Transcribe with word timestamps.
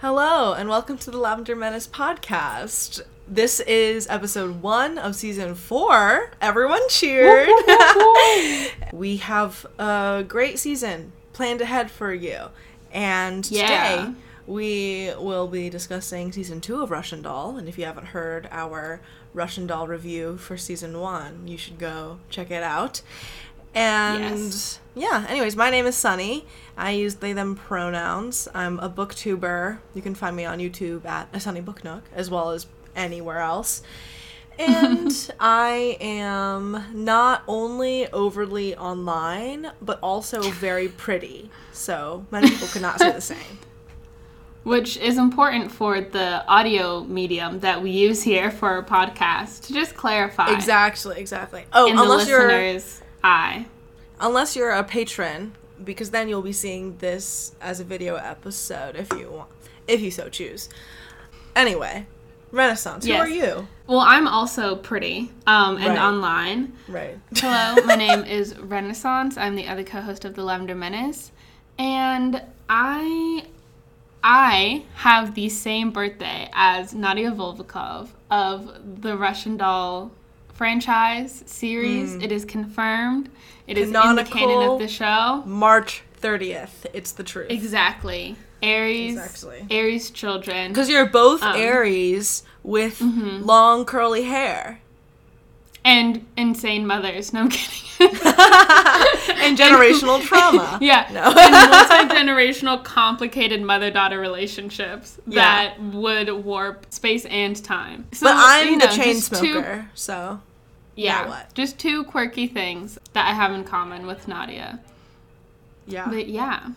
Hello, 0.00 0.54
and 0.54 0.68
welcome 0.68 0.96
to 0.98 1.10
the 1.10 1.18
Lavender 1.18 1.54
Menace 1.54 1.86
podcast. 1.86 3.02
This 3.28 3.60
is 3.60 4.06
episode 4.08 4.62
one 4.62 4.98
of 4.98 5.14
season 5.14 5.54
four. 5.54 6.30
Everyone 6.40 6.80
cheered. 6.88 7.48
we 8.92 9.18
have 9.18 9.66
a 9.78 10.24
great 10.26 10.58
season 10.58 11.12
planned 11.32 11.60
ahead 11.60 11.90
for 11.90 12.12
you. 12.14 12.46
And 12.92 13.48
Yeah. 13.50 13.66
today 14.06 14.14
we 14.46 15.12
will 15.18 15.46
be 15.46 15.68
discussing 15.70 16.32
season 16.32 16.60
two 16.60 16.82
of 16.82 16.90
Russian 16.90 17.22
Doll. 17.22 17.56
And 17.56 17.68
if 17.68 17.78
you 17.78 17.84
haven't 17.84 18.06
heard 18.08 18.48
our 18.50 19.00
Russian 19.34 19.66
Doll 19.66 19.86
review 19.86 20.38
for 20.38 20.56
season 20.56 20.98
one, 20.98 21.46
you 21.46 21.56
should 21.58 21.78
go 21.78 22.18
check 22.30 22.50
it 22.50 22.62
out. 22.62 23.02
And 23.74 24.22
Yes. 24.44 24.79
Yeah, 24.94 25.26
anyways, 25.28 25.56
my 25.56 25.70
name 25.70 25.86
is 25.86 25.96
Sunny. 25.96 26.46
I 26.76 26.92
use 26.92 27.16
they 27.16 27.32
them 27.32 27.56
pronouns. 27.56 28.48
I'm 28.54 28.78
a 28.80 28.88
booktuber. 28.88 29.78
You 29.94 30.02
can 30.02 30.14
find 30.14 30.34
me 30.34 30.44
on 30.44 30.58
YouTube 30.58 31.04
at 31.04 31.28
a 31.32 31.40
Sunny 31.40 31.60
Book 31.60 31.84
Nook, 31.84 32.04
as 32.14 32.30
well 32.30 32.50
as 32.50 32.66
anywhere 32.96 33.38
else. 33.38 33.82
And 34.58 35.30
I 35.40 35.96
am 36.02 36.84
not 36.92 37.44
only 37.48 38.12
overly 38.12 38.76
online, 38.76 39.72
but 39.80 39.98
also 40.02 40.42
very 40.42 40.88
pretty. 40.88 41.48
So 41.72 42.26
many 42.30 42.50
people 42.50 42.68
could 42.68 42.82
not 42.82 42.98
say 42.98 43.10
the 43.10 43.22
same. 43.22 43.38
Which 44.64 44.98
is 44.98 45.16
important 45.16 45.72
for 45.72 46.02
the 46.02 46.46
audio 46.46 47.02
medium 47.04 47.60
that 47.60 47.82
we 47.82 47.90
use 47.90 48.22
here 48.22 48.50
for 48.50 48.68
our 48.68 48.82
podcast. 48.82 49.62
To 49.68 49.72
just 49.72 49.96
clarify. 49.96 50.52
Exactly, 50.52 51.18
exactly. 51.18 51.64
Oh, 51.72 51.86
In 51.88 51.96
the 51.96 52.02
unless 52.02 52.28
you're 52.28 52.46
listener's 52.46 53.00
eye. 53.24 53.64
Unless 54.20 54.54
you're 54.54 54.70
a 54.70 54.84
patron, 54.84 55.54
because 55.82 56.10
then 56.10 56.28
you'll 56.28 56.42
be 56.42 56.52
seeing 56.52 56.96
this 56.98 57.54
as 57.60 57.80
a 57.80 57.84
video 57.84 58.16
episode 58.16 58.94
if 58.96 59.10
you 59.14 59.30
want, 59.30 59.48
if 59.88 60.00
you 60.02 60.10
so 60.10 60.28
choose. 60.28 60.68
Anyway, 61.56 62.06
Renaissance. 62.52 63.06
Who 63.06 63.14
are 63.14 63.28
you? 63.28 63.66
Well, 63.86 64.00
I'm 64.00 64.28
also 64.28 64.76
pretty 64.76 65.30
um, 65.46 65.76
and 65.78 65.86
Right. 65.94 65.98
online. 65.98 66.72
Right. 66.86 67.18
Hello, 67.36 67.82
my 67.86 67.94
name 68.06 68.24
is 68.24 68.58
Renaissance. 68.58 69.36
I'm 69.38 69.56
the 69.56 69.66
other 69.66 69.84
co-host 69.84 70.24
of 70.24 70.34
the 70.34 70.42
Lavender 70.44 70.74
Menace, 70.74 71.32
and 71.78 72.42
I 72.68 73.46
I 74.22 74.84
have 74.96 75.34
the 75.34 75.48
same 75.48 75.92
birthday 75.92 76.50
as 76.52 76.92
Nadia 76.92 77.30
Vulvokov 77.32 78.08
of 78.30 79.00
the 79.02 79.16
Russian 79.16 79.56
Doll 79.56 80.10
franchise 80.52 81.42
series. 81.46 82.16
It 82.16 82.30
is 82.30 82.44
confirmed. 82.44 83.30
It 83.70 83.78
is 83.78 83.88
in 83.88 84.16
the 84.16 84.24
canon 84.24 84.62
of 84.68 84.78
the 84.78 84.88
show. 84.88 85.42
March 85.46 86.02
thirtieth. 86.14 86.86
It's 86.92 87.12
the 87.12 87.22
truth. 87.24 87.50
Exactly. 87.50 88.36
Aries. 88.62 89.14
Exactly. 89.16 89.66
Aries 89.70 90.10
children. 90.10 90.68
Because 90.68 90.90
you're 90.90 91.06
both 91.06 91.42
Um, 91.42 91.56
Aries 91.56 92.42
with 92.62 92.98
Mm-hmm. 92.98 93.42
long 93.44 93.84
curly 93.86 94.24
hair 94.24 94.80
And 95.82 96.26
insane 96.36 96.86
mothers. 96.86 97.32
No, 97.32 97.40
I'm 97.42 97.48
kidding. 97.48 97.76
and 98.00 99.56
generational 99.58 100.20
trauma. 100.22 100.78
Yeah. 100.82 101.08
No. 101.12 101.22
and 101.22 101.70
multi 101.70 102.14
generational 102.14 102.82
complicated 102.84 103.62
mother 103.62 103.90
daughter 103.90 104.18
relationships 104.20 105.18
Yeah. 105.26 105.40
that 105.74 105.82
would 105.82 106.30
warp 106.44 106.86
space 106.92 107.24
and 107.26 107.62
time. 107.64 108.06
So, 108.12 108.26
But 108.26 108.34
I'm 108.36 108.68
you 108.74 108.78
the 108.80 108.86
chain 108.88 109.14
just 109.14 109.30
two- 109.36 109.52
smoker, 109.52 109.90
so 109.94 110.40
yeah. 111.04 111.28
what? 111.28 111.54
Just 111.54 111.78
two 111.78 112.04
quirky 112.04 112.46
things 112.46 112.98
that 113.12 113.26
I 113.26 113.32
have 113.32 113.52
in 113.52 113.64
common 113.64 114.06
with 114.06 114.28
Nadia. 114.28 114.80
yeah. 115.86 116.08
But 116.08 116.28
yeah. 116.28 116.68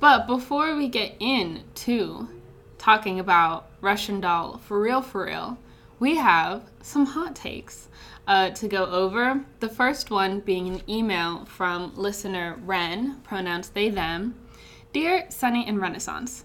But 0.00 0.26
before 0.26 0.76
we 0.76 0.88
get 0.88 1.14
into 1.20 2.28
talking 2.78 3.20
about 3.20 3.68
Russian 3.80 4.20
doll 4.20 4.58
for 4.58 4.80
real, 4.80 5.02
for 5.02 5.26
real, 5.26 5.58
we 6.00 6.16
have 6.16 6.64
some 6.82 7.06
hot 7.06 7.36
takes 7.36 7.88
uh, 8.26 8.50
to 8.50 8.68
go 8.68 8.86
over. 8.86 9.44
The 9.60 9.68
first 9.68 10.10
one 10.10 10.40
being 10.40 10.68
an 10.68 10.82
email 10.88 11.44
from 11.44 11.94
listener 11.94 12.58
Ren, 12.64 13.20
pronouns 13.22 13.68
they, 13.68 13.88
them. 13.88 14.34
Dear 14.92 15.26
Sunny 15.30 15.64
and 15.66 15.80
Renaissance, 15.80 16.44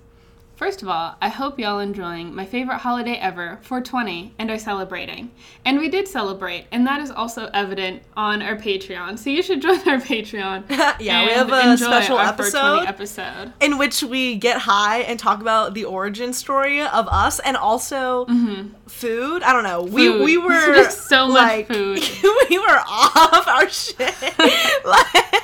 First 0.57 0.81
of 0.81 0.87
all, 0.87 1.15
I 1.21 1.29
hope 1.29 1.59
y'all 1.59 1.77
enjoying 1.77 2.33
my 2.33 2.43
favorite 2.43 2.79
holiday 2.79 3.13
ever, 3.13 3.59
420, 3.61 4.33
and 4.39 4.49
are 4.49 4.57
celebrating. 4.57 5.29
And 5.63 5.77
we 5.77 5.87
did 5.87 6.07
celebrate, 6.07 6.65
and 6.71 6.85
that 6.87 6.99
is 6.99 7.11
also 7.11 7.47
evident 7.53 8.01
on 8.17 8.41
our 8.41 8.55
Patreon. 8.55 9.19
So 9.19 9.29
you 9.29 9.43
should 9.43 9.61
join 9.61 9.77
our 9.87 9.97
Patreon. 9.99 10.63
Yeah, 10.99 11.25
we 11.25 11.31
have 11.33 11.51
a 11.51 11.77
special 11.77 12.17
episode. 12.17 12.85
episode. 12.87 13.53
in 13.59 13.77
which 13.77 14.01
we 14.01 14.35
get 14.37 14.57
high 14.57 15.01
and 15.01 15.19
talk 15.19 15.41
about 15.41 15.75
the 15.75 15.85
origin 15.85 16.33
story 16.33 16.81
of 16.81 17.07
us 17.07 17.37
and 17.39 17.55
also 17.55 18.25
food. 18.87 19.43
I 19.43 19.53
don't 19.53 19.63
know. 19.63 19.83
We 19.83 20.07
Mm-hmm. 20.07 20.17
Food. 20.17 20.25
we 20.25 20.37
were 20.39 20.73
Just 20.75 21.07
so 21.07 21.27
much 21.27 21.67
food. 21.67 21.99
we 22.49 22.57
were 22.57 22.81
off 22.87 23.47
our 23.47 23.69
shit. 23.69 24.15
like, 24.85 25.43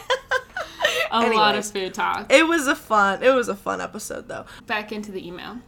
A 1.11 1.29
lot 1.29 1.55
of 1.55 1.65
food 1.65 1.93
talk. 1.93 2.31
it 2.31 2.47
was 2.47 2.67
a 2.67 2.75
fun. 2.75 3.21
It 3.23 3.33
was 3.33 3.47
a 3.47 3.55
fun 3.55 3.81
episode 3.81 4.27
though. 4.27 4.45
Back 4.65 4.91
into 4.91 5.11
the 5.11 5.25
email. 5.25 5.59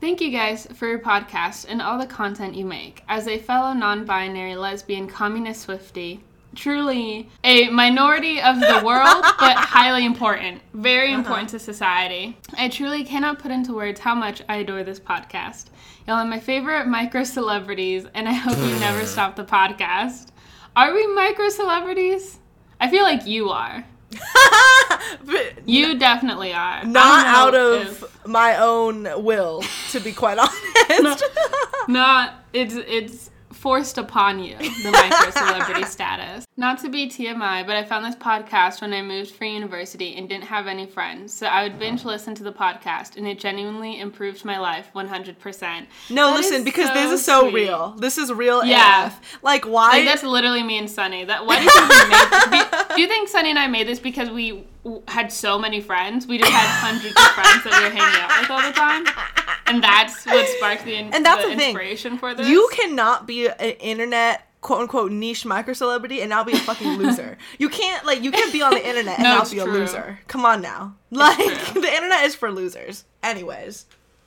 Thank 0.00 0.20
you 0.20 0.30
guys 0.30 0.66
for 0.74 0.86
your 0.86 0.98
podcast 0.98 1.66
and 1.68 1.80
all 1.80 1.98
the 1.98 2.06
content 2.06 2.54
you 2.54 2.64
make. 2.64 3.02
As 3.08 3.26
a 3.26 3.38
fellow 3.38 3.72
non 3.72 4.04
binary 4.04 4.54
lesbian 4.54 5.06
communist 5.06 5.62
Swifty, 5.62 6.22
truly 6.54 7.28
a 7.42 7.68
minority 7.70 8.40
of 8.40 8.60
the 8.60 8.82
world, 8.84 9.24
but 9.40 9.56
highly 9.56 10.04
important. 10.04 10.60
Very 10.72 11.08
uh-huh. 11.08 11.18
important 11.18 11.48
to 11.50 11.58
society. 11.58 12.36
I 12.56 12.68
truly 12.68 13.04
cannot 13.04 13.38
put 13.38 13.50
into 13.50 13.74
words 13.74 14.00
how 14.00 14.14
much 14.14 14.42
I 14.48 14.56
adore 14.56 14.84
this 14.84 15.00
podcast. 15.00 15.66
Y'all 16.06 16.16
are 16.16 16.24
my 16.24 16.40
favorite 16.40 16.86
micro 16.86 17.24
celebrities, 17.24 18.06
and 18.14 18.28
I 18.28 18.32
hope 18.32 18.58
you 18.58 18.78
never 18.80 19.06
stop 19.06 19.36
the 19.36 19.44
podcast. 19.44 20.28
Are 20.76 20.92
we 20.92 21.06
micro 21.14 21.48
celebrities? 21.48 22.38
I 22.80 22.90
feel 22.90 23.04
like 23.04 23.26
you 23.26 23.50
are. 23.50 23.86
You 25.66 25.98
definitely 25.98 26.52
are. 26.52 26.84
Not 26.84 27.26
out 27.26 27.54
of 27.54 27.80
if- 28.02 28.26
my 28.26 28.56
own 28.58 29.08
will, 29.24 29.62
to 29.90 30.00
be 30.00 30.12
quite 30.12 30.38
honest. 30.90 31.24
not 31.88 32.34
it's 32.52 32.74
it's 32.74 33.30
forced 33.64 33.96
upon 33.96 34.38
you 34.38 34.56
the 34.58 34.90
micro 34.92 35.30
celebrity 35.30 35.84
status 35.96 36.44
not 36.58 36.78
to 36.78 36.90
be 36.90 37.08
tmi 37.08 37.66
but 37.66 37.74
i 37.74 37.82
found 37.82 38.04
this 38.04 38.14
podcast 38.16 38.82
when 38.82 38.92
i 38.92 39.00
moved 39.00 39.30
for 39.30 39.46
university 39.46 40.14
and 40.16 40.28
didn't 40.28 40.44
have 40.44 40.66
any 40.66 40.84
friends 40.86 41.32
so 41.32 41.46
i 41.46 41.62
would 41.62 41.78
binge 41.78 42.04
listen 42.04 42.34
to 42.34 42.42
the 42.44 42.52
podcast 42.52 43.16
and 43.16 43.26
it 43.26 43.38
genuinely 43.38 43.98
improved 43.98 44.44
my 44.44 44.58
life 44.58 44.88
100% 44.94 45.86
No, 46.10 46.28
That 46.30 46.36
listen, 46.36 46.56
is 46.58 46.64
because 46.64 46.92
this 46.92 47.10
is 47.10 47.24
so 47.24 47.48
sweet. 47.48 47.54
real. 47.54 47.90
This 47.98 48.18
is 48.18 48.30
real 48.32 48.62
Yeah. 48.64 49.06
AF. 49.06 49.38
Like 49.42 49.64
why 49.64 49.92
like 49.92 50.04
that's 50.04 50.22
literally 50.22 50.62
me 50.62 50.76
and 50.78 50.90
Sunny. 50.90 51.24
That 51.24 51.46
why 51.46 51.56
do 51.58 51.64
you 51.64 51.70
think 51.70 52.50
we? 52.52 52.58
Do, 52.58 52.94
do 52.96 53.00
you 53.02 53.08
think 53.08 53.28
Sunny 53.30 53.50
and 53.50 53.58
I 53.58 53.66
made 53.66 53.86
this 53.88 53.98
because 53.98 54.28
we 54.30 54.64
had 55.08 55.32
so 55.32 55.58
many 55.58 55.80
friends? 55.80 56.26
We 56.26 56.38
just 56.38 56.50
had 56.52 56.66
hundreds 56.80 57.14
of 57.16 57.26
friends 57.32 57.64
that 57.64 57.78
we 57.78 57.84
were 57.88 57.94
hanging 57.94 58.20
out 58.20 58.40
with 58.40 58.50
all 58.50 58.62
the 58.62 58.72
time, 58.72 59.06
and 59.66 59.82
that's 59.82 60.26
what 60.26 60.46
sparked 60.48 60.84
the, 60.84 60.94
in- 60.94 61.12
And 61.14 61.24
that's 61.24 61.42
the 61.44 61.50
the 61.50 61.56
thing. 61.56 61.68
inspiration 61.70 62.18
for 62.18 62.34
this. 62.34 62.48
You 62.48 62.68
cannot 62.72 63.26
be 63.26 63.48
an 63.48 63.70
internet 63.80 64.46
quote 64.60 64.80
unquote 64.80 65.12
niche 65.12 65.44
micro 65.44 65.74
celebrity 65.74 66.22
and 66.22 66.30
now 66.30 66.42
be 66.42 66.52
a 66.54 66.56
fucking 66.58 66.92
loser. 66.98 67.36
you 67.58 67.68
can't 67.68 68.06
like 68.06 68.22
you 68.22 68.30
can't 68.30 68.50
be 68.52 68.62
on 68.62 68.72
the 68.72 68.86
internet 68.88 69.18
and 69.18 69.24
No, 69.24 69.36
not 69.36 69.50
be 69.50 69.58
a 69.58 69.64
loser. 69.66 70.18
Come 70.26 70.44
on 70.46 70.62
now. 70.62 70.96
Like 71.10 71.36
the 71.74 71.92
internet 71.94 72.24
is 72.24 72.34
for 72.34 72.50
losers. 72.50 73.04
Anyways. 73.22 73.84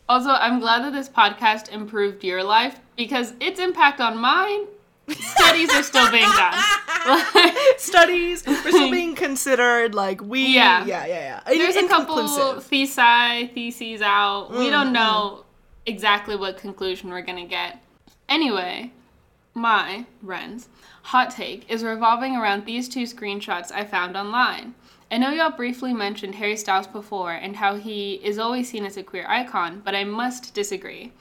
Also, 0.10 0.30
I'm 0.30 0.60
glad 0.60 0.84
that 0.84 0.94
this 0.94 1.10
podcast 1.10 1.70
improved 1.70 2.24
your 2.24 2.44
life 2.44 2.80
because 2.96 3.34
its 3.42 3.60
impact 3.60 4.00
on 4.00 4.18
mine, 4.18 4.62
studies 5.10 5.70
are 5.74 5.84
still 5.84 6.10
being 6.12 6.24
done. 6.24 6.54
Studies 7.78 8.44
we're 8.46 8.72
still 8.72 8.92
being 8.92 9.16
considered 9.26 9.96
like 9.96 10.22
we 10.22 10.54
Yeah. 10.56 10.86
yeah 10.86 11.06
yeah 11.06 11.42
yeah. 11.48 11.58
there's 11.58 11.76
a 11.78 11.88
couple 11.88 12.18
thesi, 12.18 13.54
theses 13.54 14.02
out. 14.02 14.52
We 14.52 14.68
Mm, 14.68 14.72
don't 14.72 14.94
know 14.94 15.46
exactly 15.86 16.36
what 16.36 16.58
conclusion 16.58 17.10
we're 17.10 17.22
gonna 17.22 17.46
get. 17.46 17.82
Anyway, 18.28 18.92
my 19.54 20.06
Ren's 20.22 20.68
hot 21.04 21.32
take 21.32 21.70
is 21.72 21.84
revolving 21.84 22.36
around 22.36 22.66
these 22.66 22.90
two 22.90 23.04
screenshots 23.04 23.72
I 23.72 23.86
found 23.86 24.18
online. 24.18 24.76
I 25.10 25.18
know 25.18 25.30
y'all 25.32 25.52
briefly 25.52 25.94
mentioned 25.94 26.36
Harry 26.36 26.58
Styles 26.58 26.88
before 26.88 27.32
and 27.32 27.56
how 27.56 27.76
he 27.78 28.16
is 28.16 28.38
always 28.38 28.70
seen 28.70 28.86
as 28.86 28.98
a 28.98 29.04
queer 29.04 29.26
icon, 29.30 29.82
but 29.86 29.96
I 29.96 30.04
must 30.04 30.54
disagree. 30.54 31.14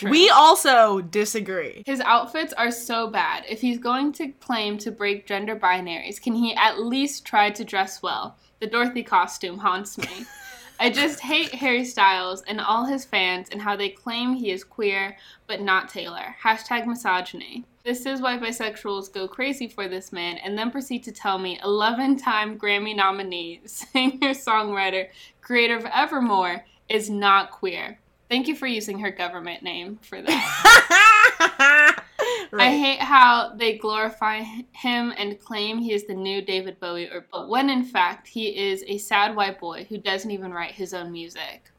True. 0.00 0.10
We 0.10 0.30
also 0.30 1.02
disagree. 1.02 1.82
His 1.84 2.00
outfits 2.00 2.54
are 2.54 2.70
so 2.70 3.08
bad. 3.08 3.44
If 3.46 3.60
he's 3.60 3.76
going 3.76 4.12
to 4.12 4.28
claim 4.28 4.78
to 4.78 4.90
break 4.90 5.26
gender 5.26 5.54
binaries, 5.54 6.18
can 6.18 6.34
he 6.34 6.54
at 6.54 6.80
least 6.80 7.26
try 7.26 7.50
to 7.50 7.64
dress 7.64 8.02
well? 8.02 8.38
The 8.60 8.66
Dorothy 8.66 9.02
costume 9.02 9.58
haunts 9.58 9.98
me. 9.98 10.24
I 10.80 10.88
just 10.88 11.20
hate 11.20 11.54
Harry 11.54 11.84
Styles 11.84 12.42
and 12.48 12.62
all 12.62 12.86
his 12.86 13.04
fans 13.04 13.50
and 13.52 13.60
how 13.60 13.76
they 13.76 13.90
claim 13.90 14.32
he 14.32 14.50
is 14.50 14.64
queer, 14.64 15.18
but 15.46 15.60
not 15.60 15.90
Taylor. 15.90 16.34
Hashtag 16.42 16.86
misogyny. 16.86 17.66
This 17.84 18.06
is 18.06 18.22
why 18.22 18.38
bisexuals 18.38 19.12
go 19.12 19.28
crazy 19.28 19.68
for 19.68 19.86
this 19.86 20.12
man 20.12 20.38
and 20.38 20.56
then 20.56 20.70
proceed 20.70 21.04
to 21.04 21.12
tell 21.12 21.36
me 21.36 21.60
11 21.62 22.16
time 22.16 22.58
Grammy 22.58 22.96
nominee, 22.96 23.60
singer, 23.66 24.30
songwriter, 24.30 25.08
creator 25.42 25.76
of 25.76 25.84
Evermore 25.84 26.64
is 26.88 27.10
not 27.10 27.50
queer. 27.50 27.98
Thank 28.30 28.46
you 28.46 28.54
for 28.54 28.66
using 28.68 29.00
her 29.00 29.10
government 29.10 29.62
name 29.62 29.98
for 30.02 30.22
that. 30.26 32.04
Right. 32.52 32.66
I 32.66 32.70
hate 32.76 33.00
how 33.00 33.54
they 33.54 33.78
glorify 33.78 34.42
him 34.72 35.12
and 35.16 35.38
claim 35.40 35.78
he 35.78 35.92
is 35.92 36.06
the 36.06 36.14
new 36.14 36.42
David 36.42 36.80
Bowie, 36.80 37.08
or 37.08 37.24
but 37.30 37.48
when 37.48 37.70
in 37.70 37.84
fact 37.84 38.26
he 38.26 38.48
is 38.48 38.82
a 38.88 38.98
sad 38.98 39.36
white 39.36 39.60
boy 39.60 39.86
who 39.88 39.98
doesn't 39.98 40.30
even 40.30 40.52
write 40.52 40.72
his 40.72 40.92
own 40.92 41.12
music. 41.12 41.70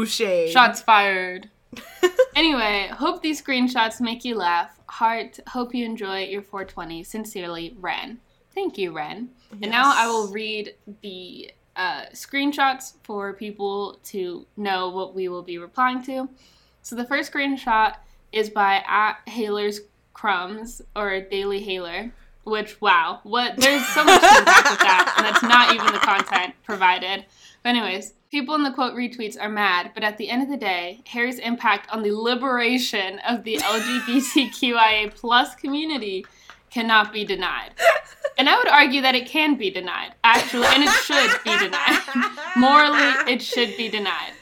Ooh, 0.00 0.06
shade. 0.06 0.50
Shots 0.50 0.80
fired. 0.80 1.50
anyway, 2.36 2.88
hope 2.90 3.22
these 3.22 3.42
screenshots 3.42 4.00
make 4.00 4.24
you 4.24 4.36
laugh. 4.36 4.78
Heart, 4.86 5.38
hope 5.48 5.74
you 5.74 5.84
enjoy 5.84 6.24
your 6.24 6.42
420. 6.42 7.04
Sincerely, 7.04 7.76
Ren. 7.78 8.18
Thank 8.54 8.78
you, 8.78 8.92
Ren. 8.92 9.28
And 9.62 9.70
now 9.70 9.92
I 9.94 10.06
will 10.08 10.28
read 10.28 10.74
the 11.02 11.52
uh, 11.78 12.06
screenshots 12.12 12.94
for 13.04 13.32
people 13.32 14.00
to 14.04 14.44
know 14.56 14.90
what 14.90 15.14
we 15.14 15.28
will 15.28 15.42
be 15.42 15.56
replying 15.56 16.02
to. 16.02 16.28
So 16.82 16.96
the 16.96 17.04
first 17.04 17.32
screenshot 17.32 17.94
is 18.32 18.50
by 18.50 18.82
at 18.86 19.18
Haler's 19.26 19.80
Crumbs 20.12 20.82
or 20.94 21.20
Daily 21.20 21.60
Haler. 21.60 22.12
Which 22.44 22.80
wow, 22.80 23.20
what 23.24 23.56
there's 23.58 23.86
so 23.88 24.02
much 24.04 24.22
to 24.22 24.26
with 24.26 24.78
that, 24.80 25.14
and 25.18 25.26
that's 25.26 25.42
not 25.42 25.74
even 25.74 25.92
the 25.92 25.98
content 25.98 26.54
provided. 26.64 27.26
But 27.62 27.68
anyways, 27.70 28.14
people 28.30 28.54
in 28.54 28.62
the 28.62 28.70
quote 28.70 28.94
retweets 28.94 29.36
are 29.38 29.50
mad, 29.50 29.90
but 29.92 30.02
at 30.02 30.16
the 30.16 30.30
end 30.30 30.42
of 30.42 30.48
the 30.48 30.56
day, 30.56 31.02
Harry's 31.06 31.38
impact 31.38 31.90
on 31.90 32.02
the 32.02 32.10
liberation 32.10 33.18
of 33.28 33.44
the 33.44 33.58
LGBTQIA 33.58 35.14
plus 35.14 35.54
community 35.56 36.24
cannot 36.70 37.12
be 37.12 37.24
denied. 37.24 37.72
And 38.36 38.48
I 38.48 38.56
would 38.56 38.68
argue 38.68 39.00
that 39.02 39.14
it 39.14 39.26
can 39.26 39.56
be 39.56 39.70
denied, 39.70 40.14
actually, 40.22 40.66
and 40.66 40.84
it 40.84 40.90
should 40.90 41.42
be 41.44 41.58
denied. 41.58 41.98
Morally, 42.56 43.32
it 43.32 43.42
should 43.42 43.76
be 43.76 43.88
denied. 43.88 44.32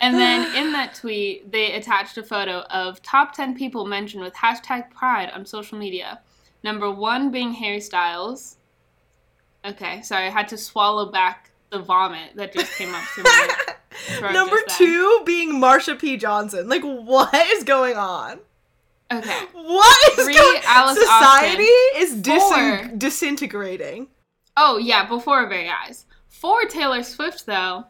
And 0.00 0.16
then 0.16 0.56
in 0.56 0.72
that 0.72 0.94
tweet, 0.94 1.52
they 1.52 1.74
attached 1.74 2.18
a 2.18 2.24
photo 2.24 2.60
of 2.70 3.00
top 3.02 3.34
10 3.34 3.54
people 3.54 3.86
mentioned 3.86 4.24
with 4.24 4.34
hashtag 4.34 4.90
pride 4.90 5.30
on 5.30 5.46
social 5.46 5.78
media. 5.78 6.20
Number 6.64 6.90
one 6.90 7.30
being 7.30 7.52
Harry 7.52 7.80
Styles. 7.80 8.56
Okay, 9.64 10.02
sorry, 10.02 10.26
I 10.26 10.30
had 10.30 10.48
to 10.48 10.58
swallow 10.58 11.12
back 11.12 11.52
the 11.70 11.78
vomit 11.78 12.34
that 12.34 12.52
just 12.52 12.76
came 12.76 12.92
up 12.94 13.04
to 13.14 13.22
my 13.22 13.48
throat 14.18 14.32
Number 14.32 14.56
two 14.70 15.22
being 15.24 15.60
Marsha 15.60 15.98
P. 15.98 16.16
Johnson. 16.16 16.68
Like, 16.68 16.82
what 16.82 17.32
is 17.34 17.62
going 17.64 17.96
on? 17.96 18.40
Okay. 19.18 19.38
What 19.52 20.18
is 20.18 20.24
Three, 20.24 20.34
going 20.34 20.60
Alice 20.64 20.98
Society 20.98 21.62
is 21.62 22.20
Four. 22.26 22.90
disintegrating. 22.96 24.08
Oh, 24.56 24.78
yeah, 24.78 25.06
before 25.06 25.38
our 25.38 25.48
very 25.48 25.68
eyes. 25.70 26.06
Four 26.28 26.64
Taylor 26.66 27.02
Swift, 27.02 27.46
though, 27.46 27.84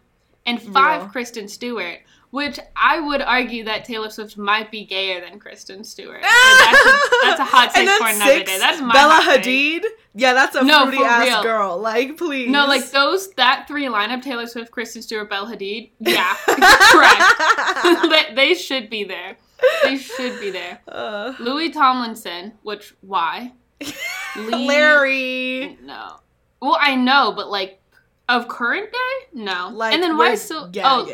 and 0.46 0.60
five 0.60 1.02
Real. 1.02 1.10
Kristen 1.10 1.48
Stewart, 1.48 1.98
which 2.30 2.58
I 2.76 3.00
would 3.00 3.20
argue 3.22 3.64
that 3.64 3.84
Taylor 3.84 4.10
Swift 4.10 4.36
might 4.36 4.70
be 4.70 4.84
gayer 4.84 5.20
than 5.20 5.38
Kristen 5.38 5.84
Stewart. 5.84 6.22
That's, 6.22 6.86
a, 6.86 7.00
that's 7.22 7.40
a 7.40 7.44
hot 7.44 7.70
take 7.74 7.88
for 7.88 8.08
another 8.08 8.24
six, 8.38 8.50
day. 8.50 8.58
That's 8.58 8.80
my 8.80 8.92
Bella 8.92 9.14
hot 9.14 9.42
take. 9.42 9.82
Hadid. 9.82 9.86
Yeah, 10.14 10.34
that's 10.34 10.54
a 10.56 10.62
No, 10.64 10.86
fruity 10.86 11.02
ass 11.04 11.26
real. 11.26 11.42
girl. 11.42 11.78
Like, 11.78 12.18
please. 12.18 12.48
No, 12.50 12.66
like 12.66 12.90
those 12.90 13.32
that 13.34 13.66
three 13.66 13.86
lineup: 13.86 14.22
Taylor 14.22 14.46
Swift, 14.46 14.70
Kristen 14.70 15.02
Stewart, 15.02 15.30
Bella 15.30 15.50
Hadid. 15.56 15.90
Yeah, 16.00 16.34
correct. 16.46 18.34
they 18.36 18.54
should 18.54 18.90
be 18.90 19.04
there. 19.04 19.36
They 19.84 19.96
should 19.96 20.40
be 20.40 20.50
there. 20.50 20.80
Uh, 20.88 21.34
Louis 21.38 21.70
Tomlinson, 21.70 22.52
which 22.62 22.94
why? 23.00 23.52
Lee- 24.36 24.66
Larry. 24.66 25.78
No. 25.82 26.16
Well, 26.60 26.76
I 26.80 26.94
know, 26.96 27.32
but 27.34 27.50
like 27.50 27.80
of 28.28 28.48
current 28.48 28.90
day, 28.92 29.26
no. 29.34 29.70
Like, 29.72 29.94
and 29.94 30.02
then 30.02 30.16
why 30.16 30.34
so? 30.36 30.70
Oh. 30.82 31.10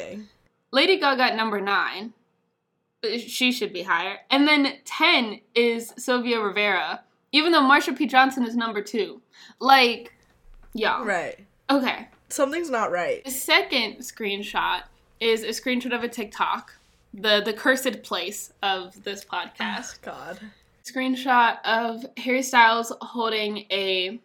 Lady 0.70 0.98
Gaga 0.98 1.22
at 1.22 1.36
number 1.36 1.60
nine. 1.60 2.12
Uh, 3.04 3.16
She 3.18 3.52
should 3.52 3.72
be 3.72 3.82
higher. 3.82 4.18
And 4.30 4.46
then 4.46 4.74
ten 4.84 5.40
is 5.54 5.92
Sylvia 5.96 6.40
Rivera, 6.40 7.02
even 7.32 7.52
though 7.52 7.62
Marsha 7.62 7.96
P. 7.96 8.06
Johnson 8.06 8.44
is 8.46 8.54
number 8.56 8.82
two. 8.82 9.22
Like, 9.60 10.12
yeah. 10.74 11.02
Right. 11.04 11.46
Okay. 11.70 12.08
Something's 12.28 12.68
not 12.70 12.90
right. 12.90 13.24
The 13.24 13.30
second 13.30 13.98
screenshot 14.00 14.82
is 15.20 15.42
a 15.44 15.48
screenshot 15.48 15.94
of 15.94 16.02
a 16.04 16.08
TikTok, 16.08 16.74
the 17.14 17.42
the 17.44 17.52
cursed 17.52 18.02
place 18.02 18.52
of 18.62 19.02
this 19.04 19.24
podcast. 19.24 20.00
God. 20.02 20.40
Screenshot 20.84 21.58
of 21.64 22.06
Harry 22.16 22.42
Styles 22.42 22.92
holding 23.02 23.58
a 23.70 24.18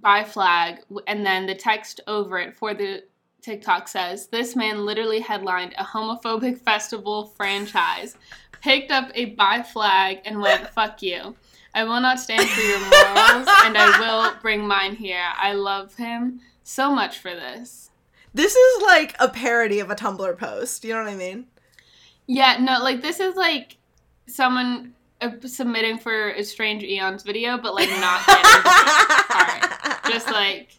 bi 0.00 0.24
flag, 0.24 0.80
and 1.06 1.26
then 1.26 1.46
the 1.46 1.54
text 1.54 2.00
over 2.06 2.38
it 2.38 2.56
for 2.56 2.74
the 2.74 3.04
TikTok 3.42 3.88
says, 3.88 4.28
"This 4.28 4.56
man 4.56 4.86
literally 4.86 5.20
headlined 5.20 5.74
a 5.78 5.84
homophobic 5.84 6.58
festival 6.58 7.26
franchise, 7.36 8.16
picked 8.62 8.90
up 8.90 9.10
a 9.14 9.26
bi 9.26 9.62
flag, 9.62 10.20
and 10.24 10.40
went 10.40 10.68
fuck 10.74 11.02
you." 11.02 11.36
I 11.74 11.84
will 11.84 12.00
not 12.00 12.18
stand 12.18 12.48
for 12.48 12.60
your 12.62 12.78
morals, 12.78 13.48
and 13.64 13.76
I 13.76 13.98
will 14.32 14.40
bring 14.40 14.66
mine 14.66 14.96
here. 14.96 15.22
I 15.36 15.52
love 15.52 15.94
him 15.96 16.40
so 16.64 16.90
much 16.90 17.18
for 17.18 17.30
this. 17.30 17.90
This 18.32 18.54
is 18.54 18.82
like 18.82 19.14
a 19.20 19.28
parody 19.28 19.78
of 19.80 19.90
a 19.90 19.94
Tumblr 19.94 20.38
post. 20.38 20.84
You 20.84 20.94
know 20.94 21.02
what 21.02 21.12
I 21.12 21.16
mean? 21.16 21.46
Yeah, 22.26 22.58
no, 22.60 22.78
like 22.82 23.02
this 23.02 23.20
is 23.20 23.36
like 23.36 23.76
someone 24.26 24.94
uh, 25.20 25.30
submitting 25.44 25.98
for 25.98 26.30
a 26.30 26.42
Strange 26.42 26.82
Aeons 26.82 27.22
video, 27.22 27.58
but 27.58 27.74
like 27.74 27.88
not 27.88 28.26
getting 28.26 28.62
part. 28.62 30.02
Just 30.10 30.28
like 30.30 30.70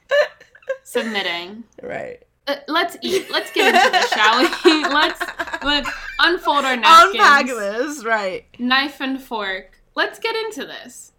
submitting. 0.84 1.64
right. 1.82 2.24
Uh, 2.48 2.56
let's 2.70 2.96
eat. 3.02 3.30
Let's 3.30 3.52
get 3.52 3.76
into 3.76 3.92
this, 3.92 4.10
shall 4.10 4.40
we? 4.40 4.48
let's 4.94 5.20
let's 5.64 5.90
unfold 6.20 6.64
our 6.64 6.78
napkins. 6.78 7.16
Unpack 7.16 7.46
this. 7.48 8.06
Right. 8.06 8.46
Knife 8.58 9.02
and 9.02 9.22
fork. 9.22 9.82
Let's 9.96 10.18
get 10.20 10.36
into 10.36 10.66
this. 10.66 11.12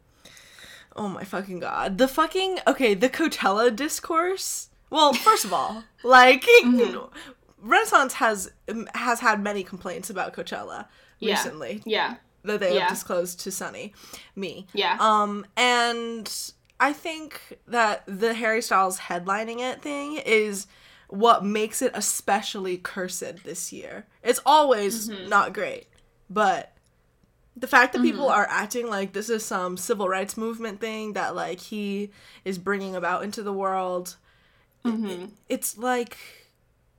Oh 0.96 1.08
my 1.08 1.24
fucking 1.24 1.60
god. 1.60 1.98
The 1.98 2.08
fucking 2.08 2.60
okay, 2.66 2.94
the 2.94 3.10
Coachella 3.10 3.74
discourse. 3.74 4.70
Well, 4.90 5.12
first 5.12 5.44
of 5.44 5.52
all, 5.52 5.84
like 6.02 6.46
Mhm. 6.64 7.10
Renaissance 7.68 8.14
has 8.14 8.50
has 8.94 9.20
had 9.20 9.42
many 9.42 9.62
complaints 9.62 10.08
about 10.10 10.32
Coachella 10.34 10.86
Yeah. 11.20 11.34
recently 11.34 11.82
Yeah, 11.84 12.16
that 12.42 12.60
they 12.60 12.74
Yeah. 12.74 12.80
have 12.80 12.88
disclosed 12.88 13.40
to 13.40 13.50
Sunny, 13.50 13.92
me. 14.34 14.66
yeah, 14.72 14.96
Um, 15.00 15.44
and 15.56 16.32
I 16.80 16.92
think 16.92 17.58
that 17.66 18.04
the 18.06 18.34
Harry 18.34 18.62
Styles 18.62 18.98
headlining 19.00 19.60
it 19.60 19.82
thing 19.82 20.16
is 20.16 20.66
what 21.08 21.44
makes 21.44 21.82
it 21.82 21.90
especially 21.94 22.76
cursed 22.78 23.44
this 23.44 23.72
year. 23.72 24.06
It's 24.22 24.40
always 24.46 25.08
Mm-hmm. 25.08 25.28
not 25.28 25.52
great, 25.52 25.86
but 26.30 26.72
the 27.56 27.66
fact 27.66 27.92
that 27.92 28.02
people 28.02 28.28
are 28.28 28.46
acting 28.48 28.86
like 28.88 29.12
this 29.12 29.28
is 29.28 29.44
some 29.44 29.76
civil 29.76 30.08
rights 30.08 30.36
movement 30.36 30.80
thing 30.80 31.14
that 31.14 31.34
like 31.34 31.60
he 31.60 32.10
is 32.44 32.56
bringing 32.56 32.94
about 32.94 33.24
into 33.24 33.42
the 33.42 33.52
world, 33.52 34.16
hmm 34.84 35.26
it's 35.48 35.76
like, 35.76 36.16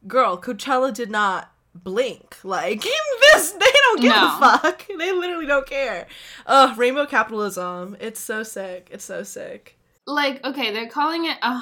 girl, 0.08 0.40
Coachella 0.40 0.94
did 0.94 1.10
not 1.12 1.52
blink. 1.76 2.38
Like 2.44 2.82
this, 3.22 3.52
they 3.52 3.66
don't 3.84 4.02
give 4.02 4.12
No. 4.12 4.28
a 4.28 4.40
fuck. 4.40 4.86
They 4.88 5.12
literally 5.12 5.46
don't 5.46 5.68
care. 5.68 6.08
Ugh, 6.46 6.78
rainbow 6.78 7.06
capitalism. 7.06 7.96
It's 8.00 8.20
so 8.20 8.44
sick. 8.44 8.90
It's 8.92 9.06
so 9.06 9.24
sick. 9.24 9.78
like 10.08 10.44
okay 10.44 10.72
they're 10.72 10.90
calling 10.90 11.26
it 11.26 11.38
a 11.44 11.62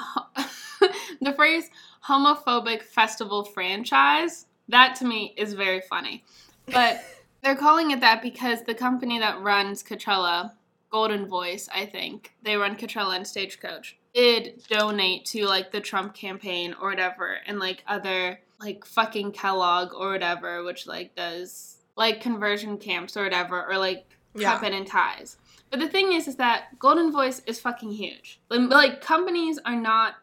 the 1.20 1.32
phrase 1.34 1.68
homophobic 2.08 2.82
festival 2.82 3.44
franchise 3.44 4.46
that 4.68 4.94
to 4.94 5.04
me 5.04 5.34
is 5.36 5.52
very 5.52 5.80
funny 5.82 6.24
but 6.66 7.02
they're 7.42 7.56
calling 7.56 7.90
it 7.90 8.00
that 8.00 8.22
because 8.22 8.62
the 8.62 8.74
company 8.74 9.18
that 9.18 9.38
runs 9.42 9.82
coachella 9.82 10.52
Goldenvoice 10.90 11.68
i 11.74 11.84
think 11.84 12.32
they 12.42 12.56
run 12.56 12.74
coachella 12.76 13.16
and 13.16 13.26
stagecoach 13.26 13.98
did 14.18 14.62
donate 14.68 15.24
to 15.24 15.44
like 15.46 15.70
the 15.70 15.80
trump 15.80 16.14
campaign 16.14 16.74
or 16.80 16.88
whatever 16.90 17.36
and 17.46 17.58
like 17.58 17.82
other 17.86 18.38
like 18.60 18.84
fucking 18.84 19.30
kellogg 19.32 19.92
or 19.94 20.10
whatever 20.10 20.64
which 20.64 20.86
like 20.86 21.14
does 21.14 21.76
like 21.96 22.20
conversion 22.20 22.76
camps 22.78 23.16
or 23.16 23.22
whatever 23.22 23.64
or 23.70 23.78
like 23.78 24.04
Yeah. 24.34 24.50
happen 24.52 24.72
in 24.72 24.84
ties 24.84 25.36
but 25.70 25.80
the 25.80 25.88
thing 25.88 26.12
is, 26.14 26.26
is 26.26 26.36
that 26.36 26.78
Goldenvoice 26.78 27.42
is 27.46 27.60
fucking 27.60 27.90
huge. 27.90 28.40
Like, 28.48 28.70
like, 28.70 29.00
companies 29.02 29.58
are 29.66 29.76
not 29.76 30.14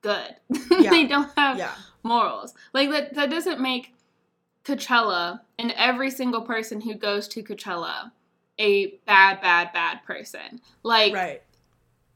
good. 0.00 0.36
Yeah. 0.70 0.90
they 0.90 1.06
don't 1.08 1.28
have 1.36 1.58
Yeah. 1.58 1.74
morals. 2.04 2.54
Like 2.72 2.88
that. 2.90 3.14
That 3.14 3.28
doesn't 3.28 3.60
make 3.60 3.94
Coachella 4.64 5.40
and 5.58 5.72
every 5.76 6.10
single 6.10 6.42
person 6.42 6.80
who 6.80 6.94
goes 6.94 7.26
to 7.28 7.42
Coachella 7.42 8.12
a 8.58 8.98
bad, 9.06 9.40
bad, 9.40 9.72
bad 9.72 10.04
person. 10.06 10.60
Like, 10.84 11.12
Right. 11.14 11.42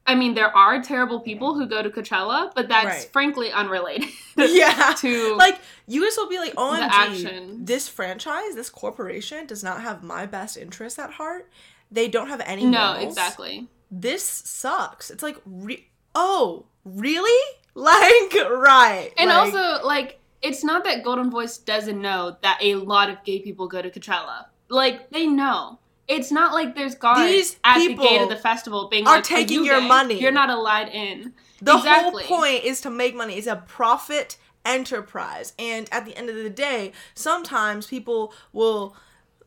I 0.07 0.15
mean, 0.15 0.33
there 0.35 0.55
are 0.55 0.81
terrible 0.81 1.19
people 1.19 1.53
who 1.53 1.67
go 1.67 1.83
to 1.83 1.89
Coachella, 1.89 2.51
but 2.55 2.69
that's 2.69 2.85
Right. 2.85 3.09
frankly 3.11 3.51
unrelated. 3.51 4.09
Yeah. 4.37 4.93
to 4.99 5.35
Like 5.35 5.59
you 5.87 6.03
guys 6.03 6.15
will 6.17 6.29
be 6.29 6.37
like, 6.39 6.53
oh, 6.57 6.75
action. 6.81 7.65
this 7.65 7.89
franchise, 7.89 8.55
this 8.55 8.69
corporation 8.69 9.45
does 9.47 9.63
not 9.63 9.81
have 9.81 10.03
my 10.03 10.25
best 10.25 10.55
interests 10.57 10.97
at 10.97 11.11
heart. 11.11 11.49
They 11.91 12.07
don't 12.07 12.27
have 12.29 12.41
any. 12.45 12.65
no, 12.65 12.93
morals. 12.93 13.03
exactly. 13.05 13.67
This 13.91 14.23
sucks. 14.23 15.09
It's 15.11 15.23
like, 15.23 15.37
re- 15.45 15.87
oh, 16.15 16.65
really? 16.85 17.39
Like, 17.77 18.33
right? 18.49 19.11
And 19.17 19.29
like- 19.29 19.53
also, 19.53 19.85
like, 19.85 20.19
it's 20.41 20.63
not 20.63 20.83
that 20.85 21.03
Goldenvoice 21.03 21.63
doesn't 21.63 22.01
know 22.01 22.35
that 22.41 22.57
a 22.61 22.73
lot 22.75 23.09
of 23.11 23.23
gay 23.23 23.39
people 23.39 23.67
go 23.67 23.81
to 23.83 23.89
Coachella. 23.91 24.45
Like 24.67 25.11
they 25.11 25.27
know. 25.27 25.77
It's 26.07 26.31
not 26.31 26.53
like 26.53 26.75
there's 26.75 26.95
guards 26.95 27.31
These 27.31 27.59
at 27.63 27.77
the 27.79 27.93
gate 27.95 28.21
of 28.21 28.29
the 28.29 28.37
festival 28.37 28.87
being 28.89 29.05
are 29.07 29.15
like, 29.17 29.23
taking 29.25 29.55
you 29.57 29.63
your 29.65 29.81
gay? 29.81 29.87
money." 29.87 30.19
You're 30.21 30.31
not 30.31 30.49
allowed 30.49 30.89
in. 30.89 31.33
The 31.61 31.75
Exactly. 31.75 32.23
whole 32.23 32.37
point 32.39 32.63
is 32.63 32.81
to 32.81 32.89
make 32.89 33.15
money. 33.15 33.35
It's 33.35 33.47
a 33.47 33.57
profit 33.67 34.37
enterprise. 34.65 35.53
And 35.57 35.87
at 35.91 36.05
the 36.05 36.15
end 36.15 36.29
of 36.29 36.35
the 36.35 36.49
day, 36.49 36.91
sometimes 37.15 37.87
people 37.87 38.33
will 38.53 38.95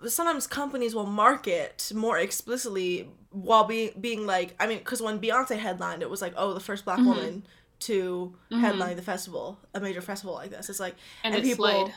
sometimes 0.07 0.47
companies 0.47 0.95
will 0.95 1.07
market 1.07 1.93
more 1.95 2.19
explicitly 2.19 3.09
while 3.31 3.65
being 3.65 3.91
being 4.01 4.27
like 4.27 4.55
I 4.59 4.67
mean 4.67 4.81
cuz 4.83 5.01
when 5.03 5.21
Beyonce 5.21 5.59
headlined 5.59 6.03
it 6.03 6.09
was 6.11 6.23
like 6.23 6.33
oh 6.37 6.55
the 6.55 6.61
first 6.61 6.85
black 6.85 6.99
Mm-hmm. 6.99 7.09
woman 7.09 7.47
to 7.81 8.35
headline 8.51 8.97
the 8.97 9.03
festival, 9.03 9.59
a 9.75 9.81
major 9.81 10.03
festival 10.03 10.35
like 10.35 10.51
this. 10.51 10.69
It's 10.69 10.81
like 10.81 10.97
And 11.25 11.35
it 11.35 11.57
slayed. 11.57 11.95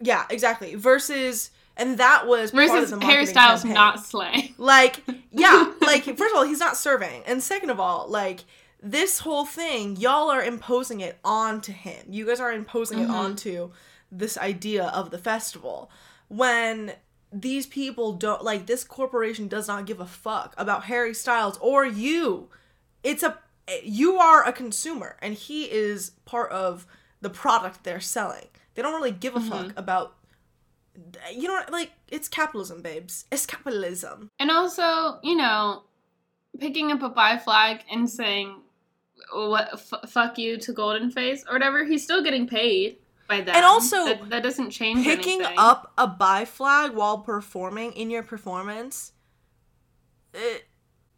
Yeah, 0.00 0.26
exactly. 0.28 0.74
Versus 0.74 1.50
and 1.76 1.98
that 1.98 2.26
was 2.26 2.50
Versus 2.50 2.92
Harry 3.02 3.26
Styles 3.26 3.62
campaign. 3.62 3.74
not 3.74 4.04
slay. 4.04 4.54
Like, 4.58 5.02
yeah, 5.30 5.72
like 5.80 6.04
first 6.04 6.32
of 6.32 6.36
all, 6.36 6.44
he's 6.44 6.60
not 6.60 6.76
serving, 6.76 7.22
and 7.26 7.42
second 7.42 7.70
of 7.70 7.80
all, 7.80 8.08
like 8.08 8.44
this 8.82 9.20
whole 9.20 9.44
thing, 9.44 9.96
y'all 9.96 10.30
are 10.30 10.42
imposing 10.42 11.00
it 11.00 11.18
onto 11.24 11.72
him. 11.72 12.06
You 12.10 12.26
guys 12.26 12.40
are 12.40 12.52
imposing 12.52 12.98
it 12.98 13.02
mm-hmm. 13.04 13.14
onto 13.14 13.70
this 14.10 14.36
idea 14.36 14.86
of 14.88 15.10
the 15.10 15.18
festival 15.18 15.90
when 16.28 16.92
these 17.32 17.66
people 17.66 18.12
don't 18.12 18.44
like 18.44 18.66
this 18.66 18.84
corporation 18.84 19.48
does 19.48 19.68
not 19.68 19.86
give 19.86 20.00
a 20.00 20.06
fuck 20.06 20.54
about 20.58 20.84
Harry 20.84 21.14
Styles 21.14 21.56
or 21.58 21.86
you. 21.86 22.48
It's 23.02 23.22
a 23.22 23.38
you 23.82 24.16
are 24.16 24.46
a 24.46 24.52
consumer 24.52 25.16
and 25.22 25.34
he 25.34 25.64
is 25.70 26.10
part 26.24 26.50
of 26.50 26.86
the 27.20 27.30
product 27.30 27.84
they're 27.84 28.00
selling. 28.00 28.48
They 28.74 28.82
don't 28.82 28.94
really 28.94 29.12
give 29.12 29.36
a 29.36 29.38
mm-hmm. 29.38 29.48
fuck 29.48 29.72
about 29.76 30.16
you 31.32 31.48
know 31.48 31.54
what 31.54 31.70
like 31.72 31.92
it's 32.08 32.28
capitalism, 32.28 32.82
babes. 32.82 33.24
It's 33.32 33.46
capitalism. 33.46 34.30
And 34.38 34.50
also, 34.50 35.18
you 35.22 35.36
know, 35.36 35.84
picking 36.60 36.90
up 36.92 37.02
a 37.02 37.08
bi 37.08 37.38
flag 37.38 37.80
and 37.90 38.08
saying 38.08 38.60
what 39.32 39.68
f- 39.72 40.10
fuck 40.10 40.36
you 40.38 40.58
to 40.58 40.72
Golden 40.72 41.10
Face 41.10 41.44
or 41.48 41.54
whatever, 41.54 41.84
he's 41.84 42.02
still 42.04 42.22
getting 42.22 42.46
paid 42.46 42.98
by 43.28 43.40
that 43.40 43.54
And 43.56 43.64
also, 43.64 44.04
that, 44.06 44.28
that 44.30 44.42
doesn't 44.42 44.70
change 44.70 45.04
picking 45.04 45.40
anything. 45.40 45.58
up 45.58 45.92
a 45.96 46.06
bi 46.06 46.44
flag 46.44 46.92
while 46.92 47.18
performing 47.18 47.92
in 47.92 48.10
your 48.10 48.22
performance 48.22 49.12
it, 50.34 50.64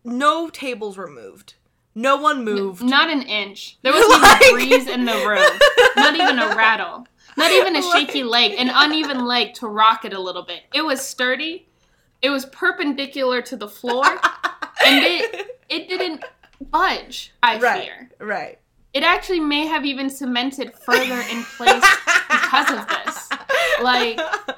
no 0.05 0.49
tables 0.49 0.97
were 0.97 1.09
moved 1.11 1.55
no 1.97 2.17
one 2.17 2.45
moved 2.45 2.83
Not 2.83 3.09
an 3.09 3.23
inch. 3.23 3.79
There 3.83 3.93
wasn't 3.95 4.21
Like- 4.23 4.43
a 4.43 4.51
breeze 4.53 4.89
in 4.89 5.05
the 5.05 5.13
room. 5.15 5.59
Not 5.97 6.17
even 6.17 6.41
a 6.41 6.49
rattle. 6.57 7.07
Not 7.37 7.51
even 7.53 7.77
a 7.77 7.83
shaky 7.93 8.23
leg, 8.25 8.53
an 8.59 8.71
uneven 8.73 9.25
leg 9.25 9.55
to 9.55 9.67
rock 9.67 10.05
it 10.05 10.13
a 10.13 10.21
little 10.21 10.45
bit. 10.45 10.63
It 10.73 10.83
was 10.83 11.01
sturdy. 11.01 11.69
It 12.23 12.31
was 12.31 12.47
perpendicular 12.47 13.43
to 13.43 13.57
the 13.57 13.69
floor, 13.69 14.05
and 14.87 15.05
it 15.05 15.59
it 15.69 15.89
didn't 15.89 16.25
budge. 16.71 17.33
I 17.43 17.59
right 17.59 17.83
fear 17.85 18.11
right 18.21 18.59
it 18.95 19.03
actually 19.03 19.41
may 19.41 19.67
have 19.67 19.85
even 19.85 20.09
cemented 20.09 20.73
further 20.73 21.21
in 21.29 21.43
place 21.57 21.85
because 22.31 22.71
of 22.71 22.87
this. 22.89 23.29
Like, 23.83 24.17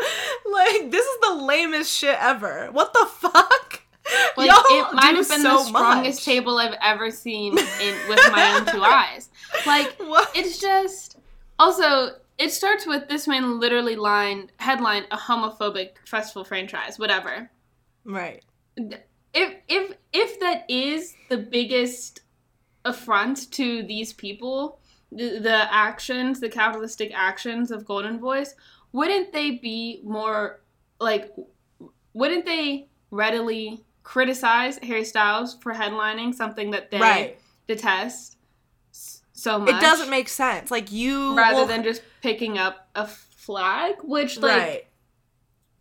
like 0.44 0.90
this 0.90 1.06
is 1.06 1.18
the 1.22 1.34
lamest 1.42 1.90
shit 1.90 2.16
ever 2.20 2.68
what 2.70 2.92
the 2.92 3.06
fuck 3.06 3.82
like 4.36 4.50
Y'all 4.50 4.62
it 4.68 4.94
might 4.94 5.16
have 5.16 5.28
been 5.28 5.40
so 5.40 5.56
the 5.56 5.64
strongest 5.64 6.18
much. 6.20 6.24
table 6.24 6.58
I've 6.58 6.76
ever 6.82 7.10
seen 7.10 7.58
in 7.58 8.08
with 8.08 8.20
my 8.30 8.54
own 8.56 8.66
two 8.72 8.82
eyes. 8.82 9.30
Like, 9.66 9.96
What? 9.98 10.30
it's 10.34 10.58
just 10.58 11.16
also 11.58 12.10
it 12.38 12.50
starts 12.50 12.86
with 12.86 13.08
this 13.08 13.26
man 13.26 13.58
literally 13.58 13.96
line 13.96 14.50
headline 14.58 15.04
a 15.10 15.16
homophobic 15.16 15.90
festival 16.06 16.44
franchise, 16.44 16.98
whatever. 16.98 17.50
right. 18.04 18.42
If 18.76 19.54
if 19.68 19.96
if 20.12 20.40
that 20.40 20.64
is 20.68 21.14
the 21.28 21.38
biggest 21.38 22.20
affront 22.84 23.50
to 23.52 23.82
these 23.82 24.12
people, 24.12 24.80
the, 25.10 25.38
the 25.38 25.74
actions, 25.74 26.40
the 26.40 26.48
capitalistic 26.48 27.12
actions 27.14 27.70
of 27.70 27.84
Goldenvoice, 27.84 28.50
wouldn't 28.92 29.32
they 29.32 29.52
be 29.52 30.00
more 30.04 30.60
like 31.00 31.32
wouldn't 32.12 32.44
they 32.44 32.88
readily 33.10 33.84
criticize 34.02 34.78
Harry 34.82 35.04
Styles 35.04 35.56
for 35.60 35.72
headlining 35.74 36.34
something 36.34 36.70
that 36.70 36.90
they 36.90 37.00
right. 37.00 37.38
detest 37.66 38.35
so 39.36 39.58
much? 39.60 39.68
it 39.70 39.80
doesn't 39.80 40.10
make 40.10 40.28
sense 40.28 40.70
like 40.70 40.90
you 40.90 41.36
rather 41.36 41.58
will- 41.60 41.66
than 41.66 41.82
just 41.84 42.02
picking 42.22 42.58
up 42.58 42.88
a 42.94 43.06
flag, 43.06 43.94
which 44.02 44.38
like 44.38 44.58
right 44.58 44.86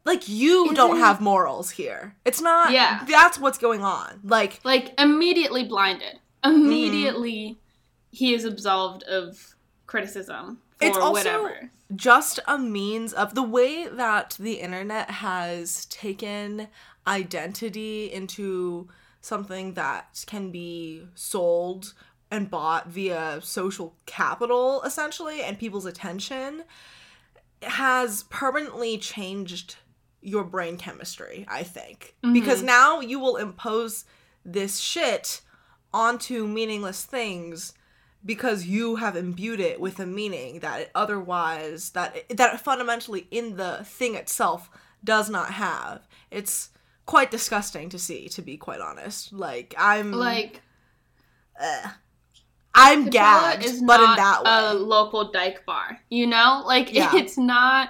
like 0.05 0.29
you 0.29 0.65
Isn't- 0.65 0.75
don't 0.75 0.97
have 0.99 1.19
morals 1.19 1.71
here 1.71 2.15
it's 2.25 2.39
not 2.41 2.71
Yeah. 2.71 3.03
that's 3.07 3.39
what's 3.39 3.57
going 3.57 3.83
on 3.83 4.19
like 4.23 4.59
like 4.63 4.93
immediately 4.99 5.63
blinded. 5.63 6.19
Mm-hmm. 6.43 6.55
Immediately 6.65 7.57
he 8.11 8.33
is 8.35 8.45
absolved 8.45 9.01
of 9.03 9.55
criticism 9.87 10.59
for 10.79 10.85
It's 10.87 10.97
also- 10.97 11.13
whatever. 11.13 11.71
just 11.95 12.39
a 12.47 12.57
means 12.59 13.13
of 13.13 13.33
the 13.33 13.41
way 13.43 13.87
that 13.87 14.35
the 14.39 14.53
internet 14.61 15.09
has 15.09 15.85
taken 15.85 16.67
identity 17.07 18.11
into 18.11 18.87
something 19.21 19.73
that 19.73 20.23
can 20.27 20.51
be 20.51 21.07
sold 21.15 21.93
and 22.31 22.49
bought 22.49 22.87
via 22.87 23.39
social 23.41 23.95
capital 24.05 24.81
essentially 24.83 25.41
and 25.41 25.59
people's 25.59 25.85
attention 25.85 26.63
has 27.61 28.23
permanently 28.23 28.97
changed 28.97 29.75
your 30.21 30.43
brain 30.43 30.77
chemistry 30.77 31.45
i 31.47 31.63
think 31.63 32.15
mm-hmm. 32.23 32.33
because 32.33 32.61
now 32.61 32.99
you 32.99 33.19
will 33.19 33.37
impose 33.37 34.05
this 34.43 34.79
shit 34.79 35.41
onto 35.93 36.45
meaningless 36.47 37.03
things 37.05 37.73
because 38.25 38.65
you 38.65 38.95
have 38.95 39.15
imbued 39.15 39.59
it 39.59 39.79
with 39.79 39.99
a 39.99 40.05
meaning 40.05 40.59
that 40.59 40.81
it 40.81 40.91
otherwise 40.95 41.91
that 41.91 42.15
it, 42.15 42.37
that 42.37 42.55
it 42.55 42.59
fundamentally 42.59 43.27
in 43.29 43.55
the 43.55 43.81
thing 43.85 44.15
itself 44.15 44.69
does 45.03 45.29
not 45.29 45.51
have. 45.51 46.07
It's 46.31 46.69
quite 47.05 47.29
disgusting 47.29 47.89
to 47.89 47.99
see, 47.99 48.27
to 48.29 48.41
be 48.41 48.57
quite 48.57 48.81
honest. 48.81 49.31
Like 49.31 49.75
I'm 49.77 50.11
Like 50.11 50.61
I'm 52.75 53.09
gagged, 53.09 53.63
is 53.65 53.81
but 53.81 53.99
in 54.01 54.15
that 54.17 54.43
one. 54.43 54.53
a 54.53 54.73
local 54.73 55.31
dyke 55.31 55.65
bar. 55.65 55.99
You 56.09 56.27
know, 56.27 56.61
like 56.65 56.93
Yeah. 56.99 57.15
it's 57.15 57.37
not. 57.37 57.89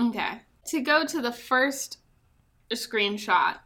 Okay, 0.00 0.40
to 0.66 0.80
go 0.80 1.04
to 1.06 1.20
the 1.20 1.32
first 1.32 1.98
screenshot 2.70 3.56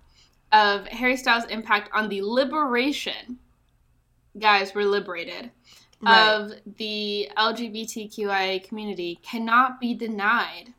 of 0.53 0.87
Harry 0.89 1.17
Styles' 1.17 1.45
impact 1.47 1.91
on 1.93 2.09
the 2.09 2.23
liberation. 2.23 3.39
Guys, 4.39 4.75
we're 4.75 4.87
liberated. 4.87 5.51
Right. 6.01 6.29
Of 6.31 6.53
the 6.79 7.29
LGBTQIA 7.37 8.65
community 8.67 9.21
cannot 9.23 9.79
be 9.79 9.95
denied. 9.95 10.73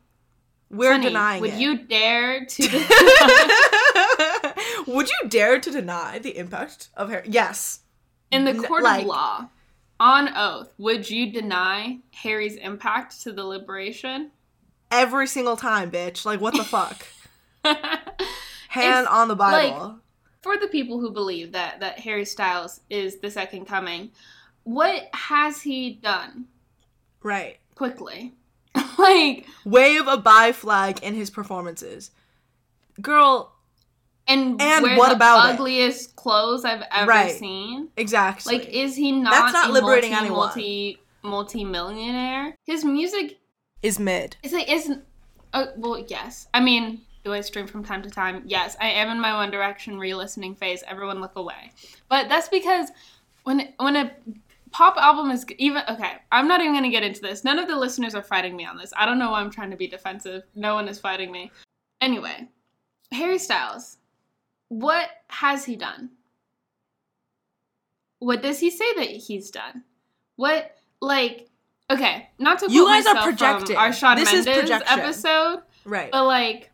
We're 0.70 0.94
Sunny, 0.96 1.06
denying 1.08 1.42
Would 1.42 1.54
it. 1.54 1.60
you 1.60 1.78
dare 1.86 2.46
to? 2.46 2.64
Would 4.88 5.10
you 5.10 5.30
dare 5.30 5.60
to 5.60 5.72
deny 5.72 6.20
the 6.20 6.38
impact 6.38 6.90
of 6.96 7.10
Harry? 7.10 7.28
Yes. 7.30 7.80
In 8.34 8.46
the 8.46 8.56
court 8.68 8.84
like- 8.84 9.02
of 9.02 9.08
law, 9.08 9.50
on 10.00 10.36
oath, 10.36 10.74
would 10.78 11.10
you 11.10 11.32
deny 11.32 12.00
Harry's 12.12 12.56
impact 12.56 13.22
to 13.22 13.32
the 13.32 13.44
liberation? 13.44 14.32
Every 14.92 15.28
single 15.28 15.56
time, 15.56 15.92
bitch. 15.92 16.26
Like 16.26 16.42
what 16.42 16.56
the 16.56 16.64
fuck? 16.64 17.06
Hand 17.64 19.04
It's 19.06 19.08
on 19.10 19.28
the 19.28 19.36
like- 19.36 19.74
Bible. 19.74 20.00
For 20.42 20.58
the 20.58 20.68
people 20.68 21.00
who 21.00 21.12
believe 21.12 21.54
that 21.54 21.80
that 21.80 22.00
Harry 22.00 22.26
Styles 22.26 22.82
is 22.90 23.20
the 23.20 23.32
second 23.32 23.66
coming, 23.66 24.12
what 24.64 25.04
has 25.14 25.62
he 25.62 25.94
done 25.94 26.48
right. 27.22 27.60
quickly? 27.76 28.34
like, 28.98 29.46
Wave 29.64 30.06
a 30.08 30.18
bye 30.18 30.52
flag 30.52 31.02
in 31.02 31.14
his 31.14 31.30
performances. 31.30 32.12
Girl, 33.02 33.53
and, 34.28 34.62
And 34.62 34.98
what 34.98 35.10
the 35.10 35.16
about 35.16 35.50
it? 35.50 35.54
ugliest 35.56 36.16
clothes 36.16 36.64
I've 36.66 36.84
ever 36.92 37.10
Right. 37.10 37.32
seen. 37.38 37.90
exactly. 37.98 38.58
Like, 38.58 38.70
is 38.70 38.96
he 38.96 39.12
not? 39.12 39.32
That's 39.32 39.54
not 39.54 39.70
a 39.70 39.74
liberating 39.74 40.12
multi, 40.12 40.26
anyone. 40.26 40.48
Multi 40.48 40.98
multi 41.24 41.64
millionaire. 41.64 42.56
His 42.66 42.84
music 42.86 43.40
is 43.82 44.00
mid. 44.00 44.38
It's 44.44 44.54
like 44.54 44.70
isn't. 44.72 45.04
Uh, 45.54 45.68
well, 45.78 46.04
yes. 46.08 46.48
I 46.54 46.60
mean, 46.62 47.02
do 47.24 47.34
I 47.34 47.42
stream 47.42 47.68
from 47.68 47.84
time 47.84 48.02
to 48.02 48.10
time? 48.10 48.44
Yes, 48.46 48.76
I 48.82 48.88
am 48.90 49.10
in 49.10 49.20
my 49.20 49.34
One 49.36 49.52
Direction 49.52 50.00
re-listening 50.00 50.56
phase. 50.56 50.84
Everyone 50.88 51.22
look 51.22 51.36
away. 51.36 51.72
But 52.10 52.28
that's 52.30 52.50
because 52.50 52.90
when 53.44 53.74
when 53.78 53.96
a 53.96 54.12
pop 54.72 54.98
album 54.98 55.30
is 55.32 55.46
even 55.60 55.84
okay, 55.90 56.14
I'm 56.32 56.48
not 56.48 56.60
even 56.62 56.74
gonna 56.74 56.90
get 56.90 57.04
into 57.04 57.22
this. 57.22 57.44
None 57.44 57.60
of 57.60 57.68
the 57.68 57.76
listeners 57.78 58.16
are 58.16 58.24
fighting 58.24 58.56
me 58.56 58.66
on 58.66 58.78
this. 58.78 58.92
I 58.98 59.06
don't 59.06 59.20
know 59.20 59.32
why 59.32 59.42
I'm 59.42 59.52
trying 59.52 59.70
to 59.72 59.78
be 59.78 59.88
defensive. 59.88 60.44
No 60.56 60.74
one 60.76 60.88
is 60.88 60.98
fighting 61.00 61.32
me. 61.32 61.52
Anyway, 62.02 62.48
Harry 63.12 63.38
Styles. 63.38 63.98
What 64.80 65.08
has 65.28 65.66
he 65.66 65.76
done? 65.76 66.10
What 68.20 68.42
does 68.42 68.60
he 68.60 68.72
say 68.72 68.94
that 68.96 69.08
he's 69.08 69.52
done? 69.52 69.84
What 70.36 70.76
like 71.02 71.50
Okay, 71.92 72.30
not 72.40 72.60
to 72.60 72.72
You 72.72 72.88
guys 72.88 73.06
are 73.06 73.22
projecting. 73.22 73.76
our 73.76 73.92
Shawn 73.94 74.16
This 74.18 74.34
is 74.34 74.46
Mendes 74.46 74.62
projection. 74.64 75.00
episode, 75.00 75.62
Right. 75.86 76.10
but 76.12 76.26
like, 76.26 76.72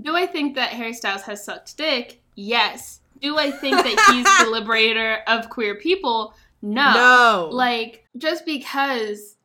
do 0.00 0.16
I 0.16 0.24
think 0.26 0.54
that 0.54 0.70
Harry 0.70 0.94
Styles 0.94 1.22
has 1.22 1.44
sucked 1.44 1.76
dick? 1.76 2.22
Yes. 2.36 3.00
Do 3.20 3.36
I 3.38 3.50
think 3.50 3.76
that 3.76 4.12
he's 4.12 4.24
the 4.46 4.50
liberator 4.50 5.18
of 5.26 5.50
queer 5.50 5.74
people? 5.74 6.34
No. 6.62 6.92
No. 6.94 7.48
Like, 7.52 8.06
just 8.16 8.46
because 8.46 9.36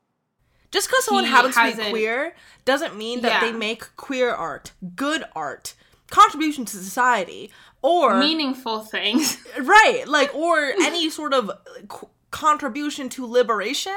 Just 0.72 0.88
because 0.88 1.04
someone 1.06 1.26
happens 1.26 1.56
to 1.56 1.76
be 1.84 1.90
queer 1.90 2.36
doesn't 2.64 2.96
mean 2.96 3.22
that 3.22 3.42
they 3.42 3.52
make 3.52 3.94
queer 3.98 4.32
art, 4.32 4.72
good 4.96 5.24
art, 5.36 5.74
contribution 6.10 6.64
to 6.66 6.78
society, 6.78 7.52
or 7.82 8.20
meaningful 8.20 8.82
things. 8.82 9.38
right, 9.62 10.04
like 10.08 10.34
or 10.36 10.58
any 10.60 11.10
sort 11.10 11.34
of 11.34 11.50
qu- 11.88 12.10
contribution 12.32 13.10
to 13.10 13.26
liberation. 13.26 13.94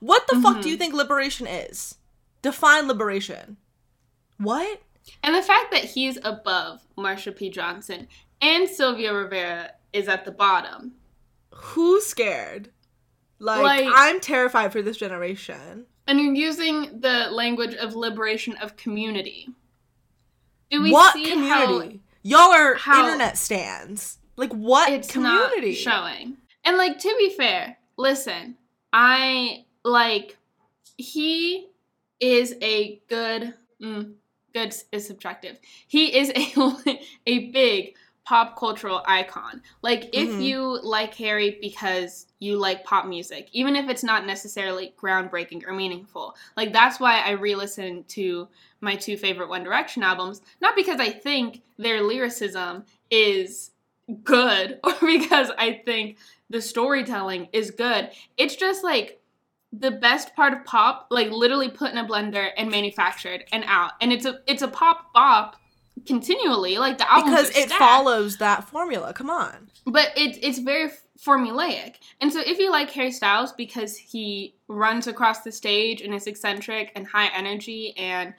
What 0.00 0.26
the 0.28 0.40
fuck 0.40 0.56
do 0.56 0.60
Mm-hmm. 0.60 0.68
you 0.68 0.76
think 0.76 0.94
liberation 0.94 1.46
is? 1.46 1.96
Define 2.42 2.86
liberation. 2.86 3.56
What? 4.38 4.82
And 5.22 5.34
the 5.34 5.42
fact 5.42 5.70
that 5.72 5.84
he's 5.84 6.18
above 6.24 6.80
Marsha 6.98 7.34
P. 7.34 7.48
Johnson 7.50 8.08
and 8.42 8.68
Sylvia 8.68 9.12
Rivera 9.14 9.70
is 9.92 10.08
at 10.08 10.24
the 10.24 10.30
bottom. 10.32 10.92
Who's 11.54 12.04
scared? 12.04 12.70
Like, 13.38 13.62
Like- 13.62 13.86
I'm 13.90 14.20
terrified 14.20 14.72
for 14.72 14.82
this 14.82 14.96
generation. 14.96 15.86
And 16.06 16.20
you're 16.20 16.34
using 16.34 17.00
the 17.00 17.28
language 17.32 17.74
of 17.74 17.94
liberation 17.96 18.56
of 18.58 18.76
community. 18.76 19.48
Do 20.70 20.82
we 20.82 20.92
what 20.92 21.14
see 21.14 21.30
community? 21.30 22.00
Y'all 22.26 22.52
are 22.52 22.74
how- 22.74 23.04
internet 23.04 23.38
stands. 23.38 24.18
Like 24.36 24.52
what 24.52 24.92
it's 24.92 25.10
community? 25.10 25.70
not 25.70 25.76
showing? 25.76 26.36
And 26.64 26.76
like 26.76 26.98
to 26.98 27.14
be 27.18 27.30
fair, 27.30 27.78
listen, 27.96 28.56
I 28.92 29.64
like 29.84 30.36
he 30.96 31.68
is 32.18 32.56
a 32.60 33.00
good 33.08 33.54
mm, 33.80 34.12
good 34.52 34.74
is 34.90 35.06
subjective. 35.06 35.60
He 35.86 36.16
is 36.18 36.30
a 36.36 37.00
a 37.26 37.50
big 37.50 37.94
pop 38.26 38.58
cultural 38.58 39.02
icon. 39.06 39.62
Like 39.82 40.10
if 40.12 40.30
Mhm. 40.30 40.40
you 40.42 40.80
like 40.82 41.14
Harry 41.14 41.58
because 41.60 42.26
you 42.40 42.56
like 42.56 42.82
pop 42.84 43.06
music, 43.06 43.48
even 43.52 43.76
if 43.76 43.88
it's 43.88 44.02
not 44.02 44.26
necessarily 44.26 44.92
groundbreaking 45.00 45.64
or 45.66 45.72
meaningful. 45.72 46.34
Like 46.56 46.72
that's 46.72 46.98
why 46.98 47.20
I 47.20 47.30
re-listen 47.30 48.04
to 48.08 48.48
my 48.80 48.96
two 48.96 49.16
favorite 49.16 49.48
One 49.48 49.62
Direction 49.62 50.02
albums, 50.02 50.42
not 50.60 50.74
because 50.74 50.98
I 50.98 51.10
think 51.10 51.62
their 51.78 52.02
lyricism 52.02 52.84
is 53.10 53.70
good 54.24 54.80
or 54.84 54.94
because 55.00 55.52
I 55.56 55.80
think 55.84 56.18
the 56.50 56.60
storytelling 56.60 57.48
is 57.52 57.70
good. 57.70 58.10
It's 58.36 58.56
just 58.56 58.82
like 58.82 59.20
the 59.72 59.92
best 59.92 60.34
part 60.34 60.52
of 60.52 60.64
pop, 60.64 61.06
like 61.10 61.30
literally 61.30 61.68
put 61.68 61.92
in 61.92 61.98
a 61.98 62.04
blender 62.04 62.50
and 62.56 62.70
manufactured 62.70 63.44
and 63.52 63.62
out. 63.68 63.92
And 64.00 64.12
it's 64.12 64.26
a 64.26 64.40
it's 64.48 64.62
a 64.62 64.68
pop 64.68 65.12
bop 65.12 65.56
continually. 66.06 66.78
Like 66.78 66.98
the 66.98 67.10
album 67.10 67.30
because 67.30 67.50
it 67.56 67.70
follows 67.70 68.36
that 68.38 68.68
formula. 68.68 69.12
Come 69.14 69.30
on. 69.30 69.70
but 69.86 70.12
it, 70.16 70.38
it's 70.42 70.58
very 70.58 70.90
formulaic. 71.18 71.94
And 72.20 72.32
so 72.32 72.40
if 72.40 72.58
you 72.58 72.70
like 72.70 72.90
Harry 72.90 73.10
Styles 73.12 73.52
because 73.52 73.96
he 73.96 74.54
runs 74.68 75.06
across 75.06 75.42
the 75.42 75.52
stage 75.52 76.02
and 76.02 76.14
is 76.14 76.26
eccentric 76.26 76.92
and 76.94 77.06
high 77.06 77.28
energy 77.34 77.94
and 77.96 78.34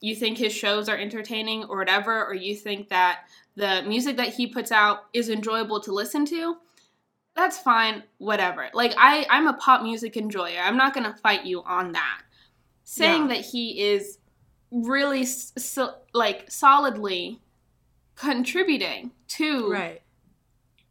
you 0.00 0.14
think 0.14 0.38
his 0.38 0.52
shows 0.52 0.88
are 0.88 0.96
entertaining 0.96 1.64
or 1.64 1.76
whatever, 1.76 2.24
or 2.24 2.34
you 2.34 2.54
think 2.54 2.88
that 2.88 3.20
the 3.56 3.82
music 3.86 4.16
that 4.16 4.28
he 4.28 4.46
puts 4.46 4.72
out 4.72 5.06
is 5.12 5.28
enjoyable 5.28 5.80
to 5.80 5.92
listen 5.92 6.24
to, 6.26 6.56
that's 7.36 7.58
fine, 7.58 8.04
whatever. 8.18 8.70
Like 8.72 8.94
I, 8.96 9.26
I'm 9.28 9.46
a 9.46 9.52
pop 9.54 9.82
music 9.82 10.16
enjoyer. 10.16 10.60
I'm 10.62 10.76
not 10.76 10.94
gonna 10.94 11.16
fight 11.22 11.44
you 11.44 11.62
on 11.64 11.92
that. 11.92 12.22
Saying 12.84 13.22
Yeah. 13.28 13.34
that 13.34 13.44
he 13.44 13.82
is 13.82 14.18
really 14.70 15.24
so, 15.24 15.94
like 16.12 16.50
solidly 16.50 17.40
contributing 18.16 19.10
to 19.28 19.70
Right. 19.70 20.02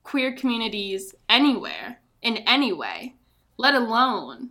queer 0.04 0.36
communities 0.36 1.14
anywhere 1.28 2.00
in 2.22 2.38
any 2.38 2.74
way, 2.74 3.16
let 3.58 3.76
alone 3.76 4.50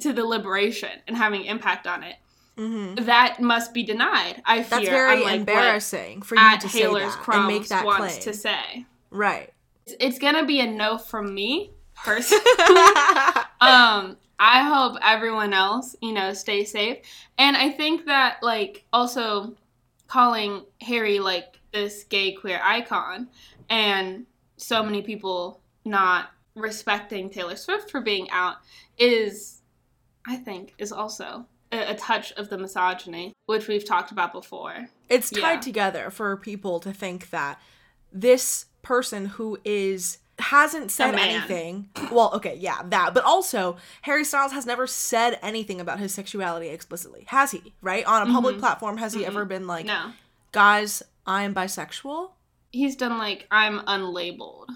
to 0.00 0.12
the 0.12 0.24
liberation 0.24 0.90
and 1.06 1.16
having 1.16 1.44
impact 1.44 1.86
on 1.86 2.02
it. 2.02 2.16
hmm 2.56 2.94
That 2.94 3.40
must 3.40 3.72
be 3.74 3.82
denied. 3.82 4.42
I 4.44 4.62
fear. 4.62 4.78
That's 4.78 4.88
very 4.88 5.18
unlike 5.18 5.40
embarrassing 5.40 6.22
for 6.22 6.34
you 6.36 6.40
at 6.40 6.60
to 6.62 6.68
say 6.68 6.80
Taylor's 6.80 7.14
that 7.14 7.28
and 7.34 7.46
make 7.46 7.68
that 7.68 7.84
wants 7.84 8.14
claim. 8.14 8.22
to 8.24 8.34
say. 8.34 8.86
Right. 9.10 9.52
It's, 9.86 9.94
it's 10.00 10.18
gonna 10.18 10.44
be 10.46 10.60
a 10.60 10.66
no 10.66 10.98
from 10.98 11.34
me 11.34 11.70
personally. 11.94 12.42
um 13.60 14.16
i 14.38 14.62
hope 14.62 14.96
everyone 15.02 15.52
else 15.52 15.96
you 16.02 16.12
know 16.12 16.32
stay 16.32 16.64
safe 16.64 16.98
and 17.38 17.56
i 17.56 17.70
think 17.70 18.04
that 18.06 18.36
like 18.42 18.84
also 18.92 19.54
calling 20.08 20.64
harry 20.80 21.18
like 21.18 21.58
this 21.72 22.04
gay 22.04 22.32
queer 22.32 22.60
icon 22.62 23.28
and 23.70 24.26
so 24.56 24.82
many 24.82 25.02
people 25.02 25.60
not 25.84 26.30
respecting 26.54 27.28
taylor 27.30 27.56
swift 27.56 27.90
for 27.90 28.00
being 28.00 28.28
out 28.30 28.56
is 28.98 29.62
i 30.26 30.36
think 30.36 30.74
is 30.78 30.92
also 30.92 31.44
a, 31.72 31.92
a 31.92 31.94
touch 31.94 32.32
of 32.32 32.48
the 32.48 32.56
misogyny 32.58 33.32
which 33.46 33.68
we've 33.68 33.84
talked 33.84 34.10
about 34.10 34.32
before 34.32 34.88
it's 35.08 35.30
tied 35.30 35.54
Yeah. 35.54 35.60
together 35.60 36.10
for 36.10 36.36
people 36.36 36.80
to 36.80 36.92
think 36.92 37.30
that 37.30 37.60
this 38.12 38.66
person 38.82 39.26
who 39.26 39.58
is 39.64 40.18
hasn't 40.38 40.90
said 40.90 41.14
anything 41.14 41.88
well 42.12 42.30
okay 42.34 42.56
yeah 42.60 42.82
that 42.84 43.14
but 43.14 43.24
also 43.24 43.76
harry 44.02 44.22
styles 44.22 44.52
has 44.52 44.66
never 44.66 44.86
said 44.86 45.38
anything 45.40 45.80
about 45.80 45.98
his 45.98 46.12
sexuality 46.12 46.68
explicitly 46.68 47.24
has 47.28 47.52
he 47.52 47.72
right 47.80 48.04
on 48.04 48.28
a 48.28 48.32
public 48.32 48.54
mm-hmm. 48.54 48.60
platform 48.60 48.98
has 48.98 49.14
he 49.14 49.24
ever 49.24 49.46
been 49.46 49.66
like 49.66 49.86
no 49.86 50.12
guys 50.52 51.02
i 51.26 51.42
am 51.42 51.54
bisexual 51.54 52.30
he's 52.76 52.96
done 52.96 53.18
like 53.18 53.46
I'm 53.50 53.80
unlabeled. 53.80 54.68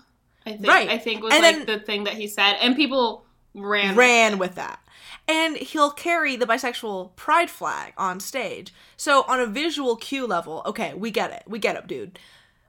I 0.46 0.52
think 0.52 0.66
Right. 0.66 0.88
I 0.88 0.98
think 0.98 1.22
was 1.22 1.34
And 1.34 1.42
like 1.42 1.66
then- 1.66 1.66
the 1.66 1.84
thing 1.84 2.04
that 2.04 2.14
he 2.14 2.26
said, 2.26 2.54
and 2.60 2.74
people 2.74 3.24
ran. 3.54 3.94
ran 3.94 4.32
with 4.32 4.50
with 4.50 4.56
that. 4.56 4.80
And 5.28 5.56
he'll 5.56 5.90
carry 5.90 6.34
the 6.34 6.46
bisexual 6.46 7.14
pride 7.14 7.50
flag 7.50 7.92
on 7.96 8.18
stage. 8.18 8.72
So 8.96 9.24
on 9.28 9.38
a 9.38 9.46
visual 9.46 9.96
cue 9.96 10.26
level, 10.26 10.62
okay, 10.66 10.94
we 10.94 11.10
get 11.10 11.30
it. 11.30 11.44
We 11.46 11.58
get 11.58 11.76
it, 11.76 11.86
dude. 11.86 12.18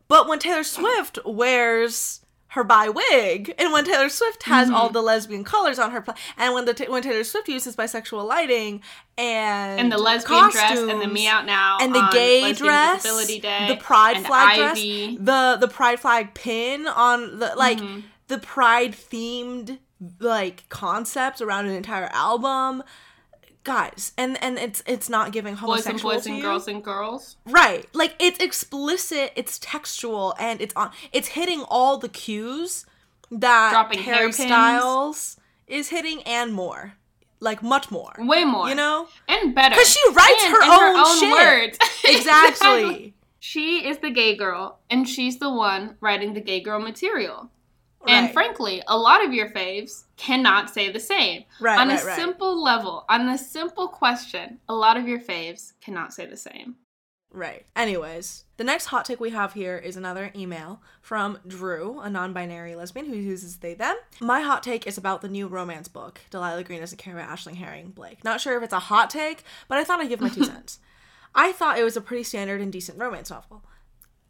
But 0.07 0.27
when 0.27 0.37
Taylor 0.39 0.63
Swift 0.63 1.17
wears 1.25 2.20
her 2.51 2.63
bi 2.65 2.89
wig, 2.89 3.53
and 3.57 3.71
when 3.71 3.85
Taylor 3.85 4.09
Swift 4.09 4.43
has 4.43 4.69
all 4.69 4.85
Mm-hmm. 4.87 4.93
the 4.93 5.01
lesbian 5.01 5.43
colors 5.45 5.79
on 5.79 5.91
her, 5.91 6.01
pla- 6.01 6.15
and 6.37 6.53
when 6.53 6.65
the 6.65 6.85
when 6.89 7.01
Taylor 7.01 7.23
Swift 7.23 7.47
uses 7.47 7.75
bisexual 7.77 8.25
lighting 8.27 8.81
and 9.17 9.79
and 9.79 9.91
the 9.91 9.97
lesbian 9.97 10.49
dress 10.51 10.77
and 10.79 11.01
the 11.01 11.07
me 11.07 11.27
out 11.27 11.45
now 11.45 11.77
and 11.79 11.95
the 11.95 12.07
gay 12.11 12.51
dress, 12.53 13.03
Day, 13.03 13.67
the 13.69 13.77
pride 13.77 14.25
flag 14.25 14.59
Ivy. 14.59 15.15
dress, 15.15 15.25
the 15.25 15.65
the 15.65 15.71
pride 15.73 15.99
flag 15.99 16.33
pin 16.33 16.87
on 16.87 17.39
the 17.39 17.53
like 17.55 17.79
Mhm. 17.79 18.03
the 18.27 18.37
pride 18.37 18.93
themed 18.93 19.79
like 20.19 20.67
concepts 20.69 21.41
around 21.41 21.67
an 21.67 21.73
entire 21.75 22.09
album. 22.11 22.83
Guys, 23.63 24.11
and 24.17 24.41
and 24.43 24.57
it's 24.57 24.81
it's 24.87 25.07
not 25.07 25.31
giving 25.31 25.55
homosexual 25.55 26.13
boys 26.15 26.25
and 26.25 26.33
boys 26.33 26.33
and 26.33 26.41
girls 26.41 26.67
and 26.67 26.83
girls. 26.83 27.37
Right. 27.45 27.85
Like 27.93 28.15
it's 28.19 28.39
explicit, 28.39 29.31
it's 29.35 29.59
textual, 29.59 30.33
and 30.39 30.59
it's 30.61 30.73
on 30.75 30.89
it's 31.11 31.27
hitting 31.29 31.61
all 31.69 31.97
the 31.97 32.09
cues 32.09 32.87
that 33.29 33.71
Dropping 33.71 33.99
Harry. 33.99 34.31
Styles 34.31 35.37
is 35.67 35.89
hitting 35.89 36.23
and 36.23 36.53
more. 36.53 36.93
Like 37.39 37.61
much 37.63 37.89
more. 37.91 38.13
Way 38.19 38.45
more, 38.45 38.67
You 38.69 38.75
know? 38.75 39.07
and 39.27 39.53
better 39.55 39.75
because 39.75 39.89
she 39.89 39.99
writes 40.11 40.43
And 40.43 40.53
her 40.55 40.89
in 40.91 40.95
own 40.99 41.19
shit. 41.19 41.31
words. 41.31 41.77
Exactly. 42.03 43.13
She 43.43 43.87
is 43.87 43.97
the 43.97 44.11
gay 44.11 44.35
girl, 44.35 44.77
and 44.91 45.09
she's 45.09 45.39
the 45.39 45.49
one 45.49 45.95
writing 45.99 46.35
the 46.35 46.41
gay 46.41 46.59
girl 46.61 46.79
material. 46.79 47.49
And 48.07 48.31
frankly, 48.31 48.81
a 48.87 48.97
lot 48.97 49.23
of 49.23 49.33
your 49.33 49.49
faves 49.49 50.03
cannot 50.17 50.69
say 50.69 50.91
the 50.91 50.99
same. 50.99 51.43
Right, 51.59 51.79
on 51.79 51.89
right, 51.89 52.01
a 52.01 52.05
right. 52.05 52.15
simple 52.15 52.61
level, 52.61 53.05
on 53.09 53.29
a 53.29 53.37
simple 53.37 53.87
question, 53.87 54.59
a 54.67 54.73
lot 54.73 54.97
of 54.97 55.07
your 55.07 55.19
faves 55.19 55.73
cannot 55.81 56.13
say 56.13 56.25
the 56.25 56.37
same. 56.37 56.75
Right. 57.33 57.65
Anyways, 57.77 58.43
the 58.57 58.65
next 58.65 58.87
hot 58.87 59.05
take 59.05 59.21
we 59.21 59.29
have 59.29 59.53
here 59.53 59.77
is 59.77 59.95
another 59.95 60.31
email 60.35 60.81
from 61.01 61.39
Drew, 61.47 61.99
a 62.01 62.09
non 62.09 62.33
binary 62.33 62.75
lesbian 62.75 63.05
who 63.05 63.15
uses 63.15 63.57
they 63.57 63.73
them. 63.73 63.95
My 64.19 64.41
hot 64.41 64.63
take 64.63 64.85
is 64.85 64.97
about 64.97 65.21
the 65.21 65.29
new 65.29 65.47
romance 65.47 65.87
book, 65.87 66.19
Delilah 66.29 66.63
Green 66.63 66.81
doesn't 66.81 66.97
care 66.97 67.15
about 67.15 67.29
Ashley 67.29 67.55
Herring 67.55 67.91
Blake. 67.91 68.23
Not 68.25 68.41
sure 68.41 68.57
if 68.57 68.63
it's 68.63 68.73
a 68.73 68.79
hot 68.79 69.09
take, 69.09 69.43
but 69.69 69.77
I 69.77 69.85
thought 69.85 70.01
I'd 70.01 70.09
give 70.09 70.19
my 70.19 70.29
two 70.29 70.43
cents. 70.45 70.79
I 71.33 71.53
thought 71.53 71.79
it 71.79 71.83
was 71.83 71.95
a 71.95 72.01
pretty 72.01 72.23
standard 72.23 72.59
and 72.59 72.71
decent 72.71 72.99
romance 72.99 73.29
novel. 73.29 73.63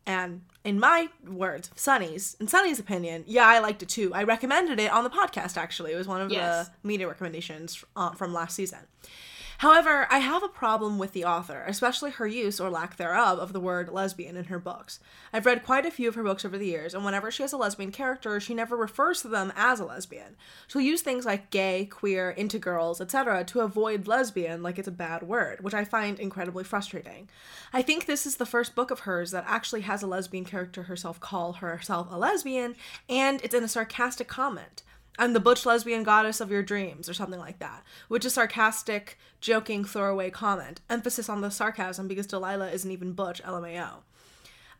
And 0.05 0.41
in 0.63 0.79
my 0.79 1.09
words, 1.27 1.69
Sunny's, 1.75 2.35
in 2.39 2.47
Sunny's 2.47 2.79
opinion, 2.79 3.23
yeah, 3.27 3.45
I 3.47 3.59
liked 3.59 3.83
it 3.83 3.89
too. 3.89 4.13
I 4.13 4.23
recommended 4.23 4.79
it 4.79 4.91
on 4.91 5.03
the 5.03 5.09
podcast, 5.09 5.57
actually. 5.57 5.91
It 5.93 5.95
was 5.97 6.07
one 6.07 6.21
of 6.21 6.31
Yes. 6.31 6.67
the 6.69 6.73
media 6.87 7.07
recommendations 7.07 7.83
uh, 7.95 8.11
from 8.11 8.33
last 8.33 8.55
season. 8.55 8.79
However, 9.61 10.07
I 10.09 10.17
have 10.17 10.41
a 10.41 10.47
problem 10.47 10.97
with 10.97 11.11
the 11.11 11.23
author, 11.23 11.63
especially 11.67 12.09
her 12.09 12.25
use 12.25 12.59
or 12.59 12.71
lack 12.71 12.97
thereof 12.97 13.37
of 13.37 13.53
the 13.53 13.59
word 13.59 13.89
lesbian 13.89 14.35
in 14.35 14.45
her 14.45 14.57
books. 14.57 14.99
I've 15.31 15.45
read 15.45 15.63
quite 15.63 15.85
a 15.85 15.91
few 15.91 16.09
of 16.09 16.15
her 16.15 16.23
books 16.23 16.43
over 16.43 16.57
the 16.57 16.65
years, 16.65 16.95
and 16.95 17.05
whenever 17.05 17.29
she 17.29 17.43
has 17.43 17.53
a 17.53 17.57
lesbian 17.57 17.91
character, 17.91 18.39
she 18.39 18.55
never 18.55 18.75
refers 18.75 19.21
to 19.21 19.27
them 19.27 19.53
as 19.55 19.79
a 19.79 19.85
lesbian. 19.85 20.35
She'll 20.67 20.81
use 20.81 21.03
things 21.03 21.27
like 21.27 21.51
gay, 21.51 21.85
queer, 21.85 22.31
into 22.31 22.57
girls, 22.57 22.99
etc., 22.99 23.43
to 23.43 23.59
avoid 23.59 24.07
lesbian 24.07 24.63
like 24.63 24.79
it's 24.79 24.87
a 24.87 24.91
bad 24.91 25.21
word, 25.21 25.63
which 25.63 25.75
I 25.75 25.85
find 25.85 26.19
incredibly 26.19 26.63
frustrating. 26.63 27.29
I 27.71 27.83
think 27.83 28.07
this 28.07 28.25
is 28.25 28.37
the 28.37 28.47
first 28.47 28.73
book 28.73 28.89
of 28.89 29.01
hers 29.01 29.29
that 29.29 29.45
actually 29.45 29.81
has 29.81 30.01
a 30.01 30.07
lesbian 30.07 30.43
character 30.43 30.81
herself 30.81 31.19
call 31.19 31.53
herself 31.53 32.07
a 32.09 32.17
lesbian, 32.17 32.75
and 33.07 33.39
it's 33.43 33.53
in 33.53 33.63
a 33.63 33.67
sarcastic 33.67 34.27
comment. 34.27 34.81
I'm 35.19 35.33
the 35.33 35.39
butch 35.39 35.65
lesbian 35.65 36.03
goddess 36.03 36.41
of 36.41 36.51
your 36.51 36.63
dreams, 36.63 37.09
or 37.09 37.13
something 37.13 37.39
like 37.39 37.59
that, 37.59 37.83
which 38.07 38.25
is 38.25 38.33
sarcastic, 38.33 39.19
joking, 39.39 39.83
throwaway 39.83 40.29
comment. 40.29 40.81
Emphasis 40.89 41.29
on 41.29 41.41
the 41.41 41.51
sarcasm 41.51 42.07
because 42.07 42.27
Delilah 42.27 42.71
isn't 42.71 42.91
even 42.91 43.13
butch, 43.13 43.43
LMAO. 43.43 43.97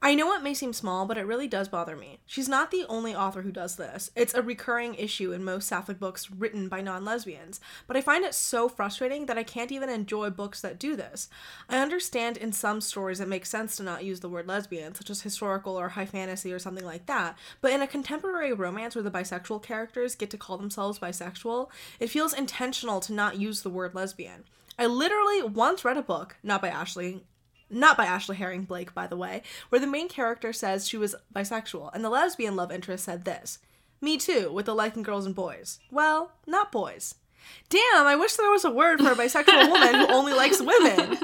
I 0.04 0.16
know 0.16 0.34
it 0.34 0.42
may 0.42 0.56
seem 0.56 0.74
small, 0.74 1.06
but 1.06 1.20
it 1.20 1.28
really 1.28 1.48
does 1.48 1.68
bother 1.68 1.96
me. 1.96 2.22
She's 2.26 2.50
not 2.50 2.72
the 2.72 2.86
only 2.90 3.14
author 3.14 3.44
who 3.44 3.52
does 3.52 3.76
this. 3.76 4.10
It's 4.16 4.34
a 4.34 4.42
recurring 4.42 4.96
issue 4.96 5.32
in 5.32 5.44
most 5.44 5.68
sapphic 5.68 6.00
books 6.00 6.32
written 6.32 6.68
by 6.68 6.82
non 6.82 7.06
lesbians, 7.06 7.60
but 7.86 7.96
I 7.96 8.02
find 8.02 8.26
it 8.26 8.34
so 8.34 8.68
frustrating 8.68 9.28
that 9.28 9.38
I 9.38 9.44
can't 9.44 9.72
even 9.72 9.90
enjoy 9.90 10.32
books 10.32 10.60
that 10.62 10.80
do 10.80 10.96
this. 10.96 11.30
I 11.70 11.78
understand 11.78 12.38
in 12.38 12.52
some 12.52 12.82
stories 12.82 13.20
it 13.20 13.28
makes 13.28 13.52
sense 13.52 13.76
to 13.76 13.84
not 13.84 14.04
use 14.04 14.22
the 14.22 14.30
word 14.30 14.48
lesbian, 14.48 14.96
such 14.96 15.12
as 15.12 15.22
historical 15.22 15.80
or 15.80 15.90
high 15.90 16.08
fantasy 16.08 16.52
or 16.52 16.58
something 16.58 16.86
like 16.86 17.06
that, 17.06 17.38
but 17.62 17.72
in 17.72 17.84
a 17.84 17.88
contemporary 17.88 18.54
romance 18.54 18.96
where 18.96 19.04
the 19.04 19.12
bisexual 19.12 19.62
characters 19.62 20.16
get 20.16 20.32
to 20.32 20.38
call 20.38 20.58
themselves 20.58 20.98
bisexual, 20.98 21.70
it 22.00 22.10
feels 22.10 22.34
intentional 22.34 23.02
to 23.02 23.14
not 23.14 23.40
use 23.40 23.62
the 23.62 23.70
word 23.70 23.94
lesbian. 23.94 24.46
I 24.80 24.88
literally 24.88 25.44
once 25.44 25.86
read 25.86 25.98
a 25.98 26.02
book, 26.02 26.38
not 26.42 26.60
by 26.60 26.70
Ashley 26.70 27.24
not 27.72 27.98
by 27.98 28.06
Ashley 28.06 28.36
Herring 28.36 28.64
Blake, 28.64 28.94
by 28.94 29.08
the 29.08 29.18
way, 29.18 29.42
where 29.70 29.82
the 29.82 29.88
main 29.88 30.10
character 30.10 30.54
says 30.54 30.88
she 30.88 30.98
was 30.98 31.16
bisexual, 31.34 31.92
and 31.94 32.04
the 32.04 32.10
lesbian 32.10 32.56
love 32.56 32.72
interest 32.72 33.06
said 33.06 33.26
this 33.26 33.60
Me 34.02 34.18
too, 34.18 34.52
with 34.52 34.66
the 34.66 34.76
liking 34.76 35.04
girls 35.04 35.26
and 35.26 35.36
boys. 35.36 35.80
Well, 35.90 36.34
not 36.46 36.72
boys. 36.72 37.16
Damn, 37.70 38.06
I 38.06 38.16
wish 38.16 38.36
there 38.36 38.52
was 38.52 38.66
a 38.66 38.72
word 38.72 39.00
for 39.00 39.12
a 39.12 39.16
bisexual 39.16 39.72
woman 39.72 39.96
who 39.96 40.14
only 40.14 40.34
likes 40.34 40.62
women. 40.62 41.18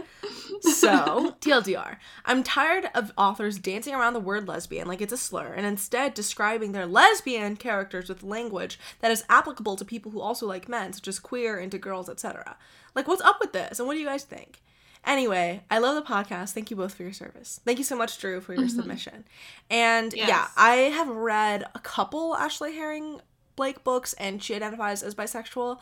So, 0.62 1.36
TLDR, 1.42 1.98
I'm 2.26 2.44
tired 2.44 2.90
of 2.96 3.12
authors 3.18 3.60
dancing 3.60 3.94
around 3.94 4.14
the 4.14 4.20
word 4.20 4.48
lesbian 4.48 4.88
like 4.88 5.02
it's 5.02 5.14
a 5.14 5.18
slur 5.18 5.54
and 5.54 5.66
instead 5.66 6.14
describing 6.14 6.72
their 6.72 6.86
lesbian 6.86 7.58
characters 7.58 8.10
with 8.10 8.24
language 8.24 8.80
that 9.00 9.12
is 9.12 9.24
applicable 9.30 9.76
to 9.76 9.86
people 9.86 10.12
who 10.12 10.22
also 10.22 10.48
like 10.48 10.68
men, 10.68 10.94
such 10.94 11.08
as 11.08 11.20
queer, 11.20 11.58
into 11.60 11.78
girls, 11.78 12.10
etc. 12.10 12.58
Like, 12.96 13.08
what's 13.08 13.22
up 13.22 13.38
with 13.40 13.54
this? 13.54 13.78
And 13.78 13.88
what 13.88 13.94
do 13.94 14.00
you 14.00 14.06
guys 14.06 14.24
think? 14.24 14.62
Anyway, 15.08 15.64
I 15.72 15.80
love 15.80 15.96
the 15.96 16.02
podcast. 16.02 16.52
Thank 16.52 16.70
you 16.70 16.76
both 16.76 16.94
for 16.94 17.04
your 17.04 17.14
service. 17.14 17.62
Thank 17.64 17.78
you 17.78 17.86
so 17.86 17.96
much, 17.96 18.20
Drew, 18.20 18.42
for 18.42 18.54
your 18.54 18.64
mm-hmm. 18.64 18.76
submission. 18.76 19.24
And 19.70 20.14
yes. 20.14 20.28
yeah, 20.28 20.48
I 20.58 20.76
have 20.76 21.08
read 21.08 21.64
a 21.74 21.80
couple 21.80 22.36
Ashley 22.36 22.76
Herring 22.76 23.22
Blake 23.56 23.84
books 23.86 24.14
and 24.14 24.44
she 24.44 24.54
identifies 24.54 25.04
as 25.04 25.16
bisexual. 25.16 25.80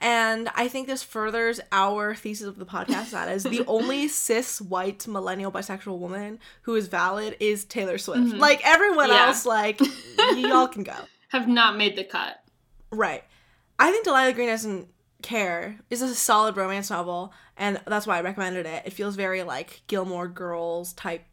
And 0.00 0.48
I 0.54 0.68
think 0.68 0.86
this 0.86 1.02
furthers 1.02 1.60
our 1.70 2.14
thesis 2.14 2.46
of 2.46 2.58
the 2.58 2.64
podcast 2.64 3.10
that 3.10 3.28
is 3.28 3.44
the 3.44 3.64
only 3.68 4.08
cis 4.08 4.60
white 4.60 5.06
millennial 5.06 5.52
bisexual 5.52 5.98
woman 5.98 6.40
who 6.62 6.74
is 6.74 6.88
valid 6.88 7.36
is 7.40 7.66
Taylor 7.66 7.98
Swift. 7.98 8.22
Mm-hmm. 8.22 8.38
Like 8.38 8.60
everyone 8.64 9.10
yeah. 9.10 9.26
else, 9.26 9.44
like 9.44 9.80
y'all 10.34 10.66
can 10.66 10.82
go. 10.82 10.96
Have 11.28 11.46
not 11.46 11.76
made 11.76 11.96
the 11.96 12.04
cut. 12.04 12.42
Right. 12.90 13.22
I 13.78 13.90
think 13.90 14.04
Delilah 14.04 14.32
Green 14.32 14.48
doesn't 14.48 14.88
care 15.22 15.78
is 15.90 16.02
a 16.02 16.14
solid 16.14 16.56
romance 16.56 16.90
novel 16.90 17.32
and 17.56 17.80
that's 17.86 18.06
why 18.06 18.18
i 18.18 18.20
recommended 18.20 18.66
it 18.66 18.82
it 18.86 18.92
feels 18.92 19.16
very 19.16 19.42
like 19.42 19.82
gilmore 19.86 20.28
girls 20.28 20.92
type 20.92 21.24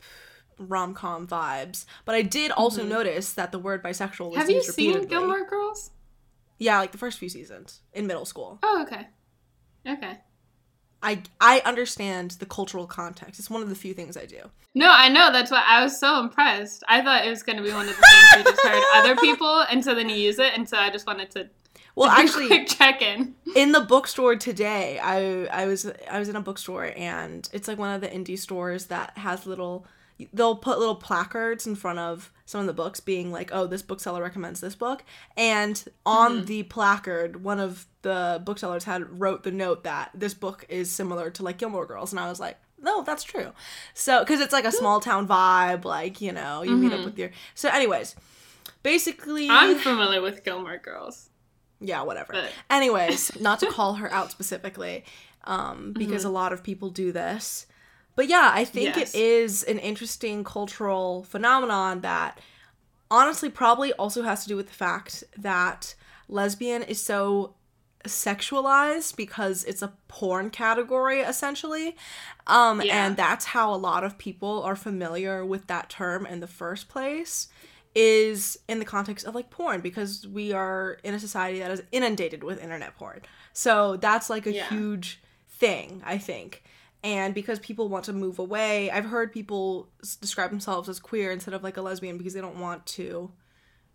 rom-com 0.58 1.28
vibes 1.28 1.86
but 2.06 2.16
i 2.16 2.22
did 2.22 2.52
also 2.52 2.82
mm-hmm. 2.82 2.92
notice 2.92 3.34
that 3.34 3.52
the 3.52 3.60
word 3.60 3.84
bisexual 3.84 4.30
was 4.30 4.38
have 4.38 4.50
you 4.50 4.62
seen 4.62 5.06
gilmore 5.06 5.46
girls 5.46 5.92
yeah 6.58 6.80
like 6.80 6.92
the 6.92 6.98
first 6.98 7.18
few 7.18 7.30
seasons 7.30 7.82
in 7.94 8.08
middle 8.08 8.26
school 8.26 8.60
oh 8.64 8.82
okay 8.82 9.08
okay 9.88 10.20
I 11.02 11.24
I 11.40 11.62
understand 11.66 12.32
the 12.32 12.46
cultural 12.46 12.86
context. 12.86 13.40
It's 13.40 13.50
one 13.50 13.62
of 13.62 13.70
the 13.70 13.76
few 13.76 13.94
things 13.94 14.18
I 14.18 14.26
do. 14.26 14.42
No, 14.76 14.90
I 14.92 15.10
know. 15.10 15.32
That's 15.32 15.52
why 15.52 15.64
I 15.66 15.84
was 15.84 15.98
so 16.00 16.20
impressed. 16.20 16.84
I 16.88 17.02
thought 17.02 17.26
it 17.26 17.30
was 17.30 17.42
going 17.42 17.58
to 17.58 17.64
be 17.64 17.72
one 17.72 17.88
of 17.88 17.96
the 17.96 18.02
things 18.02 18.46
we 18.46 18.52
just 18.52 18.62
heard 18.62 18.84
other 18.96 19.16
people, 19.22 19.62
and 19.70 19.84
so 19.84 19.96
then 19.96 20.10
you 20.10 20.16
use 20.16 20.40
it, 20.40 20.54
and 20.56 20.68
so 20.68 20.78
I 20.78 20.90
just 20.90 21.08
wanted 21.08 21.32
to 21.32 21.50
well, 22.00 22.10
actually, 22.10 22.66
check 22.66 23.02
in. 23.02 23.36
In 23.56 23.74
the 23.74 23.82
bookstore 23.82 24.38
today, 24.38 25.00
I 25.04 25.46
I 25.48 25.66
was 25.66 25.92
I 26.10 26.18
was 26.18 26.30
in 26.30 26.36
a 26.38 26.42
bookstore 26.42 26.94
and 26.96 27.48
it's 27.52 27.68
like 27.68 27.78
one 27.78 27.94
of 27.94 28.00
the 28.00 28.08
indie 28.08 28.40
stores 28.40 28.86
that 28.86 29.18
has 29.18 29.46
little. 29.46 29.86
They'll 30.34 30.56
put 30.56 30.80
little 30.80 30.96
placards 30.96 31.66
in 31.66 31.76
front 31.76 32.00
of 32.00 32.32
some 32.46 32.60
of 32.60 32.68
the 32.68 32.74
books, 32.74 33.00
being 33.00 33.32
like, 33.32 33.52
"Oh, 33.54 33.68
this 33.68 33.82
bookseller 33.82 34.22
recommends 34.22 34.60
this 34.62 34.76
book," 34.76 35.04
and 35.38 35.82
on 36.06 36.38
mm-hmm. 36.38 36.46
the 36.46 36.64
placard, 36.64 37.44
one 37.44 37.60
of 37.60 37.86
the 38.02 38.42
booksellers 38.46 38.86
had 38.86 39.20
wrote 39.20 39.44
the 39.44 39.52
note 39.52 39.84
that 39.84 40.12
this 40.14 40.34
book 40.34 40.66
is 40.68 40.90
similar 40.92 41.30
to 41.32 41.44
like 41.44 41.58
Gilmore 41.58 41.86
Girls, 41.86 42.12
and 42.12 42.20
I 42.20 42.30
was 42.30 42.40
like, 42.40 42.58
no, 42.82 43.04
that's 43.04 43.24
true. 43.24 43.52
So, 43.94 44.20
because 44.20 44.42
it's 44.42 44.54
like 44.54 44.66
a 44.66 44.72
small 44.72 45.00
town 45.00 45.28
vibe, 45.28 45.86
like 45.86 46.22
you 46.22 46.32
know, 46.32 46.64
you 46.64 46.72
mm-hmm. 46.72 46.82
meet 46.82 46.92
up 46.92 47.00
mm-hmm. 47.00 47.06
with 47.06 47.20
your. 47.20 47.32
So, 47.56 47.70
anyways, 47.70 48.16
basically, 48.84 49.50
I'm 49.50 49.78
familiar 49.78 50.22
with 50.22 50.44
Gilmore 50.44 50.78
Girls 50.78 51.29
yeah, 51.80 52.02
whatever. 52.02 52.34
But. 52.34 52.52
Anyways, 52.70 53.40
not 53.40 53.60
to 53.60 53.68
call 53.68 53.96
her 53.96 54.12
out 54.12 54.32
specifically, 54.32 55.06
um, 55.46 55.94
because 55.94 56.24
mm-hmm. 56.24 56.32
a 56.32 56.34
lot 56.34 56.54
of 56.54 56.64
people 56.64 56.90
do 56.90 57.12
this. 57.12 57.66
But 58.16 58.28
yeah, 58.28 58.52
I 58.54 58.66
think 58.66 58.96
yes. 58.98 59.14
it 59.14 59.20
is 59.20 59.64
an 59.64 59.80
interesting 59.80 60.44
cultural 60.44 61.24
phenomenon 61.24 62.02
that 62.02 62.40
honestly 63.12 63.50
probably 63.50 63.94
also 63.94 64.24
has 64.24 64.44
to 64.44 64.50
do 64.50 64.56
with 64.56 64.68
the 64.68 64.74
fact 64.74 65.24
that 65.38 65.96
lesbian 66.28 66.84
is 66.84 67.02
so 67.02 67.56
sexualized 68.06 69.16
because 69.18 69.64
it's 69.66 69.82
a 69.82 69.92
porn 70.08 70.50
category 70.50 71.20
essentially 71.20 71.98
um 72.48 72.82
yeah. 72.82 73.06
and 73.06 73.18
that's 73.18 73.46
how 73.46 73.74
a 73.74 73.76
lot 73.76 74.04
of 74.04 74.18
people 74.18 74.64
are 74.64 74.76
familiar 74.76 75.46
with 75.46 75.68
that 75.68 75.90
term 75.90 76.26
in 76.26 76.40
the 76.40 76.48
first 76.48 76.88
place 76.88 77.50
is 77.96 78.60
in 78.68 78.80
the 78.80 78.86
context 78.86 79.26
of 79.26 79.36
like 79.36 79.50
porn 79.50 79.82
because 79.82 80.28
we 80.28 80.54
are 80.54 80.98
in 81.04 81.14
a 81.14 81.20
society 81.20 81.60
that 81.60 81.72
is 81.72 81.82
inundated 81.92 82.44
with 82.44 82.62
internet 82.62 82.96
porn. 82.96 83.22
So 83.54 83.98
that's 83.98 84.30
like 84.30 84.46
a 84.46 84.54
yeah. 84.54 84.70
huge 84.70 85.22
thing, 85.48 86.02
I 86.06 86.18
think. 86.18 86.64
And 87.04 87.34
because 87.34 87.60
people 87.60 87.88
want 87.88 88.06
to 88.06 88.14
move 88.14 88.40
away, 88.40 88.92
I've 88.92 89.06
heard 89.06 89.32
people 89.32 89.90
describe 90.22 90.50
themselves 90.50 90.90
as 90.90 91.00
queer 91.00 91.32
instead 91.32 91.54
of 91.54 91.64
like 91.64 91.78
a 91.78 91.82
lesbian 91.82 92.18
because 92.18 92.34
they 92.34 92.42
don't 92.42 92.60
want 92.60 92.86
to 92.88 93.32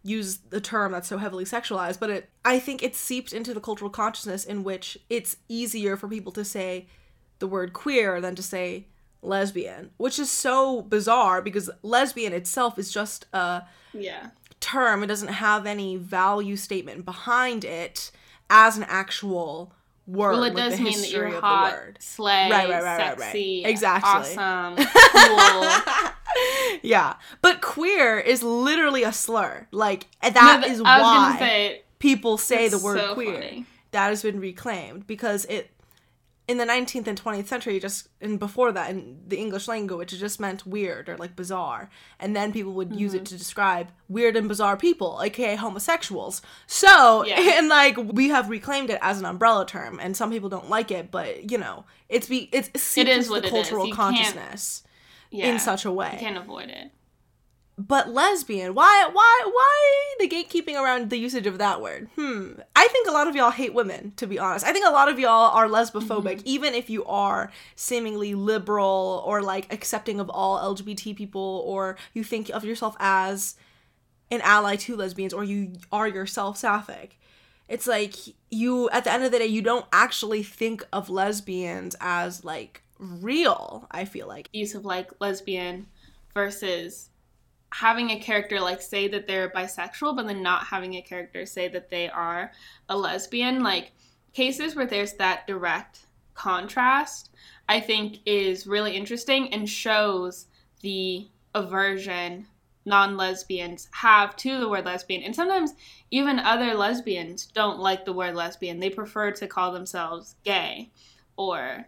use 0.02 0.38
the 0.50 0.60
term 0.60 0.92
that's 0.92 1.08
so 1.08 1.18
heavily 1.18 1.44
sexualized, 1.44 1.98
but 1.98 2.10
it 2.10 2.30
I 2.44 2.58
think 2.58 2.82
it's 2.82 2.98
seeped 2.98 3.32
into 3.32 3.54
the 3.54 3.60
cultural 3.60 3.90
consciousness 3.90 4.44
in 4.44 4.62
which 4.62 4.98
it's 5.08 5.38
easier 5.48 5.96
for 5.96 6.08
people 6.08 6.32
to 6.32 6.44
say 6.44 6.86
the 7.38 7.46
word 7.46 7.72
queer 7.72 8.20
than 8.20 8.34
to 8.34 8.42
say 8.42 8.86
lesbian, 9.24 9.90
which 9.96 10.18
is 10.18 10.30
so 10.30 10.82
bizarre 10.82 11.42
because 11.42 11.70
lesbian 11.82 12.32
itself 12.32 12.78
is 12.78 12.92
just 12.92 13.26
a 13.32 13.62
yeah 13.92 14.30
term. 14.60 15.02
It 15.02 15.06
doesn't 15.06 15.28
have 15.28 15.66
any 15.66 15.96
value 15.96 16.56
statement 16.56 17.04
behind 17.04 17.64
it 17.64 18.10
as 18.48 18.76
an 18.76 18.84
actual 18.84 19.72
word. 20.06 20.32
Well, 20.32 20.44
it 20.44 20.54
does 20.54 20.80
mean 20.80 21.00
that 21.00 21.10
you're 21.10 21.40
hot, 21.40 21.74
slay, 21.98 22.50
right, 22.50 22.68
right, 22.68 22.82
right, 22.82 23.18
sexy, 23.18 23.62
right, 23.64 23.70
exactly, 23.70 24.36
awesome, 24.36 24.76
cool. 25.14 26.78
yeah, 26.82 27.16
but 27.42 27.60
queer 27.60 28.18
is 28.18 28.42
literally 28.42 29.02
a 29.02 29.12
slur. 29.12 29.66
Like 29.70 30.06
that 30.22 30.60
no, 30.62 30.66
is 30.66 30.82
why 30.82 31.36
say, 31.38 31.82
people 31.98 32.38
say 32.38 32.68
the 32.68 32.78
word 32.78 32.98
so 32.98 33.14
queer. 33.14 33.34
Funny. 33.34 33.66
That 33.92 34.08
has 34.08 34.22
been 34.22 34.40
reclaimed 34.40 35.06
because 35.06 35.44
it 35.44 35.70
in 36.46 36.58
the 36.58 36.64
19th 36.64 37.06
and 37.06 37.22
20th 37.22 37.46
century 37.46 37.80
just 37.80 38.08
and 38.20 38.38
before 38.38 38.70
that 38.72 38.90
in 38.90 39.18
the 39.26 39.38
english 39.38 39.66
language 39.66 40.12
it 40.12 40.18
just 40.18 40.38
meant 40.38 40.66
weird 40.66 41.08
or 41.08 41.16
like 41.16 41.34
bizarre 41.34 41.88
and 42.18 42.36
then 42.36 42.52
people 42.52 42.72
would 42.72 42.90
mm-hmm. 42.90 42.98
use 42.98 43.14
it 43.14 43.18
mm-hmm. 43.18 43.24
to 43.24 43.38
describe 43.38 43.88
weird 44.08 44.36
and 44.36 44.48
bizarre 44.48 44.76
people 44.76 45.20
aka 45.22 45.56
homosexuals 45.56 46.42
so 46.66 47.24
yeah. 47.24 47.38
and 47.58 47.68
like 47.68 47.96
we 47.96 48.28
have 48.28 48.50
reclaimed 48.50 48.90
it 48.90 48.98
as 49.00 49.18
an 49.18 49.24
umbrella 49.24 49.64
term 49.64 49.98
and 50.00 50.16
some 50.16 50.30
people 50.30 50.48
don't 50.48 50.68
like 50.68 50.90
it 50.90 51.10
but 51.10 51.50
you 51.50 51.58
know 51.58 51.84
it's 52.08 52.28
be 52.28 52.48
it's 52.52 52.96
it 52.98 53.08
is 53.08 53.28
the 53.28 53.42
cultural 53.42 53.90
consciousness 53.90 54.82
yeah, 55.30 55.46
in 55.46 55.58
such 55.58 55.84
a 55.84 55.90
way 55.90 56.10
you 56.12 56.18
can't 56.18 56.36
avoid 56.36 56.68
it 56.68 56.90
but 57.76 58.08
lesbian 58.10 58.74
why 58.74 59.08
why 59.12 59.40
why 59.44 60.14
the 60.20 60.28
gatekeeping 60.28 60.80
around 60.80 61.10
the 61.10 61.16
usage 61.16 61.46
of 61.46 61.58
that 61.58 61.80
word? 61.80 62.08
Hmm. 62.14 62.52
I 62.76 62.86
think 62.88 63.08
a 63.08 63.12
lot 63.12 63.26
of 63.26 63.34
y'all 63.34 63.50
hate 63.50 63.74
women 63.74 64.12
to 64.16 64.26
be 64.26 64.38
honest. 64.38 64.64
I 64.64 64.72
think 64.72 64.86
a 64.86 64.92
lot 64.92 65.08
of 65.08 65.18
y'all 65.18 65.50
are 65.50 65.66
lesbophobic 65.66 66.36
mm-hmm. 66.36 66.46
even 66.46 66.74
if 66.74 66.88
you 66.88 67.04
are 67.04 67.50
seemingly 67.74 68.34
liberal 68.34 69.22
or 69.26 69.42
like 69.42 69.72
accepting 69.72 70.20
of 70.20 70.30
all 70.30 70.74
lgbt 70.74 71.16
people 71.16 71.64
or 71.66 71.96
you 72.12 72.22
think 72.22 72.48
of 72.50 72.64
yourself 72.64 72.96
as 73.00 73.56
an 74.30 74.40
ally 74.42 74.76
to 74.76 74.96
lesbians 74.96 75.34
or 75.34 75.42
you 75.42 75.72
are 75.90 76.08
yourself 76.08 76.56
sapphic. 76.56 77.18
It's 77.68 77.86
like 77.88 78.14
you 78.50 78.88
at 78.90 79.04
the 79.04 79.12
end 79.12 79.24
of 79.24 79.32
the 79.32 79.38
day 79.38 79.46
you 79.46 79.62
don't 79.62 79.86
actually 79.92 80.44
think 80.44 80.86
of 80.92 81.10
lesbians 81.10 81.96
as 82.00 82.44
like 82.44 82.82
real 83.00 83.88
i 83.90 84.04
feel 84.04 84.28
like. 84.28 84.48
Use 84.52 84.76
of 84.76 84.84
like 84.84 85.10
lesbian 85.18 85.86
versus 86.34 87.10
having 87.74 88.10
a 88.10 88.20
character 88.20 88.60
like 88.60 88.80
say 88.80 89.08
that 89.08 89.26
they're 89.26 89.50
bisexual 89.50 90.14
but 90.14 90.26
then 90.26 90.42
not 90.42 90.64
having 90.64 90.94
a 90.94 91.02
character 91.02 91.44
say 91.44 91.66
that 91.66 91.90
they 91.90 92.08
are 92.08 92.52
a 92.88 92.96
lesbian 92.96 93.62
like 93.62 93.90
cases 94.32 94.76
where 94.76 94.86
there's 94.86 95.14
that 95.14 95.46
direct 95.46 96.06
contrast 96.34 97.30
i 97.68 97.80
think 97.80 98.18
is 98.26 98.66
really 98.66 98.96
interesting 98.96 99.52
and 99.52 99.68
shows 99.68 100.46
the 100.82 101.26
aversion 101.54 102.46
non-lesbians 102.86 103.88
have 103.92 104.36
to 104.36 104.60
the 104.60 104.68
word 104.68 104.84
lesbian. 104.84 105.22
And 105.22 105.34
sometimes 105.34 105.72
even 106.10 106.38
other 106.38 106.74
lesbians 106.74 107.46
don't 107.46 107.78
like 107.78 108.04
the 108.04 108.12
word 108.12 108.34
lesbian. 108.34 108.78
They 108.78 108.90
prefer 108.90 109.30
to 109.32 109.46
call 109.46 109.72
themselves 109.72 110.36
gay 110.44 110.90
or 111.36 111.86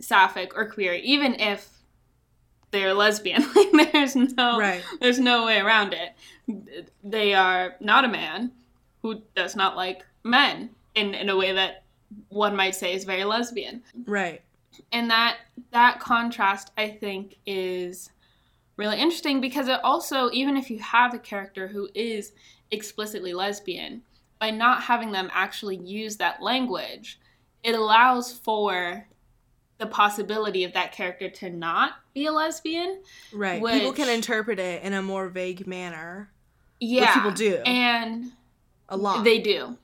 sapphic 0.00 0.54
or 0.54 0.70
queer 0.70 0.92
even 0.92 1.34
if 1.40 1.77
they're 2.70 2.94
lesbian. 2.94 3.44
Like 3.54 3.92
there's 3.92 4.16
no 4.16 4.58
Right. 4.58 4.82
there's 5.00 5.18
no 5.18 5.46
way 5.46 5.58
around 5.58 5.94
it. 5.94 6.90
They 7.04 7.34
are 7.34 7.76
not 7.80 8.04
a 8.04 8.08
man 8.08 8.52
who 9.02 9.22
does 9.34 9.54
not 9.56 9.76
like 9.76 10.04
men 10.24 10.70
in 10.94 11.14
in 11.14 11.28
a 11.28 11.36
way 11.36 11.52
that 11.52 11.84
one 12.28 12.56
might 12.56 12.74
say 12.74 12.94
is 12.94 13.04
very 13.04 13.24
lesbian. 13.24 13.82
Right. 14.06 14.42
And 14.92 15.10
that 15.10 15.38
that 15.72 15.98
contrast 16.00 16.70
i 16.78 16.88
think 16.88 17.36
is 17.44 18.10
really 18.76 18.96
interesting 18.98 19.40
because 19.40 19.68
it 19.68 19.80
also 19.82 20.30
even 20.32 20.56
if 20.56 20.70
you 20.70 20.78
have 20.78 21.12
a 21.12 21.18
character 21.18 21.66
who 21.68 21.88
is 21.94 22.32
explicitly 22.70 23.34
lesbian 23.34 24.02
by 24.38 24.50
not 24.50 24.82
having 24.82 25.10
them 25.10 25.28
actually 25.32 25.76
use 25.76 26.16
that 26.16 26.40
language 26.40 27.18
it 27.64 27.74
allows 27.74 28.32
for 28.32 29.06
the 29.78 29.86
possibility 29.86 30.64
of 30.64 30.72
that 30.72 30.92
character 30.92 31.30
to 31.30 31.50
not 31.50 31.92
be 32.12 32.26
a 32.26 32.32
lesbian 32.32 33.00
right. 33.32 33.62
people 33.62 33.92
can 33.92 34.08
interpret 34.08 34.58
it 34.58 34.82
in 34.82 34.92
a 34.92 35.02
more 35.02 35.28
vague 35.28 35.66
manner 35.66 36.30
yeah. 36.80 37.14
people 37.14 37.30
do. 37.30 37.56
and 37.64 38.32
a 38.88 38.96
lot. 38.96 39.24
they 39.24 39.38
do. 39.38 39.76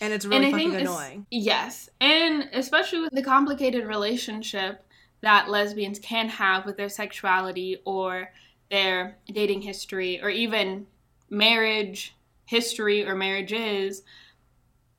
And 0.00 0.12
it's 0.12 0.26
really 0.26 0.46
and 0.46 0.52
fucking 0.52 0.74
annoying. 0.74 1.26
Yes, 1.30 1.88
and 2.00 2.48
especially 2.52 3.00
with 3.00 3.12
the 3.12 3.22
complicated 3.22 3.86
relationship 3.86 4.84
that 5.20 5.48
lesbians 5.48 6.00
can 6.00 6.28
have 6.28 6.66
with 6.66 6.76
their 6.76 6.88
sexuality 6.88 7.80
or 7.84 8.32
their 8.70 9.16
dating 9.32 9.62
history 9.62 10.20
or 10.20 10.30
even 10.30 10.86
marriage 11.30 12.14
history 12.44 13.06
or 13.06 13.14
marriages 13.14 14.02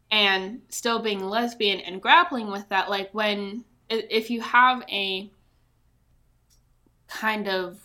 and 0.09 0.61
still 0.69 0.99
being 0.99 1.23
lesbian 1.23 1.79
and 1.81 2.01
grappling 2.01 2.49
with 2.49 2.67
that 2.69 2.89
like 2.89 3.13
when 3.13 3.63
if 3.89 4.29
you 4.29 4.41
have 4.41 4.83
a 4.89 5.29
kind 7.07 7.47
of 7.47 7.79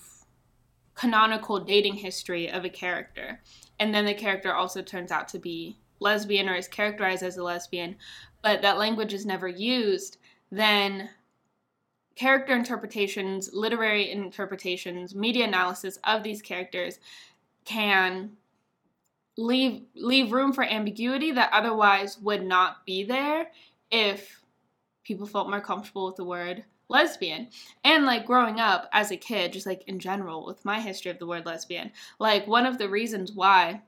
canonical 0.95 1.61
dating 1.61 1.95
history 1.95 2.51
of 2.51 2.65
a 2.65 2.69
character 2.69 3.41
and 3.79 3.95
then 3.95 4.05
the 4.05 4.15
character 4.15 4.53
also 4.53 4.83
turns 4.83 5.11
out 5.11 5.29
to 5.29 5.39
be 5.39 5.79
lesbian 5.99 6.49
or 6.49 6.55
is 6.55 6.69
characterized 6.69 7.23
as 7.23 7.37
a 7.37 7.43
lesbian 7.43 7.97
but 8.43 8.63
that 8.63 8.79
language 8.79 9.15
is 9.15 9.25
never 9.25 9.49
used 9.49 10.19
then 10.51 11.09
character 12.17 12.55
interpretations 12.55 13.51
literary 13.53 14.11
interpretations 14.11 15.15
media 15.15 15.47
analysis 15.47 15.99
of 16.05 16.23
these 16.23 16.43
characters 16.43 16.99
can 17.65 18.31
leave 19.39 19.83
leave 19.95 20.33
room 20.33 20.53
for 20.53 20.65
ambiguity 20.65 21.33
that 21.33 21.51
otherwise 21.53 22.19
would 22.19 22.43
not 22.43 22.85
be 22.85 23.05
there 23.05 23.51
if 23.91 24.40
people 25.11 25.27
felt 25.27 25.51
more 25.51 25.61
comfortable 25.61 26.07
with 26.07 26.15
the 26.15 26.23
word 26.23 26.63
lesbian 26.89 27.49
and 27.83 28.07
like 28.07 28.25
growing 28.25 28.61
up 28.61 28.89
as 28.93 29.11
a 29.11 29.17
kid 29.17 29.53
just 29.53 29.67
like 29.67 29.83
in 29.89 29.99
general 29.99 30.47
with 30.47 30.65
my 30.65 30.79
history 30.79 31.11
of 31.11 31.19
the 31.19 31.27
word 31.27 31.45
lesbian 31.45 31.91
like 32.21 32.47
one 32.47 32.65
of 32.65 32.79
the 32.79 32.89
reasons 32.89 33.33
why 33.33 33.83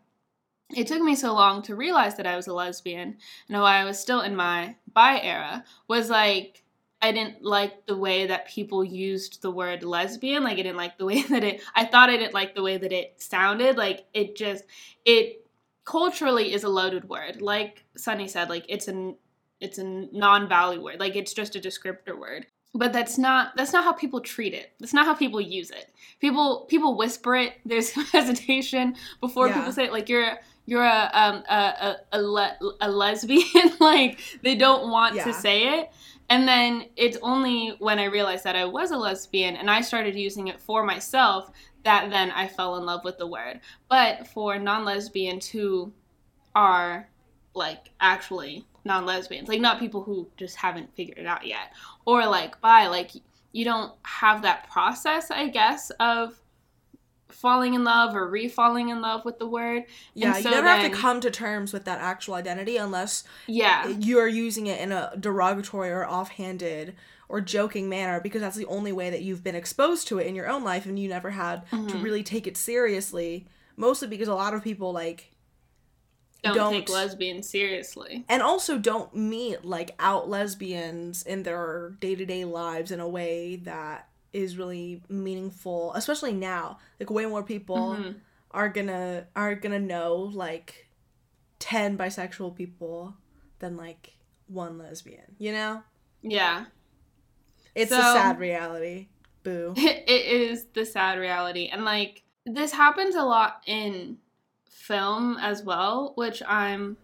it 0.74 0.88
took 0.88 1.00
me 1.00 1.14
so 1.14 1.32
long 1.32 1.62
to 1.62 1.76
realize 1.76 2.16
that 2.16 2.26
I 2.26 2.34
was 2.34 2.48
a 2.48 2.52
lesbian 2.52 3.18
and 3.48 3.62
why 3.62 3.76
I 3.76 3.84
was 3.84 4.00
still 4.00 4.22
in 4.22 4.34
my 4.34 4.74
bi 4.92 5.20
era 5.20 5.64
was 5.86 6.10
like 6.10 6.64
I 7.00 7.12
didn't 7.12 7.44
like 7.44 7.86
the 7.86 7.96
way 7.96 8.26
that 8.26 8.48
people 8.48 8.82
used 8.82 9.42
the 9.42 9.50
word 9.50 9.84
lesbian. 9.84 10.44
Like 10.44 10.54
I 10.54 10.62
didn't 10.62 10.76
like 10.76 10.98
the 10.98 11.04
way 11.04 11.22
that 11.30 11.44
it 11.44 11.62
I 11.76 11.84
thought 11.84 12.10
I 12.10 12.16
didn't 12.16 12.34
like 12.34 12.56
the 12.56 12.62
way 12.62 12.78
that 12.78 12.92
it 12.92 13.22
sounded. 13.22 13.76
Like 13.76 14.06
it 14.12 14.34
just 14.34 14.64
it 15.04 15.46
culturally 15.84 16.52
is 16.52 16.64
a 16.64 16.68
loaded 16.68 17.08
word. 17.08 17.42
Like 17.42 17.84
Sunny 17.96 18.26
said, 18.26 18.48
like 18.48 18.64
it's 18.68 18.88
an 18.88 19.16
it's 19.62 19.78
a 19.78 19.84
non-value 19.84 20.82
word. 20.82 21.00
Like 21.00 21.16
it's 21.16 21.32
just 21.32 21.56
a 21.56 21.60
descriptor 21.60 22.18
word. 22.18 22.46
But 22.74 22.92
that's 22.92 23.18
not 23.18 23.54
that's 23.56 23.72
not 23.72 23.84
how 23.84 23.92
people 23.92 24.20
treat 24.20 24.54
it. 24.54 24.72
That's 24.80 24.94
not 24.94 25.06
how 25.06 25.14
people 25.14 25.40
use 25.40 25.70
it. 25.70 25.90
People 26.20 26.66
people 26.68 26.96
whisper 26.96 27.36
it. 27.36 27.54
There's 27.64 27.90
hesitation 28.12 28.96
before 29.20 29.48
Yeah. 29.48 29.54
people 29.58 29.72
say 29.72 29.84
it. 29.84 29.92
Like 29.92 30.08
you're 30.08 30.38
you're 30.66 30.84
a 30.84 31.10
um 31.12 31.44
a 31.48 31.54
a, 31.54 31.96
a, 32.12 32.20
le- 32.22 32.56
a 32.80 32.90
lesbian. 32.90 33.72
like 33.80 34.18
they 34.42 34.54
don't 34.54 34.90
want 34.90 35.14
Yeah. 35.14 35.24
to 35.24 35.32
say 35.34 35.78
it. 35.80 35.90
And 36.30 36.48
then 36.48 36.86
it's 36.96 37.18
only 37.20 37.76
when 37.78 37.98
I 37.98 38.04
realized 38.04 38.44
that 38.44 38.56
I 38.56 38.64
was 38.64 38.90
a 38.90 38.96
lesbian 38.96 39.54
and 39.56 39.70
I 39.70 39.82
started 39.82 40.16
using 40.16 40.48
it 40.48 40.58
for 40.60 40.82
myself 40.82 41.50
that 41.84 42.08
then 42.10 42.30
I 42.30 42.48
fell 42.48 42.76
in 42.76 42.86
love 42.86 43.04
with 43.04 43.18
the 43.18 43.26
word. 43.26 43.60
But 43.90 44.28
for 44.28 44.58
non-lesbians 44.58 45.46
who 45.48 45.92
are 46.54 47.08
like 47.54 47.90
actually 48.00 48.64
non-lesbians 48.84 49.48
like 49.48 49.60
not 49.60 49.78
people 49.78 50.02
who 50.02 50.28
just 50.36 50.56
haven't 50.56 50.94
figured 50.94 51.18
it 51.18 51.26
out 51.26 51.46
yet. 51.46 51.72
Or 52.04 52.26
like 52.26 52.60
bi 52.60 52.88
like 52.88 53.10
you 53.52 53.64
don't 53.64 53.92
have 54.02 54.42
that 54.42 54.68
process 54.70 55.30
i 55.30 55.46
guess 55.48 55.90
of 56.00 56.40
falling 57.28 57.74
in 57.74 57.82
love 57.82 58.14
or 58.14 58.28
re-falling 58.28 58.90
in 58.90 59.00
love 59.00 59.24
with 59.24 59.38
the 59.38 59.46
word. 59.46 59.84
Yeah 60.14 60.34
so 60.34 60.48
you 60.50 60.54
never 60.54 60.68
have 60.68 60.82
to 60.90 60.96
come 60.96 61.20
to 61.22 61.30
terms 61.30 61.72
with 61.72 61.84
that 61.86 61.98
actual 62.00 62.34
identity 62.34 62.76
unless 62.76 63.24
yeah. 63.46 63.88
you're 63.88 64.28
using 64.28 64.66
it 64.66 64.80
in 64.80 64.92
a 64.92 65.12
derogatory 65.18 65.90
or 65.90 66.06
offhanded 66.06 66.94
or 67.28 67.40
joking 67.40 67.88
manner 67.88 68.20
because 68.20 68.42
that's 68.42 68.56
the 68.56 68.66
only 68.66 68.92
way 68.92 69.08
that 69.08 69.22
you've 69.22 69.42
been 69.42 69.54
exposed 69.54 70.06
to 70.08 70.18
it 70.18 70.26
in 70.26 70.34
your 70.34 70.48
own 70.48 70.62
life 70.62 70.84
and 70.84 70.98
you 70.98 71.08
never 71.08 71.30
had 71.30 71.68
to 71.70 71.76
Mm-hmm. 71.76 72.02
really 72.02 72.22
take 72.22 72.46
it 72.46 72.56
seriously. 72.56 73.46
Mostly 73.76 74.08
because 74.08 74.28
a 74.28 74.34
lot 74.34 74.52
of 74.52 74.62
people 74.62 74.92
like 74.92 75.31
don't, 76.42 76.56
don't- 76.56 76.72
take 76.72 76.88
lesbians 76.88 77.48
seriously. 77.48 78.24
And 78.28 78.42
also 78.42 78.78
don't 78.78 79.14
meet 79.14 79.64
like 79.64 79.94
out 79.98 80.28
lesbians 80.28 81.22
in 81.22 81.42
their 81.44 81.94
day-to-day 82.00 82.44
lives 82.44 82.90
in 82.90 83.00
a 83.00 83.08
way 83.08 83.56
that 83.64 84.08
is 84.32 84.56
really 84.56 85.02
meaningful 85.08 85.92
especially 85.94 86.32
now. 86.32 86.78
Like 86.98 87.10
way 87.10 87.26
more 87.26 87.42
people 87.42 87.96
Mhm. 87.96 88.16
are 88.50 88.68
gonna 88.68 89.26
are 89.36 89.54
gonna 89.54 89.78
know 89.78 90.16
like 90.32 90.88
10 91.58 91.96
bisexual 91.96 92.56
people 92.56 93.14
than 93.60 93.76
like 93.76 94.14
one 94.48 94.78
lesbian 94.78 95.36
you 95.38 95.52
know? 95.52 95.82
Yeah. 96.22 96.64
It's 97.74 97.92
a 97.92 97.96
sad 98.00 98.38
reality. 98.38 99.08
Boo. 99.44 99.74
It 99.76 100.08
is 100.08 100.64
the 100.74 100.84
sad 100.84 101.18
reality. 101.18 101.68
And 101.72 101.84
like 101.84 102.22
this 102.44 102.72
happens 102.72 103.14
a 103.14 103.22
lot 103.22 103.62
in 103.66 104.18
film 104.72 105.36
as 105.40 105.62
well 105.62 106.12
which 106.16 106.42
i'm 106.48 106.96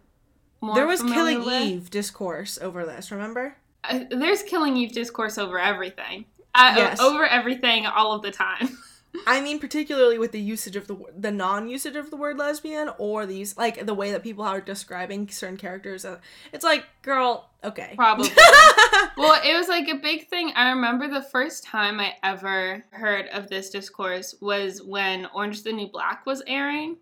more 0.61 0.75
there 0.75 0.87
was 0.87 1.01
killing 1.03 1.39
with. 1.45 1.61
eve 1.61 1.89
discourse 1.89 2.57
over 2.61 2.85
this 2.85 3.11
remember 3.11 3.55
Uh, 3.83 3.99
there's 4.09 4.43
killing 4.43 4.75
eve 4.75 4.91
discourse 4.91 5.37
over 5.37 5.57
everything 5.59 6.25
uh, 6.55 6.73
Yes. 6.75 6.99
over 6.99 7.25
everything 7.25 7.85
all 7.85 8.11
of 8.13 8.21
the 8.21 8.31
time 8.31 8.77
I 9.25 9.41
mean, 9.41 9.57
particularly 9.57 10.19
with 10.19 10.31
the 10.33 10.39
usage 10.39 10.75
of 10.75 10.85
the 10.85 10.95
the 11.17 11.31
non-usage 11.31 11.95
of 11.95 12.11
the 12.11 12.15
word 12.15 12.37
lesbian, 12.37 12.91
or 12.99 13.25
these 13.25 13.57
like 13.57 13.83
the 13.87 13.93
way 13.95 14.11
that 14.11 14.21
people 14.21 14.43
are 14.45 14.61
describing 14.61 15.27
certain 15.29 15.57
characters. 15.57 16.05
Uh, 16.05 16.19
it's 16.53 16.63
like, 16.63 16.85
girl, 17.01 17.49
okay, 17.63 17.93
Probably. 17.95 18.29
well, 19.17 19.41
it 19.43 19.57
was 19.57 19.67
like 19.67 19.87
a 19.87 19.95
big 19.95 20.27
thing. 20.29 20.51
I 20.55 20.69
remember 20.69 21.07
the 21.07 21.23
first 21.23 21.63
time 21.63 21.99
I 21.99 22.13
ever 22.21 22.83
heard 22.91 23.27
of 23.29 23.49
this 23.49 23.71
discourse 23.71 24.35
was 24.41 24.83
when 24.83 25.25
Orange 25.33 25.55
is 25.57 25.63
the 25.63 25.73
New 25.73 25.87
Black 25.87 26.27
was 26.27 26.43
airing, 26.45 26.97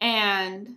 and 0.00 0.76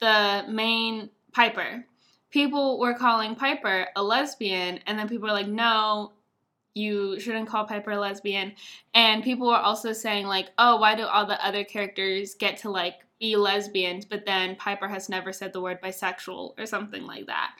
the 0.00 0.44
main 0.48 1.10
Piper, 1.32 1.84
people 2.30 2.78
were 2.78 2.94
calling 2.94 3.34
Piper 3.34 3.86
a 3.94 4.02
lesbian, 4.02 4.80
and 4.86 4.98
then 4.98 5.08
people 5.08 5.28
were 5.28 5.34
like, 5.34 5.48
no. 5.48 6.12
You 6.74 7.18
shouldn't 7.18 7.48
call 7.48 7.64
Piper 7.64 7.90
a 7.90 7.98
lesbian. 7.98 8.52
And 8.94 9.24
people 9.24 9.48
were 9.48 9.56
also 9.56 9.92
saying, 9.92 10.28
like, 10.28 10.50
oh, 10.56 10.76
why 10.76 10.94
do 10.94 11.04
all 11.04 11.26
the 11.26 11.44
other 11.44 11.64
characters 11.64 12.34
get 12.34 12.58
to, 12.58 12.70
like, 12.70 12.94
be 13.18 13.34
lesbians, 13.34 14.04
but 14.04 14.24
then 14.24 14.54
Piper 14.54 14.86
has 14.86 15.08
never 15.08 15.32
said 15.32 15.52
the 15.52 15.60
word 15.60 15.82
bisexual 15.82 16.54
or 16.56 16.66
something 16.66 17.04
like 17.06 17.26
that 17.26 17.50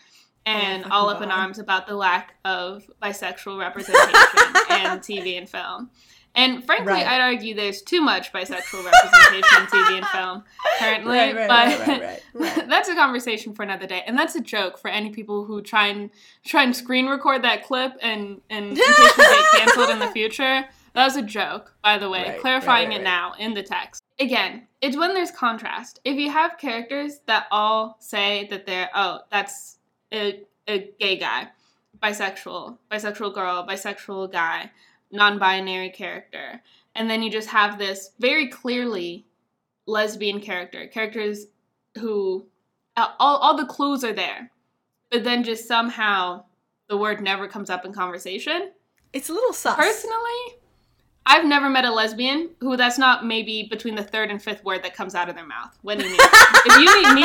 and 0.47 0.83
fucking 0.83 0.93
all 0.93 1.09
up 1.09 1.23
in 1.23 1.31
arms 1.31 1.59
about 1.59 1.87
the 1.87 1.95
lack 1.95 2.35
of 2.45 2.91
bisexual 3.03 3.59
representation 3.59 4.11
in 4.71 4.99
TV 5.01 5.39
and 5.39 5.49
film. 5.49 5.91
And 6.35 6.65
frankly, 6.65 6.93
Right. 6.93 7.07
I'd 7.07 7.21
argue 7.21 7.55
there's 7.55 7.83
too 7.83 8.01
much 8.01 8.33
bisexual 8.33 8.85
representation 8.85 9.63
in 9.63 9.67
TV 9.67 9.97
and 9.99 10.07
film 10.07 10.45
currently. 10.79 11.17
Right, 11.17 11.49
right, 11.49 12.23
but 12.33 12.67
that's 12.69 12.89
a 12.89 12.95
conversation 12.95 13.53
for 13.53 13.63
another 13.65 13.87
day. 13.87 14.03
And 14.07 14.17
that's 14.17 14.37
a 14.37 14.41
joke 14.41 14.79
for 14.79 14.89
any 14.89 15.11
people 15.11 15.45
who 15.45 15.61
try 15.61 15.89
and 15.89 16.11
try 16.45 16.63
and 16.63 16.75
screen 16.75 17.07
record 17.09 17.43
that 17.43 17.65
clip 17.65 17.93
and, 18.01 18.41
and 18.49 18.71
in 18.71 18.77
case 18.77 19.17
we 19.19 19.25
get 19.25 19.45
canceled 19.57 19.91
in 19.91 19.99
the 19.99 20.09
future. 20.09 20.65
That 20.93 21.05
was 21.05 21.17
a 21.17 21.23
joke, 21.23 21.75
by 21.83 21.99
the 21.99 22.09
way. 22.09 22.37
Clarifying 22.41 22.93
it 22.93 23.03
now 23.03 23.35
in 23.39 23.55
the 23.55 23.63
text. 23.63 24.03
Again, 24.19 24.67
it's 24.81 24.97
when 24.97 25.15
there's 25.15 25.31
contrast. 25.31 26.01
If 26.05 26.17
you 26.17 26.31
have 26.31 26.59
characters 26.59 27.21
that 27.27 27.47
all 27.51 27.97
say 28.01 28.47
that 28.51 28.67
they're, 28.67 28.91
oh, 28.95 29.21
that's 29.31 29.79
a, 30.13 30.41
a 30.67 30.91
gay 30.99 31.17
guy, 31.17 31.49
bisexual, 32.03 32.77
bisexual 32.91 33.35
girl, 33.35 33.65
bisexual 33.69 34.33
guy, 34.33 34.71
non 35.11 35.39
binary 35.39 35.91
character, 35.91 36.63
and 36.95 37.09
then 37.11 37.23
you 37.23 37.31
just 37.31 37.49
have 37.49 37.79
this 37.79 38.11
very 38.19 38.49
clearly 38.49 39.27
lesbian 39.87 40.41
character, 40.41 40.87
characters 40.87 41.47
who 41.99 42.47
uh, 42.97 43.09
all, 43.19 43.39
all 43.39 43.57
the 43.57 43.67
clues 43.67 44.05
are 44.05 44.13
there, 44.13 44.51
but 45.11 45.25
then 45.25 45.45
just 45.45 45.67
somehow 45.67 46.45
the 46.89 46.97
word 46.97 47.21
never 47.21 47.49
comes 47.49 47.71
up 47.71 47.85
in 47.85 47.93
conversation. 47.93 48.73
It's 49.13 49.29
a 49.29 49.33
little 49.33 49.53
sus. 49.53 49.77
Personally, 49.77 50.60
I've 51.31 51.47
never 51.47 51.71
met 51.71 51.85
a 51.85 51.93
lesbian 51.93 52.51
who 52.59 52.77
that's 52.77 52.99
not 52.99 53.25
maybe 53.25 53.63
between 53.71 53.95
the 53.95 54.03
third 54.03 54.31
and 54.31 54.43
fifth 54.43 54.65
word 54.65 54.83
that 54.83 54.95
comes 54.95 55.15
out 55.15 55.29
of 55.29 55.37
their 55.37 55.47
mouth 55.47 55.79
when 55.83 56.01
you 56.01 56.07
meet 56.11 56.21
if 56.21 56.77
you 56.77 56.85
meet 57.03 57.15
me, 57.15 57.23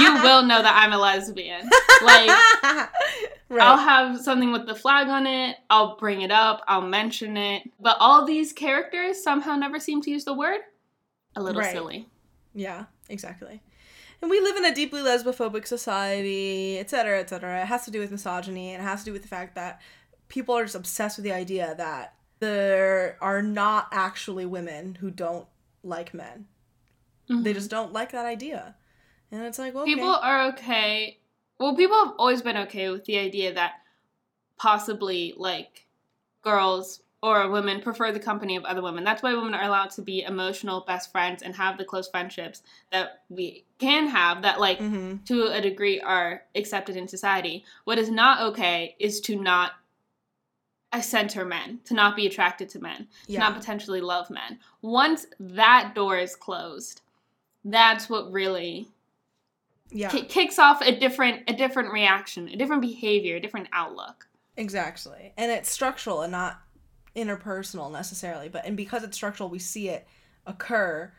you 0.00 0.14
will 0.22 0.42
know 0.42 0.62
that 0.62 0.72
I'm 0.74 0.92
a 0.92 0.98
lesbian. 0.98 1.68
Like, 2.02 2.28
right. 3.50 3.60
I'll 3.60 3.76
have 3.76 4.20
something 4.20 4.50
with 4.50 4.66
the 4.66 4.74
flag 4.74 5.08
on 5.08 5.26
it, 5.26 5.56
I'll 5.68 5.96
bring 5.96 6.22
it 6.22 6.30
up, 6.30 6.62
I'll 6.66 6.80
mention 6.80 7.36
it. 7.36 7.62
But 7.78 7.98
all 8.00 8.24
these 8.24 8.52
characters 8.52 9.22
somehow 9.22 9.56
never 9.56 9.78
seem 9.78 10.00
to 10.02 10.10
use 10.10 10.24
the 10.24 10.34
word. 10.34 10.60
A 11.36 11.42
little 11.42 11.60
Right. 11.60 11.72
silly. 11.72 12.08
Yeah, 12.54 12.86
exactly. 13.10 13.60
And 14.22 14.30
we 14.30 14.40
live 14.40 14.56
in 14.56 14.64
a 14.64 14.74
deeply 14.74 15.02
lesbophobic 15.02 15.66
society, 15.66 16.78
et 16.78 16.88
cetera, 16.88 17.20
et 17.20 17.28
cetera. 17.28 17.60
It 17.60 17.66
has 17.66 17.84
to 17.84 17.90
do 17.90 18.00
with 18.00 18.10
misogyny, 18.10 18.72
and 18.72 18.82
it 18.82 18.86
has 18.86 19.00
to 19.00 19.06
do 19.06 19.12
with 19.12 19.22
the 19.22 19.28
fact 19.28 19.54
that 19.56 19.82
people 20.28 20.56
are 20.56 20.64
just 20.64 20.74
obsessed 20.76 21.18
with 21.18 21.24
the 21.24 21.32
idea 21.32 21.74
that 21.76 22.14
there 22.44 23.16
are 23.22 23.40
not 23.40 23.88
actually 23.90 24.44
women 24.44 24.96
who 24.96 25.10
don't 25.10 25.46
like 25.82 26.12
men. 26.12 26.46
They 27.26 27.54
just 27.54 27.70
don't 27.70 27.92
like 27.94 28.12
that 28.12 28.26
idea. 28.26 28.76
And 29.32 29.42
it's 29.44 29.58
like, 29.58 29.72
well, 29.72 29.84
okay. 29.84 29.94
People 29.94 30.14
are 30.14 30.48
okay. 30.48 31.18
Well, 31.58 31.74
people 31.74 31.96
have 32.04 32.14
always 32.18 32.42
been 32.42 32.58
okay 32.58 32.90
with 32.90 33.06
the 33.06 33.16
idea 33.18 33.54
that 33.54 33.74
possibly 34.58 35.32
like 35.38 35.86
girls 36.42 37.00
or 37.22 37.48
women 37.48 37.80
prefer 37.80 38.12
the 38.12 38.20
company 38.20 38.56
of 38.56 38.64
other 38.64 38.82
women. 38.82 39.04
That's 39.04 39.22
why 39.22 39.32
women 39.32 39.54
are 39.54 39.64
allowed 39.64 39.90
to 39.92 40.02
be 40.02 40.22
emotional 40.22 40.84
best 40.86 41.10
friends 41.10 41.42
and 41.42 41.54
have 41.56 41.78
the 41.78 41.84
close 41.86 42.06
friendships 42.08 42.62
that 42.92 43.22
we 43.30 43.64
can 43.78 44.06
have 44.08 44.42
that 44.42 44.60
like 44.60 44.78
Mhm. 44.80 45.24
to 45.24 45.46
a 45.46 45.62
degree 45.62 45.98
are 46.02 46.44
accepted 46.54 46.96
in 46.96 47.08
society. 47.08 47.64
What 47.84 47.98
is 47.98 48.10
not 48.10 48.42
okay 48.50 48.94
is 48.98 49.22
to 49.22 49.36
not 49.36 49.72
center 51.00 51.44
men, 51.44 51.80
to 51.84 51.94
not 51.94 52.16
be 52.16 52.26
attracted 52.26 52.68
to 52.70 52.78
men, 52.80 53.08
to 53.26 53.32
Yeah. 53.32 53.40
not 53.40 53.54
potentially 53.56 54.00
love 54.00 54.30
men. 54.30 54.58
Once 54.82 55.26
that 55.40 55.92
door 55.94 56.18
is 56.18 56.36
closed, 56.36 57.00
that's 57.64 58.08
what 58.08 58.30
really 58.32 58.88
yeah, 59.90 60.08
ki- 60.08 60.24
kicks 60.24 60.58
off 60.58 60.80
a 60.82 60.98
different 60.98 61.42
a 61.48 61.52
different 61.54 61.92
reaction, 61.92 62.48
a 62.48 62.56
different 62.56 62.82
behavior, 62.82 63.36
a 63.36 63.40
different 63.40 63.68
outlook. 63.72 64.26
exactly. 64.56 65.32
And 65.36 65.50
it's 65.50 65.70
structural 65.70 66.22
and 66.22 66.32
not 66.32 66.60
interpersonal 67.16 67.90
necessarily, 67.92 68.48
but 68.48 68.64
and 68.66 68.76
because 68.76 69.02
it's 69.04 69.16
structural, 69.16 69.48
we 69.48 69.58
see 69.58 69.88
it 69.88 70.06
occur 70.46 71.12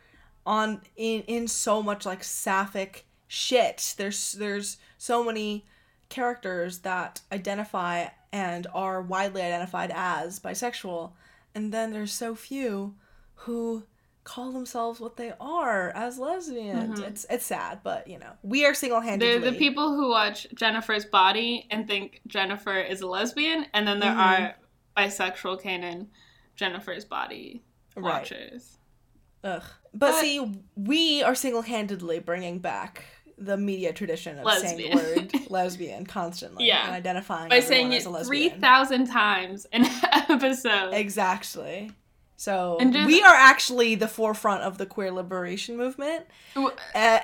on 0.46 0.82
in 0.96 1.22
in 1.24 1.48
so 1.48 1.82
much 1.82 2.06
like 2.06 2.24
sapphic 2.24 3.06
shit. 3.28 3.96
There's 3.98 4.34
there's 4.34 4.78
so 4.98 5.24
many 5.24 5.66
characters 6.10 6.80
that 6.80 7.22
identify 7.32 8.08
and 8.32 8.68
are 8.74 9.02
widely 9.02 9.42
identified 9.42 9.92
as 9.94 10.40
bisexual, 10.40 11.12
and 11.54 11.74
then 11.74 11.92
there's 11.92 12.12
so 12.14 12.36
few 12.36 12.96
who 13.36 13.84
call 14.24 14.52
themselves 14.52 15.00
what 15.00 15.18
they 15.18 15.32
are 15.40 15.92
as 15.92 16.18
lesbians. 16.18 17.00
Mhm. 17.00 17.08
It's 17.08 17.26
it's 17.30 17.46
sad, 17.46 17.80
but 17.84 18.08
you 18.08 18.18
know 18.18 18.32
we 18.42 18.66
are 18.66 18.74
single 18.74 19.00
They're 19.02 19.12
handedly 19.12 19.52
the 19.52 19.58
people 19.58 19.94
who 19.96 20.10
watch 20.10 20.48
Jennifer's 20.56 21.06
Body 21.06 21.68
and 21.70 21.88
think 21.88 22.22
Jennifer 22.28 22.80
is 22.80 23.02
a 23.02 23.08
lesbian, 23.08 23.68
and 23.74 23.88
then 23.88 24.00
there 24.00 24.12
Mhm. 24.14 24.18
are 24.18 24.56
bisexual 24.98 25.62
canon 25.62 26.10
Jennifer's 26.56 27.06
Body 27.06 27.64
right. 27.96 28.04
watchers. 28.04 28.78
Ugh. 29.44 29.62
But, 29.94 30.00
But- 30.12 30.22
see, 30.22 30.60
we 30.76 31.22
are 31.22 31.36
single 31.36 31.62
handedly 31.62 32.20
bringing 32.20 32.58
back 32.60 33.04
the 33.38 33.58
media 33.58 33.92
tradition 33.92 34.40
of 34.40 34.50
saying 34.54 34.78
the 34.92 34.96
word 34.96 35.34
lesbian 35.50 36.06
constantly 36.06 36.68
Yeah. 36.68 36.86
and 36.86 36.94
identifying 36.96 37.50
By 37.50 37.60
saying 37.60 37.94
as 37.94 38.06
it 38.06 38.08
a 38.08 38.12
lesbian. 38.12 38.28
three 38.52 38.60
thousand 38.62 39.08
times 39.08 39.66
in 39.74 39.86
an 39.86 39.92
episode. 40.30 40.94
Exactly. 40.94 41.92
So 42.38 42.78
just- 42.82 43.08
we 43.08 43.22
are 43.24 43.34
actually 43.34 43.96
the 43.96 44.10
forefront 44.10 44.64
of 44.64 44.78
the 44.78 44.86
queer 44.86 45.10
liberation 45.12 45.78
movement, 45.78 46.26
uh, 46.58 46.70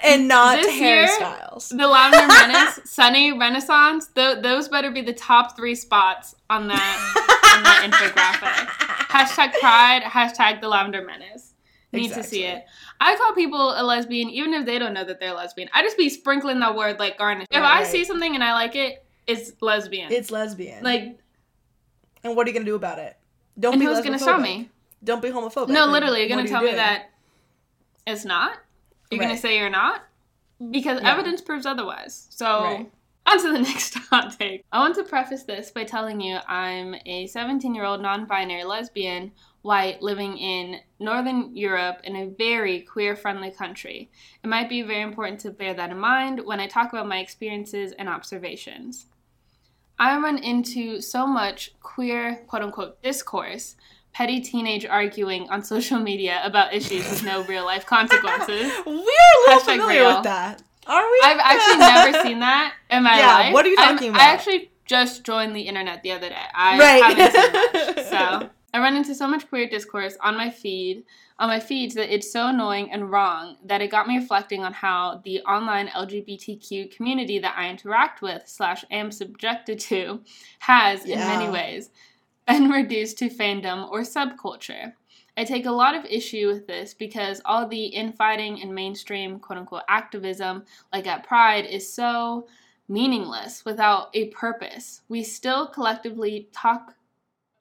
and 0.03 0.27
not 0.29 0.57
Harry 0.65 1.07
Styles. 1.07 1.67
The 1.69 1.85
Lavender 1.85 2.27
Menace, 2.27 2.79
Sunny 2.85 3.37
Renaissance, 3.37 4.07
th- 4.07 4.41
those 4.41 4.69
better 4.69 4.89
be 4.89 5.01
the 5.01 5.11
top 5.13 5.57
three 5.57 5.75
spots 5.75 6.33
on 6.49 6.67
that 6.69 7.51
on 7.57 7.63
that 7.63 7.89
infographic. 7.91 8.67
Hashtag 9.07 9.59
Pride, 9.59 10.03
hashtag 10.03 10.61
the 10.61 10.69
Lavender 10.69 11.03
Menace. 11.05 11.53
Need 11.93 12.13
to 12.13 12.23
see 12.23 12.45
it. 12.45 12.63
I 13.01 13.15
call 13.15 13.33
people 13.33 13.73
a 13.75 13.83
lesbian 13.83 14.29
even 14.29 14.53
if 14.53 14.65
they 14.65 14.77
don't 14.77 14.93
know 14.93 15.03
that 15.03 15.19
they're 15.19 15.33
lesbian. 15.33 15.69
I 15.73 15.81
just 15.81 15.97
be 15.97 16.07
sprinkling 16.07 16.59
that 16.59 16.75
word 16.75 16.99
like 16.99 17.17
garnish. 17.17 17.47
If 17.49 17.57
I 17.57 17.79
right. 17.79 17.87
see 17.87 18.05
something 18.05 18.35
and 18.35 18.43
I 18.43 18.53
like 18.53 18.75
it, 18.75 19.03
it's 19.25 19.53
lesbian. 19.59 20.11
It's 20.11 20.29
lesbian. 20.29 20.83
like, 20.83 21.17
and 22.23 22.35
what 22.35 22.45
are 22.45 22.51
you 22.51 22.53
gonna 22.53 22.65
do 22.65 22.75
about 22.75 22.99
it? 22.99 23.17
Don't 23.59 23.73
and 23.73 23.79
be 23.79 23.87
who's 23.87 24.01
gonna 24.01 24.19
show 24.19 24.37
me? 24.37 24.69
Don't 25.03 25.21
be 25.21 25.29
homophobic. 25.29 25.69
No, 25.69 25.87
literally, 25.87 26.19
you're 26.19 26.29
gonna 26.29 26.41
are 26.41 26.45
you 26.45 26.49
tell 26.49 26.61
me 26.61 26.73
that 26.73 27.09
it's 28.05 28.23
not. 28.23 28.57
You're 29.09 29.19
gonna 29.19 29.35
say 29.35 29.57
you're 29.57 29.69
not 29.69 30.03
because 30.69 31.01
Yeah. 31.01 31.11
evidence 31.11 31.41
proves 31.41 31.65
otherwise. 31.65 32.27
So 32.29 32.63
Right. 32.63 32.91
on 33.25 33.41
to 33.41 33.51
the 33.51 33.59
next 33.69 33.95
hot 33.95 34.37
take. 34.37 34.63
I 34.71 34.77
want 34.77 34.93
to 34.95 35.03
preface 35.03 35.43
this 35.43 35.71
by 35.71 35.85
telling 35.85 36.21
you 36.21 36.37
I'm 36.47 36.95
a 37.07 37.25
17 37.25 37.73
year 37.73 37.83
old 37.83 38.01
non-binary 38.01 38.63
lesbian, 38.63 39.31
white, 39.61 40.01
living 40.01 40.37
in 40.37 40.79
Northern 40.99 41.55
Europe 41.55 42.01
in 42.03 42.15
a 42.15 42.25
very 42.27 42.81
queer-friendly 42.81 43.51
country. 43.51 44.09
It 44.43 44.47
might 44.47 44.69
be 44.69 44.81
very 44.81 45.01
important 45.01 45.39
to 45.41 45.51
bear 45.51 45.73
that 45.75 45.91
in 45.91 45.99
mind 45.99 46.41
when 46.45 46.59
I 46.59 46.67
talk 46.67 46.91
about 46.91 47.07
my 47.07 47.19
experiences 47.19 47.93
and 47.99 48.09
observations. 48.09 49.05
I 49.99 50.17
run 50.17 50.39
into 50.39 50.99
so 50.99 51.27
much 51.27 51.73
queer, 51.81 52.43
quote 52.47 52.63
unquote, 52.63 53.01
discourse, 53.03 53.75
petty 54.13 54.41
teenage 54.41 54.85
arguing 54.85 55.47
on 55.49 55.63
social 55.75 55.99
media 55.99 56.41
about 56.43 56.73
issues 56.73 57.07
with 57.09 57.23
no 57.23 57.43
real 57.43 57.65
life 57.65 57.85
consequences. 57.85 58.71
We're 58.85 58.93
a 58.93 59.41
little 59.47 59.59
familiar 59.59 60.01
real. 60.01 60.15
with 60.15 60.23
that. 60.23 60.63
Are 60.87 61.03
we? 61.11 61.19
I've 61.23 61.37
actually 61.39 61.77
never 61.77 62.23
seen 62.27 62.39
that 62.39 62.73
in 62.89 63.03
my 63.03 63.19
Yeah, 63.19 63.33
life. 63.35 63.53
what 63.53 63.65
are 63.65 63.69
you 63.69 63.75
I'm- 63.77 63.95
talking 63.95 64.15
I 64.15 64.23
actually 64.23 64.71
just 64.87 65.23
joined 65.23 65.55
the 65.55 65.61
internet 65.61 66.01
the 66.01 66.11
other 66.13 66.29
day. 66.29 66.35
I 66.55 66.79
Right. 66.79 67.03
haven't 67.17 67.93
seen 67.93 67.95
much. 67.95 68.05
So 68.07 68.49
I 68.73 68.79
run 68.79 68.95
into 68.95 69.13
so 69.13 69.27
much 69.27 69.49
queer 69.49 69.67
discourse 69.67 70.15
on 70.21 70.37
my 70.37 70.49
feed, 70.49 71.03
on 71.39 71.49
my 71.49 71.59
feeds 71.59 71.95
that 71.95 72.13
it's 72.13 72.31
so 72.31 72.47
annoying 72.47 72.91
and 72.91 73.11
wrong 73.11 73.57
that 73.65 73.81
it 73.81 73.91
got 73.91 74.07
me 74.07 74.17
reflecting 74.17 74.63
on 74.63 74.71
how 74.71 75.21
the 75.25 75.41
online 75.41 75.87
LGBTQ 75.89 76.95
community 76.95 77.39
that 77.39 77.55
I 77.57 77.69
interact 77.69 78.21
with 78.21 78.43
slash 78.47 78.85
am 78.89 79.11
subjected 79.11 79.79
to 79.81 80.21
has 80.59 81.03
in 81.03 81.19
many 81.19 81.49
ways 81.51 81.89
been 82.47 82.69
reduced 82.71 83.17
to 83.19 83.29
fandom 83.29 83.89
or 83.89 84.01
subculture. 84.01 84.93
I 85.35 85.43
take 85.43 85.65
a 85.65 85.71
lot 85.71 85.95
of 85.95 86.05
issue 86.05 86.47
with 86.47 86.67
this 86.67 86.93
because 86.93 87.41
all 87.45 87.67
the 87.67 87.85
infighting 87.85 88.61
and 88.61 88.73
mainstream 88.73 89.39
quote 89.39 89.59
unquote 89.59 89.83
activism, 89.89 90.63
like 90.93 91.07
at 91.07 91.25
Pride, 91.25 91.65
is 91.65 91.91
so 91.91 92.47
meaningless 92.87 93.63
without 93.65 94.09
a 94.13 94.27
purpose. 94.29 95.01
We 95.07 95.23
still 95.23 95.67
collectively 95.67 96.49
talk 96.51 96.95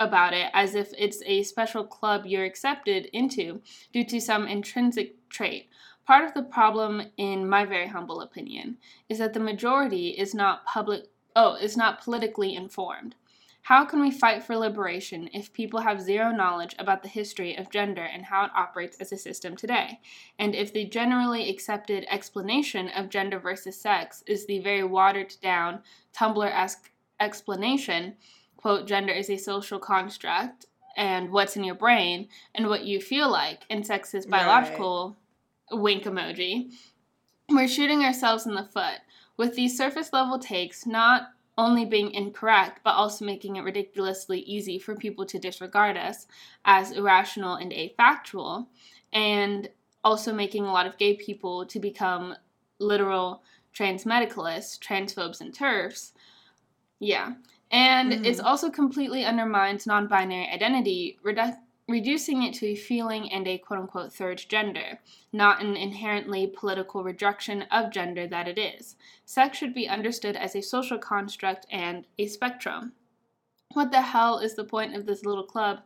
about 0.01 0.33
it 0.33 0.51
as 0.53 0.75
if 0.75 0.93
it's 0.99 1.23
a 1.27 1.43
special 1.45 1.85
club 1.85 2.27
you're 2.27 2.45
accepted 2.45 3.07
into 3.13 3.61
due 3.93 4.05
to 4.05 4.21
some 4.21 4.49
intrinsic 4.49 5.29
trait. 5.29 5.69
Part 6.07 6.25
of 6.25 6.35
the 6.35 6.43
problem, 6.43 7.03
in 7.19 7.49
my 7.49 7.65
very 7.65 7.87
humble 7.87 8.21
opinion, 8.23 8.79
is 9.09 9.19
that 9.19 9.35
the 9.35 9.41
majority 9.41 10.09
is 10.09 10.35
not 10.35 10.65
public 10.65 11.05
oh, 11.37 11.55
is 11.55 11.77
not 11.77 12.03
politically 12.03 12.57
informed. 12.57 13.15
How 13.63 13.85
can 13.85 14.01
we 14.01 14.11
fight 14.11 14.43
for 14.43 14.57
liberation 14.57 15.29
if 15.35 15.53
people 15.53 15.81
have 15.81 16.01
zero 16.01 16.33
knowledge 16.33 16.75
about 16.79 17.03
the 17.03 17.09
history 17.09 17.55
of 17.57 17.71
gender 17.71 18.03
and 18.03 18.25
how 18.25 18.47
it 18.47 18.51
operates 18.57 18.97
as 18.99 19.13
a 19.13 19.19
system 19.19 19.55
today? 19.55 20.01
And 20.39 20.55
if 20.55 20.73
the 20.73 20.87
generally 20.87 21.49
accepted 21.49 22.07
explanation 22.11 22.89
of 22.89 23.11
gender 23.11 23.39
versus 23.39 23.81
sex 23.81 24.25
is 24.27 24.47
the 24.47 24.61
very 24.61 24.83
watered 24.83 25.35
down, 25.43 25.83
Tumblr 26.17 26.51
esque 26.51 26.91
explanation, 27.21 28.17
quote, 28.61 28.87
gender 28.87 29.13
is 29.13 29.31
a 29.31 29.37
social 29.37 29.79
construct, 29.79 30.67
and 30.97 31.31
what's 31.31 31.57
in 31.57 31.65
your 31.65 31.75
brain 31.75 32.29
and 32.55 32.67
what 32.67 32.85
you 32.85 33.01
feel 33.01 33.31
like, 33.31 33.65
and 33.71 33.87
sex 33.87 34.13
is 34.15 34.27
biological 34.27 35.17
right. 35.71 35.81
wink 35.81 36.05
emoji. 36.05 36.73
We're 37.49 37.69
shooting 37.69 38.05
ourselves 38.05 38.47
in 38.47 38.55
the 38.55 38.65
foot 38.65 39.01
with 39.37 39.55
these 39.55 39.77
surface 39.77 40.13
level 40.13 40.39
takes 40.39 40.87
not 40.87 41.29
only 41.57 41.85
being 41.85 42.13
incorrect, 42.13 42.81
but 42.85 42.93
also 42.93 43.25
making 43.25 43.57
it 43.57 43.65
ridiculously 43.65 44.41
easy 44.41 44.79
for 44.79 44.95
people 44.95 45.27
to 45.27 45.39
disregard 45.39 45.97
us 45.97 46.27
as 46.65 46.93
irrational 46.93 47.55
and 47.55 47.73
afactual, 47.73 48.67
and 49.13 49.69
also 50.05 50.33
making 50.33 50.65
a 50.65 50.73
lot 50.73 50.87
of 50.87 50.99
gay 50.99 51.15
people 51.15 51.67
to 51.67 51.79
become 51.79 52.35
literal 52.79 53.43
trans 53.73 54.05
medicalists, 54.05 54.79
transphobes, 54.79 55.41
and 55.41 55.53
TERFs. 55.53 56.13
Yeah. 56.99 57.35
And 57.71 58.13
mm-hmm. 58.13 58.25
it's 58.25 58.41
also 58.41 58.71
completely 58.71 59.25
undermines 59.25 59.87
non 59.87 60.07
binary 60.09 60.49
identity, 60.53 61.19
redu- 61.25 61.57
reducing 61.89 62.43
it 62.43 62.55
to 62.55 62.67
a 62.67 62.75
feeling 62.75 63.31
and 63.33 63.47
a 63.47 63.59
quote 63.59 63.81
unquote 63.81 64.13
third 64.13 64.45
gender, 64.49 64.99
not 65.33 65.63
an 65.63 65.77
inherently 65.77 66.47
political 66.47 67.05
rejection 67.05 67.63
of 67.71 67.93
gender 67.93 68.27
that 68.27 68.49
it 68.49 68.59
is. 68.59 68.97
Sex 69.25 69.59
should 69.59 69.75
be 69.75 69.89
understood 69.89 70.37
as 70.37 70.57
a 70.57 70.63
social 70.63 70.99
construct 70.99 71.67
and 71.71 72.07
a 72.19 72.27
spectrum. 72.27 72.93
What 73.73 73.93
the 73.93 74.03
hell 74.03 74.39
is 74.39 74.57
the 74.57 74.65
point 74.65 74.97
of 74.97 75.07
this 75.07 75.25
little 75.25 75.45
club 75.45 75.83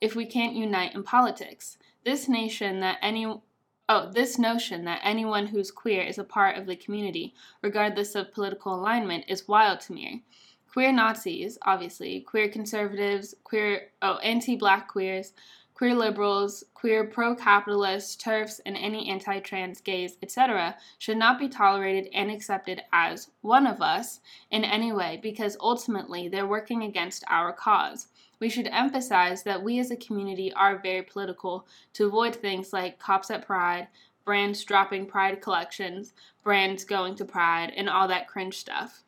if 0.00 0.16
we 0.16 0.26
can't 0.26 0.56
unite 0.56 0.94
in 0.94 1.04
politics? 1.04 1.78
This 2.04 2.28
nation 2.28 2.80
that 2.80 2.98
any 3.00 3.40
Oh, 3.90 4.10
this 4.12 4.38
notion 4.38 4.84
that 4.84 5.00
anyone 5.02 5.46
who's 5.46 5.70
queer 5.70 6.02
is 6.02 6.18
a 6.18 6.24
part 6.24 6.58
of 6.58 6.66
the 6.66 6.76
community, 6.76 7.32
regardless 7.62 8.14
of 8.14 8.34
political 8.34 8.74
alignment, 8.74 9.24
is 9.28 9.48
wild 9.48 9.80
to 9.80 9.94
me. 9.94 10.24
Queer 10.78 10.92
Nazis, 10.92 11.58
obviously, 11.62 12.20
queer 12.20 12.48
conservatives, 12.48 13.34
queer, 13.42 13.88
oh, 14.00 14.18
anti 14.18 14.54
black 14.54 14.86
queers, 14.86 15.32
queer 15.74 15.92
liberals, 15.92 16.62
queer 16.72 17.02
pro 17.02 17.34
capitalists, 17.34 18.14
TERFs, 18.14 18.60
and 18.64 18.76
any 18.76 19.10
anti 19.10 19.40
trans 19.40 19.80
gays, 19.80 20.16
etc., 20.22 20.76
should 20.96 21.16
not 21.16 21.40
be 21.40 21.48
tolerated 21.48 22.08
and 22.14 22.30
accepted 22.30 22.80
as 22.92 23.28
one 23.40 23.66
of 23.66 23.82
us 23.82 24.20
in 24.52 24.62
any 24.62 24.92
way 24.92 25.18
because 25.20 25.56
ultimately 25.60 26.28
they're 26.28 26.46
working 26.46 26.84
against 26.84 27.24
our 27.26 27.52
cause. 27.52 28.06
We 28.38 28.48
should 28.48 28.68
emphasize 28.68 29.42
that 29.42 29.64
we 29.64 29.80
as 29.80 29.90
a 29.90 29.96
community 29.96 30.52
are 30.52 30.78
very 30.78 31.02
political 31.02 31.66
to 31.94 32.06
avoid 32.06 32.36
things 32.36 32.72
like 32.72 33.00
cops 33.00 33.32
at 33.32 33.44
Pride, 33.44 33.88
brands 34.24 34.62
dropping 34.62 35.06
Pride 35.06 35.42
collections, 35.42 36.12
brands 36.44 36.84
going 36.84 37.16
to 37.16 37.24
Pride, 37.24 37.72
and 37.76 37.88
all 37.88 38.06
that 38.06 38.28
cringe 38.28 38.58
stuff. 38.58 39.02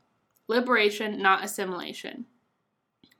Liberation, 0.51 1.23
not 1.23 1.45
assimilation. 1.45 2.27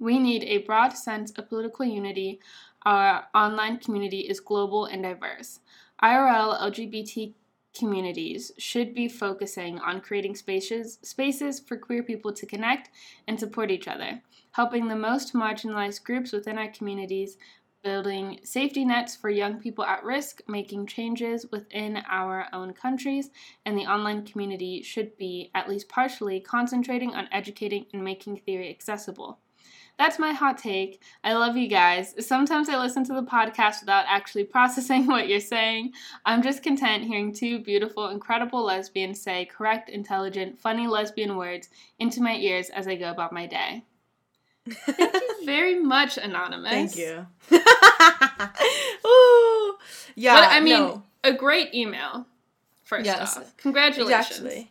We 0.01 0.19
need 0.19 0.43
a 0.43 0.67
broad 0.67 0.91
sense 0.91 1.31
of 1.31 1.49
political 1.49 1.85
unity. 1.85 2.41
Our 2.83 3.27
online 3.33 3.79
community 3.79 4.23
is 4.23 4.41
global 4.41 4.87
and 4.87 5.05
diverse. 5.05 5.61
IRL 6.03 6.59
LGBT 6.59 7.35
communities 7.73 8.51
should 8.59 8.95
be 8.95 9.07
focusing 9.07 9.79
on 9.79 10.01
creating 10.01 10.35
spaces 10.35 10.99
spaces 11.03 11.61
for 11.61 11.77
queer 11.77 12.03
people 12.03 12.33
to 12.33 12.45
connect 12.45 12.91
and 13.29 13.39
support 13.39 13.71
each 13.71 13.87
other 13.87 14.21
helping 14.53 14.89
the 14.89 14.97
most 14.97 15.35
marginalized 15.35 16.05
groups 16.05 16.33
within 16.33 16.59
our 16.59 16.69
communities, 16.69 17.37
building 17.83 18.41
safety 18.45 18.85
nets 18.85 19.17
for 19.17 19.31
young 19.31 19.59
people 19.59 19.85
at 19.85 20.05
risk, 20.05 20.41
making 20.49 20.87
changes 20.87 21.47
within 21.51 22.03
our 22.09 22.47
own 22.53 22.73
countries, 22.73 23.31
and 23.65 23.77
the 23.77 23.87
online 23.87 24.25
community 24.25 24.83
should 24.83 25.17
be, 25.17 25.51
at 25.55 25.69
least 25.69 25.89
partially, 25.89 26.41
concentrating 26.41 27.15
on 27.15 27.29
educating 27.33 27.87
and 27.93 28.05
making 28.05 28.37
theory 28.39 28.71
accessible. 28.71 29.39
That's 30.01 30.19
my 30.19 30.33
hot 30.33 30.57
take. 30.57 31.03
I 31.23 31.35
love 31.35 31.59
you 31.59 31.69
guys. 31.69 32.15
Sometimes 32.27 32.71
I 32.71 32.79
listen 32.79 33.05
to 33.05 33.13
the 33.13 33.23
podcast 33.23 33.81
without 33.81 34.07
actually 34.09 34.45
processing 34.57 35.07
what 35.07 35.29
you're 35.29 35.41
saying. 35.41 35.93
I'm 36.25 36.43
just 36.43 36.63
content 36.63 37.05
hearing 37.05 37.35
two 37.35 37.59
beautiful, 37.59 38.09
incredible 38.09 38.65
lesbians 38.65 39.21
say 39.21 39.45
correct, 39.45 39.91
intelligent, 39.91 40.59
funny 40.59 40.87
lesbian 40.87 41.37
words 41.37 41.69
into 41.99 42.23
my 42.23 42.37
ears 42.37 42.71
as 42.71 42.89
I 42.89 42.97
go 42.97 43.11
about 43.11 43.35
my 43.35 43.47
day. 43.47 43.85
Thank 44.71 45.15
you 45.15 45.21
very 45.47 45.81
much, 45.81 46.19
Anonymous. 46.19 46.71
Thank 46.71 46.97
you. 46.97 47.27
Ooh. 49.07 49.77
Yeah. 50.15 50.35
But, 50.35 50.53
I 50.53 50.61
mean, 50.61 50.81
no. 50.81 51.03
a 51.25 51.33
great 51.33 51.75
email, 51.75 52.27
first 52.85 53.07
yes. 53.07 53.37
off. 53.37 53.57
Congratulations. 53.59 54.39
Exactly. 54.39 54.71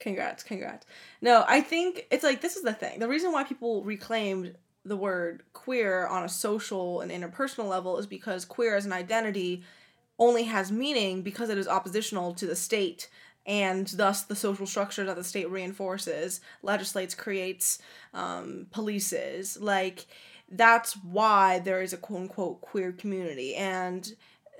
Congrats, 0.00 0.42
congrats. 0.42 0.86
No, 1.22 1.44
I 1.48 1.62
think 1.62 2.06
it's 2.10 2.24
like 2.24 2.42
this 2.42 2.56
is 2.56 2.62
the 2.62 2.74
thing. 2.74 2.98
The 2.98 3.08
reason 3.08 3.32
why 3.32 3.44
people 3.44 3.82
reclaimed 3.82 4.54
the 4.84 4.96
word 4.96 5.42
queer 5.54 6.06
on 6.06 6.24
a 6.24 6.28
social 6.28 7.00
and 7.00 7.10
interpersonal 7.10 7.68
level 7.68 7.96
is 7.98 8.06
because 8.06 8.44
queer 8.44 8.76
as 8.76 8.84
an 8.84 8.92
identity 8.92 9.62
only 10.18 10.44
has 10.44 10.70
meaning 10.70 11.22
because 11.22 11.48
it 11.48 11.58
is 11.58 11.66
oppositional 11.66 12.34
to 12.34 12.46
the 12.46 12.54
state 12.54 13.08
and 13.46 13.86
thus 13.88 14.22
the 14.22 14.36
social 14.36 14.66
structure 14.66 15.04
that 15.04 15.16
the 15.16 15.24
state 15.24 15.50
reinforces, 15.50 16.40
legislates, 16.62 17.14
creates, 17.14 17.78
um, 18.12 18.66
polices. 18.70 19.60
Like, 19.60 20.06
that's 20.50 20.94
why 20.96 21.58
there 21.58 21.82
is 21.82 21.92
a 21.92 21.96
quote 21.96 22.22
unquote 22.22 22.60
queer 22.60 22.92
community. 22.92 23.54
And 23.54 24.14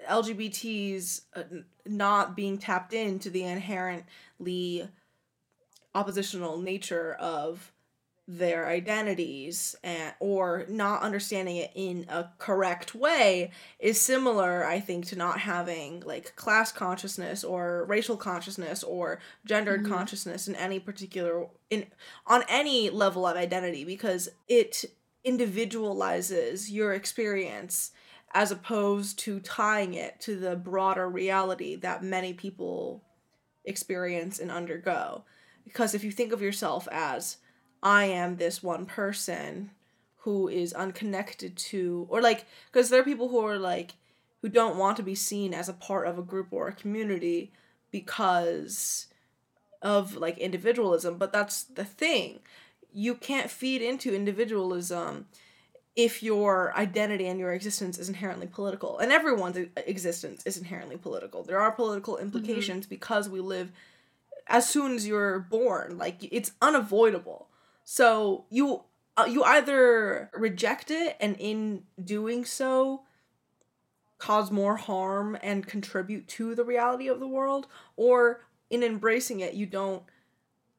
LGBTs 0.08 1.22
uh, 1.34 1.42
not 1.86 2.36
being 2.36 2.58
tapped 2.58 2.92
into 2.92 3.30
the 3.30 3.44
inherently 3.44 4.88
oppositional 5.94 6.58
nature 6.58 7.14
of 7.14 7.72
their 8.26 8.66
identities 8.68 9.76
and 9.84 10.14
or 10.18 10.64
not 10.68 11.02
understanding 11.02 11.56
it 11.56 11.70
in 11.74 12.06
a 12.08 12.26
correct 12.38 12.94
way 12.94 13.50
is 13.78 14.00
similar 14.00 14.64
i 14.64 14.80
think 14.80 15.04
to 15.04 15.14
not 15.14 15.40
having 15.40 16.00
like 16.06 16.34
class 16.34 16.72
consciousness 16.72 17.44
or 17.44 17.84
racial 17.86 18.16
consciousness 18.16 18.82
or 18.82 19.18
gendered 19.44 19.82
mm-hmm. 19.82 19.92
consciousness 19.92 20.48
in 20.48 20.54
any 20.54 20.80
particular 20.80 21.46
in 21.68 21.84
on 22.26 22.42
any 22.48 22.88
level 22.88 23.26
of 23.26 23.36
identity 23.36 23.84
because 23.84 24.30
it 24.48 24.86
individualizes 25.22 26.70
your 26.70 26.94
experience 26.94 27.90
as 28.32 28.50
opposed 28.50 29.18
to 29.18 29.38
tying 29.40 29.92
it 29.92 30.18
to 30.18 30.38
the 30.38 30.56
broader 30.56 31.08
reality 31.08 31.76
that 31.76 32.02
many 32.02 32.32
people 32.32 33.02
experience 33.66 34.38
and 34.38 34.50
undergo 34.50 35.24
because 35.62 35.94
if 35.94 36.02
you 36.02 36.10
think 36.10 36.32
of 36.32 36.40
yourself 36.40 36.88
as 36.90 37.36
I 37.84 38.06
am 38.06 38.36
this 38.36 38.62
one 38.62 38.86
person 38.86 39.70
who 40.24 40.48
is 40.48 40.72
unconnected 40.72 41.54
to 41.54 42.06
or 42.08 42.22
like 42.22 42.46
because 42.72 42.88
there 42.88 43.00
are 43.00 43.04
people 43.04 43.28
who 43.28 43.44
are 43.44 43.58
like 43.58 43.92
who 44.40 44.48
don't 44.48 44.78
want 44.78 44.96
to 44.96 45.02
be 45.02 45.14
seen 45.14 45.52
as 45.52 45.68
a 45.68 45.74
part 45.74 46.06
of 46.06 46.18
a 46.18 46.22
group 46.22 46.48
or 46.50 46.66
a 46.66 46.72
community 46.72 47.52
because 47.90 49.08
of 49.82 50.16
like 50.16 50.38
individualism 50.38 51.18
but 51.18 51.30
that's 51.30 51.64
the 51.64 51.84
thing 51.84 52.40
you 52.90 53.14
can't 53.14 53.50
feed 53.50 53.82
into 53.82 54.14
individualism 54.14 55.26
if 55.94 56.22
your 56.22 56.74
identity 56.74 57.26
and 57.26 57.38
your 57.38 57.52
existence 57.52 57.98
is 57.98 58.08
inherently 58.08 58.46
political 58.46 58.98
and 58.98 59.12
everyone's 59.12 59.58
existence 59.76 60.42
is 60.46 60.56
inherently 60.56 60.96
political 60.96 61.42
there 61.42 61.60
are 61.60 61.70
political 61.70 62.14
mm-hmm. 62.14 62.24
implications 62.24 62.86
mm-hmm. 62.86 62.94
because 62.94 63.28
we 63.28 63.40
live 63.40 63.70
as 64.46 64.66
soon 64.66 64.94
as 64.94 65.06
you're 65.06 65.38
born 65.38 65.98
like 65.98 66.16
it's 66.32 66.52
unavoidable 66.62 67.48
so 67.84 68.46
you 68.50 68.82
uh, 69.16 69.26
you 69.28 69.44
either 69.44 70.30
reject 70.34 70.90
it 70.90 71.16
and 71.20 71.36
in 71.38 71.84
doing 72.02 72.44
so 72.44 73.02
cause 74.18 74.50
more 74.50 74.76
harm 74.76 75.36
and 75.42 75.66
contribute 75.66 76.26
to 76.26 76.54
the 76.54 76.64
reality 76.64 77.08
of 77.08 77.20
the 77.20 77.28
world 77.28 77.66
or 77.96 78.40
in 78.70 78.82
embracing 78.82 79.40
it 79.40 79.54
you 79.54 79.66
don't 79.66 80.02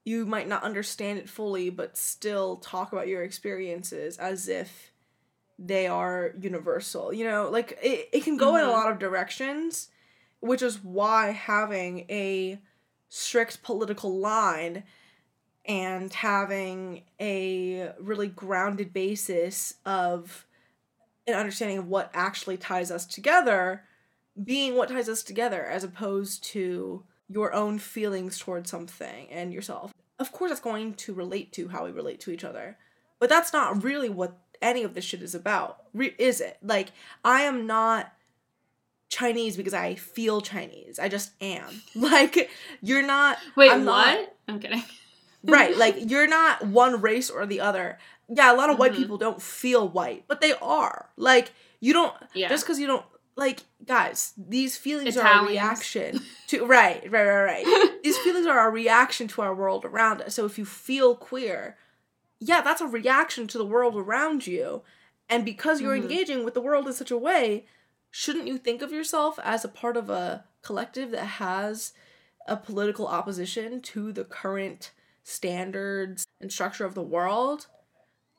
you 0.03 0.25
might 0.25 0.47
not 0.47 0.63
understand 0.63 1.19
it 1.19 1.29
fully 1.29 1.69
but 1.69 1.97
still 1.97 2.57
talk 2.57 2.91
about 2.91 3.07
your 3.07 3.23
experiences 3.23 4.17
as 4.17 4.47
if 4.47 4.91
they 5.59 5.87
are 5.87 6.33
universal 6.39 7.13
you 7.13 7.23
know 7.23 7.49
like 7.49 7.77
it, 7.81 8.09
it 8.11 8.23
can 8.23 8.37
go 8.37 8.47
mm-hmm. 8.47 8.57
in 8.57 8.63
a 8.63 8.65
mm-hmm. 8.65 8.71
lot 8.71 8.91
of 8.91 8.99
directions 8.99 9.89
which 10.39 10.61
is 10.61 10.83
why 10.83 11.31
having 11.31 11.99
a 12.09 12.59
strict 13.09 13.63
political 13.63 14.17
line 14.19 14.83
and 15.67 16.13
having 16.13 17.03
a 17.19 17.91
really 17.99 18.27
grounded 18.27 18.93
basis 18.93 19.75
of 19.85 20.45
an 21.27 21.33
understanding 21.33 21.77
of 21.77 21.87
what 21.87 22.11
actually 22.13 22.57
ties 22.57 22.91
us 22.91 23.05
together 23.05 23.83
being 24.41 24.75
what 24.75 24.89
ties 24.89 25.09
us 25.09 25.23
together 25.23 25.65
as 25.65 25.83
opposed 25.83 26.43
to 26.43 27.03
your 27.29 27.53
own 27.53 27.79
feelings 27.79 28.37
towards 28.37 28.69
something 28.69 29.27
and 29.29 29.53
yourself. 29.53 29.93
Of 30.19 30.31
course, 30.31 30.51
that's 30.51 30.61
going 30.61 30.93
to 30.95 31.13
relate 31.13 31.51
to 31.53 31.69
how 31.69 31.85
we 31.85 31.91
relate 31.91 32.19
to 32.21 32.31
each 32.31 32.43
other, 32.43 32.77
but 33.19 33.29
that's 33.29 33.53
not 33.53 33.83
really 33.83 34.09
what 34.09 34.37
any 34.61 34.83
of 34.83 34.93
this 34.93 35.05
shit 35.05 35.21
is 35.21 35.35
about. 35.35 35.83
Re- 35.93 36.15
is 36.17 36.41
it? 36.41 36.57
Like, 36.61 36.91
I 37.23 37.41
am 37.41 37.65
not 37.67 38.13
Chinese 39.09 39.57
because 39.57 39.73
I 39.73 39.95
feel 39.95 40.41
Chinese. 40.41 40.99
I 40.99 41.09
just 41.09 41.31
am. 41.41 41.81
Like, 41.95 42.49
you're 42.81 43.05
not. 43.05 43.37
Wait, 43.55 43.71
I'm 43.71 43.85
what? 43.85 44.05
Not, 44.05 44.29
I'm 44.47 44.59
kidding. 44.59 44.83
Right. 45.45 45.75
Like 45.83 45.95
you're 46.09 46.27
not 46.27 46.65
one 46.67 47.01
race 47.01 47.29
or 47.29 47.45
the 47.45 47.59
other. 47.61 47.97
Yeah, 48.27 48.53
a 48.53 48.55
lot 48.55 48.69
of 48.69 48.79
white 48.79 48.93
Mhm. 48.93 48.97
people 48.97 49.17
don't 49.17 49.41
feel 49.41 49.87
white, 49.87 50.25
but 50.27 50.41
they 50.41 50.53
are. 50.53 51.09
Like 51.17 51.51
you 51.79 51.93
don't 51.93 52.13
Yeah. 52.33 52.49
just 52.49 52.63
because 52.65 52.79
you 52.79 52.87
don't 52.87 53.05
like 53.35 53.61
guys. 53.85 54.33
These 54.37 54.77
feelings 54.77 55.17
are 55.17 55.43
a 55.43 55.47
reaction 55.47 56.21
to 56.47 56.65
right, 56.75 57.03
right, 57.11 57.25
right, 57.25 57.43
right. 57.65 57.99
these 58.03 58.17
feelings 58.19 58.47
are 58.47 58.67
a 58.67 58.71
reaction 58.71 59.27
to 59.29 59.41
our 59.41 59.53
world 59.53 59.85
around 59.85 60.21
us. 60.21 60.35
So 60.35 60.45
if 60.45 60.57
you 60.57 60.65
feel 60.65 61.15
queer, 61.15 61.77
yeah, 62.39 62.61
that's 62.61 62.81
a 62.81 62.87
reaction 62.87 63.47
to 63.47 63.57
the 63.57 63.65
world 63.65 63.95
around 63.95 64.47
you. 64.47 64.83
And 65.29 65.43
because 65.43 65.81
you're 65.81 65.95
Mhm. 65.97 66.03
engaging 66.03 66.45
with 66.45 66.53
the 66.53 66.61
world 66.61 66.87
in 66.87 66.93
such 66.93 67.11
a 67.11 67.17
way, 67.17 67.65
shouldn't 68.09 68.47
you 68.47 68.57
think 68.57 68.81
of 68.81 68.91
yourself 68.93 69.37
as 69.43 69.65
a 69.65 69.69
part 69.69 69.97
of 69.97 70.09
a 70.09 70.45
collective 70.61 71.11
that 71.11 71.25
has 71.25 71.93
a 72.47 72.55
political 72.55 73.07
opposition 73.07 73.81
to 73.81 74.11
the 74.13 74.23
current 74.23 74.91
standards 75.25 76.25
and 76.39 76.51
structure 76.51 76.85
of 76.85 76.95
the 76.95 77.01
world? 77.01 77.67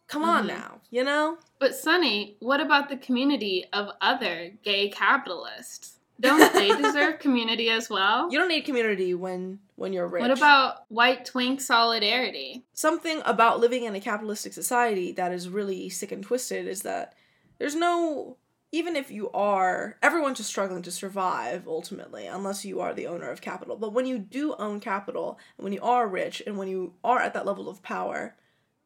Come 0.09 0.24
on 0.24 0.45
Mhm. 0.45 0.49
now, 0.49 0.80
you 0.91 1.03
know? 1.03 1.37
But 1.59 1.74
Sunny, 1.74 2.37
what 2.39 2.61
about 2.61 2.89
the 2.89 2.97
community 2.97 3.66
of 3.72 3.91
other 4.01 4.53
gay 4.62 4.89
capitalists? 4.89 5.99
Don't 6.20 6.39
they 6.55 6.68
deserve 6.76 7.18
community 7.18 7.68
as 7.70 7.91
well? 7.91 8.30
You 8.30 8.39
don't 8.39 8.49
need 8.49 8.62
community 8.64 9.12
when 9.14 9.59
when 9.74 9.93
you're 9.93 10.07
rich. 10.07 10.22
What 10.22 10.30
about 10.30 10.84
white 10.89 11.24
twink 11.26 11.61
solidarity? 11.61 12.64
something 12.72 13.20
about 13.26 13.59
living 13.61 13.84
in 13.84 13.95
a 13.95 14.01
capitalistic 14.01 14.53
society 14.53 15.12
that 15.12 15.32
is 15.32 15.49
really 15.49 15.89
sick 15.89 16.12
and 16.12 16.22
twisted 16.24 16.66
is 16.66 16.82
that 16.82 17.14
there's 17.59 17.74
no 17.74 18.37
even 18.72 18.96
if 18.96 19.10
you 19.10 19.30
are 19.30 19.96
everyone's 20.02 20.38
just 20.38 20.50
struggling 20.50 20.82
to 20.82 20.90
survive 20.90 21.66
ultimately 21.68 22.26
unless 22.26 22.64
you 22.64 22.80
are 22.80 22.92
the 22.92 23.06
owner 23.06 23.30
of 23.30 23.40
capital. 23.40 23.76
But 23.76 23.92
when 23.92 24.06
you 24.06 24.18
do 24.18 24.54
own 24.58 24.80
capital 24.80 25.38
and 25.56 25.64
when 25.64 25.72
you 25.72 25.80
are 25.82 26.06
rich 26.08 26.42
and 26.46 26.58
when 26.58 26.68
you 26.68 26.94
are 27.04 27.20
at 27.20 27.32
that 27.34 27.46
level 27.46 27.68
of 27.68 27.82
power 27.82 28.34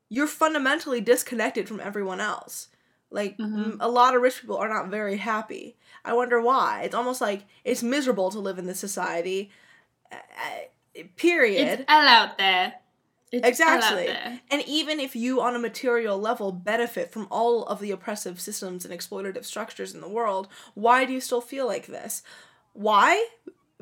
you're 0.08 0.26
fundamentally 0.26 1.00
disconnected 1.00 1.68
from 1.68 1.80
everyone 1.80 2.20
else. 2.20 2.68
Like 3.10 3.38
Mhm. 3.38 3.72
m- 3.72 3.76
a 3.80 3.88
lot 3.88 4.14
of 4.14 4.22
rich 4.22 4.40
people 4.40 4.56
are 4.56 4.68
not 4.68 4.88
very 4.88 5.16
happy. 5.16 5.76
I 6.04 6.12
wonder 6.14 6.40
why. 6.40 6.82
It's 6.82 6.94
almost 6.94 7.20
like 7.20 7.44
it's 7.64 7.82
miserable 7.82 8.30
to 8.32 8.38
live 8.38 8.58
in 8.58 8.66
this 8.66 8.78
society. 8.80 9.50
Period. 11.16 11.80
It's 11.80 11.84
L 11.88 12.08
out 12.08 12.36
there. 12.38 12.74
It's 13.32 13.46
Exactly. 13.46 14.08
L 14.08 14.16
out 14.16 14.24
there. 14.24 14.40
And 14.50 14.62
even 14.66 14.98
if 14.98 15.14
you, 15.14 15.40
on 15.40 15.54
a 15.54 15.58
material 15.58 16.18
level, 16.18 16.52
benefit 16.52 17.12
from 17.12 17.28
all 17.30 17.64
of 17.64 17.80
the 17.80 17.90
oppressive 17.90 18.40
systems 18.40 18.84
and 18.84 18.92
exploitative 18.92 19.44
structures 19.44 19.94
in 19.94 20.00
the 20.00 20.08
world, 20.08 20.48
why 20.74 21.04
do 21.04 21.12
you 21.12 21.20
still 21.20 21.40
feel 21.40 21.66
like 21.66 21.86
this? 21.86 22.22
Why? 22.72 23.28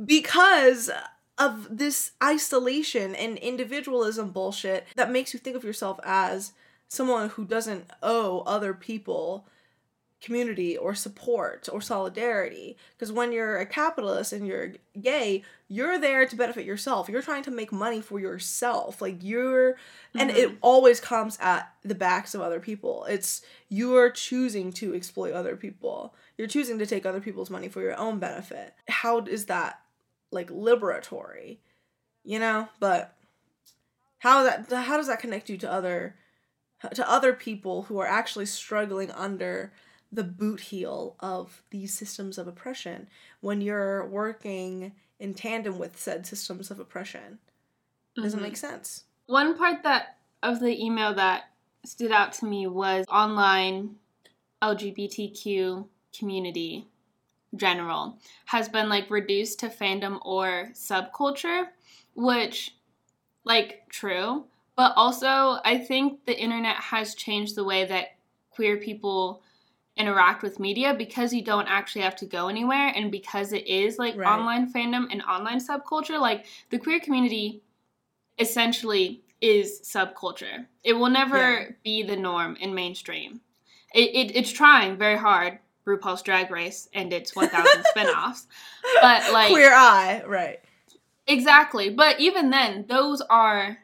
Because 0.04 0.90
of 1.38 1.68
this 1.70 2.12
isolation 2.22 3.14
and 3.14 3.38
individualism 3.38 4.30
bullshit 4.30 4.86
that 4.96 5.10
makes 5.10 5.32
you 5.32 5.40
think 5.40 5.56
of 5.56 5.64
yourself 5.64 6.00
as 6.04 6.52
someone 6.88 7.30
who 7.30 7.44
doesn't 7.44 7.88
owe 8.02 8.40
other 8.40 8.74
people 8.74 9.46
community 10.20 10.76
or 10.76 10.94
support 10.94 11.68
or 11.72 11.80
solidarity. 11.80 12.76
Because 12.96 13.12
when 13.12 13.32
you're 13.32 13.58
a 13.58 13.66
capitalist 13.66 14.32
and 14.32 14.46
you're 14.46 14.74
gay, 15.00 15.44
you're 15.68 15.98
there 15.98 16.26
to 16.26 16.36
benefit 16.36 16.64
yourself. 16.64 17.08
You're 17.08 17.22
trying 17.22 17.44
to 17.44 17.50
make 17.50 17.70
money 17.70 18.00
for 18.00 18.18
yourself. 18.18 19.00
Like 19.00 19.22
you're, 19.22 19.76
and 20.14 20.30
it 20.30 20.48
mm-hmm. 20.48 20.58
always 20.60 21.00
comes 21.00 21.38
at 21.40 21.72
the 21.84 21.94
backs 21.94 22.34
of 22.34 22.40
other 22.40 22.60
people. 22.60 23.04
It's 23.04 23.42
you're 23.68 24.10
choosing 24.10 24.72
to 24.74 24.94
exploit 24.94 25.34
other 25.34 25.56
people. 25.56 26.14
You're 26.36 26.48
choosing 26.48 26.78
to 26.78 26.86
take 26.86 27.06
other 27.06 27.20
people's 27.20 27.50
money 27.50 27.68
for 27.68 27.80
your 27.80 27.96
own 27.96 28.18
benefit. 28.18 28.74
How 28.88 29.20
is 29.20 29.46
that 29.46 29.80
like 30.32 30.50
liberatory? 30.50 31.58
You 32.24 32.40
know, 32.40 32.68
but 32.80 33.14
how 34.18 34.42
that 34.42 34.70
how 34.70 34.96
does 34.96 35.06
that 35.06 35.20
connect 35.20 35.48
you 35.48 35.56
to 35.58 35.70
other 35.70 36.16
to 36.94 37.08
other 37.08 37.32
people 37.32 37.82
who 37.84 37.98
are 37.98 38.06
actually 38.06 38.46
struggling 38.46 39.10
under 39.10 39.72
the 40.10 40.24
boot 40.24 40.60
heel 40.60 41.16
of 41.20 41.62
these 41.70 41.92
systems 41.92 42.38
of 42.38 42.48
oppression 42.48 43.08
when 43.40 43.60
you're 43.60 44.06
working 44.06 44.92
in 45.20 45.34
tandem 45.34 45.78
with 45.78 45.98
said 45.98 46.26
systems 46.26 46.70
of 46.70 46.80
oppression. 46.80 47.38
It 48.16 48.22
doesn't 48.22 48.42
make 48.42 48.56
sense. 48.56 49.04
One 49.26 49.56
part 49.56 49.82
that 49.82 50.16
of 50.42 50.60
the 50.60 50.82
email 50.82 51.14
that 51.14 51.50
stood 51.84 52.12
out 52.12 52.32
to 52.34 52.46
me 52.46 52.66
was 52.66 53.04
online 53.08 53.96
LGBTQ 54.62 55.86
community 56.16 56.88
general 57.54 58.18
has 58.46 58.68
been 58.68 58.88
like 58.88 59.10
reduced 59.10 59.60
to 59.60 59.68
fandom 59.68 60.18
or 60.24 60.70
subculture, 60.74 61.68
which 62.14 62.74
like 63.44 63.88
true, 63.88 64.44
but 64.76 64.92
also 64.96 65.58
I 65.64 65.78
think 65.78 66.24
the 66.26 66.38
internet 66.38 66.76
has 66.76 67.14
changed 67.14 67.56
the 67.56 67.64
way 67.64 67.84
that 67.84 68.16
queer 68.50 68.76
people 68.76 69.42
interact 69.98 70.42
with 70.42 70.58
media 70.60 70.94
because 70.94 71.32
you 71.32 71.42
don't 71.42 71.66
actually 71.68 72.02
have 72.02 72.16
to 72.16 72.26
go 72.26 72.48
anywhere 72.48 72.92
and 72.94 73.10
because 73.10 73.52
it 73.52 73.66
is 73.66 73.98
like 73.98 74.16
Right. 74.16 74.28
online 74.28 74.72
fandom 74.72 75.06
and 75.10 75.20
online 75.22 75.58
subculture 75.58 76.20
like 76.20 76.46
the 76.70 76.78
queer 76.78 77.00
community 77.00 77.60
essentially 78.38 79.22
is 79.40 79.80
subculture 79.82 80.66
it 80.84 80.92
will 80.94 81.10
never 81.10 81.36
Yeah. 81.36 81.68
be 81.84 82.02
the 82.02 82.16
norm 82.16 82.56
in 82.56 82.74
mainstream 82.74 83.40
it, 83.94 84.10
it, 84.14 84.36
it's 84.36 84.52
trying 84.52 84.96
very 84.96 85.16
hard 85.18 85.58
rupaul's 85.86 86.22
drag 86.22 86.50
race 86.50 86.88
and 86.94 87.12
its 87.12 87.34
1000 87.34 87.84
spin-offs 87.90 88.46
but 89.00 89.32
like 89.32 89.50
Queer 89.50 89.72
eye, 89.74 90.22
right. 90.26 90.60
Exactly. 91.26 91.90
But 91.90 92.20
even 92.20 92.48
then, 92.48 92.86
those 92.88 93.20
are 93.28 93.76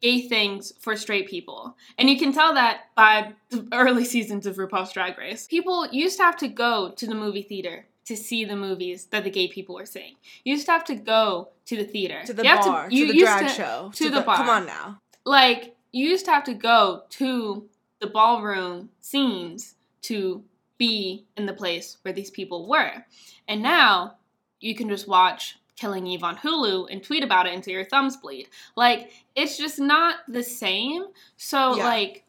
gay 0.00 0.20
things 0.28 0.72
for 0.78 0.96
straight 0.96 1.28
people. 1.28 1.76
And 1.98 2.08
you 2.08 2.18
can 2.18 2.32
tell 2.32 2.54
that 2.54 2.82
by 2.96 3.32
the 3.50 3.66
early 3.72 4.04
seasons 4.04 4.46
of 4.46 4.56
RuPaul's 4.56 4.92
Drag 4.92 5.18
Race. 5.18 5.46
People 5.46 5.86
used 5.88 6.16
to 6.18 6.22
have 6.22 6.36
to 6.38 6.48
go 6.48 6.90
to 6.96 7.06
the 7.06 7.14
movie 7.14 7.42
theater 7.42 7.86
to 8.06 8.16
see 8.16 8.44
the 8.44 8.56
movies 8.56 9.06
that 9.06 9.24
the 9.24 9.30
gay 9.30 9.48
people 9.48 9.74
were 9.74 9.84
seeing. 9.86 10.14
You 10.44 10.52
used 10.54 10.66
to 10.66 10.72
have 10.72 10.84
to 10.84 10.94
go 10.94 11.48
to 11.66 11.76
the 11.76 11.84
theater. 11.84 12.22
To 12.26 12.32
the 12.32 12.42
You 12.42 12.48
have 12.48 12.64
to- 12.64 12.70
bar, 12.70 12.88
to, 12.88 13.06
the 13.12 13.18
drag 13.18 13.48
to- 13.48 13.52
show. 13.52 13.90
to 13.94 14.08
the 14.10 14.20
bar. 14.22 14.36
Come 14.36 14.48
on 14.48 14.66
now. 14.66 15.00
Like, 15.26 15.76
you 15.92 16.08
used 16.08 16.24
to 16.26 16.30
have 16.30 16.44
to 16.44 16.54
go 16.54 17.02
to 17.10 17.68
the 18.00 18.06
ballroom 18.06 18.90
scenes 19.00 19.74
to 20.02 20.42
be 20.78 21.24
in 21.36 21.44
the 21.46 21.52
place 21.52 21.98
where 22.02 22.14
these 22.14 22.30
people 22.30 22.68
were. 22.68 23.04
And 23.48 23.62
now 23.62 24.14
you 24.60 24.74
can 24.74 24.88
just 24.88 25.08
watch 25.08 25.58
Killing 25.78 26.06
Eve 26.06 26.24
on 26.24 26.36
Hulu 26.36 26.88
and 26.90 27.02
tweet 27.02 27.22
about 27.22 27.46
it 27.46 27.54
until 27.54 27.72
your 27.74 27.84
thumbs 27.84 28.16
bleed. 28.16 28.48
Like, 28.76 29.12
it's 29.36 29.56
just 29.56 29.78
not 29.78 30.16
the 30.26 30.42
same. 30.42 31.06
So, 31.36 31.76
Yeah. 31.76 31.84
like, 31.84 32.24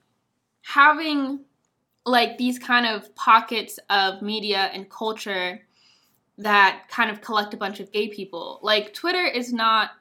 having 0.61 1.45
like 2.05 2.37
these 2.37 2.57
kind 2.59 2.85
of 2.85 3.13
pockets 3.15 3.79
of 3.89 4.21
media 4.21 4.69
and 4.73 4.89
culture 4.89 5.61
that 6.37 6.83
kind 6.89 7.11
of 7.11 7.21
collect 7.21 7.53
a 7.53 7.57
bunch 7.57 7.79
of 7.79 7.91
gay 7.91 8.07
people. 8.07 8.59
Like 8.63 8.93
Twitter 8.93 9.25
is 9.25 9.51
not 9.51 9.91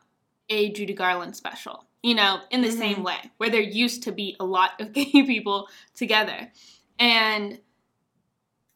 a 0.49 0.71
Judy 0.71 0.95
Garland 0.95 1.37
special, 1.37 1.85
you 2.03 2.15
know, 2.15 2.41
in 2.51 2.61
the 2.63 2.69
Mhm. 2.69 2.79
same 2.79 3.03
way 3.03 3.31
where 3.39 3.51
there 3.51 3.61
used 3.61 4.03
to 4.05 4.13
be 4.13 4.37
a 4.41 4.45
lot 4.45 4.81
of 4.81 4.93
gay 4.99 5.11
people 5.11 5.69
together. 5.95 6.51
And 6.99 7.61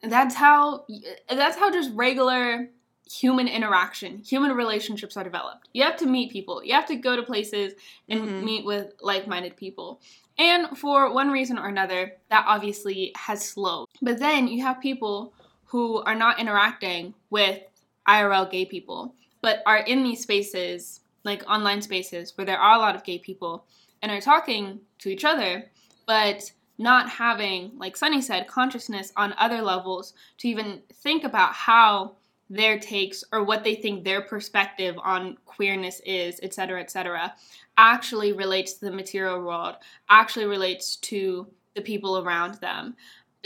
that's 0.03 0.35
how 0.35 0.85
that's 1.29 1.57
how 1.57 1.71
just 1.71 1.91
regular 1.95 2.69
human 3.13 3.47
interaction, 3.47 4.19
human 4.19 4.53
relationships 4.53 5.17
are 5.17 5.25
developed. 5.25 5.69
You 5.75 5.83
have 5.83 5.97
to 5.99 6.07
meet 6.07 6.33
people. 6.33 6.65
You 6.65 6.73
have 6.75 6.87
to 6.87 6.97
go 6.97 7.15
to 7.15 7.23
places 7.23 7.75
and 8.09 8.23
Mhm. 8.23 8.43
meet 8.43 8.65
with 8.65 8.95
like-minded 9.01 9.57
people. 9.57 10.01
And 10.39 10.79
for 10.79 11.13
one 11.13 11.31
reason 11.31 11.59
or 11.59 11.69
another, 11.69 12.17
that 12.31 12.45
obviously 12.49 13.13
has 13.17 13.47
slowed. 13.47 13.89
But 14.01 14.19
then 14.19 14.49
you 14.49 14.63
have 14.63 14.81
people 14.81 15.35
who 15.67 16.03
are 16.03 16.15
not 16.15 16.39
interacting 16.39 17.15
with 17.29 17.63
IRL 18.07 18.47
gay 18.47 18.65
people, 18.65 19.15
but 19.43 19.63
are 19.67 19.79
in 19.79 20.03
these 20.05 20.23
spaces, 20.23 21.01
like 21.25 21.49
online 21.49 21.83
spaces, 21.83 22.37
where 22.37 22.47
there 22.47 22.59
are 22.59 22.77
a 22.77 22.79
lot 22.79 22.95
of 22.95 23.05
gay 23.05 23.19
people 23.19 23.67
and 24.01 24.11
are 24.11 24.21
talking 24.21 24.81
to 24.99 25.11
each 25.11 25.25
other, 25.25 25.71
but 26.07 26.53
not 26.79 27.09
having, 27.09 27.73
like 27.77 27.97
Sunny 27.97 28.23
said, 28.23 28.49
consciousness 28.49 29.13
on 29.17 29.35
other 29.39 29.61
levels 29.61 30.15
to 30.39 30.49
even 30.49 30.83
think 30.93 31.23
about 31.25 31.53
how 31.53 32.17
their 32.51 32.79
takes 32.79 33.25
or 33.33 33.43
what 33.43 33.65
they 33.65 33.75
think 33.75 34.05
their 34.05 34.21
perspective 34.21 34.97
on 35.03 35.39
queerness 35.47 36.01
is, 36.05 36.39
etc., 36.43 36.81
etc., 36.81 37.35
actually 37.79 38.33
relates 38.33 38.75
to 38.75 38.85
the 38.85 38.91
material 38.91 39.41
world, 39.41 39.77
actually 40.09 40.45
relates 40.45 40.97
to 40.97 41.47
the 41.75 41.81
people 41.81 42.19
around 42.19 42.55
them. 42.57 42.95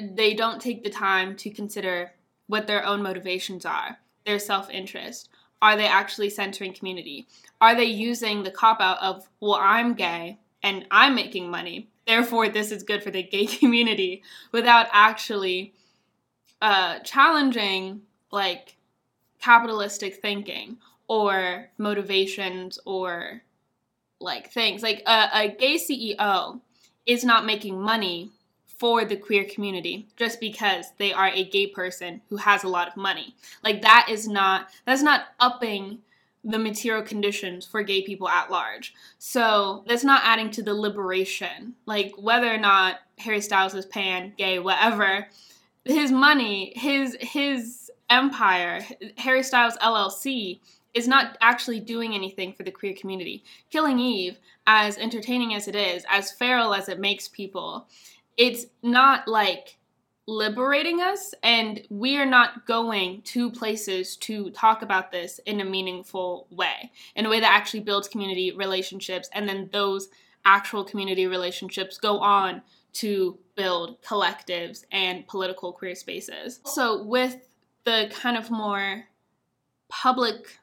They 0.01 0.35
don't 0.35 0.61
take 0.61 0.83
the 0.83 0.91
time 0.91 1.37
to 1.37 1.51
consider 1.51 2.13
what 2.47 2.67
their 2.67 2.85
own 2.85 3.03
motivations 3.03 3.65
are, 3.65 3.99
their 4.25 4.39
self 4.39 4.71
interest. 4.71 5.29
Are 5.63 5.77
they 5.77 5.87
actually 5.87 6.31
centering 6.31 6.75
community? 6.75 7.27
Are 7.61 7.75
they 7.75 7.85
using 7.85 8.43
the 8.43 8.51
cop 8.51 8.81
out 8.81 8.99
of, 9.03 9.29
well, 9.41 9.59
I'm 9.61 9.95
gay 9.95 10.39
and 10.63 10.87
I'm 10.91 11.15
making 11.15 11.51
money, 11.51 11.89
therefore 12.07 12.49
this 12.49 12.71
is 12.71 12.83
good 12.83 13.03
for 13.03 13.11
the 13.11 13.23
gay 13.23 13.47
community, 13.47 14.23
without 14.53 14.87
actually 14.93 15.73
uh, 16.61 16.99
challenging, 17.01 18.03
like, 18.31 18.76
capitalistic 19.41 20.17
thinking 20.17 20.79
or 21.09 21.69
motivations 21.79 22.79
or 22.85 23.43
like 24.21 24.51
things. 24.51 24.83
Like 24.83 25.03
a, 25.07 25.29
a 25.35 25.49
gay 25.49 25.77
CEO 25.77 26.61
is 27.07 27.25
not 27.25 27.47
making 27.47 27.81
money 27.81 28.31
for 28.79 29.05
the 29.05 29.17
queer 29.17 29.45
community 29.45 30.07
just 30.17 30.39
because 30.39 30.87
they 30.99 31.13
are 31.13 31.29
a 31.29 31.45
gay 31.45 31.67
person 31.67 32.21
who 32.29 32.37
has 32.37 32.65
a 32.65 32.69
lot 32.69 32.89
of 32.89 32.97
money. 32.97 33.35
Like 33.65 33.83
that 33.83 34.09
is 34.11 34.29
not 34.29 34.69
that's 34.85 35.03
not 35.03 35.29
upping 35.41 35.99
the 36.45 36.59
material 36.59 37.03
conditions 37.03 37.67
for 37.67 37.83
gay 37.83 38.03
people 38.03 38.29
at 38.29 38.51
large. 38.51 38.95
So 39.19 39.83
that's 39.87 40.05
not 40.05 40.23
adding 40.25 40.51
to 40.53 40.63
the 40.63 40.75
liberation. 40.75 41.75
Like 41.87 42.15
whether 42.17 42.53
or 42.53 42.59
not 42.59 43.01
Harry 43.19 43.41
Styles 43.41 43.75
is 43.75 43.87
pan, 43.87 44.33
gay, 44.37 44.59
whatever, 44.59 45.27
his 45.85 46.13
money, 46.13 46.73
his 46.77 47.17
his 47.21 47.86
empire, 48.11 48.85
Harry 49.19 49.43
Styles 49.43 49.77
LLC 49.79 50.61
is 50.95 51.07
not 51.07 51.37
actually 51.43 51.81
doing 51.81 52.15
anything 52.15 52.55
for 52.55 52.63
the 52.63 52.71
queer 52.71 52.95
community. 52.95 53.45
Killing 53.71 53.99
Eve, 53.99 54.39
as 54.67 54.97
entertaining 54.97 55.55
as 55.55 55.69
it 55.69 55.77
is, 55.77 56.05
as 56.09 56.33
feral 56.33 56.73
as 56.73 56.89
it 56.89 56.99
makes 56.99 57.29
people, 57.29 57.87
it's 58.37 58.67
not 58.83 59.29
like 59.29 59.77
liberating 60.29 61.01
us 61.01 61.35
and 61.43 61.83
we 61.89 62.17
are 62.17 62.27
not 62.27 62.67
going 62.67 63.23
to 63.23 63.49
places 63.49 64.17
to 64.17 64.51
talk 64.51 64.83
about 64.83 65.13
this 65.13 65.39
in 65.47 65.61
a 65.61 65.65
meaningful 65.65 66.49
way 66.51 66.91
in 67.15 67.25
a 67.25 67.31
way 67.31 67.39
that 67.39 67.53
actually 67.53 67.79
builds 67.79 68.09
community 68.09 68.51
relationships 68.51 69.31
and 69.35 69.49
then 69.49 69.69
those 69.73 70.09
actual 70.45 70.83
community 70.83 71.29
relationships 71.29 71.97
go 71.97 72.19
on 72.19 72.61
to 72.93 73.39
build 73.55 74.03
collectives 74.03 74.85
and 74.91 75.25
political 75.29 75.73
queer 75.73 75.95
spaces 75.95 76.59
so 76.65 77.05
with 77.05 77.37
the 77.87 78.11
kind 78.13 78.37
of 78.37 78.51
more 78.51 79.05
public 79.89 80.59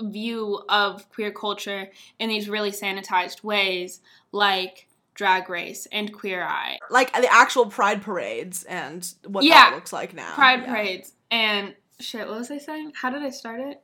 view 0.00 0.60
of 0.68 1.08
queer 1.10 1.30
culture 1.30 1.88
in 2.18 2.28
these 2.28 2.48
really 2.48 2.72
sanitized 2.72 3.42
ways 3.42 4.00
like 4.32 4.88
drag 5.14 5.48
race 5.48 5.86
and 5.92 6.12
queer 6.12 6.42
eye. 6.42 6.78
Like 6.90 7.12
the 7.12 7.32
actual 7.32 7.66
pride 7.66 8.02
parades 8.02 8.64
and 8.64 9.08
what 9.26 9.44
yeah, 9.44 9.70
that 9.70 9.74
looks 9.74 9.92
like 9.92 10.12
now. 10.12 10.34
Pride 10.34 10.62
yeah. 10.62 10.72
parades 10.72 11.12
and 11.30 11.74
shit 12.00 12.26
what 12.28 12.38
was 12.38 12.50
i 12.50 12.58
saying? 12.58 12.92
How 13.00 13.08
did 13.10 13.22
i 13.22 13.30
start 13.30 13.60
it? 13.60 13.80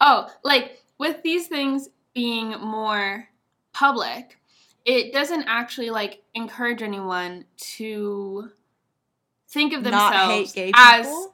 Oh 0.00 0.28
like 0.42 0.82
with 0.98 1.22
these 1.22 1.46
things 1.46 1.90
being 2.14 2.52
more 2.60 3.28
public 3.72 4.38
it 4.84 5.12
doesn't 5.12 5.44
actually 5.46 5.90
like 5.90 6.22
encourage 6.34 6.80
anyone 6.80 7.44
to 7.56 8.50
think 9.48 9.72
of 9.72 9.84
themselves 9.84 10.54
as 10.74 11.28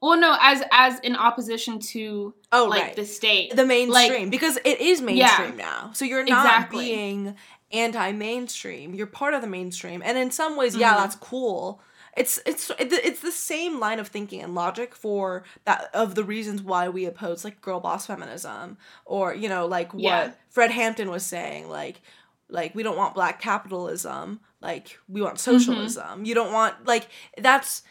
well, 0.00 0.18
no, 0.18 0.36
as 0.40 0.62
as 0.72 0.98
in 1.00 1.14
opposition 1.14 1.78
to 1.78 2.34
oh 2.52 2.66
like 2.66 2.82
right. 2.82 2.96
the 2.96 3.04
state, 3.04 3.54
the 3.54 3.66
mainstream, 3.66 4.22
like, 4.22 4.30
because 4.30 4.58
it 4.64 4.80
is 4.80 5.02
mainstream 5.02 5.58
yeah, 5.58 5.64
now. 5.64 5.90
So 5.92 6.04
you're 6.04 6.24
not 6.24 6.46
exactly. 6.46 6.86
being 6.86 7.36
anti-mainstream. 7.72 8.94
You're 8.94 9.06
part 9.06 9.34
of 9.34 9.42
the 9.42 9.46
mainstream, 9.46 10.02
and 10.04 10.16
in 10.16 10.30
some 10.30 10.56
ways, 10.56 10.74
yeah, 10.74 10.92
mm-hmm. 10.92 11.00
that's 11.00 11.16
cool. 11.16 11.80
It's 12.16 12.40
it's 12.44 12.72
it's 12.78 13.20
the 13.20 13.30
same 13.30 13.78
line 13.78 14.00
of 14.00 14.08
thinking 14.08 14.42
and 14.42 14.54
logic 14.54 14.94
for 14.94 15.44
that 15.64 15.90
of 15.94 16.14
the 16.14 16.24
reasons 16.24 16.62
why 16.62 16.88
we 16.88 17.04
oppose 17.04 17.44
like 17.44 17.60
girl 17.60 17.78
boss 17.78 18.06
feminism, 18.06 18.78
or 19.04 19.34
you 19.34 19.48
know 19.48 19.66
like 19.66 19.94
what 19.94 20.02
yeah. 20.02 20.32
Fred 20.48 20.70
Hampton 20.70 21.10
was 21.10 21.24
saying, 21.24 21.68
like 21.68 22.00
like 22.48 22.74
we 22.74 22.82
don't 22.82 22.96
want 22.96 23.14
black 23.14 23.40
capitalism, 23.40 24.40
like 24.60 24.98
we 25.08 25.22
want 25.22 25.36
mm-hmm. 25.36 25.58
socialism. 25.58 26.04
Mm-hmm. 26.04 26.24
You 26.24 26.34
don't 26.34 26.52
want 26.52 26.86
like 26.86 27.06
that's 27.38 27.82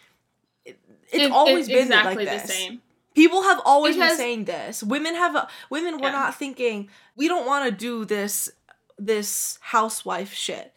it's 1.12 1.26
it, 1.26 1.32
always 1.32 1.68
been 1.68 1.88
exactly 1.88 2.26
like 2.26 2.34
this. 2.34 2.42
the 2.44 2.48
same. 2.48 2.82
People 3.16 3.44
have 3.44 3.62
always 3.66 3.96
because, 3.96 4.12
been 4.12 4.18
saying 4.18 4.46
this. 4.46 4.84
Women 4.84 5.16
have 5.16 5.50
women 5.70 5.96
were 5.96 6.08
yeah. 6.08 6.12
not 6.12 6.36
thinking 6.36 6.90
we 7.16 7.28
don't 7.28 7.46
want 7.46 7.66
to 7.66 7.72
do 7.72 8.06
this 8.06 8.52
this 8.98 9.58
housewife 9.62 10.34
shit. 10.34 10.76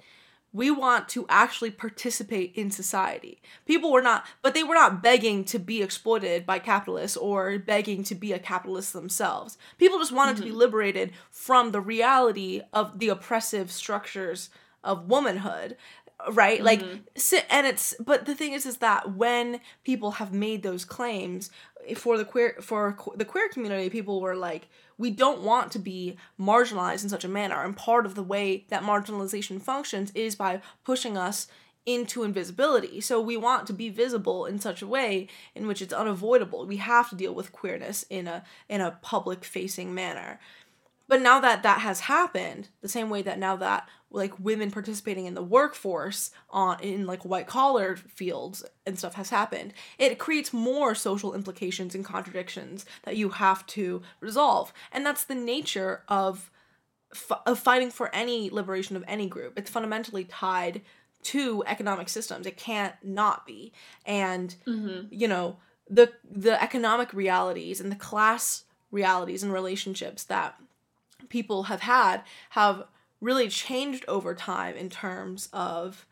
We 0.54 0.70
want 0.70 1.08
to 1.10 1.24
actually 1.30 1.70
participate 1.70 2.52
in 2.54 2.70
society. 2.70 3.40
People 3.64 3.90
were 3.90 4.02
not, 4.02 4.26
but 4.42 4.52
they 4.52 4.62
were 4.62 4.74
not 4.74 5.02
begging 5.02 5.44
to 5.46 5.58
be 5.58 5.82
exploited 5.82 6.44
by 6.44 6.58
capitalists 6.58 7.16
or 7.16 7.58
begging 7.58 8.04
to 8.04 8.14
be 8.14 8.32
a 8.32 8.38
capitalist 8.38 8.92
themselves. 8.92 9.56
People 9.78 9.98
just 9.98 10.12
wanted 10.12 10.32
mm-hmm. 10.32 10.40
to 10.40 10.44
be 10.44 10.50
mm-hmm. 10.50 10.58
liberated 10.58 11.12
from 11.30 11.72
the 11.72 11.80
reality 11.80 12.60
of 12.72 12.98
the 12.98 13.08
oppressive 13.08 13.72
structures 13.72 14.50
of 14.84 15.08
womanhood 15.08 15.76
right? 16.30 16.60
Mm-hmm. 16.62 16.64
like 16.64 17.44
and 17.50 17.66
it's 17.66 17.94
but 18.00 18.26
the 18.26 18.34
thing 18.34 18.52
is 18.52 18.66
is 18.66 18.78
that 18.78 19.14
when 19.14 19.60
people 19.84 20.12
have 20.12 20.32
made 20.32 20.62
those 20.62 20.84
claims 20.84 21.50
for 21.96 22.16
the 22.16 22.24
queer 22.24 22.56
for 22.60 22.96
the 23.16 23.24
queer 23.24 23.48
community 23.48 23.90
people 23.90 24.20
were 24.20 24.36
like 24.36 24.68
we 24.98 25.10
don't 25.10 25.42
want 25.42 25.72
to 25.72 25.80
be 25.80 26.16
marginalized 26.38 27.02
in 27.02 27.08
such 27.08 27.24
a 27.24 27.28
manner. 27.28 27.62
And 27.64 27.76
part 27.76 28.06
of 28.06 28.14
the 28.14 28.22
way 28.22 28.66
that 28.68 28.84
marginalization 28.84 29.60
functions 29.60 30.12
is 30.14 30.36
by 30.36 30.60
pushing 30.84 31.16
us 31.16 31.48
into 31.84 32.22
invisibility. 32.22 33.00
So 33.00 33.20
we 33.20 33.36
want 33.36 33.66
to 33.66 33.72
be 33.72 33.88
visible 33.88 34.46
in 34.46 34.60
such 34.60 34.82
a 34.82 34.86
way 34.86 35.26
in 35.56 35.66
which 35.66 35.82
it's 35.82 35.92
unavoidable. 35.92 36.64
We 36.66 36.76
have 36.76 37.10
to 37.10 37.16
deal 37.16 37.34
with 37.34 37.50
queerness 37.50 38.04
in 38.08 38.28
a 38.28 38.44
in 38.68 38.80
a 38.80 38.98
public 39.02 39.44
facing 39.44 39.92
manner 39.92 40.38
but 41.12 41.20
now 41.20 41.40
that 41.40 41.62
that 41.62 41.80
has 41.80 42.00
happened, 42.00 42.70
the 42.80 42.88
same 42.88 43.10
way 43.10 43.20
that 43.20 43.38
now 43.38 43.54
that 43.56 43.86
like 44.10 44.32
women 44.40 44.70
participating 44.70 45.26
in 45.26 45.34
the 45.34 45.42
workforce 45.42 46.30
on 46.48 46.80
in 46.80 47.04
like 47.04 47.22
white 47.22 47.46
collar 47.46 47.96
fields 47.96 48.64
and 48.86 48.98
stuff 48.98 49.12
has 49.12 49.28
happened, 49.28 49.74
it 49.98 50.18
creates 50.18 50.54
more 50.54 50.94
social 50.94 51.34
implications 51.34 51.94
and 51.94 52.02
contradictions 52.02 52.86
that 53.02 53.14
you 53.14 53.28
have 53.28 53.66
to 53.66 54.00
resolve. 54.20 54.72
And 54.90 55.04
that's 55.04 55.24
the 55.24 55.34
nature 55.34 56.02
of 56.08 56.50
of 57.44 57.58
fighting 57.58 57.90
for 57.90 58.08
any 58.14 58.48
liberation 58.48 58.96
of 58.96 59.04
any 59.06 59.26
group. 59.26 59.58
It's 59.58 59.68
fundamentally 59.68 60.24
tied 60.24 60.80
to 61.24 61.62
economic 61.66 62.08
systems. 62.08 62.46
It 62.46 62.56
can't 62.56 62.94
not 63.02 63.44
be. 63.44 63.74
And 64.06 64.56
mm-hmm. 64.66 65.08
you 65.10 65.28
know, 65.28 65.58
the 65.90 66.10
the 66.24 66.62
economic 66.62 67.12
realities 67.12 67.82
and 67.82 67.92
the 67.92 67.96
class 67.96 68.64
realities 68.90 69.42
and 69.42 69.52
relationships 69.52 70.24
that 70.24 70.58
people 71.28 71.64
have 71.64 71.80
had 71.80 72.22
have 72.50 72.84
really 73.20 73.48
changed 73.48 74.04
over 74.08 74.34
time 74.34 74.76
in 74.76 74.90
terms 74.90 75.48
of 75.52 76.06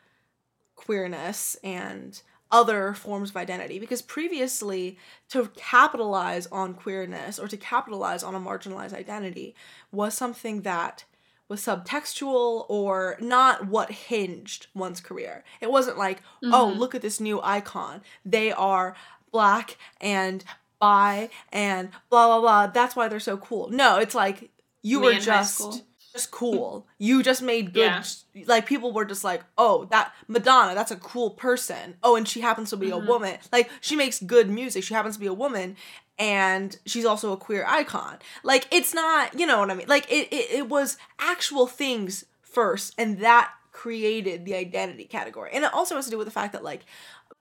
queerness 0.77 1.57
and 1.63 2.23
other 2.53 2.95
forms 2.95 3.31
of 3.31 3.37
identity 3.37 3.79
because 3.79 4.03
previously 4.03 4.99
to 5.29 5.51
capitalize 5.57 6.47
on 6.49 6.75
queerness 6.75 7.39
or 7.39 7.47
to 7.47 7.57
capitalize 7.57 8.23
on 8.23 8.35
a 8.35 8.41
marginalized 8.41 8.93
identity 8.93 9.55
was 9.93 10.15
something 10.15 10.63
that 10.63 11.05
was 11.49 11.61
subtextual 11.61 12.65
or 12.69 13.17
not 13.21 13.67
what 13.67 13.91
hinged 13.91 14.69
one's 14.75 15.01
career. 15.01 15.45
It 15.61 15.71
wasn't 15.71 15.99
like, 15.99 16.23
oh, 16.43 16.47
mm-hmm. 16.47 16.55
oh, 16.55 16.69
look 16.69 16.95
at 16.95 17.03
this 17.03 17.21
new 17.21 17.41
icon. 17.43 18.03
They 18.25 18.53
are 18.53 18.95
black 19.33 19.77
and 20.01 20.45
bi 20.81 21.29
and 21.53 21.91
blah 22.09 22.27
blah 22.27 22.41
blah. 22.41 22.67
That's 22.69 22.97
why 22.97 23.09
they're 23.09 23.21
so 23.21 23.37
cool. 23.37 23.69
No, 23.71 23.99
it's 23.99 24.15
like 24.15 24.51
you 24.83 25.01
Me 25.01 25.07
were 25.07 25.15
just 25.15 25.85
just 26.13 26.31
cool. 26.31 26.87
You 26.99 27.23
just 27.23 27.41
made 27.43 27.73
good 27.73 28.05
yeah. 28.35 28.45
like 28.47 28.67
people 28.67 28.93
were 28.93 29.05
just 29.05 29.23
like, 29.23 29.43
"Oh, 29.57 29.87
that 29.87 30.13
Madonna, 30.29 30.75
that's 30.75 30.91
a 30.91 30.97
cool 30.97 31.31
person." 31.31 31.97
Oh, 32.03 32.17
and 32.17 32.27
she 32.27 32.41
happens 32.41 32.71
to 32.71 32.77
be 32.77 32.89
mm-hmm. 32.89 33.07
a 33.07 33.09
woman. 33.09 33.39
Like 33.53 33.71
she 33.81 33.97
makes 33.97 34.21
good 34.21 34.51
music. 34.51 34.83
She 34.83 34.95
happens 34.95 35.17
to 35.17 35.21
be 35.21 35.27
a 35.27 35.35
woman 35.35 35.77
and 36.19 36.77
she's 36.85 37.07
also 37.07 37.33
a 37.33 37.37
queer 37.37 37.65
icon. 37.67 38.19
Like 38.43 38.69
it's 38.71 38.93
not, 38.93 39.39
you 39.39 39.47
know 39.47 39.59
what 39.61 39.71
I 39.71 39.75
mean? 39.75 39.89
Like 39.89 40.11
it 40.11 40.29
it, 40.33 40.51
it 40.51 40.69
was 40.69 40.97
actual 41.19 41.67
things 41.67 42.25
first 42.43 42.95
and 42.99 43.21
that 43.21 43.53
created 43.73 44.45
the 44.45 44.55
identity 44.55 45.05
category. 45.05 45.51
And 45.53 45.65
it 45.65 45.73
also 45.73 45.97
has 45.97 46.05
to 46.05 46.11
do 46.11 46.19
with 46.19 46.27
the 46.27 46.33
fact 46.33 46.53
that 46.53 46.63
like 46.63 46.85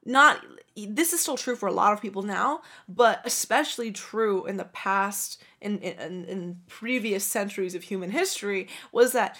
not 0.09 0.43
this 0.75 1.13
is 1.13 1.19
still 1.19 1.37
true 1.37 1.55
for 1.55 1.67
a 1.67 1.73
lot 1.73 1.93
of 1.93 2.01
people 2.01 2.21
now, 2.21 2.61
but 2.87 3.21
especially 3.25 3.91
true 3.91 4.45
in 4.45 4.57
the 4.57 4.65
past 4.65 5.41
in, 5.61 5.79
in, 5.79 6.25
in 6.25 6.57
previous 6.67 7.23
centuries 7.23 7.75
of 7.75 7.83
human 7.83 8.11
history 8.11 8.67
was 8.91 9.11
that 9.11 9.37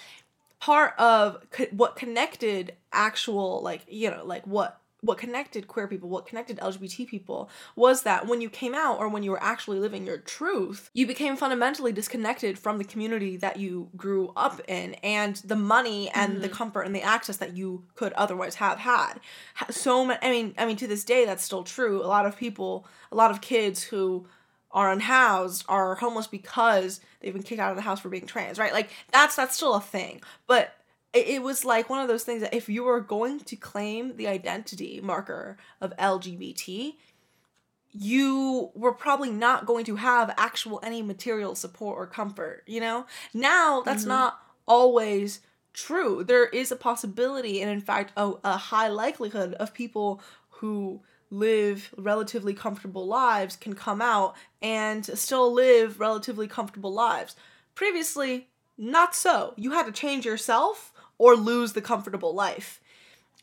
part 0.60 0.94
of 0.98 1.38
co- 1.50 1.66
what 1.70 1.96
connected 1.96 2.74
actual 2.92 3.62
like 3.62 3.82
you 3.88 4.10
know 4.10 4.24
like 4.24 4.46
what 4.46 4.79
what 5.02 5.18
connected 5.18 5.66
queer 5.66 5.86
people, 5.86 6.08
what 6.08 6.26
connected 6.26 6.58
LGBT 6.58 7.06
people 7.06 7.50
was 7.76 8.02
that 8.02 8.26
when 8.26 8.40
you 8.40 8.50
came 8.50 8.74
out 8.74 8.98
or 8.98 9.08
when 9.08 9.22
you 9.22 9.30
were 9.30 9.42
actually 9.42 9.78
living 9.78 10.06
your 10.06 10.18
truth, 10.18 10.90
you 10.92 11.06
became 11.06 11.36
fundamentally 11.36 11.92
disconnected 11.92 12.58
from 12.58 12.78
the 12.78 12.84
community 12.84 13.36
that 13.36 13.58
you 13.58 13.88
grew 13.96 14.32
up 14.36 14.60
in 14.68 14.94
and 15.02 15.36
the 15.36 15.56
money 15.56 16.10
and 16.10 16.32
mm-hmm. 16.32 16.42
the 16.42 16.48
comfort 16.48 16.82
and 16.82 16.94
the 16.94 17.02
access 17.02 17.38
that 17.38 17.56
you 17.56 17.84
could 17.94 18.12
otherwise 18.14 18.56
have 18.56 18.78
had. 18.78 19.14
So 19.70 20.04
many, 20.04 20.18
I 20.22 20.30
mean, 20.30 20.54
I 20.58 20.66
mean, 20.66 20.76
to 20.76 20.86
this 20.86 21.04
day, 21.04 21.24
that's 21.24 21.44
still 21.44 21.64
true. 21.64 22.02
A 22.02 22.06
lot 22.06 22.26
of 22.26 22.36
people, 22.36 22.86
a 23.10 23.16
lot 23.16 23.30
of 23.30 23.40
kids 23.40 23.82
who 23.82 24.26
are 24.72 24.92
unhoused 24.92 25.64
are 25.68 25.96
homeless 25.96 26.26
because 26.26 27.00
they've 27.20 27.32
been 27.32 27.42
kicked 27.42 27.60
out 27.60 27.70
of 27.70 27.76
the 27.76 27.82
house 27.82 28.00
for 28.00 28.08
being 28.08 28.26
trans, 28.26 28.58
right? 28.58 28.72
Like 28.72 28.90
that's 29.12 29.36
that's 29.36 29.56
still 29.56 29.74
a 29.74 29.80
thing. 29.80 30.20
But 30.46 30.74
it, 31.12 31.26
it 31.26 31.42
was 31.42 31.64
like 31.64 31.90
one 31.90 32.00
of 32.00 32.08
those 32.08 32.24
things 32.24 32.42
that 32.42 32.54
if 32.54 32.68
you 32.68 32.84
were 32.84 33.00
going 33.00 33.40
to 33.40 33.56
claim 33.56 34.16
the 34.16 34.28
identity 34.28 35.00
marker 35.02 35.56
of 35.80 35.96
LGBT, 35.96 36.94
you 37.92 38.70
were 38.74 38.92
probably 38.92 39.30
not 39.30 39.66
going 39.66 39.84
to 39.84 39.96
have 39.96 40.32
actual 40.36 40.80
any 40.82 41.02
material 41.02 41.54
support 41.54 41.98
or 41.98 42.06
comfort, 42.06 42.62
you 42.66 42.80
know? 42.80 43.06
Now 43.34 43.82
that's 43.82 44.02
mm-hmm. 44.02 44.10
not 44.10 44.40
always 44.66 45.40
true. 45.72 46.22
There 46.24 46.46
is 46.46 46.70
a 46.70 46.76
possibility 46.76 47.60
and 47.60 47.70
in 47.70 47.80
fact 47.80 48.12
a, 48.16 48.32
a 48.44 48.56
high 48.56 48.88
likelihood 48.88 49.54
of 49.54 49.74
people 49.74 50.22
who 50.48 51.00
live 51.30 51.94
relatively 51.96 52.54
comfortable 52.54 53.06
lives 53.06 53.56
can 53.56 53.74
come 53.74 54.02
out 54.02 54.34
and 54.60 55.06
still 55.18 55.52
live 55.52 56.00
relatively 56.00 56.48
comfortable 56.48 56.92
lives. 56.92 57.36
Previously, 57.74 58.48
not 58.76 59.14
so. 59.14 59.54
You 59.56 59.72
had 59.72 59.86
to 59.86 59.92
change 59.92 60.24
yourself 60.24 60.92
or 61.20 61.36
lose 61.36 61.74
the 61.74 61.82
comfortable 61.82 62.34
life. 62.34 62.80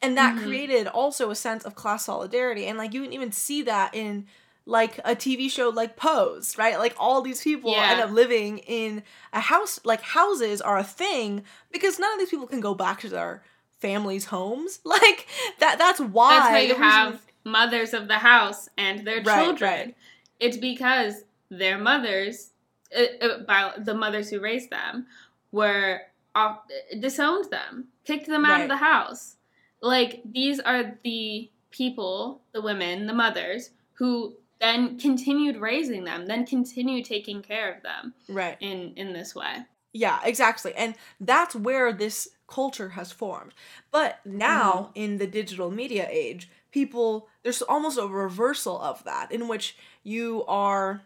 And 0.02 0.18
that 0.18 0.36
mm-hmm. 0.36 0.46
created 0.46 0.88
also 0.88 1.30
a 1.30 1.36
sense 1.36 1.64
of 1.64 1.76
class 1.76 2.06
solidarity. 2.06 2.66
And 2.66 2.76
like 2.76 2.92
you 2.92 3.04
can 3.04 3.14
even 3.14 3.32
see 3.32 3.62
that 3.62 3.94
in 3.94 4.26
like 4.66 4.98
a 5.06 5.16
TV 5.16 5.50
show 5.50 5.70
like 5.70 5.96
Pose, 5.96 6.58
right? 6.58 6.80
Like 6.80 6.96
all 6.98 7.22
these 7.22 7.44
people 7.44 7.72
yeah. 7.72 7.92
end 7.92 8.02
up 8.02 8.10
living 8.10 8.58
in 8.60 9.04
a 9.32 9.40
house 9.40 9.80
like 9.86 10.02
houses 10.02 10.60
are 10.60 10.80
a 10.80 10.84
thing 10.84 11.44
because 11.72 12.00
none 12.00 12.12
of 12.14 12.20
these 12.20 12.32
people 12.32 12.48
can 12.48 12.62
go 12.62 12.74
back 12.74 13.00
to 13.02 13.10
their 13.10 13.44
families' 13.80 14.26
homes. 14.26 14.80
Like 14.86 15.28
that 15.60 15.78
that's 15.78 16.00
why 16.00 16.40
That's 16.40 16.52
why 16.52 16.60
you 16.62 16.76
have 16.76 17.12
reason... 17.12 17.26
mothers 17.46 17.94
of 17.94 18.08
the 18.08 18.18
house 18.18 18.70
and 18.76 19.06
their 19.06 19.22
right, 19.22 19.44
children. 19.44 19.72
Right. 19.72 19.96
It's 20.40 20.58
because 20.58 21.24
their 21.52 21.78
mothers 21.78 22.50
uh, 22.98 23.24
uh, 23.24 23.40
by 23.44 23.74
the 23.78 23.94
mothers 23.94 24.32
who 24.32 24.40
raised 24.40 24.72
them 24.72 25.06
were 25.52 26.02
off, 26.38 26.60
disowned 27.00 27.50
them, 27.50 27.88
kicked 28.06 28.28
them 28.28 28.46
out 28.46 28.52
right. 28.52 28.62
of 28.64 28.70
the 28.70 28.78
house. 28.78 29.38
Like 29.82 30.22
these 30.26 30.60
are 30.60 30.98
the 31.04 31.50
people, 31.72 32.42
the 32.54 32.62
women, 32.62 33.08
the 33.08 33.14
mothers 33.14 33.72
who 33.94 34.36
then 34.60 34.98
continued 34.98 35.58
raising 35.58 36.04
them, 36.04 36.26
then 36.26 36.46
continued 36.46 37.06
taking 37.06 37.42
care 37.42 37.74
of 37.74 37.84
them. 37.84 38.14
Right. 38.30 38.58
In 38.60 38.94
in 38.96 39.14
this 39.14 39.36
way. 39.36 39.58
Yeah, 39.94 40.20
exactly. 40.24 40.74
And 40.76 40.96
that's 41.20 41.56
where 41.56 41.92
this 41.92 42.28
culture 42.48 42.90
has 42.90 43.12
formed. 43.12 43.54
But 43.92 44.20
now 44.26 44.72
mm-hmm. 44.72 44.92
in 44.96 45.18
the 45.18 45.28
digital 45.28 45.72
media 45.72 46.08
age, 46.10 46.50
people 46.72 47.28
there's 47.44 47.62
almost 47.62 47.98
a 47.98 48.08
reversal 48.08 48.80
of 48.82 49.04
that 49.06 49.32
in 49.32 49.48
which 49.48 49.78
you 50.04 50.44
are 50.48 51.02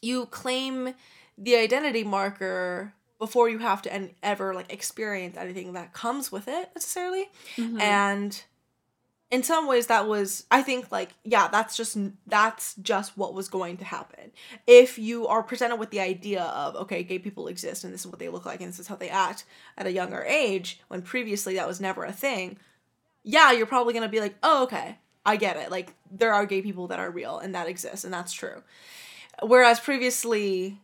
you 0.00 0.26
claim 0.26 0.94
the 1.38 1.56
identity 1.56 2.04
marker 2.04 2.92
before 3.22 3.48
you 3.48 3.58
have 3.58 3.80
to 3.82 3.92
en- 3.92 4.10
ever 4.22 4.52
like 4.52 4.72
experience 4.72 5.36
anything 5.36 5.74
that 5.74 5.92
comes 5.92 6.32
with 6.32 6.48
it 6.48 6.70
necessarily. 6.74 7.30
Mm-hmm. 7.56 7.80
and 7.80 8.42
in 9.30 9.42
some 9.42 9.66
ways 9.66 9.86
that 9.86 10.06
was 10.06 10.44
i 10.50 10.60
think 10.60 10.92
like 10.92 11.10
yeah 11.24 11.48
that's 11.48 11.74
just 11.74 11.96
that's 12.26 12.74
just 12.76 13.16
what 13.16 13.32
was 13.32 13.48
going 13.48 13.76
to 13.76 13.84
happen. 13.84 14.32
If 14.66 14.98
you 14.98 15.28
are 15.28 15.42
presented 15.42 15.76
with 15.76 15.90
the 15.90 16.00
idea 16.00 16.42
of 16.42 16.74
okay 16.74 17.04
gay 17.04 17.20
people 17.20 17.46
exist 17.46 17.84
and 17.84 17.94
this 17.94 18.00
is 18.00 18.08
what 18.08 18.18
they 18.18 18.28
look 18.28 18.44
like 18.44 18.60
and 18.60 18.68
this 18.68 18.80
is 18.80 18.88
how 18.88 18.96
they 18.96 19.08
act 19.08 19.44
at 19.78 19.86
a 19.86 19.92
younger 19.92 20.22
age 20.24 20.80
when 20.88 21.02
previously 21.02 21.54
that 21.54 21.68
was 21.68 21.80
never 21.80 22.04
a 22.04 22.12
thing 22.12 22.58
yeah 23.22 23.52
you're 23.52 23.66
probably 23.74 23.92
going 23.92 24.02
to 24.02 24.08
be 24.16 24.20
like 24.20 24.34
oh 24.42 24.64
okay 24.64 24.98
i 25.24 25.36
get 25.36 25.56
it. 25.56 25.70
Like 25.70 25.94
there 26.10 26.34
are 26.34 26.44
gay 26.46 26.62
people 26.62 26.88
that 26.88 26.98
are 26.98 27.10
real 27.10 27.38
and 27.38 27.54
that 27.54 27.68
exists 27.68 28.04
and 28.04 28.12
that's 28.12 28.32
true. 28.32 28.62
Whereas 29.42 29.80
previously 29.80 30.80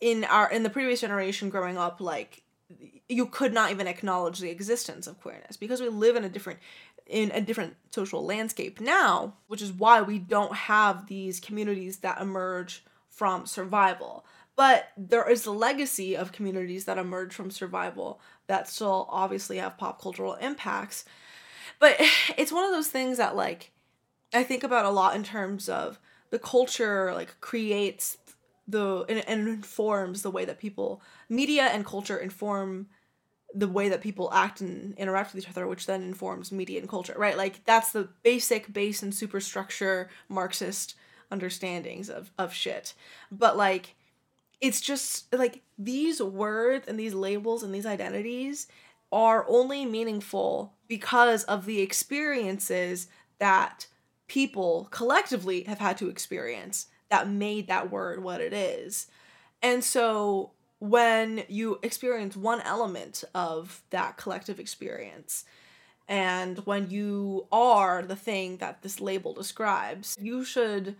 in 0.00 0.24
our 0.24 0.50
in 0.50 0.62
the 0.62 0.70
previous 0.70 1.00
generation 1.00 1.48
growing 1.50 1.78
up 1.78 2.00
like 2.00 2.42
you 3.08 3.26
could 3.26 3.52
not 3.52 3.70
even 3.70 3.86
acknowledge 3.86 4.38
the 4.38 4.50
existence 4.50 5.06
of 5.06 5.20
queerness 5.20 5.56
because 5.56 5.80
we 5.80 5.88
live 5.88 6.16
in 6.16 6.24
a 6.24 6.28
different 6.28 6.58
in 7.06 7.30
a 7.30 7.40
different 7.40 7.74
social 7.90 8.24
landscape 8.24 8.80
now 8.80 9.34
which 9.46 9.62
is 9.62 9.72
why 9.72 10.02
we 10.02 10.18
don't 10.18 10.54
have 10.54 11.06
these 11.06 11.40
communities 11.40 11.98
that 11.98 12.20
emerge 12.20 12.84
from 13.18 13.46
survival. 13.46 14.24
But 14.54 14.90
there 14.96 15.28
is 15.28 15.44
a 15.44 15.50
legacy 15.50 16.16
of 16.16 16.30
communities 16.30 16.84
that 16.84 16.98
emerge 16.98 17.34
from 17.34 17.50
survival 17.50 18.20
that 18.46 18.68
still 18.68 19.08
obviously 19.10 19.58
have 19.58 19.76
pop 19.76 20.00
cultural 20.00 20.34
impacts. 20.34 21.04
But 21.80 21.96
it's 22.36 22.52
one 22.52 22.64
of 22.64 22.70
those 22.70 22.88
things 22.88 23.18
that 23.18 23.36
like 23.36 23.72
i 24.34 24.42
think 24.42 24.62
about 24.62 24.84
a 24.84 24.90
lot 24.90 25.16
in 25.16 25.24
terms 25.24 25.70
of 25.70 25.98
the 26.30 26.38
culture 26.38 27.14
like 27.14 27.40
creates 27.40 28.18
the 28.68 29.04
and, 29.08 29.26
and 29.26 29.48
informs 29.48 30.22
the 30.22 30.30
way 30.30 30.44
that 30.44 30.60
people 30.60 31.02
media 31.28 31.64
and 31.64 31.84
culture 31.84 32.18
inform 32.18 32.86
the 33.54 33.66
way 33.66 33.88
that 33.88 34.02
people 34.02 34.30
act 34.32 34.60
and 34.60 34.96
interact 34.98 35.32
with 35.32 35.42
each 35.42 35.50
other 35.50 35.66
which 35.66 35.86
then 35.86 36.02
informs 36.02 36.52
media 36.52 36.78
and 36.78 36.88
culture 36.88 37.14
right? 37.16 37.36
Like 37.36 37.64
that's 37.64 37.92
the 37.92 38.08
basic 38.22 38.72
base 38.72 39.02
and 39.02 39.14
superstructure 39.14 40.10
marxist 40.28 40.94
understandings 41.30 42.10
of 42.10 42.30
of 42.38 42.52
shit. 42.52 42.94
But 43.32 43.56
like 43.56 43.94
it's 44.60 44.80
just 44.80 45.32
like 45.34 45.62
these 45.78 46.20
words 46.20 46.86
and 46.88 46.98
these 46.98 47.14
labels 47.14 47.62
and 47.62 47.74
these 47.74 47.86
identities 47.86 48.66
are 49.10 49.46
only 49.48 49.86
meaningful 49.86 50.74
because 50.88 51.44
of 51.44 51.64
the 51.64 51.80
experiences 51.80 53.08
that 53.38 53.86
people 54.26 54.88
collectively 54.90 55.62
have 55.62 55.78
had 55.78 55.96
to 55.96 56.08
experience 56.08 56.88
that 57.10 57.28
made 57.28 57.68
that 57.68 57.90
word 57.90 58.22
what 58.22 58.40
it 58.40 58.52
is. 58.52 59.06
And 59.62 59.82
so 59.82 60.52
when 60.78 61.44
you 61.48 61.78
experience 61.82 62.36
one 62.36 62.60
element 62.60 63.24
of 63.34 63.82
that 63.90 64.16
collective 64.16 64.60
experience, 64.60 65.44
and 66.08 66.58
when 66.60 66.90
you 66.90 67.46
are 67.52 68.02
the 68.02 68.16
thing 68.16 68.58
that 68.58 68.82
this 68.82 69.00
label 69.00 69.34
describes, 69.34 70.16
you 70.20 70.44
should 70.44 70.96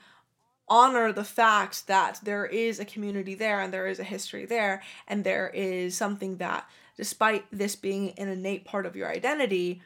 honor 0.68 1.12
the 1.12 1.24
fact 1.24 1.86
that 1.86 2.20
there 2.22 2.44
is 2.46 2.78
a 2.78 2.84
community 2.84 3.34
there 3.34 3.60
and 3.60 3.72
there 3.72 3.86
is 3.86 3.98
a 3.98 4.04
history 4.04 4.44
there 4.44 4.82
and 5.06 5.24
there 5.24 5.48
is 5.54 5.96
something 5.96 6.36
that 6.36 6.68
despite 6.96 7.44
this 7.50 7.74
being 7.74 8.10
an 8.18 8.28
innate 8.28 8.64
part 8.64 8.84
of 8.84 8.94
your 8.94 9.08
identity 9.08 9.80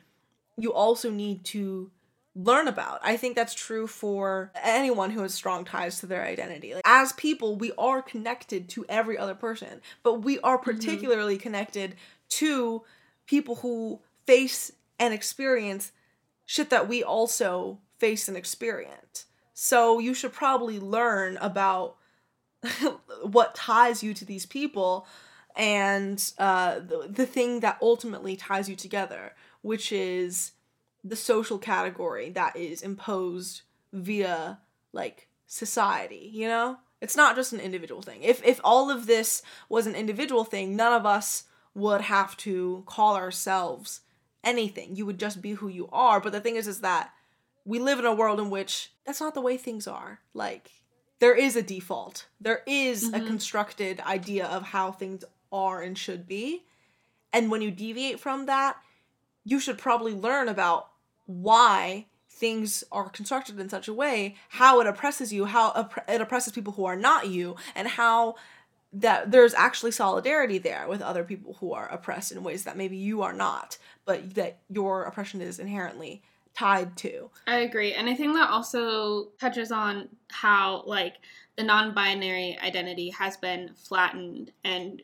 you 0.59 0.73
also 0.73 1.11
need 1.11 1.45
to 1.45 1.91
learn 2.35 2.66
about. 2.66 3.01
I 3.03 3.16
think 3.16 3.37
that's 3.37 3.55
true 3.55 3.87
for 3.87 4.53
anyone 4.62 5.11
who 5.11 5.22
has 5.22 5.35
strong 5.35 5.64
ties 5.64 6.01
to 6.01 6.07
their 6.07 6.24
identity. 6.24 6.74
Like, 6.74 6.83
as 6.87 7.12
people, 7.12 7.57
we 7.57 7.72
are 7.76 8.01
connected 8.01 8.68
to 8.70 8.87
every 8.89 9.18
other 9.18 9.35
person, 9.35 9.80
but 10.03 10.22
we 10.22 10.39
are 10.41 10.57
mm-hmm. 10.57 10.70
particularly 10.70 11.35
mm-hmm. 11.35 11.43
connected 11.43 11.95
to 12.30 12.83
people 13.26 13.57
who 13.57 14.01
face 14.26 14.72
and 14.99 15.12
experience 15.12 15.93
shit 16.47 16.70
that 16.70 16.89
we 16.89 17.03
also 17.03 17.78
face 17.99 18.28
and 18.28 18.37
experience. 18.37 19.26
So 19.55 19.99
you 19.99 20.14
should 20.14 20.33
probably 20.33 20.80
learn 20.80 21.37
about 21.39 21.97
what 23.22 23.55
ties 23.55 24.03
you 24.03 24.14
to 24.14 24.24
these 24.24 24.47
people 24.47 25.07
and 25.55 26.33
uh, 26.39 26.76
the, 26.76 27.09
the 27.11 27.26
thing 27.26 27.61
that 27.61 27.78
ultimately 27.83 28.37
ties 28.37 28.68
you 28.68 28.76
together, 28.76 29.35
which 29.61 29.93
is 29.93 30.53
the 31.05 31.17
social 31.17 31.59
category 31.59 32.31
that 32.31 32.57
is 32.57 32.83
imposed 32.83 33.63
via 33.93 34.59
like 34.93 35.29
society, 35.47 36.31
you 36.33 36.49
know? 36.49 36.79
It's 37.01 37.17
not 37.17 37.35
just 37.35 37.53
an 37.53 37.61
individual 37.61 38.01
thing. 38.01 38.23
If 38.23 38.45
if 38.45 38.61
all 38.63 38.89
of 38.89 39.07
this 39.07 39.43
was 39.69 39.89
an 39.89 39.97
individual 39.97 40.45
thing, 40.45 40.77
none 40.77 40.93
of 40.93 41.05
us 41.05 41.45
would 41.75 42.03
have 42.03 42.37
to 42.39 42.85
call 42.87 43.17
ourselves 43.17 44.03
anything. 44.45 44.95
You 44.95 45.07
would 45.07 45.19
just 45.19 45.43
be 45.43 45.53
who 45.53 45.69
you 45.69 45.89
are. 45.93 46.21
But 46.21 46.33
the 46.33 46.41
thing 46.41 46.57
is 46.57 46.69
is 46.69 46.81
that 46.81 47.13
we 47.65 47.79
live 47.79 47.99
in 47.99 48.07
a 48.07 48.15
world 48.15 48.39
in 48.39 48.51
which 48.51 48.93
that's 49.05 49.21
not 49.21 49.35
the 49.35 49.41
way 49.41 49.57
things 49.57 49.89
are. 49.89 50.21
Like 50.33 50.71
there 51.19 51.35
is 51.35 51.57
a 51.57 51.63
default. 51.63 52.27
There 52.41 52.63
is 52.67 53.11
mm-hmm. 53.11 53.23
a 53.23 53.27
constructed 53.27 54.01
idea 54.01 54.47
of 54.47 54.63
how 54.63 54.93
things 54.93 55.25
are 55.51 55.83
and 55.83 55.99
should 55.99 56.29
be. 56.29 56.65
And 57.33 57.51
when 57.51 57.63
you 57.63 57.71
deviate 57.71 58.21
from 58.21 58.47
that, 58.47 58.77
you 59.45 59.59
should 59.59 59.79
probably 59.79 60.15
learn 60.15 60.49
about 60.49 60.89
why 61.27 62.07
things 62.29 62.83
are 62.91 63.09
constructed 63.09 63.61
in 63.61 63.68
such 63.68 63.89
a 63.89 63.95
way, 63.95 64.35
how 64.49 64.81
it 64.81 64.87
oppresses 64.87 65.33
you, 65.33 65.45
how 65.45 65.89
it 66.09 66.20
oppresses 66.20 66.53
people 66.53 66.73
who 66.73 66.85
are 66.85 66.97
not 66.97 67.29
you, 67.29 67.57
and 67.75 67.87
how 67.87 68.35
that 68.93 69.31
there's 69.31 69.55
actually 69.55 69.91
solidarity 69.91 70.59
there 70.59 70.87
with 70.89 71.01
other 71.01 71.25
people 71.25 71.57
who 71.61 71.73
are 71.73 71.89
oppressed 71.89 72.33
in 72.33 72.43
ways 72.43 72.64
that 72.64 72.77
maybe 72.77 72.97
you 72.97 73.23
are 73.23 73.33
not, 73.33 73.79
but 74.05 74.35
that 74.35 74.59
your 74.68 75.05
oppression 75.05 75.41
is 75.41 75.59
inherently 75.59 76.23
tied 76.55 76.97
to. 76.99 77.31
I 77.47 77.59
agree. 77.59 77.95
And 77.95 78.09
I 78.09 78.14
think 78.14 78.35
that 78.35 78.51
also 78.51 79.29
touches 79.41 79.73
on 79.73 80.09
how 80.31 80.83
like 80.87 81.14
the 81.57 81.62
non-binary 81.62 82.59
identity 82.62 83.11
has 83.11 83.37
been 83.37 83.70
flattened 83.77 84.51
and 84.64 85.01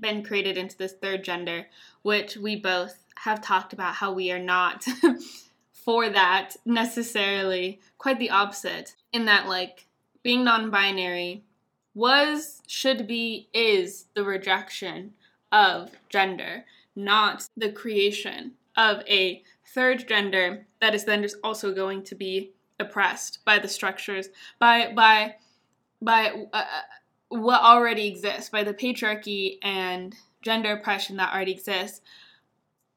been 0.00 0.24
created 0.24 0.56
into 0.56 0.76
this 0.76 0.92
third 0.94 1.22
gender, 1.22 1.66
which 2.02 2.36
we 2.36 2.56
both 2.56 2.98
have 3.16 3.40
talked 3.40 3.72
about 3.72 3.94
how 3.94 4.12
we 4.12 4.30
are 4.30 4.38
not 4.38 4.84
for 5.88 6.10
that 6.10 6.54
necessarily. 6.66 7.80
Quite 7.96 8.18
the 8.18 8.28
opposite, 8.28 8.94
in 9.10 9.24
that, 9.24 9.48
like, 9.48 9.86
being 10.22 10.44
non 10.44 10.68
binary 10.68 11.44
was, 11.94 12.60
should 12.66 13.06
be, 13.06 13.48
is 13.54 14.04
the 14.12 14.22
rejection 14.22 15.14
of 15.50 15.92
gender, 16.10 16.66
not 16.94 17.48
the 17.56 17.72
creation 17.72 18.52
of 18.76 19.02
a 19.08 19.42
third 19.64 20.06
gender 20.06 20.66
that 20.82 20.94
is 20.94 21.06
then 21.06 21.22
just 21.22 21.36
also 21.42 21.72
going 21.72 22.02
to 22.02 22.14
be 22.14 22.50
oppressed 22.78 23.38
by 23.46 23.58
the 23.58 23.66
structures, 23.66 24.28
by 24.58 24.92
by 24.92 25.36
by 26.02 26.44
uh, 26.52 26.64
what 27.30 27.62
already 27.62 28.08
exists, 28.08 28.50
by 28.50 28.62
the 28.62 28.74
patriarchy 28.74 29.56
and 29.62 30.14
gender 30.42 30.72
oppression 30.72 31.16
that 31.16 31.32
already 31.32 31.52
exists. 31.52 32.02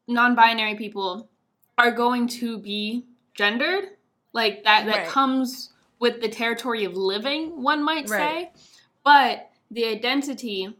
Non-binary 0.10 0.76
people 0.76 1.30
are 1.82 1.92
going 1.92 2.28
to 2.28 2.60
be 2.60 3.04
gendered, 3.34 3.90
like 4.34 4.64
that. 4.64 4.86
That 4.86 4.98
Right. 4.98 5.08
comes 5.08 5.74
with 6.00 6.22
the 6.22 6.30
territory 6.30 6.86
of 6.86 6.96
living, 6.96 7.64
one 7.64 7.84
might 7.84 8.08
Right. 8.08 8.52
say. 8.52 8.52
But 9.04 9.52
the 9.72 9.86
identity 9.86 10.78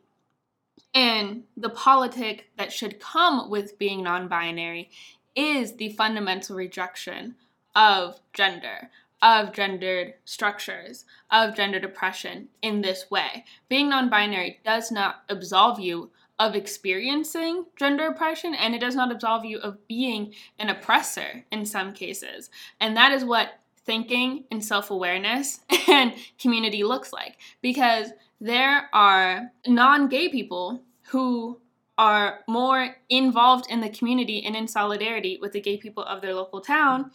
and 0.94 1.46
the 1.58 1.70
politic 1.70 2.52
that 2.58 2.72
should 2.72 3.00
come 3.00 3.50
with 3.50 3.80
being 3.80 4.04
non 4.04 4.28
binary 4.28 4.92
is 5.36 5.78
the 5.78 5.90
fundamental 5.94 6.56
rejection 6.56 7.36
of 7.74 8.20
gender, 8.34 8.92
of 9.24 9.54
gendered 9.54 10.16
structures, 10.26 11.06
of 11.32 11.56
gender 11.56 11.80
depression 11.80 12.50
in 12.62 12.82
this 12.82 13.10
way. 13.10 13.44
Being 13.70 13.90
non 13.90 14.08
binary 14.08 14.60
does 14.64 14.92
not 14.92 15.24
absolve 15.30 15.80
you 15.80 16.12
of 16.42 16.56
experiencing 16.56 17.66
gender 17.76 18.08
oppression 18.08 18.56
and 18.56 18.74
it 18.74 18.80
does 18.80 18.96
not 18.96 19.12
absolve 19.12 19.46
you 19.46 19.60
of 19.60 19.88
being 19.88 20.34
an 20.58 20.70
oppressor 20.70 21.46
in 21.52 21.66
some 21.66 21.94
cases. 21.94 22.50
And 22.80 22.98
that 22.98 23.12
is 23.12 23.24
what 23.24 23.60
thinking 23.86 24.46
and 24.50 24.66
self 24.66 24.90
awareness 24.90 25.60
and 25.88 26.14
community 26.40 26.84
looks 26.84 27.14
like 27.14 27.38
because 27.62 28.10
there 28.40 28.90
are 28.92 29.52
non 29.68 30.08
gay 30.10 30.30
people 30.30 30.82
who 31.10 31.60
are 32.00 32.40
more 32.48 32.96
involved 33.10 33.70
in 33.70 33.82
the 33.82 33.90
community 33.90 34.44
and 34.44 34.56
in 34.56 34.68
solidarity 34.68 35.38
with 35.40 35.52
the 35.52 35.62
gay 35.62 35.78
people 35.78 36.04
of 36.04 36.22
their 36.22 36.34
local 36.34 36.60
town. 36.60 37.12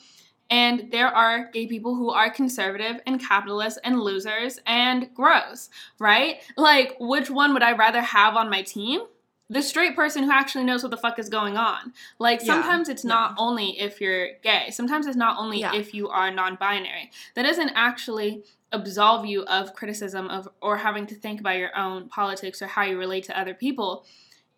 And 0.48 0.92
there 0.92 1.08
are 1.08 1.50
gay 1.50 1.66
people 1.66 1.96
who 1.96 2.10
are 2.10 2.30
conservative 2.30 3.00
and 3.04 3.20
capitalist 3.20 3.80
and 3.82 4.00
losers 4.00 4.60
and 4.64 5.12
gross, 5.12 5.70
right? 5.98 6.36
Like, 6.56 6.94
which 7.00 7.28
one 7.28 7.52
would 7.54 7.64
I 7.64 7.72
rather 7.72 8.00
have 8.00 8.36
on 8.36 8.48
my 8.48 8.62
team? 8.62 9.00
The 9.48 9.62
straight 9.62 9.94
person 9.94 10.24
who 10.24 10.32
actually 10.32 10.64
knows 10.64 10.82
what 10.82 10.90
the 10.90 10.96
fuck 10.96 11.18
is 11.18 11.28
going 11.28 11.56
on. 11.56 11.92
Like, 12.18 12.40
Yeah, 12.40 12.46
sometimes 12.46 12.88
it's 12.88 13.04
not 13.04 13.34
only 13.38 13.78
if 13.78 14.00
you're 14.00 14.34
gay, 14.42 14.70
sometimes 14.70 15.06
it's 15.06 15.16
not 15.16 15.38
only 15.38 15.60
Yeah. 15.60 15.74
if 15.74 15.94
you 15.94 16.08
are 16.08 16.30
non 16.32 16.56
binary. 16.56 17.10
That 17.34 17.44
doesn't 17.44 17.70
actually 17.70 18.42
absolve 18.72 19.24
you 19.26 19.42
of 19.44 19.74
criticism 19.74 20.28
of 20.28 20.48
or 20.60 20.78
having 20.78 21.06
to 21.06 21.14
think 21.14 21.40
about 21.40 21.56
your 21.56 21.76
own 21.76 22.08
politics 22.08 22.60
or 22.60 22.66
how 22.66 22.82
you 22.82 22.98
relate 22.98 23.24
to 23.24 23.38
other 23.38 23.54
people 23.54 24.04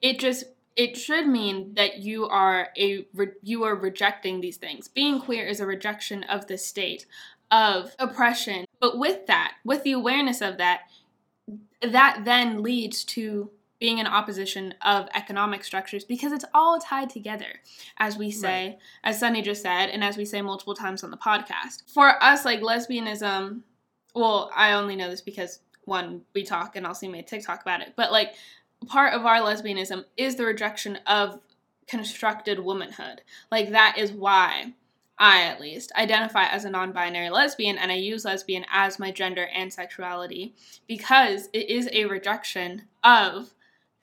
it 0.01 0.19
just 0.19 0.45
it 0.77 0.97
should 0.97 1.27
mean 1.27 1.75
that 1.75 1.99
you 1.99 2.27
are 2.27 2.69
a 2.79 3.07
re- 3.13 3.33
you 3.43 3.65
are 3.65 3.75
rejecting 3.75 4.41
these 4.41 4.57
things 4.57 4.89
being 4.89 5.21
queer 5.21 5.47
is 5.47 5.61
a 5.61 5.67
rejection 5.67 6.23
of 6.25 6.47
the 6.47 6.57
state 6.57 7.05
of 7.51 7.95
oppression 7.99 8.65
but 8.81 8.99
with 8.99 9.27
that 9.27 9.55
with 9.63 9.83
the 9.83 9.93
awareness 9.93 10.41
of 10.41 10.57
that 10.57 10.81
that 11.83 12.23
then 12.25 12.63
leads 12.63 13.05
to 13.05 13.51
being 13.81 13.99
in 13.99 14.07
opposition 14.07 14.75
of 14.83 15.09
economic 15.15 15.63
structures 15.65 16.05
because 16.05 16.33
it's 16.33 16.45
all 16.53 16.79
tied 16.79 17.11
together 17.11 17.61
as 17.99 18.17
we 18.17 18.31
say 18.31 18.79
as 19.05 19.19
sunny 19.21 19.43
just 19.43 19.63
said 19.63 19.87
and 19.87 20.03
as 20.03 20.17
we 20.17 20.25
say 20.25 20.43
multiple 20.43 20.75
times 20.75 21.05
on 21.05 21.11
the 21.11 21.17
podcast. 21.17 21.83
For 21.87 22.23
us 22.23 22.45
like 22.45 22.61
lesbianism 22.61 23.61
well 24.15 24.51
i 24.55 24.73
only 24.73 24.97
know 24.97 25.11
this 25.11 25.21
because 25.21 25.61
one 25.85 26.23
we 26.35 26.43
talk 26.43 26.77
and 26.77 26.87
also 26.87 27.09
made 27.09 27.27
tiktok 27.27 27.63
about 27.63 27.81
it 27.81 27.93
but 27.97 28.11
like 28.11 28.35
part 28.87 29.15
of 29.15 29.25
our 29.27 29.39
lesbianism 29.39 30.05
is 30.17 30.37
the 30.37 30.45
rejection 30.45 30.99
of 31.07 31.41
constructed 31.89 32.61
womanhood. 32.61 33.23
Like 33.51 33.71
that 33.71 33.97
is 33.99 34.13
why 34.13 34.75
i 35.21 35.43
at 35.43 35.61
least 35.61 35.91
identify 35.97 36.45
as 36.45 36.65
a 36.65 36.71
non-binary 36.71 37.29
lesbian 37.29 37.77
and 37.77 37.91
i 37.91 37.95
use 37.97 38.25
lesbian 38.25 38.65
as 38.71 39.01
my 39.01 39.11
gender 39.11 39.49
and 39.53 39.73
sexuality 39.73 40.55
because 40.87 41.49
it 41.53 41.69
is 41.69 41.89
a 41.93 42.05
rejection 42.05 42.83
of 43.03 43.53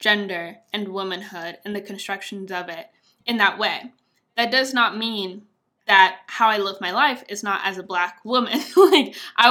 gender 0.05 0.57
and 0.71 0.89
womanhood 0.89 1.57
and 1.65 1.75
the 1.75 1.81
constructions 1.81 2.51
of 2.51 2.69
it 2.69 2.85
in 3.25 3.37
that 3.37 3.57
way 3.57 3.91
that 4.37 4.51
does 4.51 4.71
not 4.71 4.95
mean 4.95 5.41
that 5.87 6.17
how 6.27 6.47
I 6.47 6.57
live 6.59 6.79
my 6.79 6.91
life 6.91 7.23
is 7.27 7.41
not 7.41 7.61
as 7.63 7.77
a 7.79 7.83
black 7.83 8.19
woman. 8.23 8.59
like 8.75 9.15
I 9.35 9.47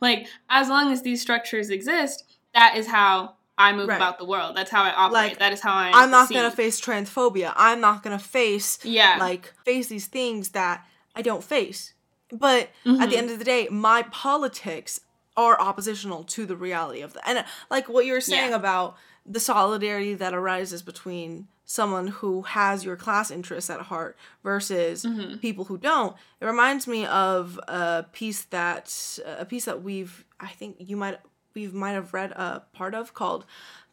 like 0.00 0.26
as 0.50 0.68
long 0.68 0.92
as 0.92 1.02
these 1.02 1.20
structures 1.22 1.70
exist, 1.70 2.24
that 2.54 2.76
is 2.76 2.86
how 2.88 3.34
I 3.56 3.72
move 3.72 3.88
Right. 3.88 3.96
about 4.02 4.18
the 4.18 4.24
world. 4.24 4.56
That's 4.56 4.70
how 4.70 4.82
I 4.82 4.92
operate. 4.92 5.12
Like, 5.12 5.38
that 5.38 5.52
is 5.52 5.60
how 5.60 5.72
I 5.74 5.92
I'm 5.94 6.10
not 6.10 6.28
gonna 6.32 6.50
face 6.50 6.80
transphobia. 6.80 7.52
I'm 7.54 7.80
not 7.80 8.02
gonna 8.02 8.18
face 8.18 8.78
Yeah. 8.82 9.16
like 9.20 9.52
face 9.64 9.86
these 9.86 10.08
things 10.08 10.48
that 10.50 10.84
I 11.14 11.22
don't 11.22 11.44
face. 11.44 11.94
But 12.32 12.62
at 12.62 12.70
Mm-hmm. 12.84 13.10
the 13.10 13.16
end 13.16 13.30
of 13.30 13.38
the 13.38 13.44
day, 13.44 13.68
my 13.70 14.02
politics 14.10 15.00
are 15.36 15.60
oppositional 15.60 16.22
to 16.34 16.46
the 16.46 16.56
reality 16.56 17.00
of 17.02 17.12
that. 17.14 17.22
And 17.28 17.44
like 17.70 17.88
what 17.88 18.06
you 18.06 18.12
were 18.12 18.20
saying 18.20 18.50
Yeah. 18.50 18.56
about 18.56 18.96
the 19.26 19.40
solidarity 19.40 20.14
that 20.14 20.34
arises 20.34 20.82
between 20.82 21.48
someone 21.64 22.08
who 22.08 22.42
has 22.42 22.84
your 22.84 22.94
class 22.96 23.30
interests 23.30 23.70
at 23.70 23.80
heart 23.80 24.16
versus 24.42 25.04
Mm-hmm. 25.04 25.36
people 25.38 25.64
who 25.64 25.78
don't. 25.78 26.14
It 26.40 26.44
reminds 26.44 26.86
me 26.86 27.06
of 27.06 27.58
a 27.68 28.04
piece 28.12 28.42
that 28.44 29.18
a 29.26 29.44
piece 29.46 29.64
that 29.64 29.82
we've 29.82 30.24
I 30.38 30.48
think 30.48 30.76
you 30.78 30.96
might 30.96 31.18
we 31.54 31.68
might 31.68 31.92
have 31.92 32.12
read 32.12 32.32
a 32.32 32.62
part 32.74 32.94
of 32.94 33.14
called 33.14 33.46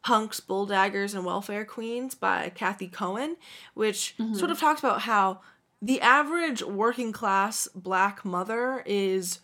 Punks, 0.03 0.39
Bulldaggers, 0.41 1.13
and 1.13 1.23
Welfare 1.25 1.63
Queens 1.63 2.15
by 2.15 2.49
Cathy 2.55 2.87
Cohen, 2.87 3.37
which 3.75 4.15
sort 4.33 4.49
of 4.51 4.59
talks 4.59 4.79
about 4.81 5.01
how 5.01 5.39
the 5.81 6.01
average 6.01 6.61
working 6.63 7.11
class 7.11 7.67
black 7.73 8.25
mother 8.25 8.83
is 8.85 9.39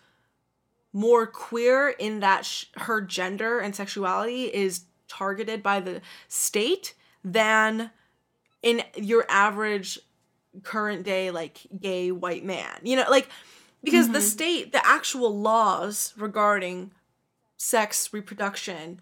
more 0.93 1.27
queer 1.27 1.89
in 1.89 2.19
that 2.21 2.45
sh- 2.45 2.65
her 2.75 3.01
gender 3.01 3.59
and 3.59 3.75
sexuality 3.75 4.45
is 4.45 4.85
targeted 5.07 5.61
by 5.63 5.79
the 5.79 6.01
state 6.27 6.93
than 7.23 7.91
in 8.61 8.83
your 8.95 9.25
average 9.29 9.99
current 10.63 11.03
day 11.03 11.29
like 11.31 11.67
gay 11.79 12.11
white 12.11 12.43
man 12.43 12.79
you 12.81 12.95
know 12.95 13.05
like 13.09 13.29
because 13.83 14.07
the 14.07 14.17
mm-hmm. 14.17 14.27
state 14.27 14.71
the 14.71 14.85
actual 14.85 15.39
laws 15.39 16.13
regarding 16.17 16.91
sex 17.57 18.11
reproduction 18.11 18.99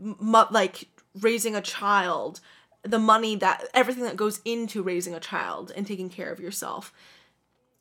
mu- 0.00 0.44
like 0.50 0.88
raising 1.20 1.54
a 1.54 1.60
child 1.60 2.40
the 2.82 2.98
money 2.98 3.36
that 3.36 3.64
everything 3.72 4.04
that 4.04 4.16
goes 4.16 4.40
into 4.44 4.82
raising 4.82 5.14
a 5.14 5.20
child 5.20 5.72
and 5.76 5.86
taking 5.86 6.10
care 6.10 6.30
of 6.30 6.40
yourself 6.40 6.92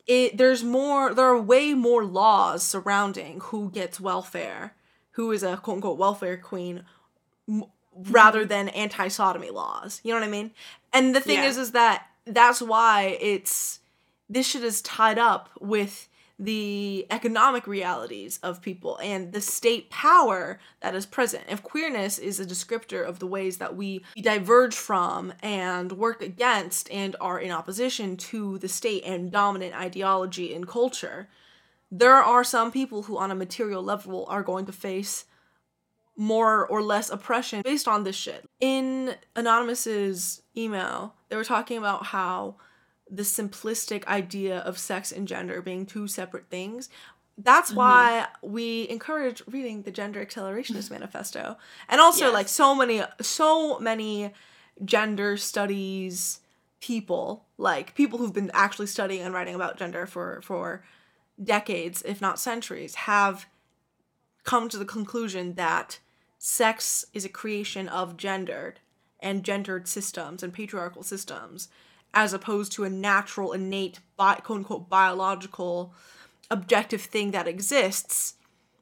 it 0.06 0.38
there's 0.38 0.64
more 0.64 1.14
there 1.14 1.26
are 1.26 1.42
way 1.42 1.74
more 1.74 2.06
laws 2.06 2.64
surrounding 2.64 3.40
who 3.46 3.70
gets 3.70 4.00
welfare 4.00 4.76
who 5.12 5.32
is 5.32 5.44
a 5.44 5.58
quote 5.58 5.76
unquote 5.76 5.98
welfare 5.98 6.38
queen 6.38 6.84
rather 7.96 8.46
than 8.46 8.70
anti-sodomy 8.70 9.50
laws 9.50 10.02
you 10.04 10.12
know 10.14 10.20
what 10.20 10.26
i 10.28 10.32
mean 10.32 10.52
and 10.92 11.16
the 11.16 11.22
thing 11.22 11.38
Yeah. 11.38 11.46
is 11.46 11.58
is 11.58 11.72
that 11.72 12.08
that's 12.26 12.62
why 12.62 13.18
it's 13.22 13.80
this 14.30 14.48
shit 14.48 14.64
is 14.64 14.82
tied 14.82 15.20
up 15.20 15.50
with 15.60 16.08
the 16.40 17.06
economic 17.12 17.68
realities 17.68 18.40
of 18.42 18.62
people 18.62 18.98
and 19.04 19.32
the 19.34 19.40
state 19.40 19.90
power 19.92 20.60
that 20.82 20.96
is 20.96 21.06
present. 21.06 21.44
If 21.48 21.62
queerness 21.62 22.18
is 22.18 22.40
a 22.40 22.46
descriptor 22.46 23.08
of 23.08 23.20
the 23.20 23.28
ways 23.28 23.58
that 23.60 23.76
we 23.76 24.04
diverge 24.20 24.74
from 24.76 25.34
and 25.44 25.92
work 25.92 26.22
against 26.24 26.90
and 26.92 27.16
are 27.22 27.40
in 27.40 27.52
opposition 27.52 28.18
to 28.18 28.58
the 28.58 28.68
state 28.68 29.04
and 29.06 29.32
dominant 29.32 29.76
ideology 29.76 30.56
and 30.56 30.68
culture, 30.68 31.30
there 31.92 32.16
are 32.16 32.44
some 32.44 32.72
people 32.72 33.04
who, 33.04 33.18
on 33.18 33.30
a 33.30 33.36
material 33.36 33.84
level, 33.84 34.26
are 34.28 34.42
going 34.44 34.66
to 34.66 34.72
face 34.74 35.26
more 36.16 36.66
or 36.68 36.82
less 36.82 37.10
oppression 37.10 37.62
based 37.64 37.88
on 37.88 38.04
this 38.04 38.16
shit. 38.16 38.46
In 38.60 39.16
Anonymous's 39.36 40.42
email, 40.56 41.16
they 41.30 41.36
were 41.36 41.44
talking 41.44 41.78
about 41.78 42.08
how 42.08 42.56
the 43.10 43.24
simplistic 43.24 44.06
idea 44.08 44.60
of 44.60 44.78
sex 44.78 45.12
and 45.12 45.28
gender 45.28 45.62
being 45.62 45.86
two 45.86 46.08
separate 46.08 46.50
things. 46.50 46.90
That's 47.38 47.70
mm-hmm. 47.70 47.78
why 47.78 48.28
we 48.42 48.88
encourage 48.90 49.42
reading 49.48 49.84
the 49.84 49.92
Gender 49.92 50.24
Accelerationist 50.24 50.92
Manifesto. 50.92 51.58
And 51.90 52.00
also 52.00 52.26
Yes. 52.26 52.34
like 52.34 52.48
so 52.48 52.76
many 52.76 53.02
so 53.22 53.80
many 53.80 54.34
gender 54.84 55.38
studies 55.38 56.40
people, 56.80 57.46
like 57.58 57.96
people 57.96 58.20
who've 58.20 58.34
been 58.34 58.52
actually 58.54 58.88
studying 58.88 59.22
and 59.22 59.34
writing 59.34 59.56
about 59.56 59.78
gender 59.78 60.06
for 60.06 60.42
for 60.44 60.84
decades, 61.44 62.04
if 62.06 62.22
not 62.22 62.40
centuries, 62.40 62.96
have 62.96 63.48
come 64.44 64.70
to 64.70 64.78
the 64.78 64.86
conclusion 64.86 65.54
that 65.56 66.00
sex 66.38 67.06
is 67.14 67.26
a 67.26 67.30
creation 67.30 67.88
of 67.88 68.18
gendered 68.18 68.80
and 69.20 69.44
gendered 69.44 69.88
systems 69.88 70.44
and 70.44 70.54
patriarchal 70.54 71.04
systems 71.04 71.70
as 72.14 72.34
opposed 72.34 72.72
to 72.72 72.84
a 72.84 72.90
natural 72.90 73.54
innate 73.54 74.00
bi- 74.18 74.36
quote 74.36 74.60
unquote 74.60 74.90
biological 74.90 75.94
objective 76.52 77.02
thing 77.02 77.32
that 77.32 77.48
exists 77.48 78.36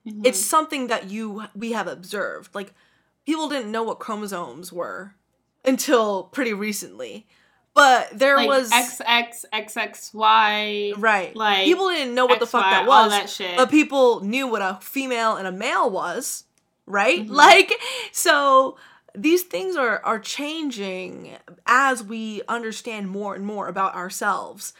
mm-hmm. 0.06 0.26
it's 0.26 0.40
something 0.40 0.88
that 0.88 1.10
you 1.10 1.44
we 1.56 1.72
have 1.72 1.88
observed. 1.88 2.54
Like 2.54 2.74
people 3.26 3.50
didn't 3.50 3.72
know 3.72 3.84
what 3.84 4.00
chromosomes 4.00 4.72
were 4.72 5.16
until 5.64 6.24
pretty 6.24 6.54
recently 6.54 7.28
but 7.74 8.10
there 8.18 8.36
like 8.36 8.50
was 8.50 8.70
XXXXY. 8.72 10.94
Right. 10.98 11.36
like, 11.36 11.66
people 11.66 11.90
didn't 11.90 12.16
know 12.16 12.26
what 12.26 12.40
the 12.40 12.48
fuck 12.48 12.66
XY, 12.66 12.70
that 12.72 12.88
all 12.88 13.04
was, 13.06 13.12
that 13.12 13.30
shit. 13.30 13.58
but 13.58 13.70
people 13.70 14.22
knew 14.22 14.48
what 14.48 14.62
a 14.62 14.80
female 14.82 15.36
and 15.36 15.48
a 15.48 15.52
male 15.52 15.90
was, 15.90 16.46
right? 16.86 17.26
Mhm. 17.26 17.30
Like 17.42 17.74
so 18.12 18.78
these 19.16 19.44
things 19.44 19.76
are 19.76 20.00
are 20.06 20.20
changing 20.20 21.36
as 21.66 22.04
we 22.04 22.42
understand 22.48 23.10
more 23.10 23.36
and 23.36 23.46
more 23.46 23.68
about 23.68 23.96
ourselves. 23.96 24.74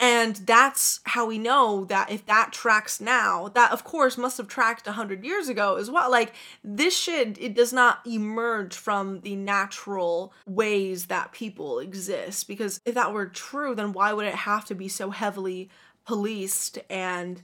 And 0.00 0.36
that's 0.36 1.00
how 1.04 1.26
we 1.26 1.38
know 1.38 1.84
that 1.84 2.10
if 2.10 2.26
that 2.26 2.52
tracks 2.52 3.00
now, 3.00 3.48
that 3.54 3.70
of 3.70 3.84
course 3.84 4.18
must 4.18 4.38
have 4.38 4.48
tracked 4.48 4.86
100 4.86 5.24
years 5.24 5.48
ago 5.48 5.76
as 5.76 5.90
well. 5.90 6.10
Like 6.10 6.34
this 6.64 6.98
shit, 6.98 7.38
it 7.40 7.54
does 7.54 7.72
not 7.72 8.04
emerge 8.04 8.74
from 8.74 9.20
the 9.20 9.36
natural 9.36 10.32
ways 10.46 11.06
that 11.06 11.32
people 11.32 11.78
exist. 11.78 12.48
Because 12.48 12.80
if 12.84 12.94
that 12.94 13.12
were 13.12 13.26
true, 13.26 13.74
then 13.74 13.92
why 13.92 14.12
would 14.12 14.26
it 14.26 14.34
have 14.34 14.64
to 14.66 14.74
be 14.74 14.88
so 14.88 15.10
heavily 15.10 15.70
policed 16.04 16.78
and 16.90 17.42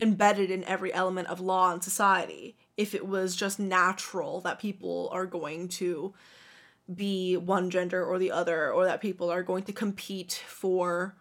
embedded 0.00 0.50
in 0.50 0.64
every 0.64 0.92
element 0.94 1.28
of 1.28 1.40
law 1.40 1.72
and 1.72 1.84
society 1.84 2.56
if 2.76 2.94
it 2.94 3.06
was 3.06 3.36
just 3.36 3.60
natural 3.60 4.40
that 4.40 4.58
people 4.58 5.10
are 5.12 5.26
going 5.26 5.68
to 5.68 6.14
be 6.92 7.36
one 7.36 7.70
gender 7.70 8.04
or 8.04 8.18
the 8.18 8.32
other 8.32 8.72
or 8.72 8.86
that 8.86 9.02
people 9.02 9.30
are 9.30 9.42
going 9.42 9.62
to 9.62 9.72
compete 9.72 10.42
for 10.46 11.14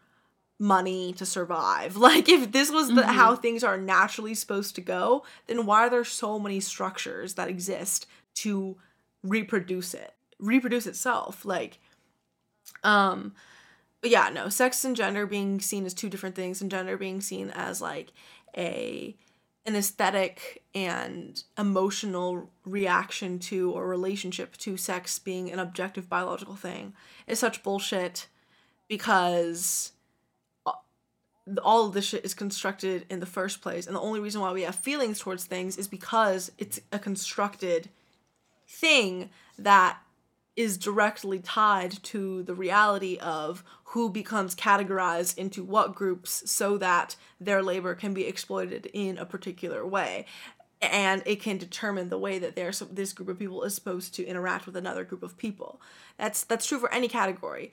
money 0.59 1.13
to 1.13 1.25
survive 1.25 1.95
like 2.09 2.27
if 2.29 2.51
this 2.51 2.69
was 2.69 2.89
the, 2.89 3.01
Mhm. 3.01 3.13
how 3.13 3.35
things 3.35 3.63
are 3.63 3.77
naturally 3.77 4.33
supposed 4.35 4.75
to 4.75 4.81
go 4.81 5.23
then 5.47 5.65
why 5.65 5.85
are 5.85 5.89
there 5.89 6.03
so 6.03 6.37
many 6.37 6.59
structures 6.59 7.35
that 7.35 7.47
exist 7.47 8.05
to 8.35 8.77
reproduce 9.23 9.93
it 9.93 10.13
reproduce 10.37 10.85
itself 10.85 11.45
like 11.45 11.79
um 12.83 13.33
but 14.01 14.09
yeah 14.09 14.29
no 14.29 14.49
sex 14.49 14.83
and 14.85 14.95
gender 14.95 15.25
being 15.25 15.59
seen 15.59 15.85
as 15.85 15.93
two 15.93 16.09
different 16.09 16.35
things 16.35 16.61
and 16.61 16.71
gender 16.71 16.97
being 16.97 17.21
seen 17.21 17.49
as 17.51 17.81
like 17.81 18.11
a 18.57 19.15
an 19.65 19.75
aesthetic 19.75 20.63
and 20.73 21.43
emotional 21.57 22.49
reaction 22.65 23.37
to 23.39 23.71
or 23.71 23.87
relationship 23.87 24.55
to 24.57 24.77
sex 24.77 25.19
being 25.19 25.51
an 25.51 25.59
objective 25.59 26.09
biological 26.09 26.55
thing 26.55 26.93
is 27.27 27.39
such 27.39 27.61
bullshit 27.61 28.27
because 28.87 29.91
all 31.63 31.87
of 31.87 31.93
this 31.93 32.05
shit 32.05 32.25
is 32.25 32.33
constructed 32.33 33.05
in 33.09 33.19
the 33.19 33.25
first 33.25 33.61
place 33.61 33.87
and 33.87 33.95
the 33.95 34.01
only 34.01 34.19
reason 34.19 34.41
why 34.41 34.51
we 34.51 34.63
have 34.63 34.75
feelings 34.75 35.19
towards 35.19 35.45
things 35.45 35.77
is 35.77 35.87
because 35.87 36.51
it's 36.57 36.79
a 36.91 36.99
constructed 36.99 37.89
thing 38.67 39.29
that 39.57 39.99
is 40.59 40.77
directly 40.77 41.39
tied 41.39 42.03
to 42.03 42.43
the 42.43 42.53
reality 42.53 43.17
of 43.21 43.63
who 43.85 44.09
becomes 44.09 44.53
categorized 44.53 45.37
into 45.37 45.63
what 45.63 45.95
groups 45.95 46.43
so 46.51 46.77
that 46.77 47.15
their 47.39 47.63
labor 47.63 47.95
can 47.95 48.13
be 48.13 48.25
exploited 48.25 48.85
in 48.93 49.17
a 49.17 49.25
particular 49.25 49.85
way. 49.85 50.25
And 50.81 51.23
it 51.25 51.41
can 51.41 51.57
determine 51.57 52.09
the 52.09 52.17
way 52.17 52.39
that 52.39 52.57
there's 52.57 52.79
this 52.79 53.13
group 53.13 53.29
of 53.29 53.39
people 53.39 53.63
is 53.63 53.73
supposed 53.73 54.13
to 54.15 54.25
interact 54.25 54.65
with 54.65 54.75
another 54.75 55.05
group 55.05 55.23
of 55.23 55.37
people. 55.37 55.81
That's 56.17 56.43
that's 56.43 56.67
true 56.67 56.79
for 56.79 56.93
any 56.93 57.07
category 57.07 57.71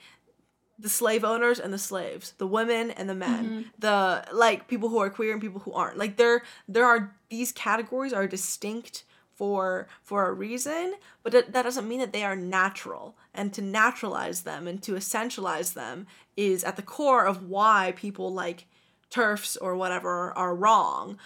the 0.78 0.88
slave 0.88 1.24
owners 1.24 1.58
and 1.58 1.72
the 1.72 1.78
slaves 1.78 2.32
the 2.38 2.46
women 2.46 2.90
and 2.90 3.08
the 3.08 3.14
men 3.14 3.44
mm-hmm. 3.44 3.62
the 3.78 4.24
like 4.32 4.68
people 4.68 4.88
who 4.88 4.98
are 4.98 5.10
queer 5.10 5.32
and 5.32 5.40
people 5.40 5.60
who 5.60 5.72
aren't. 5.72 5.98
Like 5.98 6.16
there 6.16 6.42
there 6.68 6.84
are 6.84 7.14
these 7.30 7.52
categories 7.52 8.12
are 8.12 8.26
distinct 8.26 9.04
for 9.34 9.86
for 10.02 10.28
a 10.28 10.32
reason 10.32 10.94
but 11.22 11.32
that, 11.32 11.52
that 11.52 11.62
doesn't 11.62 11.88
mean 11.88 12.00
that 12.00 12.12
they 12.12 12.24
are 12.24 12.36
natural. 12.36 13.16
And 13.34 13.52
to 13.54 13.62
naturalize 13.62 14.42
them 14.42 14.66
and 14.66 14.82
to 14.82 14.92
essentialize 14.92 15.74
them 15.74 16.06
is 16.36 16.64
at 16.64 16.76
the 16.76 16.82
core 16.82 17.26
of 17.26 17.48
why 17.48 17.94
people 17.96 18.32
like 18.32 18.66
TERFs 19.10 19.56
or 19.60 19.76
whatever 19.76 20.36
are 20.36 20.54
wrong 20.54 21.18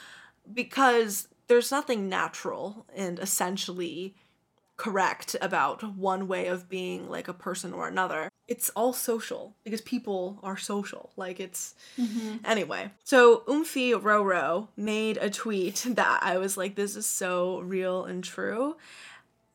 because 0.52 1.28
there's 1.48 1.70
nothing 1.70 2.08
natural 2.08 2.86
and 2.94 3.18
essentially 3.18 4.14
correct 4.76 5.36
about 5.42 5.96
one 5.96 6.26
way 6.26 6.46
of 6.46 6.68
being 6.68 7.08
like 7.08 7.28
a 7.28 7.34
person 7.34 7.72
or 7.72 7.86
another. 7.88 8.29
It's 8.50 8.68
all 8.70 8.92
social 8.92 9.54
because 9.62 9.80
people 9.80 10.40
are 10.42 10.56
social. 10.56 11.10
Like 11.16 11.38
it's 11.38 11.74
mm-hmm. 11.96 12.38
anyway. 12.44 12.90
So 13.04 13.44
Umfi 13.46 13.92
Roro 13.94 14.68
made 14.76 15.16
a 15.16 15.30
tweet 15.30 15.76
that 15.88 16.22
I 16.22 16.36
was 16.36 16.56
like, 16.56 16.74
this 16.74 16.96
is 16.96 17.06
so 17.06 17.60
real 17.60 18.04
and 18.04 18.22
true. 18.22 18.76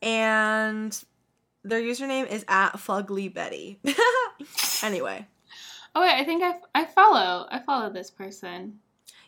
And 0.00 0.98
their 1.62 1.80
username 1.80 2.26
is 2.28 2.44
at 2.48 2.72
Fugly 2.72 3.32
Betty. 3.32 3.78
anyway. 4.82 5.26
Oh 5.94 6.00
wait, 6.00 6.14
I 6.14 6.24
think 6.24 6.42
I, 6.42 6.54
I 6.74 6.86
follow 6.86 7.46
I 7.50 7.60
follow 7.60 7.90
this 7.90 8.10
person. 8.10 8.80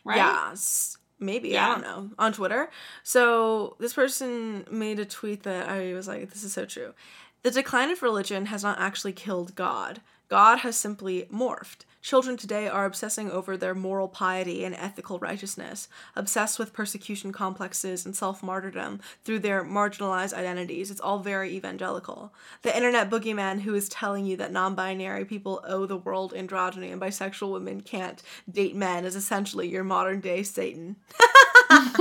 Right? 0.03 0.17
Yes. 0.17 0.97
Maybe, 1.21 1.57
I 1.57 1.67
don't 1.67 1.81
know. 1.81 2.09
On 2.17 2.31
Twitter. 2.31 2.69
So 3.03 3.75
this 3.79 3.93
person 3.93 4.65
made 4.71 4.99
a 4.99 5.05
tweet 5.05 5.43
that 5.43 5.67
I 5.67 5.93
was 5.93 6.07
like, 6.07 6.29
this 6.31 6.43
is 6.43 6.53
so 6.53 6.65
true. 6.65 6.93
The 7.41 7.51
decline 7.51 7.89
of 7.89 8.01
religion 8.01 8.47
has 8.47 8.63
not 8.63 8.79
actually 8.79 9.13
killed 9.13 9.55
God. 9.55 10.01
God 10.27 10.59
has 10.59 10.75
simply 10.75 11.25
morphed. 11.33 11.85
Children 12.01 12.35
today 12.35 12.67
are 12.67 12.85
obsessing 12.85 13.31
over 13.31 13.55
their 13.55 13.73
moral 13.73 14.07
piety 14.09 14.63
and 14.63 14.75
ethical 14.75 15.19
righteousness, 15.19 15.87
obsessed 16.15 16.59
with 16.59 16.73
persecution 16.73 17.31
complexes 17.31 18.05
and 18.05 18.15
self 18.15 18.43
martyrdom 18.43 18.99
through 19.23 19.39
their 19.39 19.63
marginalized 19.63 20.33
identities. 20.33 20.91
It's 20.91 21.01
all 21.01 21.19
very 21.19 21.55
evangelical. 21.55 22.33
The 22.61 22.75
internet 22.75 23.09
boogeyman 23.09 23.61
who 23.61 23.73
is 23.73 23.89
telling 23.89 24.25
you 24.25 24.35
that 24.37 24.51
non 24.51 24.75
binary 24.75 25.25
people 25.25 25.63
owe 25.65 25.85
the 25.85 25.97
world 25.97 26.33
androgyny 26.33 26.91
and 26.91 27.01
bisexual 27.01 27.53
women 27.53 27.81
can't 27.81 28.21
date 28.49 28.75
men 28.75 29.05
is 29.05 29.15
essentially 29.15 29.67
your 29.67 29.83
modern 29.83 30.19
day 30.19 30.43
Satan. 30.43 30.97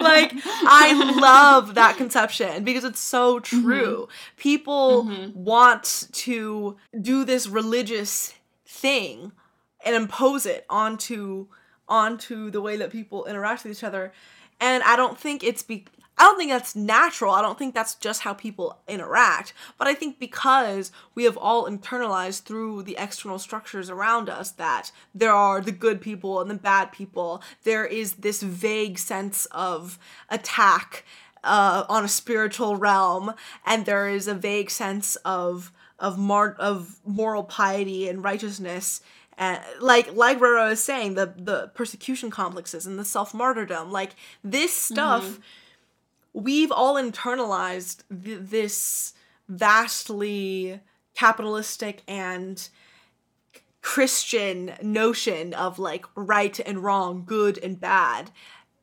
like 0.00 0.32
I 0.66 0.92
love 1.20 1.74
that 1.74 1.96
conception 1.96 2.64
because 2.64 2.84
it's 2.84 3.00
so 3.00 3.40
true. 3.40 4.08
People 4.36 5.04
Mhm. 5.04 5.34
want 5.34 6.08
to 6.12 6.76
do 7.00 7.24
this 7.24 7.46
religious 7.48 8.34
thing 8.66 9.32
and 9.84 9.94
impose 9.96 10.44
it 10.46 10.66
onto 10.68 11.46
onto 11.88 12.50
the 12.50 12.60
way 12.60 12.76
that 12.76 12.90
people 12.90 13.24
interact 13.26 13.62
with 13.64 13.72
each 13.72 13.84
other. 13.84 14.12
And 14.60 14.82
I 14.82 14.96
don't 14.96 15.18
think 15.18 15.44
it's 15.44 15.62
be 15.62 15.86
I 16.18 16.22
don't 16.22 16.38
think 16.38 16.50
that's 16.50 16.74
natural. 16.74 17.32
I 17.32 17.42
don't 17.42 17.58
think 17.58 17.74
that's 17.74 17.94
just 17.94 18.22
how 18.22 18.32
people 18.32 18.78
interact. 18.88 19.52
But 19.76 19.86
I 19.86 19.94
think 19.94 20.18
because 20.18 20.90
we 21.14 21.24
have 21.24 21.36
all 21.36 21.68
internalized 21.68 22.42
through 22.42 22.84
the 22.84 22.96
external 22.98 23.38
structures 23.38 23.90
around 23.90 24.30
us 24.30 24.50
that 24.52 24.92
there 25.14 25.32
are 25.32 25.60
the 25.60 25.72
good 25.72 26.00
people 26.00 26.40
and 26.40 26.50
the 26.50 26.54
bad 26.54 26.90
people, 26.90 27.42
there 27.64 27.84
is 27.84 28.14
this 28.14 28.42
vague 28.42 28.98
sense 28.98 29.46
of 29.46 29.98
attack 30.30 31.04
uh, 31.44 31.84
on 31.88 32.04
a 32.04 32.08
spiritual 32.08 32.76
realm, 32.76 33.34
and 33.64 33.84
there 33.84 34.08
is 34.08 34.26
a 34.26 34.34
vague 34.34 34.70
sense 34.70 35.16
of 35.16 35.70
of 35.98 36.18
mar- 36.18 36.56
of 36.58 36.96
moral 37.06 37.42
piety 37.42 38.06
and 38.06 38.22
righteousness 38.22 39.00
and 39.38 39.60
like 39.80 40.14
like 40.14 40.38
Roro 40.38 40.72
is 40.72 40.82
saying 40.82 41.14
the 41.14 41.32
the 41.36 41.70
persecution 41.74 42.30
complexes 42.30 42.86
and 42.86 42.98
the 42.98 43.04
self 43.04 43.34
martyrdom 43.34 43.90
like 43.90 44.14
this 44.42 44.74
stuff 44.74 45.38
we've 46.36 46.70
all 46.70 46.94
internalized 46.96 48.02
th- 48.24 48.40
this 48.42 49.14
vastly 49.48 50.80
capitalistic 51.14 52.02
and 52.06 52.68
Christian 53.80 54.74
notion 54.82 55.54
of 55.54 55.78
like 55.78 56.04
right 56.14 56.58
and 56.60 56.84
wrong, 56.84 57.24
good 57.24 57.58
and 57.58 57.80
bad, 57.80 58.30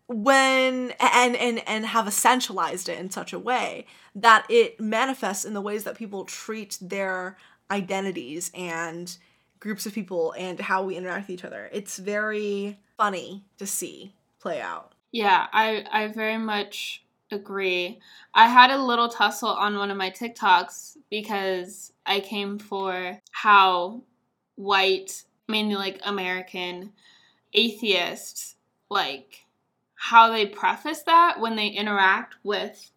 when 0.08 0.92
and 1.00 1.36
and 1.36 1.62
and 1.68 1.86
have 1.86 2.06
essentialized 2.06 2.90
it 2.90 3.00
in 3.00 3.12
such 3.12 3.34
a 3.34 3.40
way 3.40 3.86
that 4.16 4.46
it 4.50 4.80
manifests 4.80 5.46
in 5.46 5.54
the 5.54 5.62
ways 5.62 5.84
that 5.84 5.98
people 5.98 6.26
treat 6.26 6.78
their 6.82 7.38
identities 7.70 8.50
and 8.56 9.18
groups 9.60 9.86
of 9.86 9.94
people 9.94 10.34
and 10.38 10.60
how 10.60 10.84
we 10.84 10.96
interact 10.96 11.28
with 11.28 11.40
each 11.40 11.46
other. 11.46 11.70
It's 11.72 11.98
very 11.98 12.80
funny 12.98 13.44
to 13.58 13.68
see 13.68 14.14
play 14.40 14.60
out. 14.60 14.94
Yeah, 15.12 15.48
I 15.52 15.86
I 15.92 16.08
very 16.08 16.38
much 16.38 17.04
agree. 17.32 18.00
I 18.34 18.48
had 18.48 18.72
a 18.72 18.84
little 18.84 19.10
tussle 19.10 19.50
on 19.50 19.78
one 19.78 19.92
of 19.92 19.98
my 19.98 20.12
TikToks 20.12 20.98
because 21.10 21.94
I 22.06 22.20
came 22.20 22.60
for 22.60 23.20
how 23.32 24.04
white, 24.56 25.24
mainly 25.48 25.76
like 25.76 26.00
American 26.04 26.92
atheists 27.54 28.56
like 28.90 29.46
how 29.96 30.32
they 30.32 30.46
preface 30.46 31.02
that 31.04 31.40
when 31.40 31.56
they 31.56 31.68
interact 31.68 32.36
with 32.44 32.92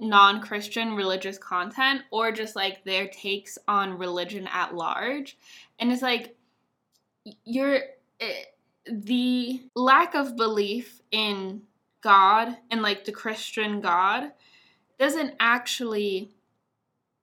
non-Christian 0.00 0.94
religious 0.94 1.38
content 1.38 2.02
or 2.10 2.32
just 2.32 2.56
like 2.56 2.82
their 2.84 3.06
takes 3.08 3.58
on 3.68 3.98
religion 3.98 4.48
at 4.52 4.74
large. 4.74 5.38
And 5.78 5.92
it's 5.92 6.02
like 6.02 6.34
you're 7.44 7.80
eh, 8.20 8.44
the 8.90 9.62
lack 9.76 10.14
of 10.14 10.36
belief 10.36 11.00
in 11.12 11.62
God 12.02 12.56
and 12.70 12.82
like 12.82 13.04
the 13.04 13.12
Christian 13.12 13.80
God 13.80 14.32
doesn't 14.98 15.34
actually 15.40 16.30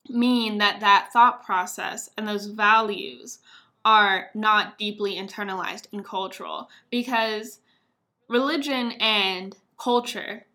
mean 0.10 0.58
that 0.58 0.80
that 0.80 1.10
thought 1.14 1.46
process 1.46 2.10
and 2.18 2.28
those 2.28 2.48
values 2.48 3.40
are 3.86 4.30
not 4.34 4.78
deeply 4.78 5.16
internalized 5.16 5.86
and 5.94 6.04
cultural 6.04 6.70
because 6.90 7.60
religion 8.28 8.92
and 8.94 9.56
culture 9.78 10.46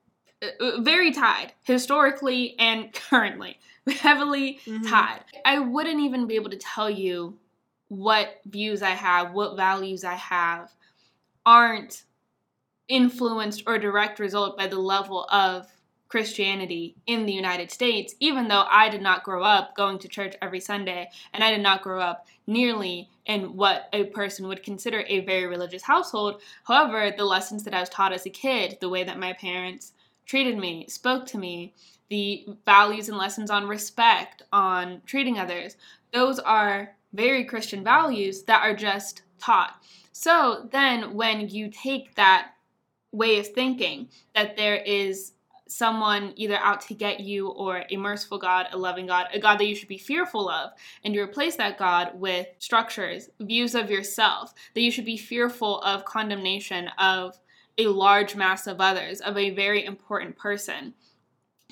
uh, 0.43 0.47
uh, 0.61 0.81
very 0.81 1.13
tied 1.13 1.53
historically 1.63 2.59
and 2.59 2.93
currently 3.09 3.59
heavily 4.01 4.59
Mhm. 4.67 4.89
tied 4.91 5.25
i 5.45 5.59
wouldn't 5.59 6.01
even 6.01 6.27
be 6.27 6.35
able 6.35 6.51
to 6.51 6.57
tell 6.57 6.91
you 6.91 7.39
what 7.89 8.41
views 8.47 8.83
i 8.83 8.91
have 8.91 9.33
what 9.33 9.57
values 9.57 10.05
i 10.05 10.15
have 10.15 10.73
aren't 11.47 12.03
influenced 12.89 13.63
or 13.67 13.79
direct 13.79 14.19
result 14.19 14.57
by 14.57 14.67
the 14.67 14.79
level 14.79 15.27
of 15.31 15.67
Christianity 16.09 16.95
in 17.07 17.27
the 17.27 17.33
United 17.33 17.71
States, 17.71 18.15
even 18.21 18.47
though 18.47 18.67
I 18.71 18.89
did 18.89 19.03
not 19.03 19.25
grow 19.25 19.43
up 19.43 19.75
going 19.75 19.99
to 19.99 20.09
church 20.09 20.37
every 20.41 20.61
Sunday 20.61 21.11
and 21.33 21.43
I 21.43 21.51
did 21.51 21.63
not 21.63 21.83
grow 21.83 22.01
up 22.01 22.29
nearly 22.47 23.09
in 23.27 23.57
what 23.57 23.89
a 23.93 24.05
person 24.05 24.47
would 24.47 24.63
consider 24.63 25.05
a 25.09 25.25
very 25.25 25.47
religious 25.47 25.83
household. 25.83 26.41
However, 26.65 27.13
the 27.17 27.25
lessons 27.25 27.65
that 27.65 27.75
I 27.75 27.81
was 27.81 27.89
taught 27.89 28.13
as 28.13 28.27
a 28.27 28.31
kid, 28.31 28.79
the 28.81 28.89
way 28.89 29.03
that 29.03 29.19
my 29.19 29.33
parents 29.33 29.93
treated 30.27 30.57
me, 30.57 30.87
spoke 30.89 31.27
to 31.27 31.39
me, 31.39 31.75
the 32.11 32.47
values 32.65 33.09
and 33.09 33.19
lessons 33.19 33.51
on 33.51 33.67
respect, 33.67 34.43
on 34.53 35.03
treating 35.07 35.39
others, 35.39 35.77
those 36.13 36.39
are 36.39 36.95
very 37.13 37.45
Christian 37.45 37.83
values 37.83 38.43
that 38.45 38.63
are 38.63 38.77
just 38.77 39.23
taught. 39.41 39.83
So 40.13 40.69
then 40.71 41.15
when 41.15 41.49
you 41.49 41.71
take 41.71 42.15
that 42.15 42.53
way 43.15 43.39
of 43.39 43.49
thinking 43.49 44.09
that 44.35 44.57
there 44.57 44.77
is 44.77 45.33
someone 45.67 46.33
either 46.37 46.57
out 46.59 46.81
to 46.83 46.95
get 46.95 47.21
you 47.21 47.49
or 47.49 47.85
a 47.89 47.97
merciful 47.97 48.39
God, 48.39 48.67
a 48.73 48.77
loving 48.77 49.07
God, 49.07 49.29
a 49.33 49.39
God 49.39 49.59
that 49.59 49.67
you 49.67 49.75
should 49.75 49.89
be 49.89 49.99
fearful 49.99 50.49
of, 50.49 50.73
and 51.05 51.15
you 51.15 51.23
replace 51.23 51.57
that 51.57 51.79
God 51.79 52.11
with 52.15 52.47
structures, 52.59 53.31
views 53.41 53.75
of 53.75 53.91
yourself, 53.91 54.53
that 54.75 54.83
you 54.83 54.91
should 54.91 55.05
be 55.05 55.17
fearful 55.17 55.81
of 55.81 56.05
condemnation 56.05 56.89
of 56.99 57.39
a 57.79 57.87
large 57.87 58.37
mass 58.37 58.67
of 58.67 58.81
others, 58.81 59.21
of 59.21 59.37
a 59.37 59.51
very 59.51 59.85
important 59.85 60.37
person, 60.37 60.95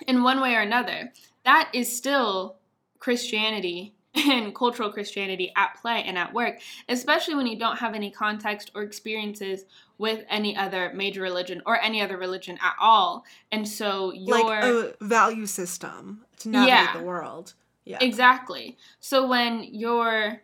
in 0.08 0.22
one 0.22 0.40
way 0.40 0.54
or 0.54 0.60
another, 0.60 1.12
that 1.44 1.70
is 1.72 1.94
still 1.94 2.56
Christianity 2.98 3.94
and 4.14 4.54
cultural 4.54 4.90
Christianity 4.92 5.52
at 5.56 5.74
play 5.80 6.02
and 6.06 6.18
at 6.18 6.32
work, 6.34 6.60
especially 6.88 7.34
when 7.34 7.46
you 7.46 7.58
don't 7.58 7.78
have 7.78 7.94
any 7.94 8.10
context 8.10 8.70
or 8.74 8.82
experiences 8.82 9.64
with 9.98 10.24
any 10.28 10.56
other 10.56 10.92
major 10.94 11.22
religion 11.22 11.62
or 11.64 11.80
any 11.80 12.02
other 12.02 12.16
religion 12.16 12.58
at 12.62 12.74
all. 12.78 13.24
And 13.50 13.66
so 13.66 14.12
your 14.12 14.44
Like 14.44 14.64
a 14.64 14.94
value 15.00 15.46
system 15.46 16.24
to 16.40 16.48
navigate 16.50 16.68
Yeah. 16.74 16.92
the 16.98 17.04
world. 17.04 17.54
Yeah. 17.84 17.98
Exactly. 18.00 18.76
So 19.00 19.26
when 19.26 19.64
your 19.64 20.42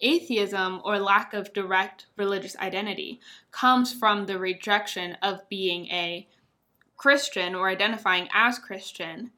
atheism 0.00 0.82
or 0.84 0.98
lack 0.98 1.32
of 1.32 1.52
direct 1.52 2.06
religious 2.16 2.56
identity 2.56 3.20
comes 3.52 3.92
from 3.92 4.26
the 4.26 4.38
rejection 4.38 5.16
of 5.22 5.48
being 5.48 5.86
a 5.86 6.26
Christian 6.96 7.54
or 7.54 7.68
identifying 7.68 8.28
as 8.32 8.58
Christian, 8.58 9.30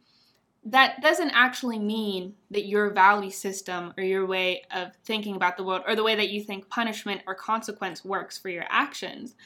that 0.67 1.01
doesn't 1.01 1.31
actually 1.31 1.79
mean 1.79 2.35
that 2.51 2.67
your 2.67 2.91
value 2.91 3.31
system 3.31 3.95
or 3.97 4.03
your 4.03 4.27
way 4.27 4.63
of 4.75 4.89
thinking 5.05 5.37
about 5.37 5.57
the 5.57 5.63
world 5.63 5.83
or 5.87 5.95
the 5.95 6.03
way 6.03 6.17
that 6.17 6.31
you 6.31 6.43
think 6.43 6.69
punishment 6.69 7.21
or 7.27 7.37
consequence 7.37 8.05
works 8.05 8.37
for 8.37 8.49
your 8.49 8.65
actions, 8.69 9.37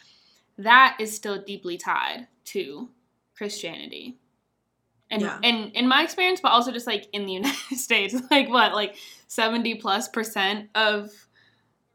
that 0.57 0.97
is 0.99 1.15
still 1.15 1.41
deeply 1.43 1.77
tied 1.77 2.27
to 2.47 2.89
Christianity. 3.37 4.17
And, 5.11 5.21
Yeah. 5.23 5.39
and 5.43 5.73
in 5.73 5.87
my 5.87 6.03
experience, 6.03 6.41
but 6.41 6.53
also 6.53 6.73
just 6.73 6.87
like 6.87 7.07
in 7.13 7.27
the 7.27 7.33
United 7.43 7.77
States, 7.77 8.15
like 8.31 8.49
what, 8.49 8.73
like 8.75 8.97
70 9.29 9.75
plus 9.75 10.09
percent 10.09 10.71
of, 10.75 11.11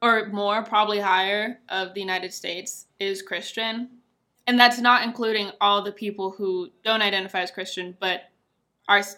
or 0.04 0.28
more, 0.28 0.64
probably 0.64 1.00
higher, 1.00 1.60
of 1.70 1.96
the 1.96 2.00
United 2.00 2.32
States 2.32 2.86
is 3.00 3.24
Christian. 3.24 3.90
And 4.46 4.60
that's 4.60 4.80
not 4.80 5.02
including 5.04 5.50
all 5.60 5.82
the 5.82 5.92
people 5.92 6.30
who 6.30 6.70
don't 6.84 7.02
identify 7.02 7.42
as 7.42 7.50
Christian, 7.50 7.98
but 8.00 8.30
are 8.88 9.00
s- 9.00 9.18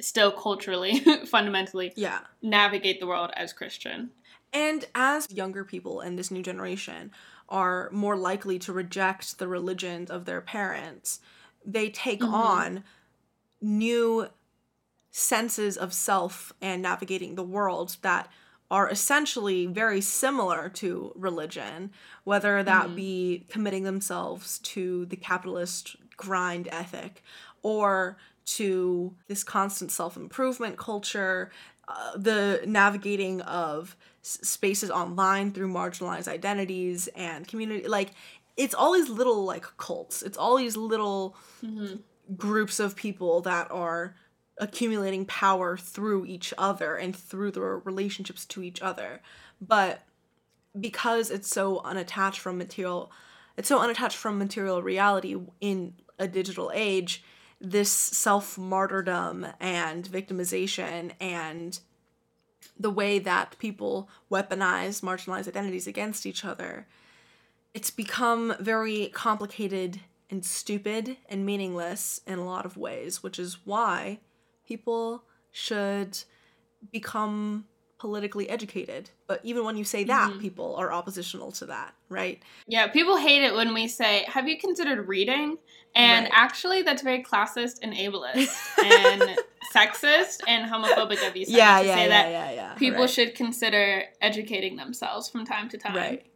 still 0.00 0.32
culturally, 0.32 1.00
fundamentally, 1.26 1.92
yeah. 1.96 2.20
navigate 2.42 3.00
the 3.00 3.06
world 3.06 3.30
as 3.36 3.52
Christian. 3.52 4.10
And 4.52 4.84
as 4.94 5.30
younger 5.30 5.64
people 5.64 6.00
in 6.00 6.16
this 6.16 6.30
new 6.30 6.42
generation 6.42 7.12
are 7.48 7.88
more 7.92 8.16
likely 8.16 8.58
to 8.60 8.72
reject 8.72 9.38
the 9.38 9.46
religions 9.48 10.10
of 10.10 10.24
their 10.24 10.40
parents, 10.40 11.20
they 11.64 11.90
take 11.90 12.20
Mhm. 12.20 12.32
on 12.32 12.84
new 13.60 14.28
senses 15.10 15.76
of 15.76 15.92
self 15.92 16.52
and 16.60 16.82
navigating 16.82 17.34
the 17.34 17.42
world 17.42 17.96
that 18.02 18.28
are 18.70 18.88
essentially 18.88 19.66
very 19.66 20.00
similar 20.00 20.68
to 20.68 21.12
religion, 21.16 21.90
whether 22.24 22.62
that 22.62 22.88
Mhm. 22.88 22.94
be 22.94 23.46
committing 23.48 23.82
themselves 23.82 24.58
to 24.60 25.06
the 25.06 25.16
capitalist 25.16 25.96
grind 26.16 26.68
ethic 26.70 27.22
or 27.62 28.16
to 28.56 29.14
this 29.28 29.44
constant 29.44 29.90
self 29.92 30.16
improvement 30.16 30.76
culture, 30.76 31.50
uh, 31.88 32.16
the 32.16 32.62
navigating 32.66 33.40
of 33.42 33.96
s- 34.22 34.38
spaces 34.42 34.90
online 34.90 35.52
through 35.52 35.68
marginalized 35.68 36.28
identities 36.28 37.08
and 37.14 37.46
community. 37.46 37.86
Like, 37.86 38.10
it's 38.56 38.74
all 38.74 38.92
these 38.92 39.08
little, 39.08 39.44
like, 39.44 39.66
cults. 39.76 40.22
It's 40.22 40.36
all 40.38 40.56
these 40.56 40.76
little 40.76 41.36
groups 42.36 42.80
of 42.80 42.96
people 42.96 43.40
that 43.42 43.70
are 43.70 44.14
accumulating 44.58 45.24
power 45.26 45.76
through 45.76 46.26
each 46.26 46.52
other 46.58 46.96
and 46.96 47.16
through 47.16 47.50
their 47.52 47.78
relationships 47.78 48.44
to 48.46 48.62
each 48.62 48.82
other. 48.82 49.20
But 49.60 50.02
because 50.78 51.30
it's 51.30 51.48
so 51.48 51.80
unattached 51.84 52.40
from 52.40 52.58
material 52.58 53.10
it's 53.56 53.68
so 53.68 53.80
unattached 53.80 54.16
from 54.16 54.38
material 54.38 54.82
reality 54.82 55.36
in 55.60 55.94
a 56.18 56.26
digital 56.26 56.70
age, 56.72 57.22
this 57.60 57.90
self 57.90 58.56
martyrdom 58.56 59.46
and 59.60 60.08
victimization 60.08 61.12
and 61.20 61.80
the 62.78 62.90
way 62.90 63.18
that 63.18 63.56
people 63.58 64.08
weaponize 64.30 65.02
marginalized 65.02 65.48
identities 65.48 65.86
against 65.86 66.24
each 66.24 66.44
other, 66.44 66.86
it's 67.74 67.90
become 67.90 68.54
very 68.58 69.08
complicated 69.08 70.00
and 70.30 70.44
stupid 70.44 71.16
and 71.28 71.44
meaningless 71.44 72.20
in 72.26 72.38
a 72.38 72.44
lot 72.44 72.64
of 72.64 72.76
ways, 72.76 73.22
which 73.22 73.38
is 73.38 73.58
why 73.66 74.20
people 74.66 75.24
should 75.50 76.18
become 76.90 77.66
politically 78.00 78.48
educated. 78.48 79.10
But 79.26 79.40
even 79.44 79.62
when 79.64 79.76
you 79.76 79.84
say 79.84 80.04
that, 80.04 80.32
Mhm. 80.32 80.40
people 80.40 80.74
are 80.76 80.90
oppositional 80.90 81.52
to 81.52 81.66
that, 81.66 81.94
right? 82.08 82.42
Yeah, 82.66 82.86
people 82.88 83.18
hate 83.18 83.42
it 83.42 83.54
when 83.54 83.74
we 83.74 83.88
say, 83.88 84.24
Have 84.26 84.48
you 84.48 84.58
considered 84.58 85.06
reading? 85.06 85.58
And 85.94 86.24
Right. 86.24 86.32
actually, 86.34 86.80
that's 86.82 87.02
very 87.02 87.22
classist 87.22 87.80
and 87.82 87.92
ableist 87.92 88.56
and 88.84 89.38
sexist 89.74 90.40
and 90.48 90.70
homophobic 90.70 91.26
of 91.28 91.36
you 91.36 91.44
yeah, 91.46 91.80
to 91.80 91.86
yeah, 91.86 91.94
say 91.94 92.02
yeah, 92.02 92.08
that 92.08 92.30
yeah, 92.30 92.50
yeah. 92.52 92.74
people 92.74 93.00
right. 93.02 93.10
should 93.10 93.34
consider 93.34 94.04
educating 94.22 94.76
themselves 94.76 95.28
from 95.28 95.44
time 95.44 95.68
to 95.68 95.76
time 95.76 95.94
right, 95.94 96.26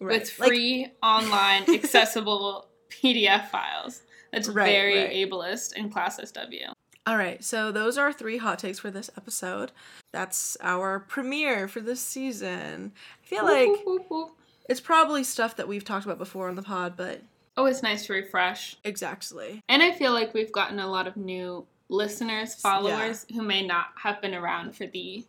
right. 0.00 0.20
with 0.20 0.36
Like, 0.40 0.48
free, 0.48 0.88
online, 1.00 1.62
accessible 1.72 2.66
PDF 2.90 3.50
files. 3.50 4.02
That's 4.32 4.48
very 4.48 4.94
ableist 5.24 5.74
and 5.76 5.94
classist 5.94 6.36
of 6.36 6.52
you. 6.52 6.66
All 7.06 7.18
right, 7.18 7.44
so 7.44 7.70
those 7.70 7.98
are 7.98 8.12
three 8.12 8.38
hot 8.38 8.58
takes 8.58 8.78
for 8.78 8.90
this 8.90 9.10
episode. 9.16 9.72
That's 10.12 10.56
our 10.62 11.00
premiere 11.00 11.68
for 11.68 11.80
this 11.80 12.00
season. 12.00 12.92
I 13.22 13.26
feel 13.26 13.44
like 13.44 13.68
whoop, 13.68 13.84
whoop, 13.84 14.06
whoop. 14.10 14.30
it's 14.70 14.80
probably 14.80 15.22
stuff 15.22 15.56
that 15.56 15.68
we've 15.68 15.84
talked 15.84 16.06
about 16.06 16.16
before 16.18 16.48
on 16.48 16.54
the 16.56 16.62
pod, 16.62 16.94
but 16.96 17.20
Oh, 17.56 17.66
it's 17.66 17.82
nice 17.82 18.06
to 18.06 18.14
refresh. 18.14 18.76
exactly. 18.84 19.62
And 19.68 19.82
I 19.82 19.92
feel 19.92 20.12
like 20.12 20.32
we've 20.34 20.50
gotten 20.50 20.78
a 20.78 20.88
lot 20.88 21.06
of 21.06 21.16
new 21.16 21.66
listeners, 21.90 22.54
followers 22.54 23.26
who 23.34 23.42
may 23.42 23.64
not 23.66 23.86
have 24.02 24.22
been 24.22 24.34
around 24.34 24.74
for 24.74 24.86
the 24.86 25.24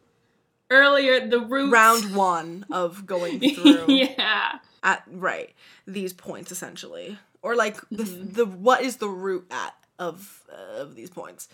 earlier 0.72 1.28
the 1.28 1.42
roots. 1.42 1.74
Round 1.74 2.16
one 2.16 2.66
of 2.72 3.06
going 3.06 3.40
through 3.54 3.86
yeah. 3.90 4.60
at 4.82 5.04
right 5.12 5.54
these 5.86 6.14
points 6.14 6.52
essentially, 6.52 7.20
or 7.42 7.54
like 7.56 7.80
the 7.92 8.04
Mhm. 8.06 8.34
the 8.34 8.46
what 8.46 8.82
is 8.82 8.98
the 8.98 9.10
root 9.10 9.46
at 9.52 9.76
of 10.00 10.44
uh, 10.52 10.82
of 10.82 10.96
these 10.96 11.10
points. 11.10 11.48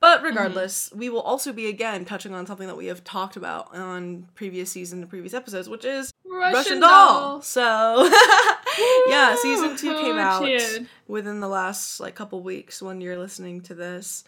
But 0.00 0.22
regardless, 0.22 0.90
we 0.94 1.10
will 1.10 1.20
also 1.20 1.52
be 1.52 1.66
again 1.66 2.06
touching 2.06 2.32
on 2.32 2.46
something 2.46 2.66
that 2.68 2.76
we 2.76 2.86
have 2.86 3.04
talked 3.04 3.36
about 3.36 3.74
on 3.76 4.28
previous 4.34 4.70
season 4.70 5.00
and 5.00 5.10
previous 5.10 5.34
episodes, 5.34 5.68
which 5.68 5.84
is 5.84 6.10
Russian, 6.24 6.52
Russian, 6.54 6.80
doll. 6.80 6.88
doll. 7.20 7.42
So 7.42 8.10
yeah, 9.08 9.36
season 9.36 9.76
two 9.76 9.94
came 10.00 10.16
out 10.16 10.42
cheered. 10.44 10.86
within 11.06 11.40
the 11.40 11.48
last 11.48 12.00
like 12.00 12.14
couple 12.14 12.42
weeks 12.42 12.80
when 12.80 13.00
you're 13.02 13.18
listening 13.18 13.60
to 13.62 13.74
this, 13.74 14.24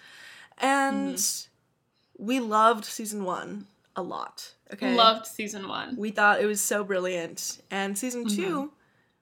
and 0.58 1.16
Mm-hmm. 1.16 2.24
we 2.26 2.40
loved 2.40 2.84
season 2.84 3.24
one 3.24 3.66
a 3.96 4.02
lot. 4.02 4.52
Okay, 4.74 4.94
Loved 4.94 5.26
season 5.26 5.68
one. 5.68 5.96
We 5.96 6.10
thought 6.10 6.40
it 6.40 6.46
was 6.46 6.60
so 6.60 6.84
brilliant, 6.84 7.60
and 7.70 7.96
season 7.96 8.26
Mhm. 8.26 8.36
2 8.36 8.72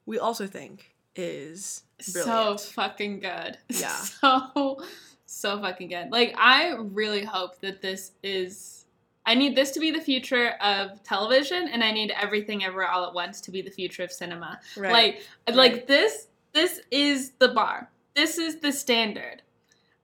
we 0.06 0.18
also 0.18 0.46
think 0.48 0.94
is 1.14 1.82
So 2.04 2.56
fucking 2.56 3.20
good. 3.20 3.58
Yeah. 3.68 3.88
So 3.96 4.82
so 5.26 5.60
fucking 5.60 5.88
good. 5.88 6.10
Like 6.10 6.34
I 6.38 6.74
really 6.78 7.24
hope 7.24 7.60
that 7.60 7.80
this 7.80 8.12
is 8.22 8.86
I 9.26 9.34
need 9.34 9.54
this 9.54 9.70
to 9.72 9.80
be 9.80 9.90
the 9.90 10.00
future 10.00 10.50
of 10.60 11.02
television 11.04 11.68
and 11.68 11.84
I 11.84 11.92
need 11.92 12.12
everything 12.20 12.64
ever 12.64 12.84
all 12.86 13.06
at 13.06 13.14
once 13.14 13.40
to 13.42 13.50
be 13.50 13.62
the 13.62 13.70
future 13.70 14.02
of 14.02 14.10
cinema. 14.10 14.58
Right. 14.76 14.92
Like 14.92 15.22
Right. 15.48 15.56
like 15.56 15.86
this 15.86 16.28
this 16.52 16.80
is 16.90 17.32
the 17.38 17.48
bar. 17.48 17.90
This 18.14 18.38
is 18.38 18.60
the 18.60 18.72
standard. 18.72 19.42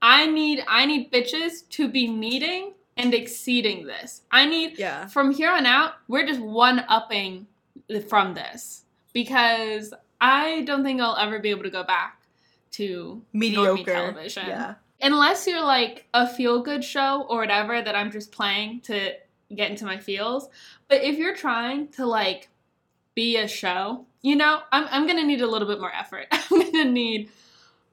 I 0.00 0.26
need 0.26 0.62
I 0.68 0.86
need 0.86 1.10
bitches 1.10 1.68
to 1.70 1.88
be 1.88 2.06
meeting 2.08 2.74
and 2.96 3.12
exceeding 3.12 3.86
this. 3.86 4.22
I 4.30 4.46
need 4.46 4.78
Yeah. 4.78 5.06
from 5.08 5.32
here 5.32 5.50
on 5.50 5.66
out, 5.66 5.94
we're 6.08 6.26
just 6.26 6.40
one 6.40 6.84
upping 6.88 7.46
from 8.08 8.34
this 8.34 8.84
because 9.12 9.92
I 10.20 10.62
don't 10.62 10.82
think 10.82 11.00
I'll 11.00 11.16
ever 11.16 11.38
be 11.38 11.50
able 11.50 11.64
to 11.64 11.70
go 11.70 11.82
back 11.84 12.20
to 12.72 13.22
Mediocre. 13.32 13.84
television 13.84 14.46
Yeah. 14.48 14.74
unless 15.00 15.46
you're 15.46 15.62
like 15.64 16.06
a 16.14 16.26
feel 16.26 16.62
good 16.62 16.82
show 16.84 17.26
or 17.28 17.38
whatever 17.40 17.80
that 17.82 17.94
I'm 17.94 18.10
just 18.10 18.32
playing 18.32 18.80
to 18.82 19.12
get 19.54 19.70
into 19.70 19.84
my 19.84 19.98
feels. 19.98 20.48
But 20.88 21.02
if 21.02 21.16
you're 21.18 21.36
trying 21.36 21.88
to 21.88 22.06
like 22.06 22.48
be 23.14 23.36
a 23.36 23.48
show, 23.48 24.04
you 24.22 24.36
know, 24.36 24.60
I'm 24.72 24.86
I'm 24.90 25.06
gonna 25.06 25.24
need 25.24 25.40
a 25.40 25.46
little 25.46 25.68
bit 25.68 25.80
more 25.80 25.92
effort. 25.94 26.26
I'm 26.32 26.60
gonna 26.72 26.84
need 26.90 27.30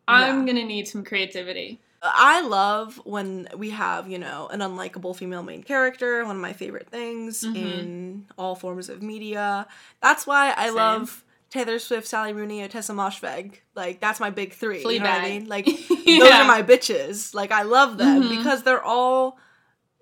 I'm 0.08 0.45
Yeah. 0.48 0.54
gonna 0.54 0.66
need 0.66 0.88
some 0.88 1.04
creativity. 1.04 1.80
I 2.06 2.41
love 2.41 3.00
when 3.06 3.48
we 3.56 3.70
have, 3.70 4.10
you 4.10 4.20
know, 4.20 4.48
an 4.52 4.60
unlikable 4.60 5.16
female 5.16 5.41
main 5.44 5.64
character, 5.64 6.26
one 6.26 6.36
of 6.36 6.41
my 6.41 6.52
favorite 6.52 6.90
things 6.90 7.44
Mhm. 7.45 7.56
in 7.56 8.26
all 8.38 8.56
forms 8.56 8.90
of 8.90 9.02
media. 9.02 9.68
That's 10.02 10.28
why 10.28 10.52
I 10.58 10.66
Same. 10.66 10.76
love 10.76 11.24
Taylor 11.53 11.77
Swift, 11.77 12.07
Sally 12.07 12.34
Rooney, 12.34 12.61
and 12.61 12.71
Ottessa 12.73 12.95
Moshfegh. 12.95 13.53
Like, 13.75 13.99
that's 13.99 14.19
my 14.19 14.31
big 14.31 14.53
three. 14.53 14.80
You 14.81 14.99
know 14.99 15.05
what 15.11 15.21
I 15.21 15.30
mean? 15.30 15.47
Like, 15.47 15.65
those 15.88 16.31
are 16.31 16.45
my 16.47 16.63
bitches. 16.63 17.35
Like, 17.35 17.51
I 17.51 17.61
love 17.61 17.99
them 17.99 18.23
Mhm. 18.23 18.38
because 18.38 18.63
they're 18.63 18.81
all 18.84 19.38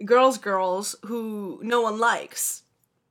girls, 0.05 0.37
girls 0.37 0.95
who 1.07 1.59
no 1.61 1.81
one 1.81 1.99
likes 1.99 2.63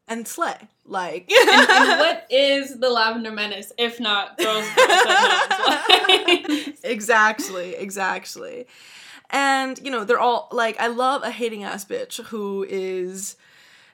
and 0.08 0.26
slay. 0.26 0.56
Like, 0.86 1.30
and, 1.30 1.70
and 1.70 1.98
what 2.00 2.26
is 2.30 2.80
the 2.80 2.88
Lavender 2.88 3.30
Menace 3.30 3.72
if 3.76 4.00
not 4.00 4.38
girls, 4.38 4.64
girls 4.64 4.74
that 4.74 6.06
no 6.08 6.46
one's 6.48 6.66
likes? 6.66 6.80
exactly, 6.82 7.74
exactly. 7.74 8.66
And 9.28 9.78
you 9.84 9.90
know, 9.90 10.04
they're 10.04 10.18
all 10.18 10.48
like 10.50 10.80
I 10.80 10.86
love 10.86 11.22
a 11.22 11.30
hating 11.30 11.62
ass 11.62 11.84
bitch 11.84 12.20
who 12.28 12.64
is 12.68 13.36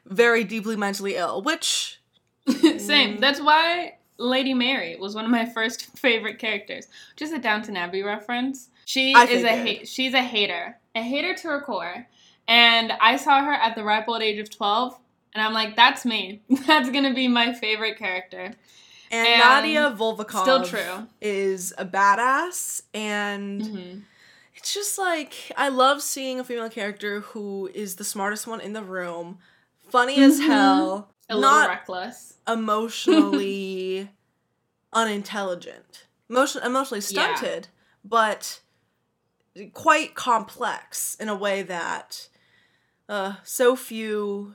very 0.07 0.45
deeply 0.45 0.77
mentally 0.77 1.17
ill, 1.17 1.43
which 1.43 2.01
Same. 2.79 3.19
That's 3.19 3.41
why 3.41 3.97
Lady 4.19 4.55
Mary 4.55 4.97
was 4.97 5.15
one 5.15 5.25
of 5.25 5.31
my 5.31 5.45
first 5.47 5.87
favorite 5.99 6.39
characters. 6.39 6.87
Just 7.17 7.33
a 7.33 7.39
Downton 7.39 7.77
Abbey 7.77 8.03
reference. 8.03 8.69
She 8.85 9.15
I 9.15 9.25
is 9.25 9.43
a 9.45 9.57
ha- 9.57 9.85
she's 9.85 10.15
a 10.15 10.23
hater, 10.23 10.79
a 10.95 11.03
hater 11.03 11.35
to 11.35 11.49
her 11.49 11.61
core. 11.61 12.07
And 12.49 12.93
I 13.01 13.17
saw 13.17 13.43
her 13.45 13.53
at 13.53 13.75
the 13.75 13.83
ripe 13.85 14.07
old 14.09 14.23
age 14.23 14.39
of 14.39 14.49
twelve, 14.49 14.97
and 15.35 15.43
I'm 15.43 15.53
like, 15.53 15.75
that's 15.77 16.05
me. 16.05 16.41
That's 16.67 16.91
gonna 16.91 17.13
be 17.15 17.27
my 17.29 17.53
favorite 17.53 17.99
character. 17.99 18.55
and, 19.11 19.27
And 19.29 19.39
Nadia 19.41 19.95
Vulvokov 19.99 20.43
Still 20.43 20.65
true. 20.65 21.07
is 21.21 21.75
a 21.77 21.85
badass 21.85 22.83
and 22.95 23.61
Mhm. 23.63 24.03
it's 24.55 24.73
just 24.73 24.99
like 24.99 25.35
I 25.57 25.69
love 25.69 26.01
seeing 26.03 26.41
a 26.41 26.45
female 26.45 26.71
character 26.71 27.21
who 27.21 27.69
is 27.75 27.97
the 27.97 28.05
smartest 28.05 28.47
one 28.47 28.61
in 28.61 28.73
the 28.73 28.83
room, 28.83 29.39
funny 29.91 30.17
as 30.23 30.41
Mhm. 30.41 30.47
hell, 30.47 31.09
A 31.29 31.35
little 31.35 31.51
not 31.51 31.69
reckless. 31.69 32.35
emotionally 32.47 34.11
unintelligent, 34.93 36.07
emotion 36.31 36.63
emotionally 36.65 37.03
Yeah. 37.11 37.35
stunted, 37.35 37.69
but 38.05 38.61
quite 39.73 40.15
complex 40.15 41.17
in 41.19 41.29
a 41.29 41.35
way 41.35 41.63
that 41.63 42.29
uh, 43.09 43.35
so 43.45 43.77
few 43.77 44.55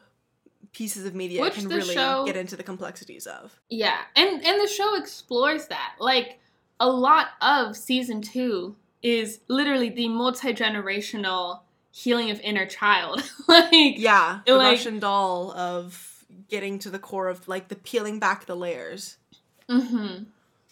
pieces 0.73 1.05
of 1.05 1.13
media 1.15 1.41
Which 1.41 1.55
can 1.55 1.67
really 1.67 1.93
show- 1.93 2.23
get 2.25 2.35
into 2.37 2.55
the 2.55 2.63
complexities 2.63 3.27
of. 3.27 3.59
Yeah, 3.69 3.97
and 4.15 4.43
and 4.45 4.61
the 4.61 4.67
show 4.67 4.95
explores 4.95 5.67
that. 5.67 5.95
Like 5.99 6.39
a 6.79 6.89
lot 6.89 7.27
of 7.41 7.75
season 7.75 8.21
two 8.21 8.75
is 9.01 9.39
literally 9.47 9.89
the 9.89 10.07
multi 10.07 10.53
generational 10.53 11.61
healing 11.91 12.29
of 12.31 12.39
inner 12.41 12.65
child. 12.65 13.21
like 13.47 13.69
Yeah, 13.71 14.39
the 14.45 14.55
Like- 14.55 14.77
Russian 14.77 14.99
doll 14.99 15.51
of 15.51 16.10
getting 16.51 16.77
to 16.79 16.89
the 16.91 16.99
core 16.99 17.29
of 17.29 17.47
like 17.47 17.69
the 17.69 17.75
peeling 17.75 18.19
back 18.19 18.45
the 18.45 18.55
layers. 18.55 19.17
hmm 19.67 20.23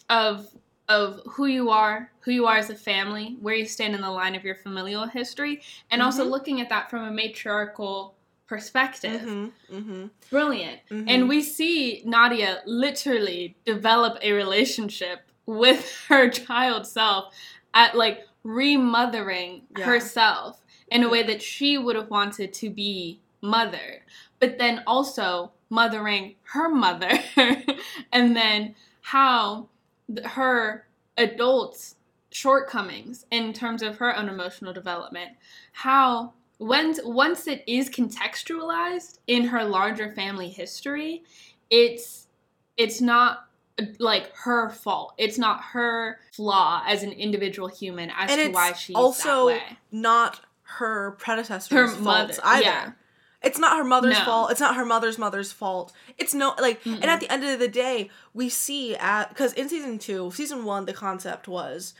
of 0.10 0.48
of 0.90 1.22
who 1.30 1.46
you 1.46 1.70
are, 1.70 2.12
who 2.22 2.32
you 2.32 2.48
are 2.48 2.58
as 2.58 2.72
a 2.72 2.76
family, 2.76 3.38
where 3.42 3.54
you 3.54 3.66
stand 3.66 3.94
in 3.94 4.02
the 4.02 4.10
line 4.10 4.34
of 4.36 4.44
your 4.44 4.56
familial 4.56 5.06
history, 5.06 5.62
and 5.92 6.02
also 6.02 6.26
Mhm. 6.26 6.32
looking 6.32 6.62
at 6.62 6.70
that 6.70 6.90
from 6.90 7.04
a 7.04 7.12
matriarchal 7.12 8.16
perspective. 8.48 9.22
Mm-hmm, 9.22 9.76
mm-hmm, 9.78 10.08
Brilliant. 10.32 10.80
Mhm. 10.90 11.06
And 11.08 11.30
we 11.30 11.44
see 11.44 12.02
Nadia 12.06 12.62
literally 12.66 13.56
develop 13.66 14.18
a 14.24 14.32
relationship 14.32 15.20
with 15.46 15.88
her 16.08 16.28
child 16.28 16.88
self 16.88 17.34
at 17.76 17.96
like 17.96 18.28
remothering 18.44 19.62
Yeah. 19.78 19.86
herself 19.86 20.60
in 20.92 21.04
a 21.04 21.10
way 21.10 21.22
that 21.22 21.40
she 21.42 21.78
would 21.78 21.96
have 21.96 22.10
wanted 22.10 22.52
to 22.56 22.70
be 22.72 23.20
mothered, 23.42 24.02
but 24.40 24.58
then 24.58 24.82
also 24.88 25.52
mothering 25.70 26.36
her 26.54 26.70
mother, 26.70 27.12
and 28.12 28.36
then 28.36 28.76
how 29.02 29.68
th- 30.14 30.26
her 30.28 30.86
adult 31.18 31.94
shortcomings 32.32 33.26
in 33.32 33.54
terms 33.54 33.82
of 33.82 33.98
her 33.98 34.16
own 34.16 34.30
emotional 34.30 34.74
development, 34.74 35.32
how 35.72 36.34
when 36.58 36.96
once 37.04 37.48
it 37.48 37.64
is 37.68 37.90
contextualized 37.90 39.20
in 39.28 39.46
her 39.46 39.64
larger 39.64 40.12
family 40.14 40.50
history, 40.50 41.24
it's 41.70 42.28
it's 42.78 43.02
not 43.02 43.48
uh, 43.80 43.86
like 44.00 44.34
her 44.36 44.70
fault. 44.70 45.14
It's 45.18 45.38
not 45.38 45.62
her 45.62 46.20
flaw 46.34 46.84
as 46.88 47.04
an 47.04 47.12
individual 47.12 47.68
human 47.68 48.10
as 48.18 48.32
And 48.32 48.42
to 48.42 48.52
why 48.52 48.74
she's 48.74 48.96
also 48.96 49.48
that 49.50 49.56
way. 49.70 49.78
not 49.92 50.42
her 50.64 51.16
predecessor's 51.20 51.94
Her 51.96 52.00
mother, 52.02 52.34
either. 52.44 52.64
yeah. 52.64 52.92
It's 53.42 53.58
not 53.58 53.78
her 53.78 53.84
mother's 53.86 54.18
No. 54.20 54.26
fault. 54.26 54.52
It's 54.52 54.60
not 54.60 54.76
her 54.76 54.84
mother's 54.86 55.18
mother's 55.18 55.52
fault. 55.54 55.94
It's 56.18 56.34
no 56.34 56.54
like, 56.60 56.86
and 56.86 57.02
Mm-mm. 57.02 57.06
at 57.08 57.20
the 57.22 57.32
end 57.32 57.44
of 57.46 57.58
the 57.60 57.68
day, 57.70 58.10
we 58.34 58.50
see 58.50 58.96
at 58.98 59.30
because 59.30 59.54
in 59.54 59.70
season 59.70 59.98
two, 59.98 60.32
season 60.32 60.66
one, 60.66 60.86
the 60.86 60.94
concept 60.94 61.48
was 61.48 61.94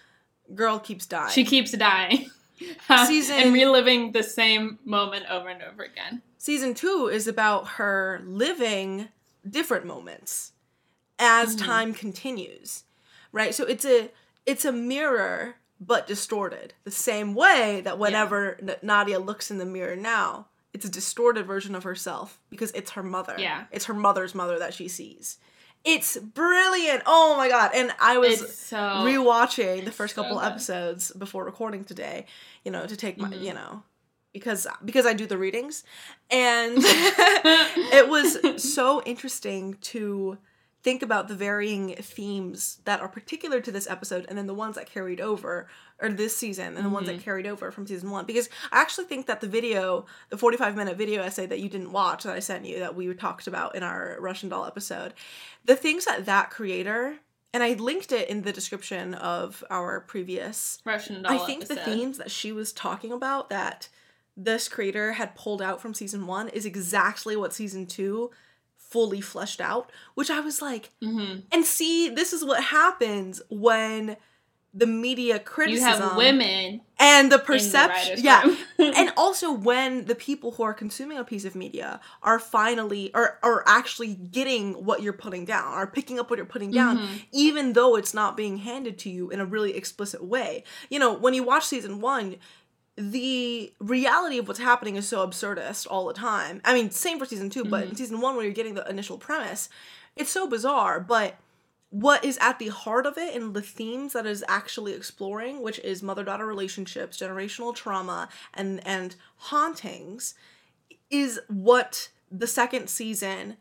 girl 0.54 0.80
keeps 0.80 1.06
dying. 1.06 1.32
She 1.32 1.46
keeps 1.46 1.72
dying. 1.72 2.30
Season- 3.08 3.38
and 3.38 3.54
reliving 3.54 4.12
the 4.12 4.22
same 4.24 4.80
moment 4.84 5.26
over 5.30 5.48
and 5.48 5.62
over 5.64 5.82
again. 5.84 6.22
season 6.38 6.74
two 6.74 7.10
is 7.12 7.26
about 7.26 7.68
her 7.80 8.20
living 8.26 9.08
different 9.50 9.86
moments 9.86 10.52
as 11.18 11.56
Mhm. 11.56 11.60
time 11.66 11.94
continues 11.94 12.84
right 13.32 13.56
so 13.56 13.64
it's 13.64 13.86
a 13.86 14.12
it's 14.46 14.66
a 14.66 14.74
mirror 14.74 15.56
but 15.80 16.06
distorted 16.06 16.74
the 16.84 16.92
same 16.92 17.34
way 17.34 17.80
that 17.80 17.98
whenever 17.98 18.58
N- 18.62 18.76
nadia 18.82 19.20
looks 19.20 19.50
in 19.50 19.58
the 19.58 19.66
mirror 19.66 19.96
now 19.96 20.48
it's 20.80 20.86
a 20.86 20.90
distorted 20.90 21.46
version 21.46 21.76
of 21.76 21.84
herself 21.84 22.40
because 22.50 22.72
it's 22.72 22.92
her 22.92 23.04
mother 23.04 23.36
Yeah. 23.38 23.66
it's 23.70 23.86
her 23.86 23.94
mother's 23.94 24.34
mother 24.34 24.58
that 24.60 24.74
she 24.74 24.88
sees 24.88 25.38
it's 25.84 26.16
brilliant 26.18 27.04
oh 27.06 27.36
my 27.38 27.50
god 27.50 27.72
and 27.76 27.92
i 28.00 28.18
was 28.18 28.56
so 28.56 28.78
rewatching 28.78 29.84
the 29.84 29.92
first 29.92 30.16
so 30.16 30.22
couple 30.24 30.38
good. 30.40 30.46
episodes 30.46 31.12
before 31.12 31.44
recording 31.44 31.84
today 31.84 32.26
you 32.64 32.72
know 32.72 32.86
to 32.86 32.96
take 32.96 33.18
my 33.18 33.28
Mhm. 33.28 33.42
you 33.44 33.54
know 33.54 33.84
because 34.34 34.66
because 34.86 35.06
i 35.06 35.12
do 35.14 35.26
the 35.26 35.38
readings 35.38 35.84
and 36.32 36.78
it 36.82 38.08
was 38.08 38.38
so 38.64 39.02
interesting 39.04 39.74
to 39.82 40.38
think 40.82 41.02
about 41.02 41.28
the 41.28 41.36
varying 41.36 41.96
themes 41.96 42.80
that 42.86 43.02
are 43.02 43.08
particular 43.08 43.60
to 43.60 43.72
this 43.72 43.90
episode 43.90 44.26
and 44.30 44.38
then 44.38 44.48
the 44.48 44.54
ones 44.54 44.76
that 44.76 44.90
carried 44.90 45.20
over 45.20 45.68
or 46.02 46.10
this 46.10 46.36
season 46.36 46.78
and 46.78 46.86
the 46.86 46.90
ones 46.90 47.08
that 47.08 47.16
mm-hmm. 47.16 47.24
carried 47.24 47.46
over 47.46 47.72
from 47.72 47.86
season 47.86 48.10
one. 48.10 48.26
Because 48.26 48.50
i 48.72 48.82
actually 48.82 49.06
think 49.06 49.28
that 49.28 49.42
the 49.42 49.48
video 49.48 50.06
the 50.30 50.38
45 50.38 50.76
minute 50.76 50.98
video 50.98 51.22
essay 51.22 51.46
that 51.46 51.60
you 51.60 51.70
didn't 51.70 51.92
watch 51.92 52.24
that 52.24 52.36
i 52.36 52.40
sent 52.40 52.66
you 52.66 52.80
that 52.80 52.96
we 52.96 53.14
talked 53.14 53.48
about 53.48 53.76
in 53.76 53.84
our 53.84 54.18
russian 54.20 54.50
doll 54.50 54.66
episode 54.66 55.14
the 55.66 55.76
things 55.76 56.06
that 56.06 56.26
that 56.26 56.50
creator 56.50 57.18
and 57.54 57.64
i 57.64 57.74
linked 57.74 58.12
it 58.12 58.30
in 58.30 58.44
the 58.44 58.54
description 58.54 59.14
of 59.16 59.64
our 59.70 60.00
previous 60.02 60.80
Russian 60.86 61.24
doll 61.24 61.42
I 61.42 61.46
think 61.46 61.68
the 61.68 61.76
themes 61.76 62.18
that 62.18 62.32
she 62.32 62.52
was 62.52 62.72
talking 62.72 63.12
about 63.12 63.50
that 63.50 63.90
this 64.38 64.70
creator 64.70 65.14
had 65.14 65.36
pulled 65.36 65.62
out 65.62 65.82
from 65.82 65.94
season 65.94 66.26
one 66.26 66.48
is 66.50 66.66
exactly 66.66 67.36
what 67.36 67.54
season 67.54 67.86
two 67.86 68.32
fully 68.90 69.22
fleshed 69.22 69.62
out, 69.62 69.92
which 70.16 70.30
I 70.32 70.40
was 70.40 70.62
like, 70.62 70.90
Mhm. 71.02 71.44
and 71.52 71.66
see, 71.66 72.10
this 72.10 72.34
is 72.34 72.44
what 72.44 72.64
happens 72.64 73.42
when 73.50 74.18
the 74.72 74.86
media 74.86 75.36
You 75.36 75.40
criticism 75.40 76.02
have 76.02 76.16
women 76.16 76.82
and 77.00 77.32
the 77.32 77.36
in 77.36 77.40
the 77.40 77.40
perception, 77.40 78.20
yeah, 78.24 78.44
and 78.78 79.12
also 79.18 79.52
when 79.52 80.06
the 80.06 80.14
people 80.14 80.52
who 80.52 80.62
are 80.64 80.76
consuming 80.76 81.18
a 81.18 81.24
piece 81.24 81.44
of 81.44 81.56
media 81.56 82.00
are 82.22 82.38
finally 82.38 83.10
or 83.16 83.40
are 83.42 83.64
actually 83.68 84.14
getting 84.14 84.86
what 84.86 85.02
you're 85.02 85.14
putting 85.14 85.44
down 85.46 85.66
are 85.74 85.88
picking 85.88 86.20
up 86.20 86.30
what 86.30 86.38
you're 86.38 86.46
putting 86.46 86.70
down 86.70 87.00
Mhm. 87.00 87.22
even 87.32 87.74
though 87.74 87.96
it's 87.96 88.14
not 88.14 88.38
being 88.38 88.58
handed 88.58 89.00
to 89.00 89.10
you 89.10 89.32
in 89.32 89.40
a 89.40 89.46
really 89.46 89.76
explicit 89.76 90.24
way 90.24 90.64
you 90.92 91.00
know 91.00 91.14
when 91.14 91.34
you 91.34 91.42
watch 91.42 91.66
season 91.66 92.00
one 92.00 92.36
the 93.00 93.72
reality 93.80 94.38
of 94.38 94.48
what's 94.50 94.60
happening 94.60 94.98
is 94.98 95.08
so 95.08 95.26
absurdist 95.26 95.88
all 95.90 96.06
the 96.08 96.14
time. 96.14 96.62
I 96.66 96.74
mean, 96.74 96.92
same 96.92 97.18
for 97.18 97.26
season 97.26 97.50
2 97.50 97.64
but 97.66 97.84
in 97.84 97.88
mm-hmm. 97.88 97.96
season 97.96 98.20
one, 98.20 98.36
where 98.36 98.44
you're 98.44 98.54
getting 98.54 98.74
the 98.74 98.88
initial 98.90 99.18
premise, 99.18 99.70
it's 100.18 100.30
so 100.30 100.48
bizarre. 100.48 101.00
But 101.00 101.38
what 101.92 102.26
is 102.26 102.38
at 102.42 102.60
the 102.60 102.68
heart 102.68 103.06
of 103.06 103.18
it 103.18 103.34
and 103.34 103.54
the 103.54 103.62
themes 103.62 104.12
that 104.14 104.26
is 104.26 104.44
actually 104.50 104.94
exploring, 104.94 105.62
which 105.62 105.80
is 105.80 106.04
mother 106.04 106.26
daughter 106.26 106.46
relationships, 106.46 107.18
generational 107.18 107.74
trauma, 107.74 108.28
and 108.54 108.86
and 108.86 109.16
hauntings, 109.38 110.34
is 111.10 111.40
what 111.48 112.10
the 112.30 112.48
second 112.48 112.90
season 112.90 113.56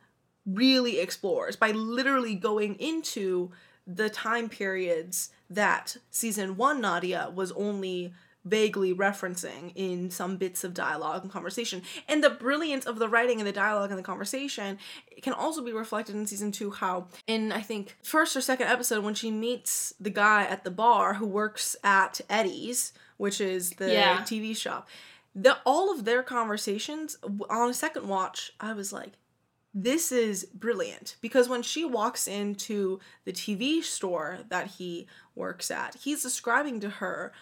really 0.45 0.99
explores 0.99 1.55
by 1.55 1.71
literally 1.71 2.35
going 2.35 2.75
into 2.75 3.53
the 3.87 4.11
time 4.11 4.49
periods 4.49 5.31
that 5.49 5.97
season 6.11 6.57
one 6.57 6.81
Nadia 6.81 7.31
was 7.33 7.53
only 7.53 8.13
vaguely 8.49 8.95
referencing 8.95 9.73
in 9.75 10.11
some 10.11 10.37
bits 10.37 10.65
of 10.65 10.75
dialogue 10.75 11.23
and 11.23 11.31
conversation. 11.33 11.83
And 12.09 12.23
the 12.23 12.31
brilliance 12.31 12.87
of 12.87 12.99
the 12.99 13.09
writing 13.09 13.39
and 13.39 13.47
the 13.47 13.53
dialogue 13.53 13.91
and 13.91 13.99
the 13.99 14.03
conversation 14.03 14.79
can 15.23 15.33
also 15.33 15.63
be 15.65 15.73
reflected 15.73 16.15
in 16.17 16.27
season 16.27 16.53
two, 16.53 16.71
how 16.71 17.07
in 17.27 17.53
I 17.53 17.61
think 17.61 17.97
first 18.03 18.37
or 18.37 18.41
second 18.41 18.69
episode 18.69 19.05
when 19.05 19.15
she 19.15 19.31
meets 19.31 19.95
the 20.01 20.11
guy 20.11 20.45
at 20.45 20.65
the 20.65 20.71
bar 20.71 21.15
who 21.15 21.27
works 21.27 21.77
at 21.85 22.21
Eddie's, 22.31 22.93
which 23.17 23.41
is 23.41 23.71
the 23.73 23.93
Yeah. 23.93 24.19
TV 24.23 24.57
shop. 24.57 24.89
The 25.35 25.59
all 25.65 25.93
of 25.93 26.05
their 26.05 26.23
conversations 26.23 27.17
on 27.51 27.71
a 27.71 27.75
second 27.75 28.09
watch, 28.09 28.53
I 28.61 28.73
was 28.73 28.93
like, 28.93 29.13
this 29.75 30.11
is 30.11 30.47
brilliant 30.47 31.17
because 31.21 31.49
when 31.49 31.63
she 31.63 31.85
walks 31.85 32.27
into 32.27 32.99
the 33.25 33.33
TV 33.33 33.83
store 33.85 34.39
that 34.49 34.67
he 34.67 35.07
works 35.37 35.71
at, 35.71 35.95
he's 35.97 36.23
describing 36.23 36.81
to 36.81 36.89
her 36.89 37.33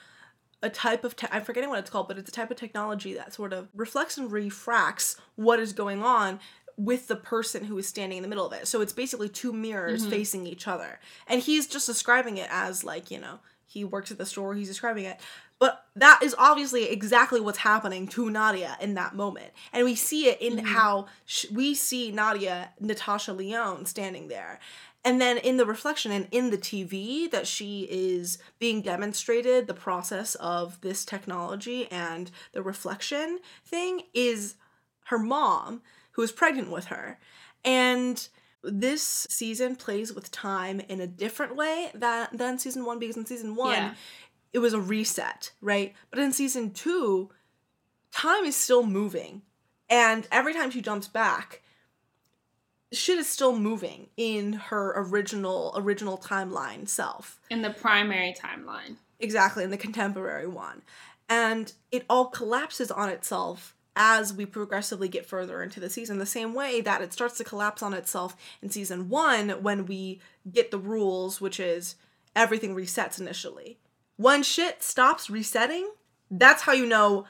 a 0.63 0.71
type 0.71 1.05
of 1.05 1.17
te- 1.17 1.29
I'm 1.31 1.45
forgetting 1.45 1.71
what 1.71 1.79
it's 1.79 1.91
called, 1.91 2.09
but 2.09 2.19
it's 2.19 2.29
a 2.29 2.33
type 2.33 2.51
of 2.51 2.57
technology 2.57 3.15
that 3.15 3.35
sort 3.35 3.53
of 3.53 3.69
reflects 3.75 4.17
and 4.17 4.31
refracts 4.31 5.17
what 5.35 5.61
is 5.61 5.73
going 5.73 6.03
on 6.03 6.41
with 6.77 7.09
the 7.09 7.17
person 7.17 7.65
who 7.65 7.79
is 7.79 7.87
standing 7.87 8.19
in 8.19 8.23
the 8.23 8.29
middle 8.29 8.47
of 8.47 8.53
it. 8.53 8.67
So 8.67 8.81
it's 8.81 8.93
basically 8.93 9.29
two 9.29 9.53
mirrors 9.53 10.03
mm-hmm. 10.03 10.11
facing 10.11 10.47
each 10.47 10.69
other. 10.69 11.01
And 11.27 11.41
he's 11.41 11.67
just 11.67 11.87
describing 11.87 12.37
it 12.37 12.49
as 12.51 12.85
like, 12.85 13.11
you 13.11 13.19
know, 13.19 13.39
he 13.65 13.85
works 13.85 14.11
at 14.11 14.19
the 14.19 14.27
store, 14.27 14.55
he's 14.55 14.69
describing 14.69 15.05
it. 15.05 15.19
But 15.59 15.87
that 15.97 16.21
is 16.23 16.35
obviously 16.39 16.91
exactly 16.91 17.41
what's 17.41 17.59
happening 17.59 18.09
to 18.09 18.29
Nadia 18.29 18.77
in 18.81 18.95
that 18.95 19.15
moment. 19.15 19.53
And 19.73 19.85
we 19.85 19.95
see 19.95 20.29
it 20.29 20.41
in 20.41 20.57
mm-hmm. 20.57 20.67
how 20.67 21.07
sh- 21.25 21.47
we 21.51 21.75
see 21.75 22.13
Nadia, 22.13 22.71
Natasha 22.79 23.33
Lyonne, 23.33 23.87
standing 23.87 24.29
there. 24.29 24.61
And 25.07 25.21
then 25.21 25.39
in 25.39 25.57
the 25.57 25.65
reflection 25.65 26.11
and 26.11 26.27
in 26.33 26.51
the 26.51 26.59
TV 26.59 27.31
that 27.31 27.47
she 27.47 27.87
is 27.89 28.39
being 28.59 28.83
demonstrated, 28.83 29.69
the 29.69 29.73
process 29.73 30.35
of 30.35 30.81
this 30.81 31.05
technology 31.05 31.87
and 31.93 32.29
the 32.53 32.61
reflection 32.61 33.39
thing 33.65 34.03
is 34.13 34.57
her 35.05 35.19
mom 35.19 35.81
who 36.13 36.23
is 36.23 36.33
pregnant 36.33 36.73
with 36.73 36.87
her. 36.87 37.21
And 37.65 38.27
this 38.65 39.29
season 39.31 39.77
plays 39.77 40.13
with 40.13 40.33
time 40.33 40.81
in 40.81 41.01
a 41.01 41.07
different 41.07 41.55
way 41.55 41.93
that, 41.95 42.37
than 42.37 42.59
season 42.59 42.85
one 42.85 42.99
because 42.99 43.17
in 43.17 43.27
season 43.27 43.55
one, 43.55 43.75
Yeah. 43.75 43.95
it 44.53 44.59
was 44.59 44.75
a 44.75 44.81
reset, 44.81 45.53
right? 45.61 45.95
But 46.11 46.19
in 46.19 46.33
season 46.33 46.73
two, 46.73 47.31
time 48.11 48.45
is 48.45 48.57
still 48.57 48.85
moving. 48.85 49.43
And 49.89 50.27
every 50.33 50.53
time 50.53 50.73
she 50.73 50.81
jumps 50.83 51.07
back, 51.07 51.63
shit 52.97 53.19
is 53.19 53.29
still 53.29 53.57
moving 53.59 54.09
in 54.17 54.55
her 54.55 54.93
original 54.97 55.73
original 55.77 56.19
timeline 56.19 56.89
self. 56.89 57.41
In 57.51 57.63
the 57.63 57.71
primary 57.71 58.35
timeline. 58.35 58.97
Exactly, 59.19 59.65
in 59.65 59.71
the 59.71 59.77
contemporary 59.77 60.47
one. 60.47 60.83
And 61.29 61.73
it 61.91 62.05
all 62.09 62.27
collapses 62.27 62.91
on 62.91 63.09
itself 63.09 63.75
as 63.97 64.33
we 64.33 64.45
progressively 64.45 65.09
get 65.09 65.25
further 65.25 65.63
into 65.63 65.81
the 65.81 65.89
season, 65.89 66.19
the 66.19 66.27
same 66.27 66.53
way 66.53 66.83
that 66.83 67.01
it 67.01 67.13
starts 67.13 67.39
to 67.39 67.45
collapse 67.45 67.83
on 67.83 67.95
itself 67.95 68.37
in 68.61 68.69
season 68.69 69.09
one 69.09 69.49
when 69.63 69.87
we 69.87 70.21
get 70.53 70.71
the 70.71 70.79
rules, 70.79 71.41
which 71.41 71.59
is 71.59 71.97
everything 72.35 72.75
resets 72.75 73.19
initially. 73.19 73.79
When 74.17 74.43
shit 74.43 74.83
stops 74.83 75.31
resetting, 75.31 75.91
that's 76.31 76.63
how 76.63 76.73
you 76.73 76.87
know. 76.87 77.27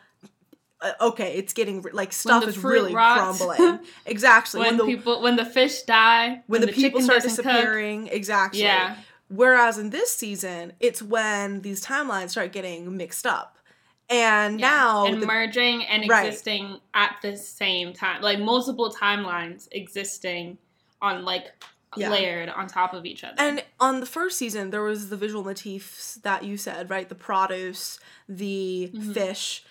Uh, 0.81 0.93
okay, 1.01 1.35
it's 1.36 1.55
getting 1.55 1.82
like 1.94 2.12
stuff 2.12 2.47
is 2.47 2.59
really 2.62 2.93
rots. 2.94 3.39
crumbling. 3.39 3.78
Exactly. 4.07 4.61
When, 4.61 4.77
the 4.77 4.85
people 4.85 5.23
when 5.23 5.36
the 5.36 5.44
fish 5.47 5.82
die, 5.82 6.43
when, 6.48 6.61
the, 6.61 6.66
people 6.69 7.01
start 7.01 7.23
doesn't 7.23 7.43
cook. 7.43 7.53
disappearing 7.53 8.09
exactly 8.09 8.61
Yeah. 8.62 8.97
whereas 9.28 9.78
in 9.78 9.89
this 9.90 10.15
season 10.15 10.74
it's 10.78 11.01
when 11.03 11.62
these 11.62 11.85
timelines 11.85 12.31
start 12.31 12.53
getting 12.53 12.94
mixed 12.97 13.27
up 13.27 13.57
and 14.11 14.61
Yeah. 14.61 14.69
now 14.70 15.07
and 15.07 15.23
the- 15.23 15.27
merging 15.27 15.82
and 15.86 16.09
Right. 16.11 16.27
existing 16.27 16.78
at 16.93 17.16
the 17.23 17.36
same 17.39 17.93
time, 17.94 18.20
like 18.23 18.39
multiple 18.39 18.93
timelines 18.94 19.69
existing 19.73 20.59
on 21.01 21.24
like 21.24 21.47
Yeah. 21.97 22.11
layered 22.11 22.51
on 22.51 22.66
top 22.66 22.93
of 22.93 23.07
each 23.07 23.24
other. 23.24 23.35
and 23.39 23.65
on 23.81 24.01
the 24.01 24.07
first 24.07 24.36
season 24.36 24.69
there 24.70 24.82
was 24.82 25.09
the 25.09 25.16
visual 25.16 25.43
motifs 25.43 26.16
that 26.23 26.44
you 26.44 26.59
said 26.59 26.90
right 26.90 27.09
the 27.09 27.15
produce 27.15 27.98
the 28.28 28.90
Mm-hmm. 28.94 29.12
fish 29.12 29.65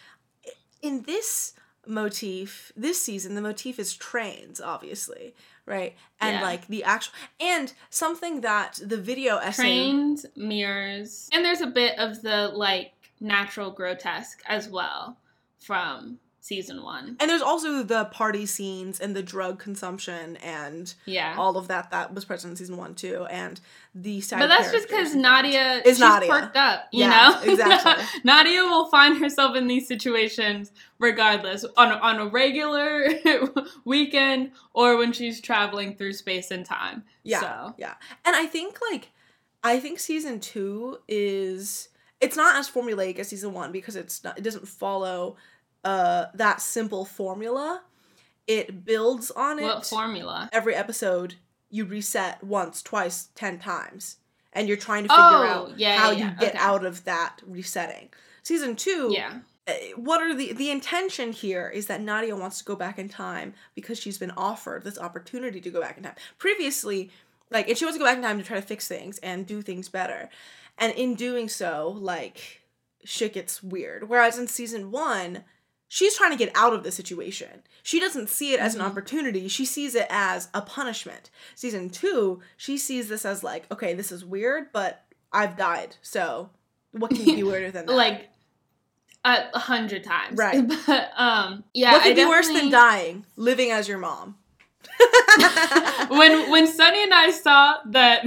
in 0.85 1.01
this 1.03 1.53
motif 1.87 2.71
this 2.75 2.99
season 3.01 3.35
the 3.35 3.41
motif 3.41 3.77
is 3.77 3.93
trains 3.93 4.59
obviously 4.59 5.35
right 5.67 5.95
and 6.19 6.37
Yeah. 6.37 6.41
like 6.41 6.67
the 6.67 6.83
actual 6.83 7.13
and 7.39 7.73
something 7.91 8.41
that 8.41 8.79
the 8.83 8.97
video 8.97 9.37
essay 9.37 9.61
trains, 9.63 10.25
mirrors, 10.35 11.29
and 11.31 11.45
there's 11.45 11.61
a 11.61 11.67
bit 11.67 11.97
of 11.99 12.21
the 12.23 12.47
like 12.49 12.93
natural 13.19 13.69
grotesque 13.71 14.41
as 14.47 14.67
well 14.67 15.17
from 15.59 16.19
season 16.45 16.83
one. 16.83 17.17
And 17.19 17.27
there's 17.27 17.41
also 17.41 17.81
the 17.81 18.05
party 18.05 18.45
scenes 18.45 18.99
and 18.99 19.15
the 19.15 19.23
drug 19.23 19.57
consumption 19.57 20.37
and 20.37 20.93
Yeah. 21.07 21.33
all 21.39 21.57
of 21.57 21.67
that 21.69 21.89
that 21.89 22.13
was 22.13 22.23
present 22.23 22.51
in 22.51 22.55
season 22.57 22.77
one 22.77 22.93
too, 22.93 23.25
and 23.31 23.59
the 23.95 24.21
side. 24.21 24.41
But 24.41 24.47
that's 24.49 24.71
just 24.71 24.87
because 24.87 25.15
Nadia 25.15 25.81
Is 25.83 25.97
Nadia. 25.99 26.29
perked 26.29 26.55
up, 26.55 26.87
you 26.91 26.99
Yeah, 27.05 27.29
know. 27.41 27.41
exactly. 27.51 28.05
Nadia 28.23 28.61
will 28.61 28.85
find 28.91 29.17
herself 29.17 29.55
in 29.55 29.65
these 29.65 29.87
situations 29.87 30.71
regardless 30.99 31.65
on 31.77 31.91
a, 31.91 31.95
on 31.95 32.19
a 32.19 32.27
regular 32.27 33.09
weekend 33.85 34.51
or 34.73 34.97
when 34.97 35.13
she's 35.13 35.41
traveling 35.41 35.95
through 35.95 36.13
space 36.13 36.51
and 36.51 36.63
time. 36.63 37.03
Yeah, 37.23 37.39
So 37.39 37.73
yeah, 37.79 37.95
and 38.23 38.35
I 38.35 38.45
think 38.45 38.77
like, 38.91 39.09
I 39.63 39.79
think 39.79 39.97
season 39.97 40.39
two 40.39 40.99
is 41.07 41.89
it's 42.21 42.37
not 42.37 42.55
as 42.55 42.69
formulaic 42.69 43.17
as 43.17 43.29
season 43.29 43.51
one 43.53 43.71
because 43.71 43.95
it's 43.95 44.23
not 44.23 44.37
it 44.37 44.43
doesn't 44.43 44.67
follow 44.67 45.37
uh 45.85 46.25
that 46.33 46.59
simple 46.61 47.05
formula. 47.05 47.81
It 48.47 48.85
builds 48.85 49.31
on 49.31 49.57
it. 49.59 49.63
what 49.63 49.85
formula? 49.85 50.49
Every 50.51 50.75
episode 50.75 51.35
you 51.71 51.85
reset 51.85 52.43
once, 52.43 52.81
twice, 52.83 53.29
ten 53.35 53.57
times, 53.59 54.17
and 54.53 54.67
you're 54.67 54.77
trying 54.77 55.03
to 55.03 55.09
figure 55.09 55.23
Oh, 55.23 55.43
out 55.71 55.79
yeah, 55.79 55.97
how 55.97 56.11
yeah, 56.11 56.17
you 56.17 56.25
yeah, 56.25 56.35
get 56.39 56.55
okay. 56.55 56.63
out 56.63 56.85
of 56.85 57.03
that 57.05 57.41
resetting. 57.47 58.09
Season 58.43 58.75
two, 58.75 59.09
Yeah. 59.11 59.39
uh, 59.67 59.71
what 59.95 60.21
are 60.21 60.35
the 60.35 60.53
the 60.53 60.69
intention 60.69 61.31
here 61.31 61.67
is 61.69 61.87
that 61.87 62.01
Nadia 62.01 62.35
wants 62.35 62.59
to 62.59 62.63
go 62.65 62.75
back 62.75 62.99
in 62.99 63.09
time 63.09 63.55
because 63.73 63.97
she's 63.97 64.19
been 64.19 64.31
offered 64.37 64.83
this 64.83 64.99
opportunity 64.99 65.59
to 65.61 65.69
go 65.71 65.81
back 65.81 65.97
in 65.97 66.03
time. 66.03 66.15
Previously, 66.37 67.09
like 67.49 67.67
and 67.67 67.75
she 67.77 67.85
wants 67.85 67.97
to 67.97 67.99
go 67.99 68.05
back 68.05 68.17
in 68.17 68.23
time 68.23 68.37
to 68.37 68.43
try 68.45 68.57
to 68.59 68.65
fix 68.65 68.87
things 68.87 69.17
and 69.19 69.47
do 69.47 69.63
things 69.63 69.89
better. 69.89 70.29
And 70.77 70.93
in 70.93 71.15
doing 71.15 71.49
so, 71.49 71.97
like 71.99 72.61
shit 73.03 73.33
gets 73.33 73.63
weird. 73.63 74.07
Whereas 74.07 74.37
in 74.37 74.47
season 74.47 74.91
1, 74.91 75.43
she's 75.87 76.15
trying 76.15 76.31
to 76.31 76.37
get 76.37 76.51
out 76.55 76.73
of 76.73 76.83
the 76.83 76.91
situation. 76.91 77.63
She 77.83 77.99
doesn't 77.99 78.29
see 78.29 78.53
it 78.53 78.59
as 78.59 78.75
an 78.75 78.81
opportunity. 78.81 79.47
She 79.47 79.65
sees 79.65 79.95
it 79.95 80.07
as 80.09 80.49
a 80.53 80.61
punishment. 80.61 81.29
Season 81.55 81.89
2, 81.89 82.41
she 82.57 82.77
sees 82.77 83.09
this 83.09 83.25
as 83.25 83.43
like, 83.43 83.71
okay, 83.71 83.93
this 83.93 84.11
is 84.11 84.25
weird, 84.25 84.71
but 84.73 85.03
I've 85.31 85.57
died. 85.57 85.95
So, 86.01 86.49
what 86.91 87.11
can 87.11 87.25
be 87.25 87.43
weirder 87.43 87.71
than 87.71 87.85
that? 87.85 87.93
Like 87.95 88.29
a 89.25 89.59
hundred 89.59 90.03
times. 90.03 90.37
Right. 90.37 90.63
But 90.87 91.11
um 91.17 91.63
yeah. 91.73 91.93
what 91.93 92.03
could 92.03 92.11
I 92.11 92.15
be 92.15 92.25
worse 92.25 92.47
than 92.47 92.69
dying? 92.69 93.25
Living 93.35 93.71
as 93.71 93.87
your 93.87 93.97
mom. 93.97 94.35
when 96.09 96.49
when 96.51 96.67
Sunny 96.67 97.03
and 97.03 97.13
I 97.13 97.31
saw 97.31 97.77
that 97.87 98.23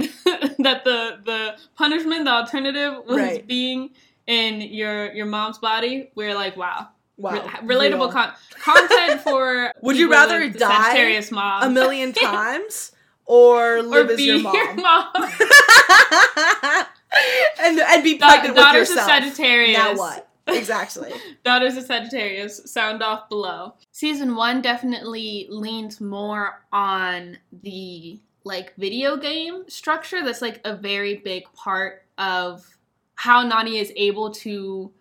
that 0.59 0.83
the 0.83 1.19
the 1.23 1.55
punishment, 1.75 2.25
the 2.25 2.31
alternative 2.31 3.05
was 3.05 3.17
Right. 3.17 3.47
being 3.47 3.91
in 4.27 4.61
your 4.61 5.11
your 5.13 5.25
mom's 5.25 5.57
body, 5.57 6.11
we 6.15 6.25
are 6.25 6.35
like, 6.35 6.57
wow. 6.57 6.89
Wow. 7.19 7.31
Re- 7.63 7.75
relatable 7.75 8.11
con- 8.11 8.31
content 8.61 9.21
for 9.21 9.73
Would 9.81 9.97
you 9.97 10.09
rather 10.09 10.49
die 10.49 10.57
Sagittarius 10.57 11.31
mom 11.31 11.63
a 11.63 11.69
million 11.69 12.13
times 12.13 12.93
or 13.25 13.77
or 13.77 13.83
live 13.83 14.09
as 14.09 14.17
be 14.17 14.23
your 14.23 14.39
mom? 14.39 14.55
your 14.55 14.75
mom? 14.75 15.07
and 17.61 17.79
and 17.79 18.03
be 18.03 18.17
Da- 18.17 18.27
pregnant 18.27 18.55
with 18.55 18.63
daughters 18.63 18.89
of 18.89 18.95
yourself. 18.97 19.09
Sagittarius. 19.23 19.77
Now 19.77 19.95
what? 19.95 20.25
Exactly. 20.47 21.11
Daughters 21.43 21.77
of 21.77 21.83
Sagittarius, 21.83 22.61
sound 22.71 23.03
off 23.03 23.29
below. 23.29 23.73
Season 23.91 24.35
one 24.35 24.61
definitely 24.61 25.45
leans 25.49 26.01
more 26.01 26.63
on 26.71 27.37
the 27.61 28.19
like 28.43 28.73
video 28.75 29.15
game 29.17 29.65
structure. 29.67 30.23
That's 30.23 30.41
like 30.41 30.59
a 30.65 30.75
very 30.75 31.15
big 31.17 31.43
part 31.53 32.03
of 32.17 32.65
how 33.15 33.43
Nani 33.43 33.77
is 33.77 33.91
able 33.95 34.31
to 34.31 34.91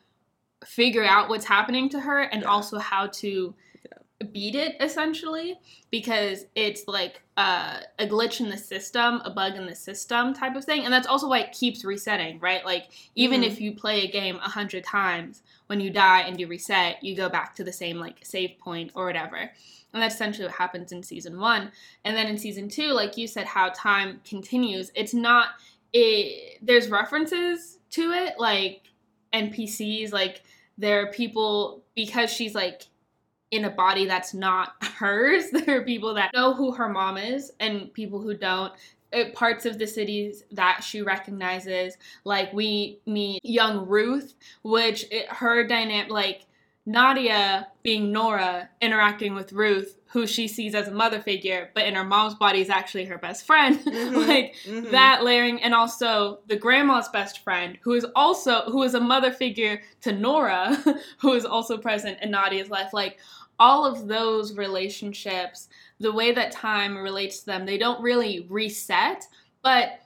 figure 0.68 1.04
out 1.04 1.28
what's 1.28 1.44
happening 1.46 1.88
to 1.88 2.00
her 2.00 2.20
and 2.22 2.42
Yeah. 2.42 2.48
also 2.48 2.78
how 2.78 3.06
to 3.06 3.54
beat 4.32 4.56
it 4.56 4.74
essentially 4.80 5.56
because 5.92 6.44
it's 6.56 6.82
like 6.88 7.22
uh, 7.36 7.78
a 8.00 8.06
glitch 8.06 8.40
in 8.40 8.48
the 8.50 8.56
system 8.58 9.22
a 9.24 9.30
bug 9.30 9.54
in 9.54 9.64
the 9.66 9.74
system 9.74 10.34
type 10.34 10.56
of 10.56 10.64
thing 10.64 10.84
and 10.84 10.92
that's 10.92 11.06
also 11.06 11.28
why 11.28 11.38
it 11.38 11.52
keeps 11.52 11.84
resetting 11.84 12.38
right 12.40 12.64
like 12.64 12.88
even 13.14 13.42
Mhm. 13.42 13.46
if 13.46 13.60
you 13.60 13.72
play 13.72 14.02
a 14.04 14.10
game 14.10 14.36
a 14.36 14.48
hundred 14.50 14.82
times 14.82 15.42
when 15.68 15.78
you 15.80 15.88
die 15.90 16.22
and 16.22 16.40
you 16.40 16.48
reset 16.48 17.02
you 17.02 17.14
go 17.14 17.28
back 17.28 17.54
to 17.54 17.62
the 17.64 17.72
same 17.72 17.98
like 17.98 18.18
save 18.24 18.58
point 18.58 18.90
or 18.96 19.06
whatever 19.06 19.36
and 19.92 20.02
that's 20.02 20.16
essentially 20.16 20.46
what 20.48 20.56
happens 20.56 20.90
in 20.90 21.00
season 21.02 21.38
one 21.38 21.70
and 22.04 22.16
then 22.16 22.26
in 22.26 22.36
season 22.36 22.68
two 22.68 22.90
like 22.92 23.16
you 23.16 23.28
said 23.28 23.46
how 23.46 23.68
time 23.68 24.20
continues 24.24 24.90
it's 24.96 25.14
not 25.14 25.50
it 25.92 26.58
there's 26.60 26.88
references 26.88 27.78
to 27.90 28.10
it 28.10 28.34
like 28.38 28.82
npcs 29.32 30.12
like 30.12 30.42
there 30.78 31.02
are 31.02 31.10
people 31.10 31.82
because 31.94 32.30
she's 32.30 32.54
like 32.54 32.84
in 33.50 33.64
a 33.64 33.70
body 33.70 34.06
that's 34.06 34.32
not 34.32 34.74
hers 34.82 35.50
there 35.52 35.80
are 35.80 35.84
people 35.84 36.14
that 36.14 36.30
know 36.34 36.54
who 36.54 36.72
her 36.72 36.88
mom 36.88 37.18
is 37.18 37.52
and 37.60 37.92
people 37.92 38.20
who 38.20 38.34
don't. 38.34 38.72
Uh, 39.10 39.30
parts 39.34 39.64
of 39.64 39.78
the 39.78 39.86
cities 39.86 40.44
that 40.52 40.84
she 40.84 41.00
recognizes 41.00 41.96
like 42.24 42.52
we 42.52 43.00
meet 43.06 43.42
young 43.42 43.86
ruth 43.86 44.34
which 44.64 45.06
it, 45.10 45.26
her 45.30 45.66
dynamic 45.66 46.10
like 46.10 46.44
nadia 46.84 47.68
being 47.82 48.12
nora 48.12 48.68
interacting 48.82 49.34
with 49.34 49.50
ruth 49.54 49.97
who 50.10 50.26
she 50.26 50.48
sees 50.48 50.74
as 50.74 50.88
a 50.88 50.92
mother 50.92 51.20
figure 51.20 51.70
but 51.74 51.84
in 51.86 51.94
her 51.94 52.04
mom's 52.04 52.34
body 52.34 52.60
is 52.60 52.70
actually 52.70 53.04
her 53.04 53.18
best 53.18 53.46
friend. 53.46 53.78
Mhm, 53.98 54.26
like 54.28 54.54
mhm. 54.64 54.90
that 54.90 55.24
layering 55.24 55.60
and 55.62 55.74
also 55.74 56.40
the 56.46 56.56
grandma's 56.56 57.08
best 57.08 57.40
friend 57.42 57.78
who 57.82 57.92
is 57.92 58.06
also 58.14 58.62
who 58.70 58.82
is 58.82 58.94
a 58.94 59.00
mother 59.00 59.30
figure 59.32 59.80
to 60.02 60.12
nora 60.12 60.76
who 61.18 61.32
is 61.34 61.44
also 61.44 61.76
present 61.78 62.18
in 62.22 62.30
nadia's 62.30 62.70
life. 62.70 62.92
Like 62.92 63.18
all 63.58 63.84
of 63.84 64.06
those 64.06 64.56
relationships 64.56 65.68
the 66.00 66.12
way 66.12 66.32
that 66.32 66.52
time 66.52 66.96
relates 66.96 67.40
to 67.40 67.46
them 67.46 67.66
they 67.66 67.76
don't 67.78 68.00
really 68.02 68.46
reset 68.48 69.24
but 69.62 70.00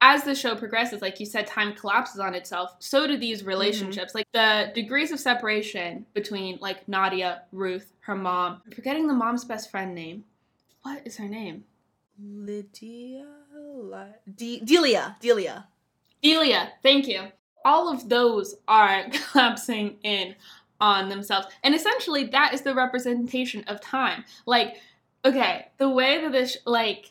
as 0.00 0.24
the 0.24 0.34
show 0.34 0.54
progresses 0.54 1.02
like 1.02 1.18
you 1.20 1.26
said 1.26 1.46
time 1.46 1.72
collapses 1.74 2.20
on 2.20 2.34
itself 2.34 2.74
so 2.78 3.06
do 3.06 3.16
these 3.16 3.44
relationships. 3.44 4.14
Like 4.14 4.26
the 4.32 4.70
degrees 4.74 5.10
of 5.12 5.20
separation 5.20 6.06
between 6.14 6.58
like 6.60 6.86
nadia 6.88 7.42
ruth 7.52 7.91
her 8.02 8.14
mom 8.14 8.62
I'm 8.66 8.72
forgetting 8.72 9.06
the 9.08 9.14
mom's 9.14 9.44
best 9.44 9.70
friend 9.70 9.94
name 9.94 10.24
what 10.82 11.06
is 11.06 11.16
her 11.18 11.28
name 11.28 11.64
Lydia, 12.20 13.26
De- 14.36 14.60
Delia, 14.60 15.16
Delia. 15.20 15.66
Delia, 16.22 16.72
thank 16.82 17.08
you. 17.08 17.22
All 17.64 17.92
of 17.92 18.08
those 18.08 18.54
are 18.68 19.04
collapsing 19.32 19.96
in 20.02 20.34
on 20.80 21.08
themselves. 21.08 21.46
And 21.64 21.74
essentially, 21.74 22.24
that 22.26 22.52
is 22.54 22.62
the 22.62 22.74
representation 22.74 23.64
of 23.66 23.80
time. 23.80 24.24
Like, 24.46 24.76
okay, 25.24 25.68
the 25.78 25.88
way 25.88 26.20
that 26.20 26.32
this, 26.32 26.58
like, 26.66 27.10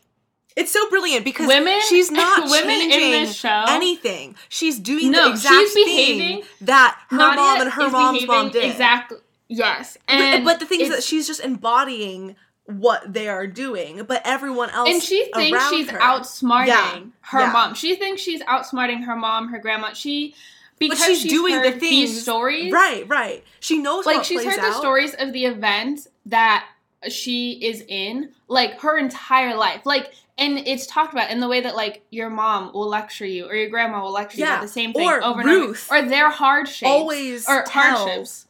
It's 0.55 0.71
so 0.71 0.87
brilliant 0.89 1.25
because 1.25 1.47
Women- 1.47 1.79
she's 1.89 2.11
not 2.11 2.49
women 2.49 2.69
in 2.81 2.91
changing 2.91 3.11
this 3.11 3.35
show- 3.35 3.65
anything. 3.67 4.35
She's 4.49 4.79
doing 4.79 5.11
No, 5.11 5.25
the 5.25 5.31
exact 5.31 5.55
she's 5.55 5.73
thing 5.73 6.43
that 6.61 6.97
her 7.09 7.17
Nadia 7.17 7.35
mom 7.41 7.61
and 7.61 7.71
her 7.71 7.89
mom's 7.89 8.27
mom 8.27 8.49
did. 8.51 8.65
Exactly. 8.65 9.17
Yes. 9.51 9.97
But- 10.07 10.13
And 10.15 10.45
but, 10.45 10.59
the 10.59 10.65
thing 10.65 10.81
is 10.81 10.89
that 10.89 11.03
she's 11.03 11.27
just 11.27 11.41
embodying 11.41 12.35
what 12.65 13.11
they 13.11 13.27
are 13.27 13.47
doing, 13.47 14.03
but 14.03 14.21
everyone 14.23 14.69
else 14.69 14.89
and 14.89 15.01
she 15.03 15.29
thinks 15.33 15.69
she's 15.69 15.89
her- 15.89 15.99
outsmarting 15.99 16.67
Yeah, 16.67 16.99
her 17.21 17.39
yeah. 17.41 17.51
mom. 17.51 17.73
She 17.73 17.95
thinks 17.95 18.21
she's 18.21 18.41
outsmarting 18.43 19.03
her 19.03 19.15
mom, 19.15 19.49
her 19.49 19.59
grandma. 19.59 19.93
She 19.93 20.35
because 20.79 20.99
but 20.99 21.05
she's, 21.15 21.29
doing 21.31 21.61
the 21.61 21.71
things 21.71 21.81
these 21.81 22.21
stories, 22.23 22.71
Right, 22.71 23.07
right. 23.07 23.43
She 23.59 23.77
knows 23.77 24.05
like 24.05 24.23
she's 24.23 24.43
heard 24.43 24.59
the 24.59 24.73
stories 24.73 25.13
of 25.15 25.31
the 25.33 25.45
events 25.45 26.07
that 26.27 26.65
she 27.09 27.53
is 27.63 27.83
in 27.87 28.29
like 28.47 28.79
her 28.79 28.95
entire 28.97 29.55
life 29.55 29.85
like 29.85 30.13
and 30.37 30.59
it's 30.59 30.85
talked 30.85 31.13
about 31.13 31.31
in 31.31 31.39
the 31.39 31.47
way 31.47 31.59
that 31.61 31.75
like 31.75 32.03
your 32.11 32.29
mom 32.29 32.71
will 32.73 32.87
lecture 32.87 33.25
you 33.25 33.45
or 33.47 33.55
your 33.55 33.69
grandma 33.69 34.03
will 34.03 34.11
lecture 34.11 34.37
you 34.37 34.43
about 34.45 34.61
the 34.61 34.67
same 34.67 34.93
thing 34.93 35.09
or 35.09 35.23
over 35.23 35.41
and 35.41 35.49
over 35.49 35.75
or 35.89 36.01
their 36.03 36.29
hardships 36.29 36.87
always 36.89 37.49
or 37.49 37.63
tells- 37.63 37.99
hardships 37.99 38.45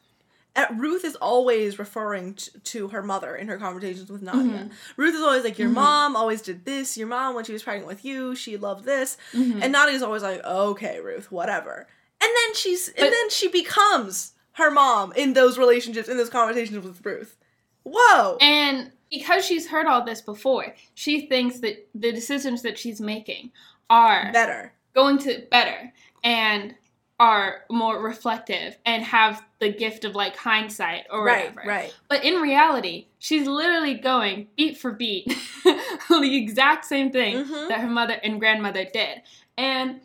Ruth 0.75 1.05
is 1.05 1.15
always 1.15 1.79
referring 1.79 2.33
t- 2.35 2.51
to 2.63 2.87
her 2.89 3.01
mother 3.01 3.35
in 3.35 3.47
her 3.47 3.57
conversations 3.57 4.11
with 4.11 4.21
Nadia. 4.21 4.69
Mhm. 4.69 4.71
Ruth 4.97 5.15
is 5.15 5.21
always 5.21 5.43
like, 5.43 5.57
"Your 5.57 5.69
Mhm. 5.69 5.73
mom 5.75 6.15
always 6.15 6.41
did 6.41 6.65
this. 6.65 6.97
Your 6.97 7.07
mom, 7.07 7.35
when 7.35 7.45
she 7.45 7.53
was 7.53 7.63
pregnant 7.63 7.87
with 7.87 8.03
you, 8.03 8.35
she 8.35 8.57
loved 8.57 8.83
this." 8.85 9.17
Mhm. 9.33 9.61
And 9.63 9.71
Nadia's 9.71 10.03
always 10.03 10.23
like, 10.23 10.43
"Okay, 10.43 10.99
Ruth, 10.99 11.31
whatever." 11.31 11.87
And 12.21 12.29
then 12.35 12.53
she's 12.55 12.89
But- 12.89 13.05
and 13.05 13.13
then 13.13 13.29
she 13.29 13.47
becomes 13.47 14.33
her 14.53 14.69
mom 14.69 15.13
in 15.13 15.33
those 15.33 15.57
relationships, 15.57 16.09
in 16.09 16.17
those 16.17 16.29
conversations 16.29 16.85
with 16.85 17.05
Ruth. 17.05 17.37
Whoa! 17.83 18.37
And 18.41 18.91
because 19.09 19.45
she's 19.45 19.67
heard 19.67 19.87
all 19.87 20.03
this 20.03 20.21
before, 20.21 20.75
she 20.93 21.27
thinks 21.27 21.59
that 21.61 21.87
the 21.95 22.11
decisions 22.11 22.61
that 22.63 22.77
she's 22.77 22.99
making 23.01 23.51
are 23.89 24.31
Better. 24.31 24.73
going 24.93 25.17
to 25.19 25.47
better 25.49 25.91
and 26.23 26.75
are 27.21 27.61
more 27.69 28.01
reflective 28.01 28.75
and 28.83 29.03
have 29.03 29.45
the 29.59 29.71
gift 29.71 30.03
of 30.05 30.15
like 30.15 30.35
hindsight 30.35 31.03
or 31.11 31.23
Right, 31.23 31.53
whatever. 31.53 31.69
right. 31.69 31.93
But 32.09 32.25
in 32.25 32.41
reality, 32.41 33.05
she's 33.19 33.45
literally 33.45 33.93
going 33.93 34.47
beat 34.57 34.75
for 34.75 34.91
beat 34.91 35.27
the 35.63 36.35
exact 36.35 36.83
same 36.85 37.11
thing 37.11 37.45
Mhm. 37.45 37.67
that 37.69 37.79
her 37.81 37.87
mother 37.89 38.15
and 38.23 38.39
grandmother 38.39 38.85
did. 38.91 39.21
And 39.55 40.01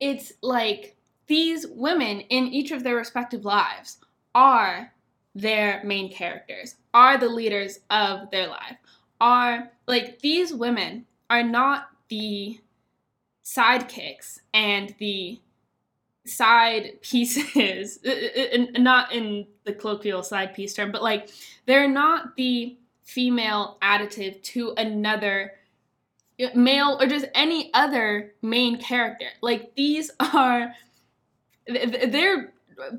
it's 0.00 0.34
like 0.42 0.96
these 1.28 1.66
women 1.66 2.20
in 2.20 2.48
each 2.48 2.72
of 2.72 2.82
their 2.84 2.96
respective 2.96 3.46
lives 3.46 3.96
are 4.34 4.92
their 5.34 5.82
main 5.82 6.12
characters, 6.12 6.76
are 6.92 7.16
the 7.16 7.28
leaders 7.28 7.80
of 7.88 8.30
their 8.30 8.48
life, 8.48 8.76
are 9.18 9.70
like 9.86 10.18
these 10.20 10.52
women 10.52 11.06
are 11.30 11.42
not 11.42 11.88
the 12.10 12.60
sidekicks 13.44 14.40
and 14.52 14.94
the 14.98 15.40
side 16.26 17.00
pieces, 17.02 17.98
and 18.52 18.72
not 18.82 19.12
in 19.12 19.46
the 19.64 19.72
colloquial 19.72 20.22
side 20.22 20.54
piece 20.54 20.74
term, 20.74 20.92
but 20.92 21.02
like 21.02 21.30
they're 21.66 21.88
not 21.88 22.36
the 22.36 22.76
female 23.04 23.78
additive 23.82 24.42
to 24.42 24.72
another 24.76 25.52
male 26.54 26.98
or 27.00 27.06
just 27.06 27.26
any 27.34 27.72
other 27.74 28.34
main 28.42 28.78
character. 28.78 29.26
Like 29.40 29.74
these 29.74 30.10
are 30.18 30.74
th- 31.68 31.92
th- 31.92 32.10
they're 32.10 32.52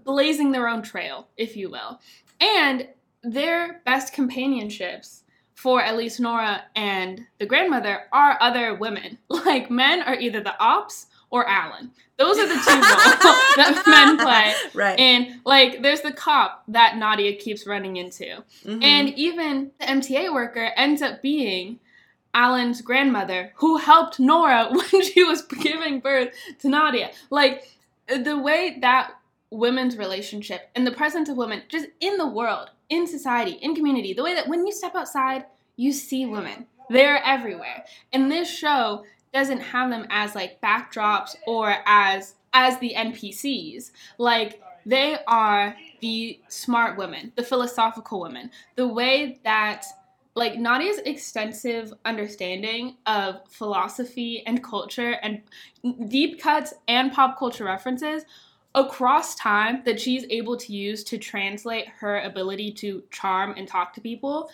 blazing 0.04 0.52
their 0.52 0.68
own 0.68 0.82
trail, 0.82 1.28
if 1.38 1.58
you 1.58 1.70
will. 1.70 2.00
And 2.40 2.88
their 3.24 3.82
best 3.86 4.14
companionships 4.14 5.24
for 5.56 5.82
at 5.82 5.98
least 5.98 6.20
Nora 6.20 6.64
and 6.76 7.26
the 7.40 7.46
grandmother 7.46 8.04
are 8.12 8.38
other 8.40 8.76
women. 8.76 9.18
Like 9.30 9.70
men 9.70 10.02
are 10.02 10.16
either 10.16 10.42
the 10.42 10.58
ops 10.60 11.08
or 11.36 11.46
Alan. 11.50 11.92
Those 12.18 12.38
are 12.38 12.48
the 12.48 12.54
two 12.54 12.60
roles 12.60 12.66
that 13.58 13.84
men 13.88 14.18
play. 14.18 14.54
Right. 14.74 14.98
And 14.98 15.42
like 15.44 15.82
there's 15.82 16.00
the 16.00 16.14
cop 16.14 16.64
that 16.70 16.96
Nadia 16.96 17.36
keeps 17.36 17.68
running 17.68 17.98
into. 17.98 18.42
Mhm. 18.64 18.82
And 18.82 19.10
even 19.10 19.72
the 19.78 19.86
MTA 19.86 20.34
worker 20.34 20.72
ends 20.78 21.02
up 21.02 21.22
being 21.22 21.82
Alan's 22.34 22.82
grandmother 22.82 23.52
who 23.56 23.76
helped 23.76 24.18
Nora 24.18 24.70
when 24.72 25.04
she 25.04 25.26
was 25.26 25.42
giving 25.42 26.00
birth 26.00 26.30
to 26.60 26.70
Nadia. 26.70 27.12
Like 27.30 27.68
the 28.08 28.40
way 28.40 28.78
that 28.80 29.12
women's 29.50 29.98
relationship 29.98 30.70
and 30.74 30.88
the 30.88 30.92
presence 30.92 31.28
of 31.28 31.36
women 31.36 31.64
just 31.68 31.88
in 32.00 32.16
the 32.16 32.28
world, 32.28 32.70
in 32.88 33.08
society, 33.08 33.60
in 33.62 33.76
community, 33.76 34.14
the 34.14 34.24
way 34.24 34.34
that 34.36 34.48
when 34.48 34.66
you 34.66 34.72
step 34.72 34.96
outside, 34.96 35.44
you 35.76 35.92
see 35.92 36.26
women. 36.26 36.68
They're 36.90 37.22
everywhere. 37.26 37.84
And 38.14 38.32
this 38.32 38.50
show 38.50 39.04
doesn't 39.36 39.60
have 39.60 39.90
them 39.90 40.08
as 40.10 40.34
like 40.34 40.62
backdrops 40.62 41.36
or 41.46 41.76
as 41.86 42.36
as 42.54 42.80
the 42.80 42.94
NPCs. 42.96 43.92
Like 44.18 44.62
they 44.86 45.18
are 45.28 45.76
the 46.00 46.40
smart 46.48 46.98
women, 46.98 47.34
the 47.36 47.44
philosophical 47.44 48.22
women. 48.22 48.50
The 48.76 48.88
way 48.88 49.40
that 49.44 49.86
like 50.36 50.58
Nadia's 50.58 51.00
extensive 51.00 51.94
understanding 52.06 52.96
of 53.06 53.42
philosophy 53.50 54.42
and 54.48 54.64
culture 54.64 55.18
and 55.22 55.42
deep 56.08 56.42
cuts 56.42 56.74
and 56.88 57.12
pop 57.12 57.38
culture 57.38 57.66
references 57.66 58.24
across 58.74 59.36
time 59.36 59.82
that 59.86 60.00
she's 60.00 60.26
able 60.30 60.58
to 60.58 60.74
use 60.74 61.04
to 61.06 61.18
translate 61.18 61.88
her 61.88 62.20
ability 62.22 62.72
to 62.72 63.04
charm 63.12 63.54
and 63.56 63.68
talk 63.68 63.94
to 63.94 64.02
people 64.02 64.50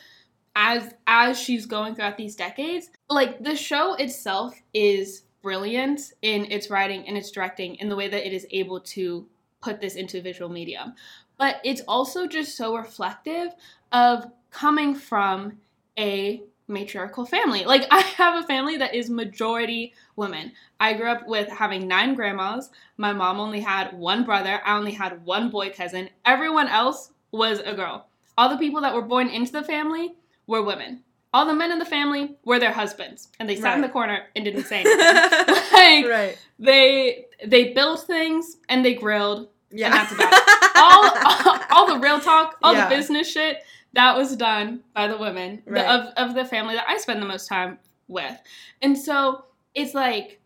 as 0.56 0.94
as 1.08 1.40
she's 1.40 1.66
going 1.66 1.96
throughout 1.96 2.18
these 2.18 2.36
decades 2.36 2.90
like 3.10 3.42
the 3.44 3.56
show 3.56 3.94
itself 3.96 4.54
is 4.74 5.24
brilliant 5.42 6.14
in 6.22 6.46
its 6.52 6.70
writing 6.70 7.08
and 7.08 7.18
its 7.18 7.32
directing 7.32 7.76
in 7.76 7.90
the 7.90 7.96
way 7.96 8.08
that 8.08 8.26
it 8.26 8.34
is 8.34 8.46
able 8.52 8.80
to 8.80 9.26
put 9.62 9.80
this 9.80 9.96
into 9.96 10.22
visual 10.22 10.50
medium 10.50 10.94
but 11.38 11.62
it's 11.64 11.82
also 11.88 12.28
just 12.28 12.56
so 12.56 12.76
reflective 12.76 13.54
of 13.92 14.26
coming 14.52 14.94
from 14.94 15.58
a 15.98 16.44
matriarchal 16.72 17.26
family. 17.26 17.66
Like 17.66 17.86
I 17.92 18.02
have 18.02 18.44
a 18.44 18.48
family 18.48 18.78
that 18.78 18.96
is 18.96 19.10
majority 19.10 19.94
women. 20.16 20.54
I 20.80 20.94
grew 20.94 21.10
up 21.10 21.28
with 21.28 21.50
having 21.50 21.88
nine 21.88 22.16
grandmas. 22.16 22.70
My 22.98 23.14
mom 23.14 23.40
only 23.40 23.60
had 23.60 23.94
one 23.98 24.24
brother. 24.24 24.62
I 24.66 24.78
only 24.78 24.94
had 24.94 25.26
one 25.26 25.50
boy 25.50 25.72
cousin. 25.72 26.10
Everyone 26.26 26.68
else 26.68 27.12
was 27.32 27.60
a 27.60 27.74
girl. 27.74 28.08
All 28.38 28.50
the 28.50 28.58
people 28.58 28.82
that 28.82 28.94
were 28.94 29.02
born 29.02 29.28
into 29.28 29.52
the 29.52 29.64
family 29.64 30.16
were 30.48 30.64
women. 30.64 31.04
All 31.34 31.46
the 31.46 31.54
men 31.54 31.72
in 31.72 31.80
the 31.80 31.86
family 31.86 32.36
were 32.44 32.60
their 32.60 32.74
husbands, 32.74 33.30
and 33.40 33.50
they 33.50 33.56
sat 33.56 33.64
right. 33.64 33.76
in 33.76 33.82
the 33.82 33.90
corner 33.90 34.24
and 34.36 34.44
didn't 34.44 34.66
say 34.66 34.82
anything. 34.86 35.56
like 35.74 36.12
right. 36.12 36.38
they 36.60 37.26
they 37.46 37.74
built 37.74 38.06
things 38.06 38.58
and 38.68 38.84
they 38.84 38.94
grilled, 38.94 39.48
yeah. 39.72 39.88
and 39.88 39.96
that's 39.96 40.12
about 40.12 40.34
it. 40.34 40.72
all, 40.76 41.10
all, 41.26 41.60
all 41.72 41.94
the 41.94 42.00
real 42.00 42.20
talk, 42.20 42.58
all 42.62 42.74
yeah. 42.74 42.90
the 42.90 42.96
business 42.96 43.32
shit 43.32 43.60
that 43.94 44.16
was 44.18 44.36
done 44.36 44.82
by 44.94 45.08
the 45.08 45.18
women 45.18 45.62
right. 45.66 45.86
the, 45.86 45.90
of 45.90 46.30
of 46.30 46.36
the 46.36 46.44
family 46.44 46.76
that 46.76 46.86
I 46.88 46.98
spend 46.98 47.22
the 47.22 47.28
most 47.28 47.48
time 47.48 47.80
with, 48.10 48.38
and 48.82 48.98
so 48.98 49.46
it's 49.74 49.94
like 49.94 50.42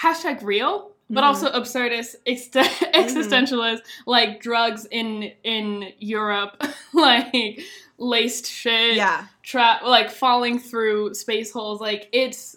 hashtag 0.00 0.42
real 0.42 0.92
but 1.08 1.22
mm 1.22 1.26
also 1.26 1.50
absurdist 1.50 2.16
ex- 2.26 2.48
existentialist 2.50 3.78
mm-hmm. 3.78 4.10
like 4.10 4.40
drugs 4.40 4.86
in 4.90 5.30
in 5.44 5.92
europe 5.98 6.62
like 6.92 7.60
laced 7.98 8.46
shit 8.46 8.96
yeah. 8.96 9.26
tra- 9.42 9.80
like 9.84 10.10
falling 10.10 10.58
through 10.58 11.14
space 11.14 11.50
holes 11.52 11.80
like 11.80 12.08
it's 12.12 12.56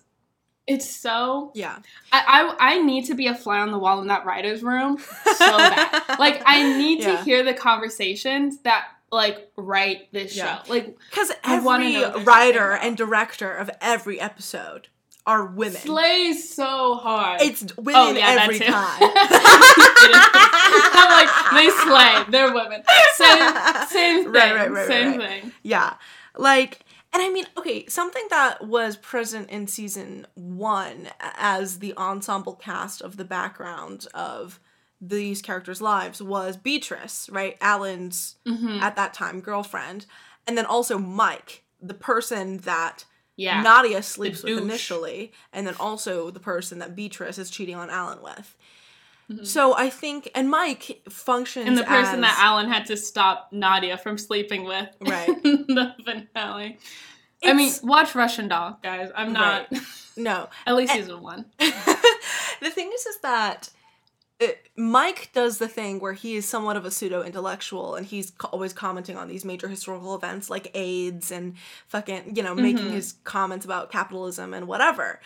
it's 0.68 0.90
so 0.90 1.52
yeah. 1.56 1.80
I, 2.12 2.56
I 2.60 2.74
i 2.74 2.82
need 2.82 3.06
to 3.06 3.16
be 3.16 3.28
a 3.28 3.36
fly 3.36 3.60
on 3.60 3.72
the 3.72 3.80
wall 3.80 4.02
in 4.02 4.08
that 4.08 4.26
writer's 4.26 4.62
room 4.64 4.98
so 4.98 5.58
bad. 5.58 6.04
Like 6.20 6.42
i 6.46 6.78
need 6.78 7.00
yeah. 7.00 7.16
to 7.18 7.24
hear 7.24 7.44
the 7.44 7.54
conversations 7.54 8.60
that 8.64 8.86
like 9.12 9.52
write 9.56 10.12
this 10.12 10.36
yeah. 10.36 10.64
show. 10.64 10.74
Like 10.74 10.98
because 11.10 11.32
every 11.44 12.04
writer 12.24 12.74
and 12.74 12.96
director 12.96 13.52
of 13.52 13.70
every 13.82 14.20
episode 14.20 14.88
are 15.30 15.46
women. 15.46 15.80
Slays 15.80 16.52
so 16.56 16.96
hard. 16.96 17.40
It's 17.42 17.62
women 17.78 17.94
oh, 17.96 18.12
yeah, 18.14 18.38
every 18.42 18.58
time. 18.58 19.00
I'm 20.92 21.12
like 21.12 21.30
they 21.54 21.70
slay. 21.70 22.24
They're 22.32 22.52
women. 22.52 22.82
Same, 23.14 23.54
same 23.88 24.24
thing. 24.24 24.32
Right, 24.34 24.56
right, 24.56 24.72
right, 24.72 24.88
same 24.88 25.20
right. 25.20 25.42
thing. 25.42 25.52
Yeah, 25.62 25.94
like. 26.36 26.80
And 27.12 27.24
I 27.24 27.30
mean, 27.30 27.46
okay, 27.58 27.88
something 27.88 28.24
that 28.30 28.68
was 28.68 28.96
present 28.96 29.50
in 29.50 29.66
season 29.66 30.28
one 30.36 31.10
as 31.20 31.80
the 31.80 31.98
ensemble 31.98 32.54
cast 32.54 33.02
of 33.02 33.18
the 33.18 33.26
background 33.26 34.06
of 34.14 34.60
these 35.02 35.42
characters' 35.42 35.82
lives 35.82 36.22
was 36.22 36.56
Beatrice, 36.56 37.28
right? 37.32 37.58
Alan's, 37.62 38.36
mm-hmm. 38.46 38.78
at 38.84 38.96
that 38.96 39.16
time, 39.16 39.42
girlfriend. 39.42 40.06
And 40.46 40.56
then 40.56 40.68
also 40.68 41.00
Mike, 41.00 41.64
the 41.82 41.96
person 41.96 42.58
that 42.60 43.06
yeah. 43.40 43.62
Nadia 43.62 44.04
sleeps 44.04 44.44
with 44.44 44.58
initially, 44.58 45.32
and 45.54 45.66
then 45.66 45.76
also 45.80 46.30
the 46.30 46.40
person 46.40 46.80
that 46.80 46.96
Beatrice 46.96 47.38
is 47.38 47.50
cheating 47.50 47.76
on 47.76 47.90
Alan 47.90 48.22
with. 48.22 48.56
Mm-hmm. 49.32 49.44
So 49.44 49.76
I 49.76 49.90
think, 49.90 50.30
and 50.36 50.50
Mike 50.50 51.02
functions 51.08 51.68
and 51.68 51.78
the 51.78 51.84
person 51.84 52.16
as, 52.16 52.22
that 52.22 52.40
Alan 52.40 52.68
had 52.68 52.86
to 52.88 52.98
stop 52.98 53.50
Nadia 53.52 53.98
from 53.98 54.18
sleeping 54.18 54.66
with, 54.66 54.90
right? 55.02 55.28
the 55.44 55.94
finale. 56.04 56.80
It's, 57.42 57.50
I 57.50 57.54
mean, 57.54 57.72
watch 57.84 58.16
Russian 58.16 58.50
Doll, 58.50 58.78
guys. 58.84 59.12
I'm 59.16 59.32
not. 59.32 59.72
Right. 59.72 59.82
No, 60.18 60.50
at 60.66 60.76
least 60.76 60.92
and, 60.94 61.04
season 61.04 61.22
one. 61.22 61.46
the 61.60 62.72
thing 62.72 62.92
is, 62.94 63.06
is 63.06 63.20
that 63.22 63.70
it, 64.40 64.70
Mike 64.78 65.32
does 65.34 65.58
the 65.58 65.68
thing 65.68 66.00
where 66.00 66.14
he 66.14 66.36
is 66.36 66.48
somewhat 66.48 66.78
of 66.78 66.86
a 66.86 66.92
pseudo 66.92 67.24
intellectual 67.24 67.96
and 67.96 68.06
he's 68.06 68.32
co- 68.32 68.48
always 68.48 68.72
commenting 68.72 69.18
on 69.18 69.28
these 69.28 69.44
major 69.44 69.68
historical 69.68 70.16
events 70.16 70.50
like 70.50 70.72
AIDS 70.74 71.32
and 71.32 71.56
fucking, 71.88 72.36
you 72.36 72.44
know, 72.44 72.54
mm-hmm. 72.54 72.62
making 72.62 72.92
his 72.92 73.16
comments 73.26 73.66
about 73.66 73.92
capitalism 73.92 74.54
and 74.54 74.68
whatever. 74.68 75.20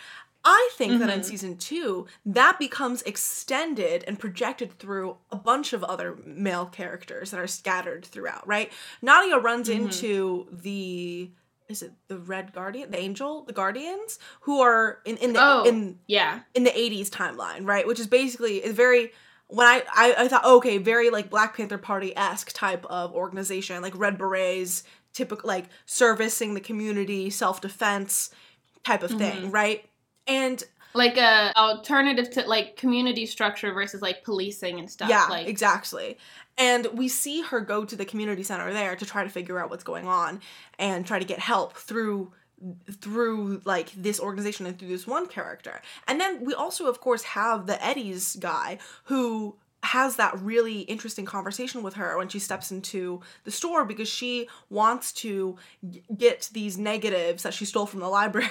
I 0.44 0.70
think 0.74 0.92
mm-hmm. 0.92 1.00
that 1.00 1.10
in 1.10 1.20
mm-hmm. 1.20 1.28
season 1.28 1.56
two, 1.56 2.06
that 2.26 2.58
becomes 2.58 3.02
extended 3.02 4.04
and 4.06 4.18
projected 4.18 4.78
through 4.78 5.16
a 5.30 5.36
bunch 5.36 5.72
of 5.72 5.82
other 5.84 6.18
male 6.26 6.66
characters 6.66 7.30
that 7.30 7.40
are 7.40 7.46
scattered 7.46 8.04
throughout, 8.04 8.46
right? 8.46 8.70
Nadia 9.00 9.38
runs 9.38 9.68
mm-hmm. 9.68 9.84
into 9.84 10.48
the 10.50 11.30
is 11.68 11.82
it 11.82 11.92
the 12.08 12.18
Red 12.18 12.52
Guardian, 12.52 12.90
the 12.90 12.98
Angel, 12.98 13.44
the 13.44 13.52
Guardians, 13.52 14.18
who 14.42 14.60
are 14.60 14.98
in 15.04 15.16
in 15.18 15.32
the 15.32 15.40
oh, 15.42 15.64
in 15.64 15.98
yeah 16.06 16.40
in 16.54 16.64
the 16.64 16.70
'80s 16.70 17.08
timeline, 17.08 17.66
right? 17.66 17.86
Which 17.86 18.00
is 18.00 18.06
basically 18.06 18.64
is 18.64 18.74
very 18.74 19.12
when 19.48 19.66
I, 19.66 19.82
I 19.94 20.14
I 20.18 20.28
thought 20.28 20.44
okay, 20.44 20.78
very 20.78 21.10
like 21.10 21.30
Black 21.30 21.56
Panther 21.56 21.78
Party 21.78 22.16
esque 22.16 22.52
type 22.52 22.84
of 22.86 23.12
organization, 23.14 23.80
like 23.82 23.96
Red 23.96 24.18
Berets, 24.18 24.84
typical 25.12 25.48
like 25.48 25.66
servicing 25.86 26.54
the 26.54 26.60
community, 26.60 27.30
self 27.30 27.60
defense 27.60 28.30
type 28.84 29.02
of 29.02 29.10
thing, 29.10 29.44
mm-hmm. 29.44 29.50
right? 29.50 29.84
And 30.26 30.62
like 30.94 31.16
a 31.16 31.52
alternative 31.56 32.30
to 32.30 32.42
like 32.42 32.76
community 32.76 33.26
structure 33.26 33.72
versus 33.72 34.00
like 34.00 34.22
policing 34.22 34.78
and 34.78 34.90
stuff. 34.90 35.08
Yeah, 35.08 35.26
like 35.28 35.48
exactly. 35.48 36.18
And 36.56 36.86
we 36.92 37.08
see 37.08 37.42
her 37.42 37.60
go 37.60 37.84
to 37.84 37.96
the 37.96 38.04
community 38.04 38.42
center 38.42 38.72
there 38.72 38.94
to 38.96 39.04
try 39.04 39.24
to 39.24 39.30
figure 39.30 39.58
out 39.58 39.70
what's 39.70 39.84
going 39.84 40.06
on 40.06 40.40
and 40.78 41.06
try 41.06 41.18
to 41.18 41.24
get 41.24 41.38
help 41.38 41.76
through 41.76 42.32
through 42.90 43.60
like 43.64 43.90
this 43.92 44.20
organization 44.20 44.64
and 44.64 44.78
through 44.78 44.88
this 44.88 45.06
one 45.06 45.26
character. 45.26 45.82
And 46.06 46.20
then 46.20 46.44
we 46.44 46.54
also 46.54 46.86
of 46.86 47.00
course 47.00 47.22
have 47.24 47.66
the 47.66 47.84
Eddie's 47.84 48.36
guy 48.36 48.78
who 49.04 49.56
has 49.82 50.16
that 50.16 50.38
really 50.40 50.80
interesting 50.80 51.26
conversation 51.26 51.82
with 51.82 51.94
her 51.94 52.16
when 52.16 52.28
she 52.28 52.38
steps 52.38 52.70
into 52.72 53.20
the 53.44 53.50
store 53.50 53.84
because 53.84 54.08
she 54.08 54.48
wants 54.70 55.12
to 55.12 55.56
get 56.16 56.48
these 56.52 56.78
negatives 56.78 57.42
that 57.42 57.52
she 57.52 57.64
stole 57.64 57.86
from 57.86 58.00
the 58.00 58.08
library 58.08 58.48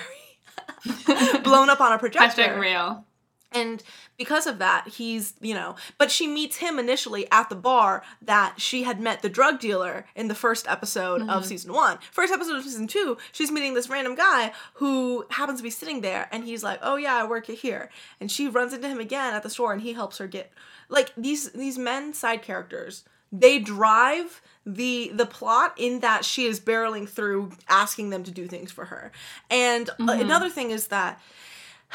blown 1.44 1.70
up 1.70 1.82
on 1.82 1.92
a 1.92 1.98
projector. 1.98 2.44
Hashtag 2.44 2.60
real. 2.60 3.06
And 3.54 3.84
because 4.18 4.48
of 4.48 4.60
that, 4.60 4.88
he's, 4.88 5.34
you 5.42 5.54
know, 5.54 5.76
but 5.98 6.12
she 6.12 6.28
meets 6.28 6.58
him 6.58 6.80
initially 6.80 7.30
at 7.32 7.50
the 7.50 7.56
bar 7.56 8.04
that 8.22 8.60
she 8.60 8.84
had 8.84 9.00
met 9.00 9.22
the 9.22 9.30
drug 9.30 9.60
dealer 9.60 10.06
in 10.16 10.28
the 10.28 10.36
first 10.36 10.68
episode 10.68 11.22
mm-hmm. 11.22 11.30
of 11.30 11.46
season 11.46 11.74
one. 11.74 12.00
First 12.12 12.34
episode 12.34 12.58
of 12.58 12.64
season 12.64 12.88
two, 12.88 13.18
she's 13.32 13.52
meeting 13.52 13.74
this 13.74 13.90
random 13.90 14.16
guy 14.16 14.54
who 14.76 15.26
happens 15.30 15.60
to 15.60 15.64
be 15.64 15.70
sitting 15.70 16.02
there 16.02 16.28
and 16.32 16.44
he's 16.44 16.64
like, 16.64 16.80
Oh 16.82 16.96
yeah, 16.96 17.16
I 17.16 17.26
work 17.26 17.48
here. 17.48 17.90
And 18.20 18.32
she 18.32 18.48
runs 18.48 18.74
into 18.74 18.88
him 18.88 19.00
again 19.00 19.34
at 19.34 19.44
the 19.44 19.50
store 19.50 19.74
and 19.74 19.82
he 19.82 19.94
helps 19.94 20.18
her 20.18 20.28
get 20.28 20.52
like 20.90 21.12
these 21.18 21.52
these 21.52 21.78
men 21.78 22.14
side 22.14 22.42
characters, 22.42 23.04
they 23.32 23.60
drive 23.60 24.42
the 24.66 25.12
the 25.14 25.26
plot 25.26 25.74
in 25.78 26.00
that 26.00 26.24
she 26.24 26.46
is 26.46 26.60
barreling 26.60 27.10
through 27.10 27.52
asking 27.68 28.12
them 28.12 28.24
to 28.24 28.32
do 28.32 28.48
things 28.48 28.72
for 28.72 28.86
her. 28.86 29.12
And 29.50 29.88
mm-hmm. 29.88 30.10
another 30.10 30.50
thing 30.50 30.72
is 30.72 30.88
that 30.88 31.20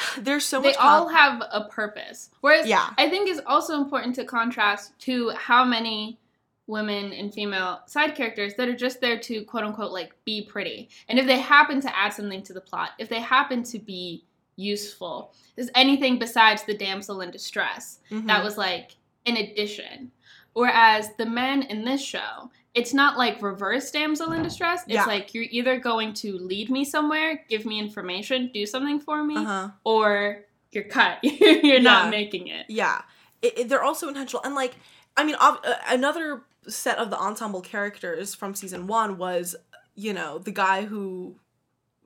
there's 0.19 0.45
so 0.45 0.61
they 0.61 0.69
much. 0.69 0.77
They 0.77 0.81
all 0.81 1.09
have 1.09 1.43
a 1.53 1.65
purpose. 1.65 2.31
Whereas, 2.41 2.67
yeah, 2.67 2.91
I 2.99 3.09
think 3.09 3.29
it's 3.29 3.41
also 3.47 3.77
important 3.77 4.15
to 4.17 4.25
contrast 4.25 4.99
to 5.01 5.31
how 5.31 5.65
many 5.65 6.19
women 6.67 7.13
and 7.13 7.33
female 7.33 7.81
side 7.87 8.15
characters 8.15 8.55
that 8.55 8.69
are 8.69 8.77
just 8.77 9.01
there 9.01 9.19
to 9.19 9.43
quote 9.45 9.65
unquote 9.65 9.91
like 9.91 10.13
be 10.25 10.43
pretty. 10.43 10.89
And 11.09 11.19
if 11.19 11.27
they 11.27 11.39
happen 11.39 11.81
to 11.81 11.99
add 11.99 12.13
something 12.13 12.43
to 12.45 12.53
the 12.53 12.61
plot, 12.61 12.91
if 12.99 13.09
they 13.09 13.21
happen 13.21 13.63
to 13.65 13.79
be 13.79 14.25
useful, 14.57 15.35
is 15.57 15.71
anything 15.75 16.19
besides 16.19 16.63
the 16.63 16.75
damsel 16.75 17.23
in 17.23 17.31
distress 17.31 18.01
mm-hmm. 18.11 18.27
that 18.27 18.45
was 18.45 18.59
like 18.59 18.97
an 19.27 19.37
addition. 19.37 20.13
Whereas 20.53 21.11
the 21.17 21.27
men 21.27 21.63
in 21.63 21.85
this 21.85 22.03
show, 22.03 22.51
it's 22.75 22.95
not 22.95 23.19
like 23.19 23.43
reverse 23.43 23.91
damsel 23.91 24.33
in 24.33 24.43
distress. 24.43 24.83
It's 24.85 24.95
yeah. 24.95 25.05
like 25.05 25.35
you're 25.35 25.47
either 25.51 25.79
going 25.79 26.13
to 26.15 26.39
lead 26.39 26.71
me 26.71 26.85
somewhere, 26.85 27.45
give 27.49 27.67
me 27.67 27.79
information, 27.79 28.51
do 28.53 28.67
something 28.67 29.01
for 29.01 29.25
me, 29.25 29.37
uh-huh. 29.37 29.71
or 29.85 30.45
you're 30.73 30.85
cut. 30.85 31.19
you're 31.23 31.63
yeah. 31.63 31.79
not 31.79 32.11
making 32.11 32.49
it. 32.49 32.67
Yeah. 32.69 33.03
It, 33.43 33.59
it, 33.59 33.69
they're 33.69 33.83
also 33.83 34.09
intentional. 34.09 34.43
And 34.45 34.55
like, 34.55 34.77
I 35.17 35.25
mean, 35.25 35.37
uh, 35.41 35.57
another 35.89 36.43
set 36.69 36.99
of 36.99 37.11
the 37.11 37.19
ensemble 37.19 37.63
characters 37.63 38.35
from 38.35 38.55
season 38.55 38.87
one 38.87 39.19
was, 39.19 39.57
you 39.95 40.13
know, 40.13 40.39
the 40.39 40.53
guy 40.53 40.85
who 40.85 41.37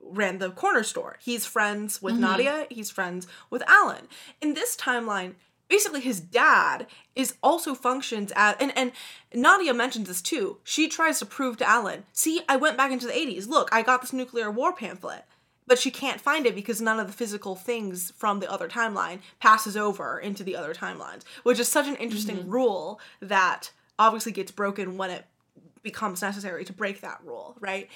ran 0.01 0.39
the 0.39 0.51
corner 0.51 0.83
store. 0.83 1.17
He's 1.21 1.45
friends 1.45 2.01
with 2.01 2.13
mm-hmm. 2.13 2.23
Nadia, 2.23 2.67
he's 2.69 2.89
friends 2.91 3.27
with 3.49 3.63
Alan. 3.67 4.07
In 4.41 4.53
this 4.53 4.75
timeline, 4.75 5.35
basically 5.73 6.01
his 6.01 6.19
dad 6.19 6.85
is 7.15 7.33
also 7.41 7.73
functions 7.73 8.31
as 8.35 8.55
and 8.59 8.71
and 8.77 8.91
Nadia 9.33 9.73
mentions 9.73 10.07
this 10.07 10.21
too. 10.21 10.57
She 10.63 10.87
tries 10.87 11.17
to 11.17 11.25
prove 11.25 11.57
to 11.57 11.67
Alan, 11.67 12.05
"See, 12.13 12.41
I 12.47 12.57
went 12.57 12.77
back 12.77 12.91
into 12.91 13.07
the 13.07 13.17
80s. 13.17 13.47
Look, 13.47 13.69
I 13.71 13.81
got 13.81 14.01
this 14.01 14.13
nuclear 14.13 14.51
war 14.51 14.71
pamphlet." 14.71 15.25
But 15.65 15.79
she 15.79 15.89
can't 15.89 16.21
find 16.21 16.45
it 16.45 16.53
because 16.53 16.79
none 16.79 16.99
of 16.99 17.07
the 17.07 17.13
physical 17.13 17.55
things 17.55 18.11
from 18.17 18.39
the 18.39 18.51
other 18.51 18.67
timeline 18.67 19.19
passes 19.39 19.75
over 19.75 20.19
into 20.19 20.43
the 20.43 20.55
other 20.55 20.75
timelines, 20.75 21.23
which 21.43 21.57
is 21.57 21.69
such 21.69 21.87
an 21.87 21.95
interesting 21.95 22.39
mm-hmm. 22.39 22.51
rule 22.51 22.99
that 23.21 23.71
obviously 23.97 24.33
gets 24.33 24.51
broken 24.51 24.97
when 24.97 25.09
it 25.09 25.25
becomes 25.81 26.21
necessary 26.21 26.65
to 26.65 26.73
break 26.73 27.01
that 27.01 27.19
rule, 27.23 27.55
right? 27.59 27.89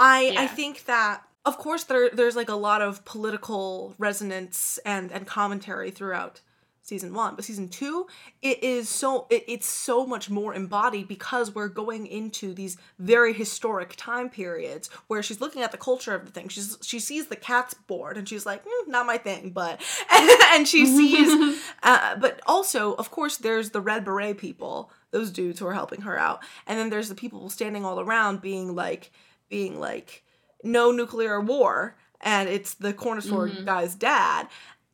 I 0.00 0.22
yeah. 0.22 0.40
I 0.40 0.46
think 0.48 0.86
that 0.86 1.22
of 1.44 1.58
course 1.58 1.84
there 1.84 2.10
there's 2.10 2.34
like 2.34 2.48
a 2.48 2.56
lot 2.56 2.82
of 2.82 3.04
political 3.04 3.94
resonance 3.98 4.80
and 4.84 5.12
and 5.12 5.26
commentary 5.26 5.92
throughout 5.92 6.40
season 6.84 7.14
one 7.14 7.34
but 7.34 7.44
season 7.46 7.66
two 7.66 8.06
it 8.42 8.62
is 8.62 8.90
so 8.90 9.26
it, 9.30 9.42
it's 9.48 9.66
so 9.66 10.04
much 10.04 10.28
more 10.28 10.54
embodied 10.54 11.08
because 11.08 11.54
we're 11.54 11.66
going 11.66 12.06
into 12.06 12.52
these 12.52 12.76
very 12.98 13.32
historic 13.32 13.94
time 13.96 14.28
periods 14.28 14.90
where 15.06 15.22
she's 15.22 15.40
looking 15.40 15.62
at 15.62 15.72
the 15.72 15.78
culture 15.78 16.14
of 16.14 16.26
the 16.26 16.30
thing. 16.30 16.48
She's 16.48 16.76
she 16.82 17.00
sees 17.00 17.28
the 17.28 17.36
cat's 17.36 17.72
board 17.72 18.18
and 18.18 18.28
she's 18.28 18.44
like 18.44 18.64
mm, 18.64 18.88
not 18.88 19.06
my 19.06 19.16
thing 19.16 19.50
but 19.50 19.80
and 20.52 20.68
she 20.68 20.84
sees 20.84 21.58
uh, 21.82 22.16
but 22.16 22.40
also 22.46 22.94
of 22.94 23.10
course 23.10 23.38
there's 23.38 23.70
the 23.70 23.80
red 23.80 24.04
beret 24.04 24.36
people 24.36 24.90
those 25.10 25.30
dudes 25.30 25.60
who 25.60 25.66
are 25.66 25.74
helping 25.74 26.02
her 26.02 26.18
out. 26.18 26.42
And 26.66 26.78
then 26.78 26.90
there's 26.90 27.08
the 27.08 27.14
people 27.14 27.48
standing 27.48 27.84
all 27.84 28.00
around 28.00 28.42
being 28.42 28.74
like 28.74 29.10
being 29.48 29.78
like 29.80 30.24
no 30.62 30.90
nuclear 30.90 31.40
war 31.40 31.96
and 32.20 32.48
it's 32.48 32.74
the 32.74 32.92
corner 32.92 33.20
store 33.20 33.48
guy's 33.48 33.94
dad 33.94 34.48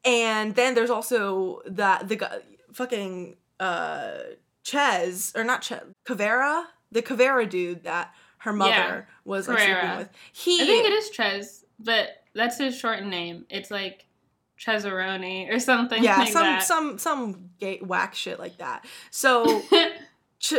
and 0.05 0.55
then 0.55 0.75
there's 0.75 0.91
also 0.91 1.61
that 1.67 2.09
the 2.09 2.17
guy 2.17 2.39
fucking 2.73 3.37
uh 3.59 4.13
Ches 4.63 5.33
or 5.35 5.45
not 5.45 5.63
Ches 5.63 5.83
Cavera 6.07 6.65
the 6.93 7.03
Cavera 7.03 7.49
dude 7.49 7.85
that 7.85 8.13
her 8.39 8.53
mother 8.53 8.71
Yeah, 8.71 9.03
was 9.25 9.49
like 9.49 9.59
sleeping 9.59 9.97
with 9.99 10.09
he 10.33 10.63
I 10.63 10.67
think 10.67 10.87
it 10.87 10.93
is 10.93 11.11
Ches, 11.11 11.65
but 11.79 12.09
that's 12.35 12.59
his 12.59 12.77
short 12.79 13.05
name. 13.05 13.45
It's 13.51 13.71
like 13.71 14.07
Chesaroni 14.59 15.51
or 15.53 15.59
something 15.59 16.03
yeah 16.05 16.19
like 16.19 16.33
some 16.33 16.43
that. 16.43 16.63
some 16.63 16.99
some 16.99 17.51
gay 17.59 17.79
whack 17.79 18.15
shit 18.15 18.39
like 18.39 18.59
that 18.59 18.85
so 19.11 19.63
Ch- 20.39 20.55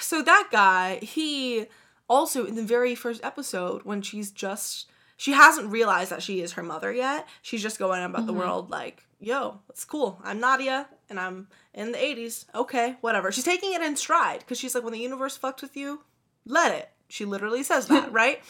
so 0.00 0.22
that 0.22 0.48
guy 0.50 0.96
he 1.02 1.66
also 2.08 2.46
in 2.46 2.54
the 2.54 2.62
very 2.62 2.94
first 2.94 3.22
episode 3.22 3.82
when 3.84 4.00
she's 4.00 4.30
just 4.30 4.90
she 5.16 5.32
hasn't 5.32 5.70
realized 5.70 6.10
that 6.10 6.22
she 6.22 6.40
is 6.40 6.52
her 6.52 6.62
mother 6.62 6.92
yet 6.92 7.26
she's 7.42 7.62
just 7.62 7.78
going 7.78 8.02
about 8.04 8.26
the 8.26 8.32
Mhm. 8.32 8.38
world 8.38 8.70
like 8.70 9.04
yo 9.18 9.60
it's 9.70 9.84
cool 9.84 10.20
i'm 10.24 10.38
nadia 10.40 10.88
and 11.08 11.18
i'm 11.18 11.48
in 11.72 11.92
the 11.92 11.98
80s 11.98 12.44
okay 12.54 12.96
whatever 13.00 13.32
she's 13.32 13.44
taking 13.44 13.72
it 13.72 13.80
in 13.82 13.96
stride 13.96 14.40
because 14.40 14.58
she's 14.58 14.74
like 14.74 14.84
when 14.84 14.92
the 14.92 14.98
universe 14.98 15.38
fucks 15.38 15.62
with 15.62 15.76
you 15.76 16.02
let 16.44 16.72
it 16.74 16.90
she 17.08 17.24
literally 17.24 17.62
says 17.62 17.86
that 17.92 18.12
right 18.12 18.40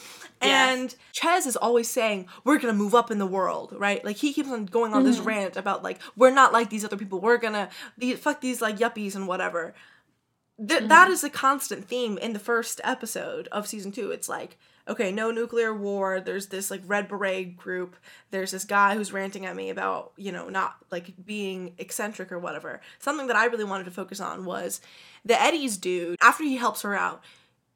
Yes. 0.41 0.69
and 0.79 0.95
ches 1.13 1.45
is 1.45 1.55
always 1.55 1.87
saying 1.87 2.27
we're 2.43 2.57
gonna 2.59 2.73
move 2.73 2.93
up 2.95 3.11
in 3.11 3.17
the 3.17 3.25
world 3.25 3.73
right 3.77 4.03
like 4.03 4.17
he 4.17 4.33
keeps 4.33 4.49
on 4.49 4.65
going 4.65 4.93
on 4.93 5.03
this 5.03 5.19
Mhm. 5.19 5.25
rant 5.25 5.57
about 5.57 5.83
like 5.83 5.99
we're 6.17 6.31
not 6.31 6.51
like 6.53 6.69
these 6.69 6.83
other 6.83 6.97
people 6.97 7.19
we're 7.21 7.37
gonna 7.37 7.69
the, 7.97 8.15
fuck 8.15 8.41
these 8.41 8.61
like 8.61 8.77
yuppies 8.77 9.15
and 9.15 9.27
whatever 9.27 9.73
Th- 10.59 10.79
Mm-hmm. 10.79 10.87
that 10.89 11.09
is 11.11 11.23
a 11.23 11.29
constant 11.29 11.87
theme 11.87 12.17
in 12.17 12.33
the 12.33 12.39
first 12.39 12.81
episode 12.83 13.47
of 13.51 13.67
season 13.67 13.91
two. 13.91 14.09
It's 14.09 14.27
like, 14.27 14.57
okay, 14.87 15.11
no 15.11 15.31
nuclear 15.31 15.73
war. 15.73 16.19
There's 16.19 16.47
this 16.47 16.71
like 16.71 16.81
red 16.85 17.07
beret 17.07 17.57
group. 17.57 17.95
There's 18.31 18.51
this 18.51 18.65
guy 18.65 18.95
who's 18.95 19.13
ranting 19.13 19.45
at 19.45 19.55
me 19.55 19.69
about, 19.69 20.13
you 20.17 20.31
know, 20.31 20.49
not 20.49 20.75
like 20.91 21.13
being 21.25 21.73
eccentric 21.77 22.31
or 22.31 22.39
whatever. 22.39 22.81
Something 22.99 23.27
that 23.27 23.35
I 23.35 23.45
really 23.45 23.63
wanted 23.63 23.85
to 23.85 23.91
focus 23.91 24.19
on 24.19 24.45
was 24.45 24.81
the 25.25 25.39
Eddie's 25.41 25.77
dude. 25.77 26.17
After 26.21 26.43
he 26.43 26.57
helps 26.57 26.81
her 26.83 26.95
out, 26.95 27.23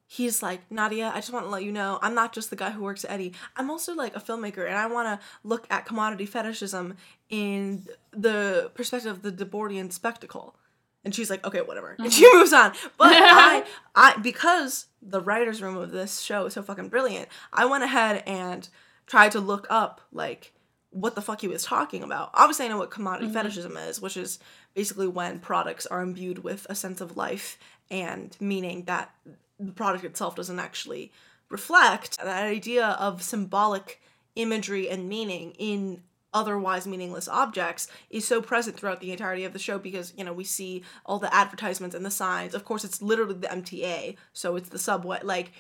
he's 0.07 0.43
like, 0.43 0.69
Nadia, 0.69 1.09
I 1.13 1.19
just 1.19 1.31
want 1.31 1.45
to 1.45 1.49
let 1.49 1.63
you 1.63 1.71
know, 1.71 1.99
I'm 2.01 2.15
not 2.15 2.33
just 2.33 2.49
the 2.49 2.55
guy 2.55 2.71
who 2.71 2.83
works 2.83 3.05
at 3.05 3.11
Eddie. 3.11 3.33
I'm 3.55 3.69
also 3.69 3.93
like 3.95 4.15
a 4.15 4.19
filmmaker 4.19 4.67
and 4.67 4.75
I 4.75 4.88
want 4.88 5.07
to 5.07 5.25
look 5.43 5.65
at 5.69 5.85
commodity 5.85 6.25
fetishism 6.25 6.95
in 7.29 7.88
the 8.11 8.71
perspective 8.73 9.11
of 9.11 9.21
the 9.21 9.31
Debordian 9.31 9.91
spectacle. 9.91 10.55
And 11.03 11.15
she's 11.15 11.30
like, 11.30 11.45
okay, 11.45 11.61
whatever. 11.61 11.95
And 11.98 12.14
she 12.14 12.26
mm-hmm. 12.26 12.38
moves 12.38 12.53
on. 12.53 12.73
But 12.98 13.10
I, 13.14 13.64
I, 13.95 14.18
because 14.18 14.86
the 15.02 15.22
writer's 15.22 15.61
room 15.61 15.78
of 15.78 15.91
this 15.91 16.22
show 16.22 16.45
is 16.45 16.53
so 16.53 16.61
fucking 16.61 16.90
brilliant, 16.90 17.28
I 17.52 17.65
went 17.65 17.84
ahead 17.84 18.23
and 18.28 18.68
tried 19.07 19.32
to 19.32 19.40
look 19.40 19.65
up, 19.69 20.02
like, 20.11 20.53
what 20.91 21.15
the 21.15 21.22
fuck 21.22 21.41
he 21.41 21.48
was 21.48 21.64
talking 21.64 22.03
about. 22.03 22.32
Obviously, 22.34 22.65
I 22.65 22.69
know 22.69 22.78
what 22.78 22.91
commodity 22.91 23.28
mm-hmm. 23.28 23.34
fetishism 23.34 23.78
is, 23.78 24.02
which 24.02 24.18
is 24.18 24.40
basically 24.73 25.07
when 25.07 25.40
products 25.40 25.86
are 25.86 26.02
imbued 26.02 26.44
with 26.44 26.68
a 26.69 26.76
sense 26.76 27.02
of 27.02 27.18
life 27.18 27.57
and 27.90 28.36
meaning 28.40 28.84
that 28.86 29.14
the 29.60 29.72
product 29.72 30.03
itself 30.03 30.36
doesn't 30.36 30.60
actually 30.60 31.11
reflect 31.49 32.18
that 32.18 32.45
idea 32.45 32.88
of 32.88 33.22
symbolic 33.22 34.02
imagery 34.36 34.90
and 34.90 35.10
meaning 35.10 35.53
in 35.57 36.02
otherwise 36.33 36.87
meaningless 36.87 37.27
objects 37.27 37.87
is 38.09 38.27
so 38.27 38.41
present 38.41 38.77
throughout 38.77 38.99
the 38.99 39.11
entirety 39.11 39.43
of 39.43 39.53
the 39.53 39.59
show 39.59 39.77
because 39.77 40.13
you 40.17 40.23
know 40.23 40.33
we 40.33 40.43
see 40.43 40.83
all 41.05 41.19
the 41.19 41.33
advertisements 41.33 41.95
and 41.95 42.05
the 42.05 42.11
signs. 42.11 42.53
Of 42.53 42.65
course 42.65 42.83
it's 42.83 43.01
literally 43.01 43.35
the 43.35 43.47
mta 43.47 44.15
so 44.33 44.55
it's 44.55 44.69
the 44.69 44.79
subway 44.79 45.19
like 45.23 45.51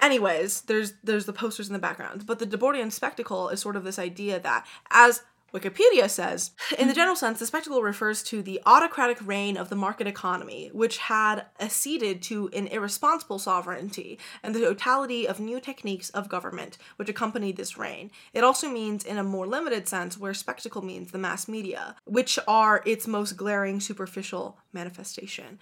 anyways 0.00 0.62
there's 0.62 0.94
there's 1.02 1.26
the 1.26 1.32
posters 1.32 1.68
in 1.68 1.72
the 1.72 1.78
background. 1.78 2.26
But 2.26 2.38
the 2.38 2.46
debordian 2.46 2.92
spectacle 2.92 3.48
is 3.48 3.60
sort 3.60 3.76
of 3.76 3.84
this 3.84 3.98
idea 3.98 4.40
that 4.40 4.66
as 4.90 5.22
Wikipedia 5.54 6.10
says, 6.10 6.50
in 6.72 6.76
the 6.76 6.84
mm-hmm. 6.84 6.96
general 6.96 7.16
sense, 7.16 7.38
the 7.38 7.46
spectacle 7.46 7.82
refers 7.82 8.22
to 8.24 8.42
the 8.42 8.60
autocratic 8.66 9.24
reign 9.24 9.56
of 9.56 9.68
the 9.68 9.76
market 9.76 10.08
economy, 10.08 10.68
which 10.72 10.98
had 10.98 11.46
acceded 11.60 12.20
to 12.22 12.50
an 12.52 12.66
irresponsible 12.66 13.38
sovereignty 13.38 14.18
and 14.42 14.54
the 14.54 14.60
totality 14.60 15.28
of 15.28 15.38
new 15.38 15.60
techniques 15.60 16.10
of 16.10 16.28
government 16.28 16.76
which 16.96 17.08
accompanied 17.08 17.56
this 17.56 17.78
reign. 17.78 18.10
It 18.32 18.42
also 18.42 18.68
means, 18.68 19.04
in 19.04 19.16
a 19.16 19.22
more 19.22 19.46
limited 19.46 19.86
sense, 19.86 20.18
where 20.18 20.34
spectacle 20.34 20.82
means 20.82 21.12
the 21.12 21.18
mass 21.18 21.46
media, 21.46 21.94
which 22.04 22.38
are 22.48 22.82
its 22.84 23.06
most 23.06 23.36
glaring 23.36 23.78
superficial 23.78 24.58
manifestation. 24.72 25.60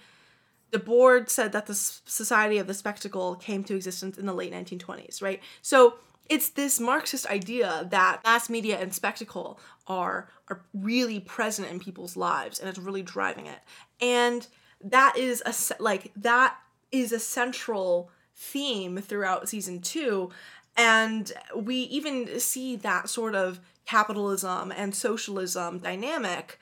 Debord 0.71 1.29
said 1.29 1.51
that 1.51 1.67
the 1.67 1.75
Society 1.75 2.57
of 2.57 2.65
the 2.65 2.73
Spectacle 2.73 3.35
came 3.35 3.63
to 3.65 3.75
existence 3.75 4.17
in 4.17 4.25
the 4.25 4.33
late 4.33 4.51
1920s, 4.51 5.21
right? 5.21 5.39
So 5.61 5.95
it's 6.29 6.49
this 6.49 6.79
Marxist 6.79 7.27
idea 7.27 7.87
that 7.91 8.21
mass 8.23 8.49
media 8.49 8.79
and 8.79 8.93
spectacle 8.93 9.59
are 9.87 10.29
are 10.49 10.61
really 10.73 11.19
present 11.19 11.69
in 11.69 11.79
people's 11.79 12.15
lives, 12.17 12.59
and 12.59 12.69
it's 12.69 12.79
really 12.79 13.01
driving 13.01 13.47
it. 13.47 13.59
And 14.01 14.47
that 14.83 15.17
is 15.17 15.41
a 15.45 15.53
like 15.81 16.11
that 16.15 16.57
is 16.91 17.11
a 17.11 17.19
central 17.19 18.09
theme 18.35 18.97
throughout 18.97 19.49
season 19.49 19.81
two, 19.81 20.29
and 20.75 21.31
we 21.55 21.75
even 21.77 22.39
see 22.39 22.75
that 22.77 23.09
sort 23.09 23.35
of 23.35 23.59
capitalism 23.85 24.71
and 24.75 24.95
socialism 24.95 25.79
dynamic 25.79 26.59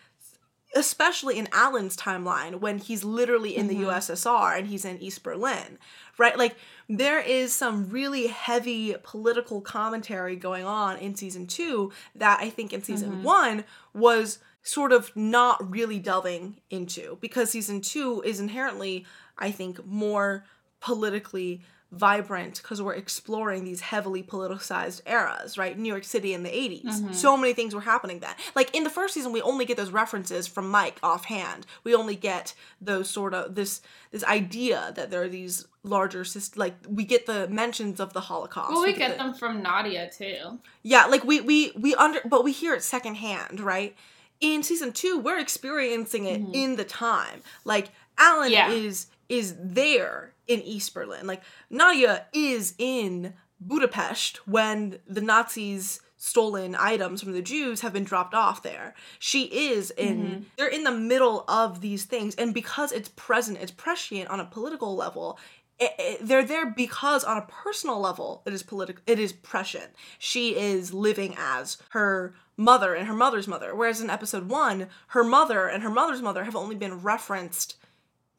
especially 0.76 1.38
in 1.38 1.50
Alan's 1.52 1.98
timeline 1.98 2.60
when 2.60 2.78
he's 2.78 3.04
literally 3.04 3.56
in 3.56 3.68
the 3.68 3.76
mm-hmm. 3.76 3.90
USSR 3.90 4.58
and 4.58 4.68
he's 4.68 4.86
in 4.86 5.02
East 5.02 5.24
Berlin, 5.24 5.78
right? 6.18 6.38
Like 6.38 6.56
there 6.88 7.20
is 7.20 7.54
some 7.54 7.90
really 7.90 8.28
heavy 8.28 8.96
political 9.04 9.62
commentary 9.62 10.36
going 10.36 10.64
on 10.64 10.98
in 10.98 11.16
season 11.16 11.48
2 11.48 11.92
that 12.16 12.40
I 12.40 12.50
think 12.50 12.72
in 12.72 12.84
season 12.84 13.12
mm-hmm. 13.12 13.24
1 13.24 13.64
was 13.94 14.40
sort 14.64 14.92
of 14.92 15.14
not 15.16 15.70
really 15.70 16.00
delving 16.00 16.58
into 16.70 17.18
because 17.20 17.50
season 17.50 17.82
2 17.82 18.22
is 18.22 18.40
inherently 18.40 19.06
I 19.38 19.52
think 19.52 19.86
more 19.86 20.46
politically 20.80 21.62
vibrant 21.92 22.62
because 22.62 22.82
we're 22.82 22.94
exploring 22.94 23.66
these 23.66 23.82
heavily 23.82 24.24
politicized 24.24 25.02
eras, 25.06 25.58
right? 25.58 25.78
New 25.78 25.90
York 25.90 26.06
City 26.06 26.34
in 26.34 26.44
the 26.44 26.50
80s. 26.50 26.86
Mm-hmm. 26.86 27.14
So 27.14 27.36
many 27.36 27.54
things 27.54 27.76
were 27.76 27.82
happening 27.82 28.20
then. 28.20 28.34
Like 28.56 28.74
in 28.76 28.84
the 28.84 28.90
first 28.90 29.14
season 29.14 29.34
we 29.34 29.42
only 29.42 29.66
get 29.66 29.76
those 29.76 29.92
references 29.92 30.48
from 30.48 30.70
Mike 30.70 31.00
offhand. 31.04 31.66
We 31.84 31.94
only 31.94 32.16
get 32.16 32.54
those 32.80 33.10
sort 33.10 33.34
of 33.34 33.56
this 33.56 33.82
this 34.12 34.24
idea 34.24 34.94
that 34.96 35.12
there 35.12 35.22
are 35.22 35.30
these 35.30 35.68
larger 35.84 36.24
syst- 36.24 36.58
like 36.58 36.76
we 36.88 37.04
get 37.04 37.26
the 37.26 37.48
mentions 37.50 38.00
of 38.00 38.14
the 38.14 38.22
Holocaust. 38.22 38.72
well, 38.72 38.84
we 38.84 38.94
get 38.94 39.10
get 39.10 39.18
them 39.18 39.34
from 39.34 39.62
Nadia 39.62 40.10
too. 40.10 40.60
yeah, 40.84 41.06
like 41.08 41.24
we 41.26 41.42
we 41.42 41.72
we 41.78 41.94
under 41.96 42.22
but 42.24 42.44
we 42.44 42.54
hear 42.54 42.74
it 42.74 42.84
secondhand, 42.84 43.60
right? 43.60 43.96
In 44.40 44.64
season 44.64 44.92
2, 44.92 45.20
we're 45.20 45.38
experiencing 45.38 46.26
it 46.26 46.42
mm-hmm. 46.42 46.56
in 46.56 46.76
the 46.76 46.84
time. 46.84 47.42
Like 47.64 47.90
Alan 48.18 48.52
Yeah. 48.52 48.72
is 48.72 49.08
is 49.32 49.56
there 49.58 50.34
in 50.46 50.62
East 50.62 50.94
Berlin. 50.94 51.26
Like 51.26 51.42
Nadia 51.70 52.26
is 52.34 52.76
in 52.78 53.34
Budapest 53.62 54.46
when 54.48 55.00
the 55.08 55.22
Nazis 55.22 56.02
stolen 56.18 56.76
items 56.76 57.24
from 57.24 57.32
the 57.32 57.42
Jews 57.42 57.82
have 57.82 57.94
been 57.94 58.04
dropped 58.04 58.34
off 58.34 58.62
there. 58.62 58.94
She 59.20 59.44
is 59.46 59.90
in 59.92 60.18
mm-hmm. 60.22 60.44
they're 60.58 60.68
in 60.68 60.84
the 60.84 60.92
middle 60.92 61.46
of 61.48 61.80
these 61.82 62.04
things 62.04 62.36
and 62.36 62.54
because 62.54 62.92
it's 62.92 63.10
present, 63.10 63.58
it's 63.62 63.72
prescient 63.72 64.30
on 64.30 64.40
a 64.40 64.46
political 64.46 64.96
level. 64.96 65.40
It, 65.80 65.94
it- 65.98 66.28
they're 66.28 66.44
there 66.44 66.70
because 66.70 67.24
on 67.24 67.38
a 67.38 67.48
personal 67.48 68.00
level 68.00 68.44
it 68.46 68.54
is 68.54 68.64
political 68.64 69.02
it 69.08 69.18
is 69.18 69.32
prescient. 69.32 69.92
She 70.20 70.58
is 70.58 70.94
living 70.94 71.36
as 71.38 71.78
her 71.92 72.36
mother 72.58 72.94
and 72.94 73.08
her 73.08 73.14
mother's 73.14 73.48
mother 73.48 73.74
whereas 73.74 74.02
in 74.02 74.10
episode 74.10 74.50
1 74.50 74.88
her 75.08 75.24
mother 75.24 75.68
and 75.68 75.84
her 75.84 75.90
mother's 75.90 76.22
mother 76.22 76.44
have 76.44 76.56
only 76.56 76.76
been 76.76 77.02
referenced 77.02 77.78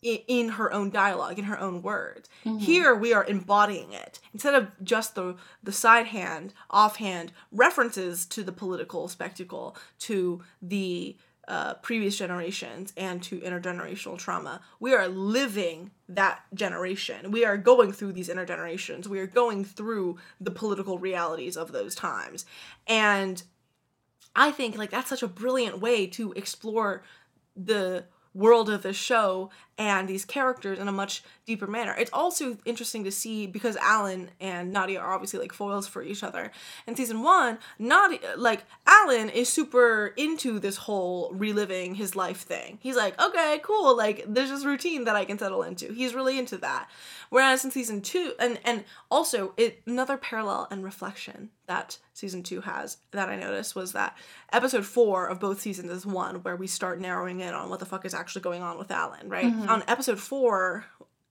in 0.02 0.50
her 0.50 0.72
own 0.72 0.90
dialogue 0.90 1.38
in 1.38 1.44
her 1.44 1.58
own 1.58 1.80
words. 1.80 2.28
Here 2.58 2.94
we 2.94 3.12
are 3.12 3.24
embodying 3.24 3.92
it. 3.92 4.18
Instead 4.32 4.54
of 4.54 4.68
just 4.82 5.14
the 5.14 5.36
the 5.62 5.72
side 5.72 6.08
hand 6.08 6.52
offhand 6.70 7.32
references 7.52 8.26
to 8.26 8.42
the 8.42 8.52
political 8.52 9.08
spectacle 9.08 9.76
to 10.00 10.42
the 10.60 11.16
uh, 11.48 11.74
previous 11.74 12.16
generations 12.16 12.92
and 12.96 13.20
to 13.20 13.40
intergenerational 13.40 14.16
trauma 14.16 14.60
we 14.78 14.94
are 14.94 15.08
living 15.08 15.90
that 16.08 16.40
generation. 16.54 17.32
We 17.32 17.44
are 17.44 17.56
going 17.56 17.90
through 17.92 18.12
these 18.12 18.28
intergenerations. 18.28 19.08
We 19.08 19.18
are 19.18 19.26
going 19.26 19.64
through 19.64 20.18
the 20.40 20.52
political 20.52 20.98
realities 20.98 21.56
of 21.56 21.72
those 21.72 21.96
times. 21.96 22.46
And 22.86 23.42
I 24.36 24.50
think 24.50 24.78
like 24.78 24.90
that's 24.90 25.08
such 25.08 25.22
a 25.22 25.28
brilliant 25.28 25.80
way 25.80 26.06
to 26.08 26.32
explore 26.32 27.02
the 27.56 28.04
world 28.34 28.70
of 28.70 28.82
the 28.82 28.92
show 28.92 29.50
and 29.78 30.08
these 30.08 30.24
characters 30.24 30.78
in 30.78 30.88
a 30.88 30.92
much 30.92 31.22
deeper 31.46 31.66
manner. 31.66 31.94
It's 31.98 32.10
also 32.12 32.56
interesting 32.64 33.04
to 33.04 33.10
see 33.10 33.46
because 33.46 33.76
Alan 33.76 34.30
and 34.40 34.72
Nadia 34.72 35.00
are 35.00 35.12
obviously 35.12 35.40
like 35.40 35.52
foils 35.52 35.88
for 35.88 36.02
each 36.02 36.22
other. 36.22 36.52
In 36.86 36.94
season 36.94 37.22
one, 37.22 37.58
Nadia, 37.78 38.20
like 38.36 38.64
Alan 38.86 39.28
is 39.28 39.48
super 39.48 40.12
into 40.16 40.58
this 40.58 40.76
whole 40.76 41.32
reliving 41.32 41.94
his 41.94 42.14
life 42.14 42.42
thing. 42.42 42.78
He's 42.80 42.96
like, 42.96 43.20
okay, 43.20 43.60
cool, 43.62 43.96
like 43.96 44.24
there's 44.26 44.50
this 44.50 44.64
routine 44.64 45.04
that 45.04 45.16
I 45.16 45.24
can 45.24 45.38
settle 45.38 45.62
into. 45.62 45.92
He's 45.92 46.14
really 46.14 46.38
into 46.38 46.58
that. 46.58 46.88
Whereas 47.30 47.64
in 47.64 47.70
season 47.70 48.02
two, 48.02 48.34
and 48.38 48.60
and 48.64 48.84
also 49.10 49.54
it 49.56 49.82
another 49.86 50.16
parallel 50.16 50.68
and 50.70 50.84
reflection 50.84 51.50
that 51.66 51.96
season 52.12 52.42
two 52.42 52.60
has 52.60 52.98
that 53.12 53.30
I 53.30 53.36
noticed 53.36 53.74
was 53.74 53.92
that 53.92 54.16
episode 54.52 54.84
four 54.84 55.26
of 55.26 55.40
both 55.40 55.60
seasons 55.60 55.90
is 55.90 56.04
one 56.04 56.42
where 56.42 56.56
we 56.56 56.66
start 56.66 57.00
narrowing 57.00 57.40
in 57.40 57.54
on 57.54 57.70
what 57.70 57.78
the 57.78 57.86
fuck 57.86 58.04
is 58.04 58.12
actually 58.12 58.42
going 58.42 58.62
on 58.62 58.78
with 58.78 58.90
Alan, 58.90 59.28
right? 59.28 59.46
Mm-hmm. 59.46 59.61
On 59.68 59.82
episode 59.88 60.18
four 60.18 60.84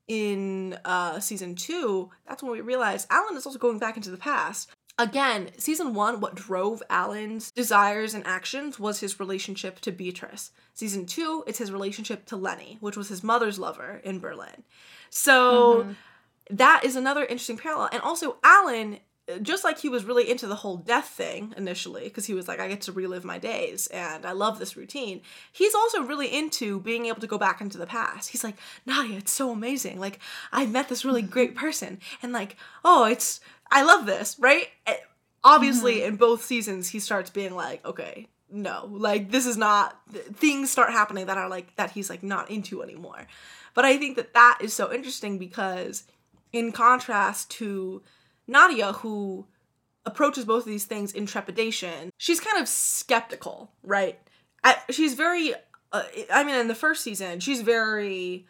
in 0.08 0.78
uh 0.84 1.20
season 1.20 1.56
two, 1.56 2.10
that's 2.28 2.44
when 2.44 2.52
we 2.52 2.62
realized 2.62 3.08
Alan 3.10 3.38
is 3.38 3.46
also 3.46 3.60
going 3.60 3.80
back 3.80 3.98
into 3.98 4.12
the 4.12 4.18
past. 4.18 4.70
Again, 4.98 5.50
season 5.58 5.94
one, 5.94 6.20
what 6.20 6.36
drove 6.36 6.84
Alan's 6.90 7.50
desires 7.52 8.14
and 8.14 8.28
actions 8.28 8.78
was 8.78 9.00
his 9.00 9.20
relationship 9.20 9.80
to 9.82 9.92
Beatrice. 9.92 10.52
Season 10.74 11.06
two, 11.06 11.44
it's 11.48 11.58
his 11.58 11.72
relationship 11.72 12.26
to 12.28 12.36
Lenny, 12.36 12.78
which 12.82 12.98
was 12.98 13.08
his 13.08 13.24
mother's 13.24 13.58
lover 13.58 14.02
in 14.04 14.20
Berlin. 14.20 14.64
So 15.10 15.84
mm-hmm. 15.84 15.92
that 16.52 16.84
is 16.84 16.96
another 16.96 17.24
interesting 17.24 17.58
parallel. 17.58 17.90
And 17.92 18.02
also, 18.02 18.38
Alan, 18.44 19.00
just 19.42 19.64
like 19.64 19.80
he 19.80 19.90
was 19.90 20.04
really 20.04 20.30
into 20.30 20.48
the 20.48 20.56
whole 20.56 20.78
death 20.78 21.08
thing 21.08 21.54
initially, 21.56 22.04
because 22.04 22.26
he 22.26 22.34
was 22.34 22.48
like, 22.48 22.60
I 22.60 22.68
get 22.68 22.82
to 22.82 22.92
relive 22.92 23.24
my 23.24 23.38
days 23.38 23.88
and 23.88 24.26
I 24.26 24.32
love 24.32 24.60
this 24.60 24.76
routine, 24.76 25.22
he's 25.52 25.76
also 25.76 26.04
really 26.04 26.28
into 26.28 26.80
being 26.80 27.06
able 27.06 27.22
to 27.22 27.28
go 27.28 27.38
back 27.38 27.62
into 27.62 27.78
the 27.78 27.86
past. 27.86 28.30
He's 28.30 28.44
like, 28.44 28.58
Nadia, 28.86 29.18
it's 29.18 29.32
so 29.32 29.52
amazing. 29.52 30.00
Like, 30.00 30.20
I 30.52 30.66
met 30.66 30.90
this 30.90 31.06
really 31.06 31.22
great 31.22 31.56
person. 31.56 32.00
And 32.22 32.34
like, 32.34 32.58
oh, 32.84 33.06
it's, 33.06 33.40
I 33.72 33.84
love 33.84 34.06
this, 34.06 34.38
right? 34.40 34.68
Obviously, 35.44 35.98
mm-hmm. 35.98 36.10
in 36.10 36.16
both 36.18 36.44
seasons, 36.44 36.90
he 36.90 37.00
starts 37.00 37.30
being 37.30 37.56
like, 37.56 37.86
okay, 37.86 38.28
no, 38.52 38.90
like, 38.92 39.32
this 39.32 39.46
is 39.46 39.56
not, 39.56 39.98
things 40.34 40.70
start 40.70 40.92
happening 40.92 41.28
that 41.28 41.38
are 41.38 41.48
like, 41.48 41.76
that 41.78 41.92
he's 41.92 42.10
like 42.10 42.22
not 42.24 42.52
into 42.52 42.84
anymore. 42.84 43.28
But 43.74 43.86
I 43.86 43.98
think 43.98 44.18
that 44.18 44.34
that 44.34 44.58
is 44.62 44.74
so 44.74 44.92
interesting 44.92 45.38
because, 45.38 46.04
in 46.52 46.74
contrast 46.74 47.50
to 47.52 48.02
Nadia, 48.52 48.94
who 48.94 49.48
approaches 50.06 50.46
both 50.46 50.64
of 50.64 50.70
these 50.70 50.86
things 50.86 51.12
in 51.14 51.26
trepidation, 51.26 52.12
she's 52.18 52.40
kind 52.40 52.62
of 52.62 52.68
skeptical, 52.68 53.72
right? 53.84 54.20
she's 54.92 55.16
very, 55.16 55.56
uh, 55.92 56.04
I 56.32 56.44
mean, 56.44 56.56
in 56.56 56.68
the 56.68 56.76
first 56.76 57.04
season, 57.04 57.40
she's 57.40 57.62
very 57.62 58.46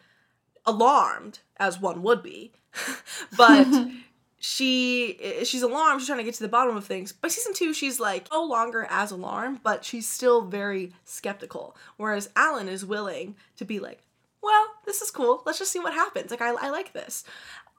alarmed, 0.66 1.38
as 1.56 1.80
one 1.80 2.02
would 2.02 2.22
be. 2.22 2.52
but 3.36 3.66
she 4.38 5.18
she's 5.44 5.62
alarmed 5.62 6.00
she's 6.00 6.08
trying 6.08 6.18
to 6.18 6.24
get 6.24 6.34
to 6.34 6.42
the 6.42 6.48
bottom 6.48 6.76
of 6.76 6.84
things 6.84 7.12
by 7.12 7.28
season 7.28 7.54
two 7.54 7.72
she's 7.72 8.00
like 8.00 8.26
no 8.32 8.42
longer 8.42 8.88
as 8.90 9.12
alarmed 9.12 9.60
but 9.62 9.84
she's 9.84 10.08
still 10.08 10.42
very 10.42 10.92
skeptical 11.04 11.76
whereas 11.96 12.28
alan 12.34 12.68
is 12.68 12.84
willing 12.84 13.36
to 13.56 13.64
be 13.64 13.78
like 13.78 14.00
well, 14.42 14.66
this 14.84 15.00
is 15.00 15.10
cool. 15.10 15.42
Let's 15.46 15.58
just 15.58 15.72
see 15.72 15.78
what 15.78 15.94
happens. 15.94 16.30
Like, 16.30 16.42
I, 16.42 16.50
I 16.50 16.70
like 16.70 16.92
this. 16.92 17.24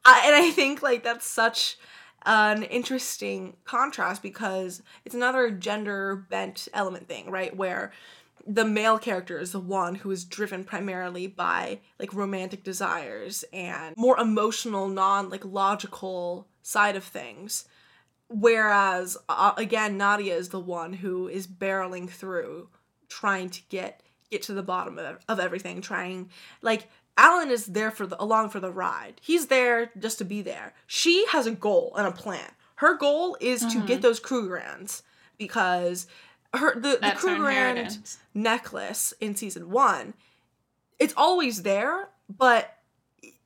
I, 0.05 0.23
and 0.25 0.35
I 0.35 0.49
think, 0.49 0.81
like, 0.81 1.03
that's 1.03 1.27
such 1.27 1.77
an 2.25 2.63
interesting 2.63 3.57
contrast 3.65 4.21
because 4.21 4.81
it's 5.05 5.15
another 5.15 5.51
gender 5.51 6.15
bent 6.29 6.67
element 6.73 7.07
thing, 7.07 7.29
right? 7.29 7.55
Where 7.55 7.91
the 8.45 8.65
male 8.65 8.99
character 8.99 9.39
is 9.39 9.51
the 9.51 9.59
one 9.59 9.95
who 9.95 10.11
is 10.11 10.25
driven 10.25 10.63
primarily 10.63 11.27
by 11.27 11.79
like 11.99 12.13
romantic 12.13 12.63
desires 12.63 13.45
and 13.53 13.95
more 13.97 14.19
emotional, 14.19 14.87
non 14.87 15.29
like 15.29 15.45
logical 15.45 16.47
side 16.61 16.95
of 16.95 17.03
things. 17.03 17.65
Whereas, 18.29 19.15
uh, 19.29 19.53
again, 19.57 19.97
Nadia 19.97 20.35
is 20.35 20.49
the 20.49 20.59
one 20.59 20.93
who 20.93 21.27
is 21.27 21.45
barreling 21.45 22.09
through 22.09 22.69
trying 23.07 23.49
to 23.49 23.61
get 23.69 24.01
get 24.31 24.41
to 24.41 24.53
the 24.53 24.63
bottom 24.63 24.97
of, 24.97 25.19
of 25.29 25.39
everything 25.39 25.79
trying 25.79 26.29
like 26.63 26.89
Alan 27.17 27.51
is 27.51 27.67
there 27.67 27.91
for 27.91 28.07
the 28.07 28.21
along 28.21 28.49
for 28.49 28.59
the 28.59 28.71
ride. 28.71 29.21
He's 29.21 29.47
there 29.47 29.91
just 29.97 30.17
to 30.17 30.25
be 30.25 30.41
there. 30.41 30.73
She 30.87 31.25
has 31.27 31.45
a 31.45 31.51
goal 31.51 31.93
and 31.97 32.07
a 32.07 32.11
plan. 32.11 32.49
Her 32.75 32.97
goal 32.97 33.37
is 33.39 33.63
mm-hmm. 33.63 33.81
to 33.81 33.87
get 33.87 34.01
those 34.01 34.19
Krugerrands 34.19 35.03
because 35.37 36.07
her 36.53 36.75
the, 36.75 36.97
the 37.01 37.13
Krugerrand 37.15 38.17
necklace 38.33 39.13
in 39.19 39.35
season 39.35 39.69
one, 39.69 40.13
it's 40.99 41.13
always 41.15 41.63
there, 41.63 42.09
but 42.29 42.77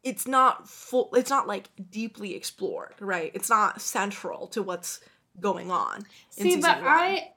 it's 0.04 0.28
not 0.28 0.70
full 0.70 1.10
it's 1.14 1.30
not 1.30 1.48
like 1.48 1.70
deeply 1.90 2.36
explored, 2.36 2.94
right? 3.00 3.32
It's 3.34 3.50
not 3.50 3.82
central 3.82 4.48
to 4.48 4.64
what's 4.64 5.02
going 5.40 5.72
on. 5.72 6.06
See, 6.30 6.56
but 6.56 6.78
one. 6.78 6.88
I 6.88 7.34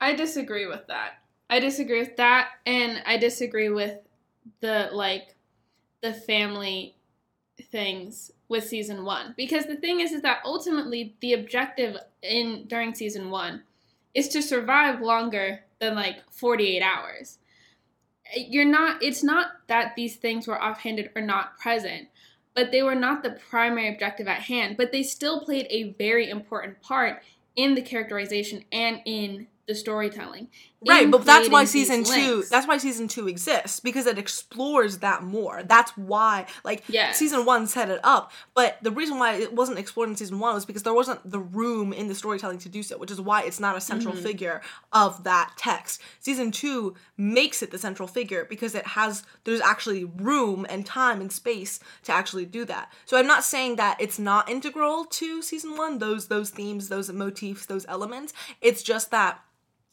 I 0.00 0.14
disagree 0.14 0.66
with 0.66 0.86
that. 0.88 1.14
I 1.50 1.60
disagree 1.60 2.00
with 2.00 2.16
that, 2.16 2.50
and 2.66 3.02
I 3.06 3.16
disagree 3.16 3.68
with 3.68 3.98
the 4.60 4.90
like 4.92 5.34
the 6.02 6.12
family 6.12 6.96
things 7.70 8.30
with 8.48 8.64
season 8.64 9.04
one. 9.04 9.34
Because 9.36 9.66
the 9.66 9.76
thing 9.76 10.00
is 10.00 10.12
is 10.12 10.22
that 10.22 10.40
ultimately 10.44 11.16
the 11.20 11.32
objective 11.32 11.96
in 12.22 12.64
during 12.66 12.94
season 12.94 13.30
one 13.30 13.62
is 14.14 14.28
to 14.28 14.42
survive 14.42 15.00
longer 15.00 15.60
than 15.80 15.94
like 15.94 16.16
48 16.30 16.82
hours. 16.82 17.38
You're 18.36 18.64
not 18.64 19.02
it's 19.02 19.22
not 19.22 19.52
that 19.66 19.96
these 19.96 20.16
things 20.16 20.46
were 20.46 20.62
offhanded 20.62 21.10
or 21.16 21.22
not 21.22 21.58
present 21.58 22.08
but 22.58 22.72
they 22.72 22.82
were 22.82 22.96
not 22.96 23.22
the 23.22 23.38
primary 23.48 23.88
objective 23.88 24.26
at 24.26 24.40
hand. 24.40 24.76
But 24.76 24.90
they 24.90 25.04
still 25.04 25.42
played 25.42 25.68
a 25.70 25.92
very 25.92 26.28
important 26.28 26.82
part 26.82 27.22
in 27.54 27.76
the 27.76 27.82
characterization 27.82 28.64
and 28.72 29.00
in 29.04 29.46
the 29.68 29.76
storytelling. 29.76 30.48
Right, 30.86 31.10
but 31.10 31.24
that's 31.24 31.48
why 31.48 31.64
season 31.64 32.04
two 32.04 32.36
links. 32.36 32.50
that's 32.50 32.68
why 32.68 32.78
season 32.78 33.08
two 33.08 33.26
exists, 33.26 33.80
because 33.80 34.06
it 34.06 34.16
explores 34.16 34.98
that 34.98 35.24
more. 35.24 35.64
That's 35.64 35.90
why 35.96 36.46
like 36.62 36.84
yes. 36.88 37.18
season 37.18 37.44
one 37.44 37.66
set 37.66 37.90
it 37.90 37.98
up. 38.04 38.30
But 38.54 38.78
the 38.82 38.92
reason 38.92 39.18
why 39.18 39.34
it 39.34 39.52
wasn't 39.52 39.80
explored 39.80 40.08
in 40.08 40.14
season 40.14 40.38
one 40.38 40.54
was 40.54 40.64
because 40.64 40.84
there 40.84 40.94
wasn't 40.94 41.28
the 41.28 41.40
room 41.40 41.92
in 41.92 42.06
the 42.06 42.14
storytelling 42.14 42.58
to 42.58 42.68
do 42.68 42.84
so, 42.84 42.96
which 42.96 43.10
is 43.10 43.20
why 43.20 43.42
it's 43.42 43.58
not 43.58 43.76
a 43.76 43.80
central 43.80 44.14
mm-hmm. 44.14 44.22
figure 44.22 44.62
of 44.92 45.24
that 45.24 45.52
text. 45.56 46.00
Season 46.20 46.52
two 46.52 46.94
makes 47.16 47.60
it 47.60 47.72
the 47.72 47.78
central 47.78 48.06
figure 48.06 48.46
because 48.48 48.76
it 48.76 48.86
has 48.86 49.24
there's 49.42 49.60
actually 49.60 50.04
room 50.04 50.64
and 50.70 50.86
time 50.86 51.20
and 51.20 51.32
space 51.32 51.80
to 52.04 52.12
actually 52.12 52.46
do 52.46 52.64
that. 52.64 52.92
So 53.04 53.16
I'm 53.16 53.26
not 53.26 53.42
saying 53.42 53.76
that 53.76 54.00
it's 54.00 54.20
not 54.20 54.48
integral 54.48 55.06
to 55.06 55.42
season 55.42 55.76
one, 55.76 55.98
those 55.98 56.28
those 56.28 56.50
themes, 56.50 56.88
those 56.88 57.10
motifs, 57.10 57.66
those 57.66 57.84
elements. 57.88 58.32
It's 58.60 58.84
just 58.84 59.10
that 59.10 59.40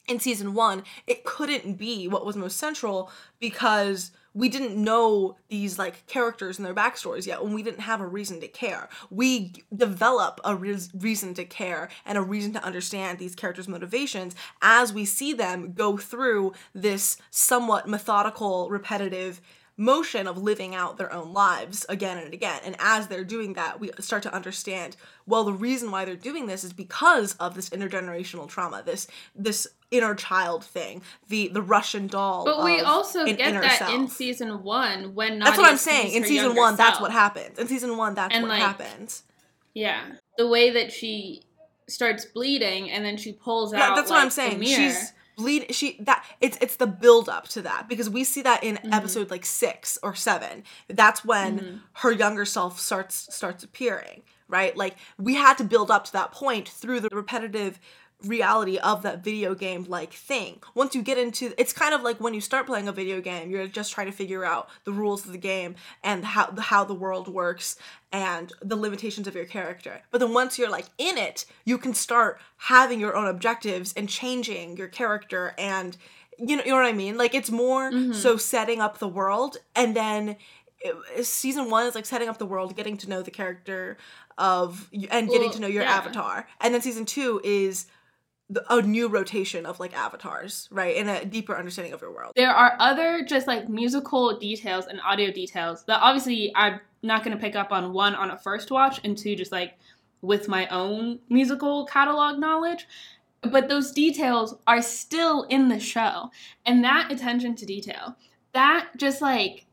in 0.08 0.20
season 0.20 0.54
one, 0.54 0.84
it 1.08 1.24
couldn't 1.24 1.78
be 1.78 2.08
what 2.08 2.26
was 2.26 2.36
most 2.36 2.58
central 2.58 3.12
because 3.40 4.12
we 4.36 4.50
didn't 4.50 4.76
know 4.76 5.38
these 5.48 5.80
like 5.80 6.06
characters 6.08 6.60
and 6.60 6.66
their 6.66 6.74
backstories 6.74 7.26
yet 7.26 7.42
and 7.42 7.56
we 7.56 7.64
didn't 7.64 7.80
have 7.80 8.02
a 8.02 8.08
reason 8.08 8.42
to 8.42 8.48
care. 8.48 8.90
We 9.10 9.54
develop 9.76 10.42
a 10.44 10.56
re- 10.56 10.78
reason 10.94 11.34
to 11.36 11.46
care 11.46 11.90
and 12.06 12.18
a 12.18 12.22
reason 12.22 12.52
to 12.54 12.64
understand 12.64 13.18
these 13.18 13.34
characters' 13.34 13.70
motivations 13.70 14.36
as 14.62 14.92
we 14.92 15.06
see 15.06 15.32
them 15.32 15.72
go 15.72 15.98
through 15.98 16.54
this 16.74 17.18
somewhat 17.32 17.88
methodical, 17.88 18.70
repetitive 18.70 19.42
motion 19.78 20.28
of 20.28 20.38
living 20.38 20.74
out 20.74 20.98
their 20.98 21.12
own 21.12 21.34
lives 21.34 21.86
again 21.90 22.18
and 22.18 22.34
again. 22.34 22.60
And 22.64 22.76
as 22.80 23.08
they're 23.08 23.24
doing 23.26 23.54
that, 23.54 23.80
we 23.80 23.92
start 24.00 24.24
to 24.24 24.34
understand, 24.34 24.96
well, 25.26 25.44
the 25.44 25.54
reason 25.54 25.92
why 25.92 26.06
they're 26.06 26.16
doing 26.16 26.48
this 26.48 26.64
is 26.64 26.74
because 26.74 27.36
of 27.36 27.56
this 27.56 27.70
intergenerational 27.70 28.48
trauma, 28.48 28.84
this 28.86 29.08
this 29.36 29.68
inner 29.98 30.16
child 30.16 30.64
thing, 30.64 31.02
the 31.28 31.48
the 31.50 31.62
Russian 31.62 32.08
doll. 32.08 32.46
But 32.46 32.64
we 32.64 32.82
also 32.82 33.26
get 33.26 33.54
that 33.62 33.80
self. 33.80 33.94
in 33.94 34.08
season 34.08 34.64
one 34.64 35.16
when 35.16 35.40
Nadia 35.40 35.46
that's 35.46 35.58
what 35.58 35.70
I'm 35.70 35.78
saying. 35.78 36.14
In 36.14 36.24
season 36.24 36.56
one, 36.56 36.76
self. 36.76 36.78
that's 36.78 37.02
what 37.02 37.12
happens. 37.12 37.60
In 37.60 37.68
season 37.68 37.98
one, 37.98 38.16
that's 38.16 38.34
and 38.34 38.44
what 38.44 38.50
like, 38.50 38.62
happens. 38.62 39.24
Yeah, 39.74 40.02
the 40.38 40.48
way 40.48 40.72
that 40.72 40.92
she 40.92 41.44
starts 41.88 42.26
bleeding 42.26 42.90
and 42.90 43.06
then 43.06 43.18
she 43.18 43.34
pulls 43.34 43.74
yeah, 43.74 43.90
out. 43.90 43.96
That's 43.96 44.10
like, 44.10 44.18
what 44.18 44.24
I'm 44.24 44.32
saying. 44.32 44.62
She's 44.64 45.14
bleed 45.36 45.74
she 45.74 45.98
that 46.00 46.26
it's 46.42 46.58
it's 46.62 46.78
the 46.78 46.88
build 46.88 47.30
up 47.30 47.48
to 47.48 47.62
that 47.62 47.88
because 47.90 48.10
we 48.10 48.24
see 48.24 48.42
that 48.42 48.64
in 48.64 48.76
mm-hmm. 48.76 48.94
episode 48.94 49.30
like 49.30 49.46
six 49.46 50.00
or 50.02 50.16
seven 50.16 50.64
that's 50.88 51.26
when 51.26 51.60
mm-hmm. 51.60 51.78
her 51.94 52.12
younger 52.12 52.46
self 52.46 52.80
starts 52.80 53.34
starts 53.36 53.64
appearing 53.64 54.22
right 54.48 54.78
like 54.78 54.96
we 55.18 55.36
had 55.36 55.58
to 55.58 55.64
build 55.64 55.92
up 55.92 56.06
to 56.06 56.14
that 56.14 56.32
point 56.32 56.70
through 56.70 57.00
the 57.00 57.10
repetitive 57.12 57.80
reality 58.24 58.78
of 58.78 59.04
that 59.04 59.24
video 59.24 59.54
game 59.54 59.86
like 59.88 60.14
thing. 60.14 60.60
Once 60.74 60.96
you 60.96 61.02
get 61.02 61.18
into 61.18 61.54
it's 61.58 61.74
kind 61.74 61.94
of 61.94 62.02
like 62.02 62.20
when 62.20 62.34
you 62.34 62.42
start 62.42 62.66
playing 62.66 62.88
a 62.88 62.92
video 62.92 63.22
game, 63.22 63.50
you're 63.52 63.68
just 63.68 63.92
trying 63.94 64.08
to 64.08 64.14
figure 64.14 64.44
out 64.46 64.70
the 64.86 64.92
rules 64.92 65.26
of 65.26 65.32
the 65.32 65.38
game 65.38 65.76
and 66.04 66.24
how 66.26 66.52
how 66.60 66.84
the 66.84 66.94
world 66.94 67.28
works 67.28 67.78
and 68.12 68.54
the 68.62 68.76
limitations 68.76 69.28
of 69.28 69.36
your 69.36 69.46
character. 69.46 70.02
But 70.12 70.20
then 70.20 70.34
once 70.34 70.58
you're 70.58 70.70
like 70.70 70.86
in 70.98 71.18
it, 71.18 71.46
you 71.66 71.78
can 71.78 71.94
start 71.94 72.40
having 72.58 73.00
your 73.00 73.16
own 73.16 73.28
objectives 73.28 73.94
and 73.98 74.08
changing 74.10 74.78
your 74.78 74.88
character 74.88 75.54
and 75.58 75.96
you 76.38 76.58
know, 76.58 76.64
you 76.64 76.72
know 76.72 76.78
what 76.78 76.86
I 76.86 76.92
mean? 76.94 77.18
Like 77.18 77.34
it's 77.34 77.52
more 77.52 77.92
Mhm. 77.92 78.14
so 78.14 78.36
setting 78.38 78.82
up 78.82 78.98
the 79.00 79.08
world, 79.08 79.58
and 79.76 79.96
then 79.96 80.36
it- 80.82 81.26
season 81.26 81.70
one 81.70 81.86
is 81.88 81.96
like 81.96 82.06
setting 82.06 82.28
up 82.28 82.40
the 82.40 82.46
world, 82.46 82.76
getting 82.76 82.98
to 82.98 83.10
know 83.10 83.22
the 83.22 83.32
character 83.32 83.98
of 84.38 84.90
and 84.92 85.30
getting 85.30 85.44
Well, 85.44 85.54
to 85.54 85.60
know 85.62 85.68
your 85.68 85.84
yeah. 85.84 85.94
avatar, 85.96 86.46
and 86.60 86.74
then 86.74 86.82
season 86.82 87.06
two 87.06 87.40
is 87.44 87.86
the, 87.86 87.90
a 88.70 88.82
new 88.82 89.08
rotation 89.08 89.66
of 89.66 89.80
like 89.80 89.96
avatars, 89.98 90.68
right, 90.72 90.98
and 90.98 91.10
a 91.10 91.26
deeper 91.26 91.58
understanding 91.58 91.94
of 91.94 92.02
your 92.02 92.12
world. 92.12 92.34
There 92.36 92.54
are 92.54 92.76
other 92.80 93.24
just 93.24 93.48
like 93.48 93.68
musical 93.70 94.38
details 94.38 94.86
and 94.86 95.02
audio 95.02 95.32
details 95.32 95.84
that 95.86 96.00
obviously 96.02 96.52
I'm 96.56 96.80
not 97.02 97.24
going 97.24 97.36
to 97.36 97.42
pick 97.42 97.56
up 97.56 97.72
on 97.72 97.94
one 97.94 98.16
on 98.16 98.32
a 98.32 98.38
first 98.38 98.70
watch 98.70 99.02
and 99.04 99.18
two 99.18 99.36
just 99.36 99.52
like 99.52 99.78
with 100.22 100.48
my 100.48 100.68
own 100.68 101.20
musical 101.30 101.86
catalog 101.86 102.40
knowledge. 102.40 102.88
But 103.42 103.68
those 103.70 103.92
details 103.92 104.56
are 104.66 104.82
still 104.82 105.44
in 105.44 105.70
the 105.70 105.80
show. 105.80 106.32
And 106.66 106.84
that 106.84 107.12
attention 107.12 107.56
to 107.56 107.66
detail, 107.66 108.16
that 108.54 108.90
just 108.98 109.22
like 109.22 109.66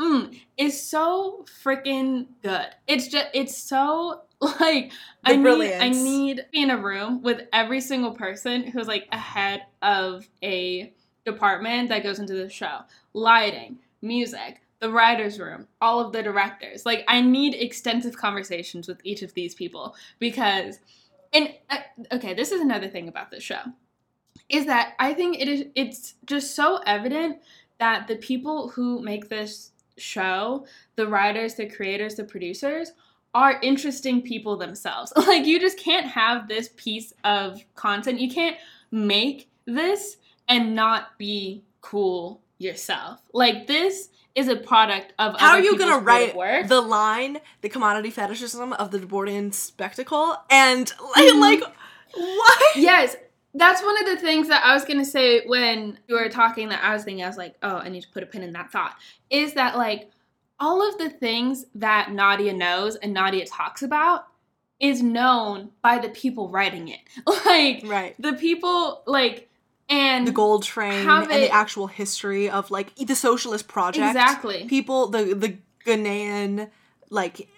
mm, 0.00 0.38
is 0.56 0.80
so 0.80 1.44
freaking 1.62 2.26
good. 2.42 2.68
It's 2.86 3.08
just 3.08 3.26
it's 3.34 3.56
so 3.56 4.22
like 4.60 4.92
The 5.24 5.32
I 5.32 5.36
need 5.36 5.72
I 5.72 5.88
need 5.90 6.36
to 6.38 6.46
be 6.52 6.62
in 6.62 6.70
a 6.70 6.78
room 6.78 7.22
with 7.22 7.48
every 7.52 7.80
single 7.80 8.12
person 8.12 8.62
who's 8.62 8.86
like 8.86 9.08
ahead 9.10 9.62
of 9.82 10.28
a 10.42 10.92
department 11.24 11.88
that 11.88 12.04
goes 12.04 12.18
into 12.20 12.34
the 12.34 12.48
show. 12.48 12.80
Lighting, 13.14 13.78
music, 14.00 14.60
the 14.80 14.90
writer's 14.90 15.40
room, 15.40 15.66
all 15.80 15.98
of 16.00 16.12
the 16.12 16.22
directors. 16.22 16.86
Like 16.86 17.04
I 17.08 17.20
need 17.20 17.54
extensive 17.54 18.16
conversations 18.16 18.86
with 18.86 19.00
each 19.02 19.22
of 19.22 19.34
these 19.34 19.54
people 19.54 19.96
because 20.20 20.78
and 21.32 21.52
uh, 21.68 21.78
okay, 22.12 22.32
this 22.32 22.52
is 22.52 22.60
another 22.60 22.88
thing 22.88 23.08
about 23.08 23.30
this 23.30 23.42
show. 23.42 23.60
Is 24.48 24.66
that 24.66 24.94
I 25.00 25.14
think 25.14 25.40
it 25.40 25.48
is 25.48 25.64
it's 25.74 26.14
just 26.26 26.54
so 26.54 26.80
evident 26.86 27.38
that 27.78 28.06
the 28.06 28.16
people 28.16 28.68
who 28.68 29.00
make 29.02 29.28
this 29.28 29.72
show, 29.96 30.64
the 30.94 31.08
writers, 31.08 31.54
the 31.54 31.66
creators, 31.66 32.14
the 32.14 32.24
producers, 32.24 32.92
are 33.38 33.58
interesting 33.62 34.20
people 34.22 34.56
themselves. 34.56 35.12
Like 35.28 35.46
you 35.46 35.60
just 35.60 35.78
can't 35.78 36.06
have 36.06 36.48
this 36.48 36.70
piece 36.76 37.12
of 37.24 37.62
content. 37.74 38.20
You 38.20 38.30
can't 38.30 38.56
make 38.90 39.48
this 39.66 40.16
and 40.48 40.74
not 40.74 41.16
be 41.18 41.62
cool 41.80 42.40
yourself. 42.58 43.20
Like 43.32 43.66
this 43.66 44.08
is 44.34 44.48
a 44.48 44.56
product 44.56 45.12
of 45.18 45.38
How 45.38 45.52
are 45.52 45.60
you 45.60 45.76
gonna 45.78 45.98
write 45.98 46.34
the 46.68 46.80
line, 46.80 47.38
the 47.60 47.68
commodity 47.68 48.10
fetishism 48.10 48.72
of 48.72 48.90
the 48.90 48.98
Debordian 48.98 49.52
spectacle, 49.52 50.36
and 50.50 50.90
like, 51.16 51.32
Mhm. 51.32 51.40
like 51.40 51.62
what? 52.14 52.76
Yes, 52.76 53.16
that's 53.54 53.82
one 53.82 53.98
of 54.00 54.06
the 54.06 54.16
things 54.16 54.48
that 54.48 54.64
I 54.64 54.74
was 54.74 54.84
gonna 54.84 55.04
say 55.04 55.46
when 55.46 55.98
you 56.08 56.14
were 56.16 56.28
talking. 56.28 56.68
That 56.70 56.82
I 56.82 56.94
was 56.94 57.04
thinking, 57.04 57.24
I 57.24 57.28
was 57.28 57.36
like, 57.36 57.54
oh, 57.62 57.76
I 57.76 57.88
need 57.88 58.02
to 58.02 58.08
put 58.08 58.22
a 58.22 58.26
pin 58.26 58.42
in 58.42 58.52
that 58.54 58.70
thought. 58.72 58.96
Is 59.30 59.54
that 59.54 59.76
like 59.76 60.10
all 60.60 60.86
of 60.86 60.98
the 60.98 61.10
things 61.10 61.66
that 61.74 62.12
Nadia 62.12 62.52
knows 62.52 62.96
and 62.96 63.12
Nadia 63.12 63.46
talks 63.46 63.82
about 63.82 64.26
is 64.80 65.02
known 65.02 65.70
by 65.82 65.98
the 65.98 66.08
people 66.08 66.48
writing 66.48 66.88
it. 66.88 67.00
Like 67.44 67.82
Right. 67.84 68.14
the 68.18 68.32
people 68.34 69.02
like 69.06 69.48
and 69.88 70.26
The 70.26 70.32
gold 70.32 70.62
train 70.64 71.08
and 71.08 71.26
the 71.30 71.50
actual 71.50 71.86
history 71.86 72.50
of 72.50 72.70
like 72.70 72.94
the 72.94 73.14
socialist 73.16 73.68
project. 73.68 74.06
exactly. 74.06 74.66
People, 74.68 75.08
the 75.08 75.34
the 75.34 75.56
Ghanaian 75.86 76.68
like 77.10 77.48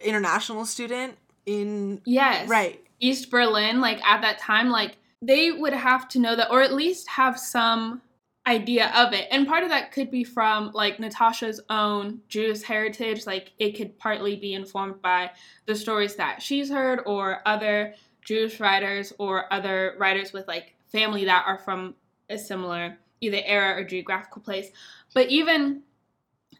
international 0.00 0.64
student 0.64 1.18
in 1.44 2.00
Yes. 2.04 2.48
right. 2.48 2.82
East 2.98 3.30
Berlin, 3.30 3.80
like 3.80 4.02
at 4.06 4.22
that 4.22 4.38
time, 4.38 4.70
like 4.70 4.96
they 5.20 5.52
would 5.52 5.74
have 5.74 6.08
to 6.10 6.18
know 6.18 6.34
that, 6.34 6.50
or 6.50 6.62
at 6.62 6.72
least 6.72 7.08
have 7.08 7.38
some 7.38 8.00
idea 8.46 8.92
of 8.94 9.12
it. 9.12 9.26
And 9.30 9.46
part 9.46 9.64
of 9.64 9.70
that 9.70 9.92
could 9.92 10.10
be 10.10 10.22
from 10.24 10.70
like 10.72 11.00
Natasha's 11.00 11.60
own 11.68 12.20
Jewish 12.28 12.62
heritage. 12.62 13.26
Like 13.26 13.52
it 13.58 13.76
could 13.76 13.98
partly 13.98 14.36
be 14.36 14.54
informed 14.54 15.02
by 15.02 15.32
the 15.66 15.74
stories 15.74 16.16
that 16.16 16.42
she's 16.42 16.70
heard, 16.70 17.00
or 17.06 17.40
other 17.46 17.94
Jewish 18.24 18.60
writers, 18.60 19.12
or 19.18 19.52
other 19.52 19.94
writers 19.98 20.32
with 20.32 20.46
like 20.46 20.74
family 20.92 21.24
that 21.24 21.44
are 21.46 21.58
from 21.58 21.94
a 22.30 22.38
similar 22.38 22.98
either 23.20 23.40
era 23.44 23.80
or 23.80 23.84
geographical 23.84 24.42
place. 24.42 24.70
But 25.14 25.28
even 25.28 25.82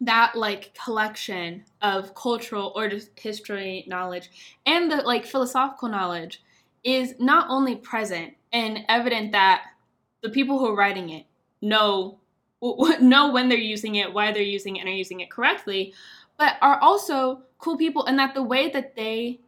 that 0.01 0.37
like 0.37 0.77
collection 0.83 1.65
of 1.81 2.15
cultural 2.15 2.73
or 2.77 2.89
just 2.89 3.19
history 3.19 3.85
knowledge 3.87 4.31
and 4.67 4.91
the 4.91 4.97
like 4.97 5.25
philosophical 5.25 5.89
knowledge 5.89 6.43
is 6.85 7.15
not 7.19 7.47
only 7.49 7.77
present 7.77 8.35
and 8.53 8.81
evident 8.89 9.33
that 9.33 9.63
the 10.23 10.29
people 10.29 10.59
who 10.59 10.67
are 10.67 10.77
writing 10.77 11.09
it 11.11 11.25
know 11.61 12.19
know 13.01 13.31
when 13.33 13.49
they're 13.49 13.59
using 13.59 13.97
it, 13.97 14.13
why 14.13 14.33
they're 14.33 14.43
using 14.43 14.77
it, 14.77 14.81
and 14.81 14.89
are 14.89 14.93
using 14.93 15.21
it 15.21 15.31
correctly, 15.31 15.93
but 16.39 16.55
are 16.63 16.79
also 16.81 17.43
cool 17.59 17.77
people, 17.77 18.05
and 18.07 18.19
that 18.19 18.35
the 18.35 18.43
way 18.43 18.71
that 18.71 18.97
they 18.97 19.41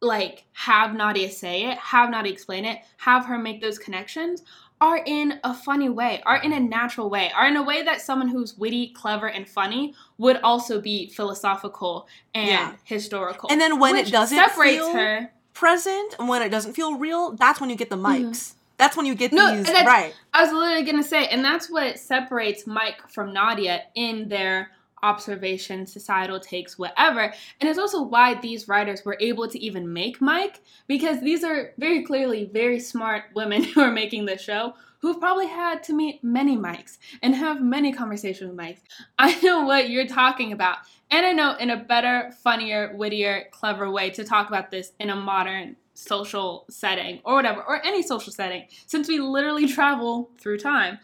like 0.00 0.44
have 0.52 0.94
Nadia 0.94 1.30
say 1.30 1.64
it, 1.70 1.78
have 1.78 2.10
Nadia 2.10 2.32
explain 2.32 2.64
it, 2.64 2.80
have 2.98 3.24
her 3.24 3.38
make 3.38 3.60
those 3.60 3.78
connections 3.78 4.42
are 4.80 5.02
in 5.06 5.40
a 5.44 5.54
funny 5.54 5.88
way, 5.88 6.20
are 6.26 6.36
in 6.42 6.52
a 6.52 6.60
natural 6.60 7.08
way, 7.08 7.30
are 7.34 7.46
in 7.46 7.56
a 7.56 7.62
way 7.62 7.82
that 7.82 8.00
someone 8.02 8.28
who's 8.28 8.58
witty, 8.58 8.88
clever, 8.88 9.28
and 9.28 9.48
funny 9.48 9.94
would 10.18 10.36
also 10.42 10.80
be 10.80 11.08
philosophical 11.08 12.06
and 12.34 12.48
Yeah. 12.48 12.72
historical. 12.84 13.50
And 13.50 13.60
then 13.60 13.78
when 13.78 13.96
it 13.96 14.10
doesn't 14.10 14.36
separates 14.36 14.84
feel 14.84 14.92
her. 14.92 15.32
present 15.54 16.16
and 16.18 16.28
when 16.28 16.42
it 16.42 16.50
doesn't 16.50 16.74
feel 16.74 16.96
real, 16.98 17.32
that's 17.32 17.60
when 17.60 17.70
you 17.70 17.76
get 17.76 17.88
the 17.88 17.96
Mikes. 17.96 18.50
Mm-hmm. 18.50 18.63
That's 18.84 18.98
when 18.98 19.06
you 19.06 19.14
get. 19.14 19.32
No, 19.32 19.56
these 19.56 19.66
right. 19.70 20.14
I 20.34 20.42
was 20.42 20.52
literally 20.52 20.82
gonna 20.82 21.02
say, 21.02 21.26
and 21.28 21.42
that's 21.42 21.70
what 21.70 21.98
separates 21.98 22.66
Mike 22.66 23.08
from 23.08 23.32
Nadia 23.32 23.84
in 23.94 24.28
their 24.28 24.72
observation, 25.02 25.86
societal 25.86 26.38
takes, 26.38 26.78
whatever. 26.78 27.32
And 27.60 27.70
it's 27.70 27.78
also 27.78 28.02
why 28.02 28.34
these 28.34 28.68
writers 28.68 29.02
were 29.02 29.16
able 29.20 29.48
to 29.48 29.58
even 29.58 29.90
make 29.90 30.20
Mike, 30.20 30.60
because 30.86 31.22
these 31.22 31.44
are 31.44 31.72
very 31.78 32.04
clearly 32.04 32.44
very 32.52 32.78
smart 32.78 33.24
women 33.34 33.62
who 33.64 33.80
are 33.80 33.90
making 33.90 34.26
this 34.26 34.42
show 34.42 34.74
who've 34.98 35.20
probably 35.20 35.46
had 35.46 35.82
to 35.84 35.94
meet 35.94 36.22
many 36.22 36.54
Mikes 36.54 36.98
and 37.22 37.34
have 37.34 37.62
many 37.62 37.90
conversations 37.90 38.48
with 38.48 38.56
Mikes. 38.56 38.82
I 39.18 39.40
know 39.40 39.62
what 39.62 39.88
you're 39.88 40.06
talking 40.06 40.52
about. 40.52 40.78
And 41.10 41.24
I 41.24 41.32
know 41.32 41.56
in 41.56 41.70
a 41.70 41.82
better, 41.82 42.32
funnier, 42.42 42.94
wittier, 42.94 43.44
clever 43.50 43.90
way 43.90 44.10
to 44.10 44.24
talk 44.24 44.48
about 44.48 44.70
this 44.70 44.92
in 45.00 45.08
a 45.08 45.16
modern 45.16 45.76
social 45.94 46.66
setting 46.68 47.20
or 47.24 47.34
whatever, 47.34 47.62
or 47.62 47.84
any 47.84 48.02
social 48.02 48.32
setting, 48.32 48.66
since 48.86 49.08
we 49.08 49.18
literally 49.18 49.66
travel 49.72 50.30
through 50.38 50.58
time. 50.58 50.98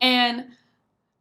And 0.00 0.46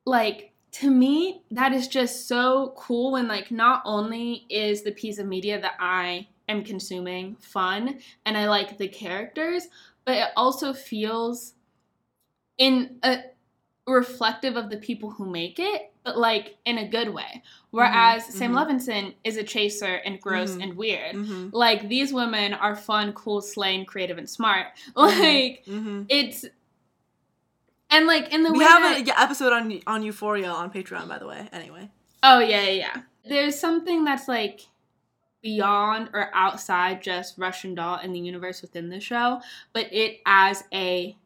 like, 0.06 0.52
to 0.74 0.90
me, 0.90 1.44
that 1.52 1.74
is 1.74 1.88
just 1.88 2.28
so 2.28 2.74
cool 2.78 3.12
when, 3.12 3.28
like, 3.28 3.52
not 3.52 3.82
only 3.86 4.46
is 4.50 4.84
the 4.84 4.92
piece 4.92 5.20
of 5.20 5.28
media 5.28 5.60
that 5.60 5.76
I 5.80 6.28
am 6.48 6.64
consuming 6.64 7.36
fun 7.36 8.00
and 8.26 8.38
I 8.38 8.48
like 8.48 8.78
the 8.78 8.88
characters, 8.88 9.68
but 10.06 10.16
it 10.16 10.28
also 10.36 10.74
feels 10.74 11.54
in 12.58 13.00
a 13.04 13.24
reflective 13.86 14.56
of 14.56 14.70
the 14.70 14.78
people 14.78 15.12
who 15.12 15.30
make 15.30 15.60
it, 15.60 15.91
but 16.04 16.18
like 16.18 16.58
in 16.66 16.78
a 16.80 16.88
good 16.88 17.10
way. 17.14 17.44
Whereas 17.70 18.26
Sam 18.26 18.52
mhm. 18.54 18.58
Levinson 18.66 19.14
is 19.24 19.38
a 19.38 19.44
chaser 19.44 19.96
and 20.06 20.20
gross 20.20 20.52
Mhm. 20.52 20.64
and 20.64 20.74
weird. 20.78 21.16
Mm-hmm. 21.16 21.50
Like 21.52 21.88
these 21.90 22.12
women 22.12 22.54
are 22.54 22.76
fun, 22.76 23.14
cool, 23.14 23.42
slain, 23.42 23.86
creative, 23.86 24.18
and 24.18 24.30
smart. 24.30 24.68
Like 24.96 25.64
Mm-hmm. 25.68 26.04
it's 26.10 26.46
and 27.90 28.08
like 28.08 28.34
in 28.34 28.44
the 28.44 28.52
We 28.52 28.60
way 28.60 28.66
have 28.66 28.98
an 28.98 29.10
episode 29.18 29.54
on 29.54 29.80
on 29.88 30.04
Euphoria 30.04 30.50
on 30.50 30.72
Patreon, 30.72 31.08
by 31.08 31.18
the 31.20 31.28
way. 31.28 31.48
Anyway, 31.52 31.90
Oh 32.24 32.40
yeah, 32.40 32.62
yeah, 32.64 32.72
yeah. 32.72 33.02
There's 33.28 33.60
something 33.60 34.04
that's 34.04 34.28
like 34.28 34.62
beyond 35.42 36.10
or 36.14 36.30
outside 36.34 37.02
just 37.02 37.38
Russian 37.38 37.74
doll 37.76 37.96
and 38.02 38.14
the 38.14 38.20
universe 38.20 38.62
within 38.62 38.90
the 38.90 39.00
show, 39.00 39.42
but 39.74 39.92
it 39.92 40.20
as 40.26 40.64
a 40.74 41.18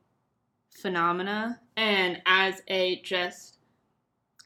phenomena 0.69 1.59
and 1.77 2.21
as 2.25 2.61
a 2.67 3.01
just 3.01 3.54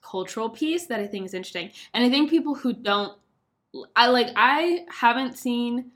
cultural 0.10 0.50
piece 0.50 0.88
that 0.88 1.00
I 1.00 1.08
think 1.08 1.26
is 1.26 1.34
interesting. 1.34 1.72
And 1.94 2.04
I 2.04 2.10
think 2.10 2.30
people 2.30 2.56
who 2.56 2.74
don't 2.74 3.18
I 3.96 4.08
like 4.08 4.30
I 4.36 4.86
haven't 4.90 5.38
seen 5.38 5.92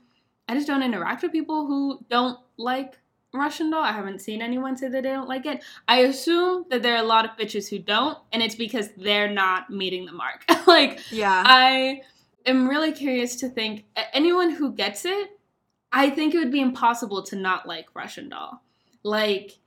I 0.48 0.54
just 0.54 0.66
don't 0.66 0.82
interact 0.82 1.22
with 1.22 1.32
people 1.32 1.66
who 1.66 2.04
don't 2.08 2.38
like 2.56 2.98
Russian 3.32 3.70
doll. 3.70 3.82
I 3.82 3.92
haven't 3.92 4.20
seen 4.20 4.40
anyone 4.40 4.76
say 4.76 4.88
that 4.88 5.02
they 5.02 5.08
don't 5.08 5.28
like 5.28 5.44
it. 5.44 5.64
I 5.88 6.00
assume 6.00 6.66
that 6.70 6.82
there 6.82 6.94
are 6.94 7.02
a 7.02 7.06
lot 7.06 7.24
of 7.24 7.32
bitches 7.32 7.68
who 7.68 7.78
don't, 7.78 8.16
and 8.32 8.42
it's 8.42 8.54
because 8.54 8.90
they're 8.96 9.30
not 9.30 9.70
meeting 9.70 10.06
the 10.06 10.12
mark. 10.12 10.44
like, 10.66 11.00
yeah, 11.10 11.42
I 11.44 12.02
am 12.46 12.68
really 12.68 12.92
curious 12.92 13.36
to 13.36 13.48
think 13.48 13.84
anyone 14.12 14.50
who 14.50 14.72
gets 14.72 15.04
it, 15.04 15.30
I 15.92 16.10
think 16.10 16.34
it 16.34 16.38
would 16.38 16.52
be 16.52 16.60
impossible 16.60 17.22
to 17.24 17.36
not 17.36 17.66
like 17.66 17.86
Russian 17.94 18.28
doll. 18.28 18.62
Like, 19.02 19.58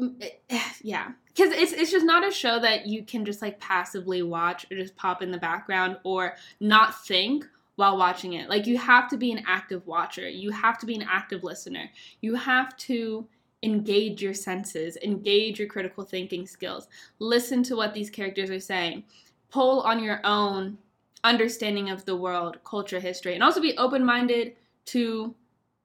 eh, 0.00 0.30
yeah. 0.82 1.12
Because 1.38 1.52
it's, 1.52 1.72
it's 1.72 1.92
just 1.92 2.04
not 2.04 2.26
a 2.26 2.32
show 2.32 2.58
that 2.58 2.86
you 2.86 3.04
can 3.04 3.24
just 3.24 3.42
like 3.42 3.60
passively 3.60 4.22
watch 4.22 4.66
or 4.72 4.76
just 4.76 4.96
pop 4.96 5.22
in 5.22 5.30
the 5.30 5.38
background 5.38 5.96
or 6.02 6.34
not 6.58 7.06
think 7.06 7.46
while 7.76 7.96
watching 7.96 8.32
it. 8.32 8.50
Like 8.50 8.66
you 8.66 8.76
have 8.76 9.08
to 9.10 9.16
be 9.16 9.30
an 9.30 9.44
active 9.46 9.86
watcher. 9.86 10.28
You 10.28 10.50
have 10.50 10.78
to 10.78 10.86
be 10.86 10.96
an 10.96 11.06
active 11.08 11.44
listener. 11.44 11.88
You 12.22 12.34
have 12.34 12.76
to 12.78 13.24
engage 13.62 14.20
your 14.20 14.34
senses, 14.34 14.96
engage 15.04 15.60
your 15.60 15.68
critical 15.68 16.02
thinking 16.02 16.44
skills, 16.44 16.88
listen 17.20 17.62
to 17.64 17.76
what 17.76 17.94
these 17.94 18.10
characters 18.10 18.50
are 18.50 18.58
saying, 18.58 19.04
pull 19.48 19.82
on 19.82 20.02
your 20.02 20.20
own 20.24 20.76
understanding 21.22 21.88
of 21.90 22.04
the 22.04 22.16
world, 22.16 22.58
culture, 22.64 22.98
history, 22.98 23.34
and 23.34 23.44
also 23.44 23.60
be 23.60 23.78
open 23.78 24.04
minded 24.04 24.56
to 24.86 25.32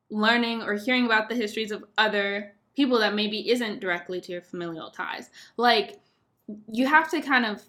learning 0.10 0.64
or 0.64 0.74
hearing 0.74 1.06
about 1.06 1.30
the 1.30 1.36
histories 1.36 1.72
of 1.72 1.84
other 2.00 2.54
people 2.76 3.00
that 3.00 3.16
maybe 3.16 3.50
isn't 3.52 3.80
directly 3.80 4.20
to 4.22 4.32
your 4.32 4.42
familial 4.42 4.90
ties. 4.90 5.30
Like, 5.58 6.00
you 6.72 6.88
have 6.88 7.10
to 7.12 7.22
kind 7.22 7.46
of, 7.46 7.62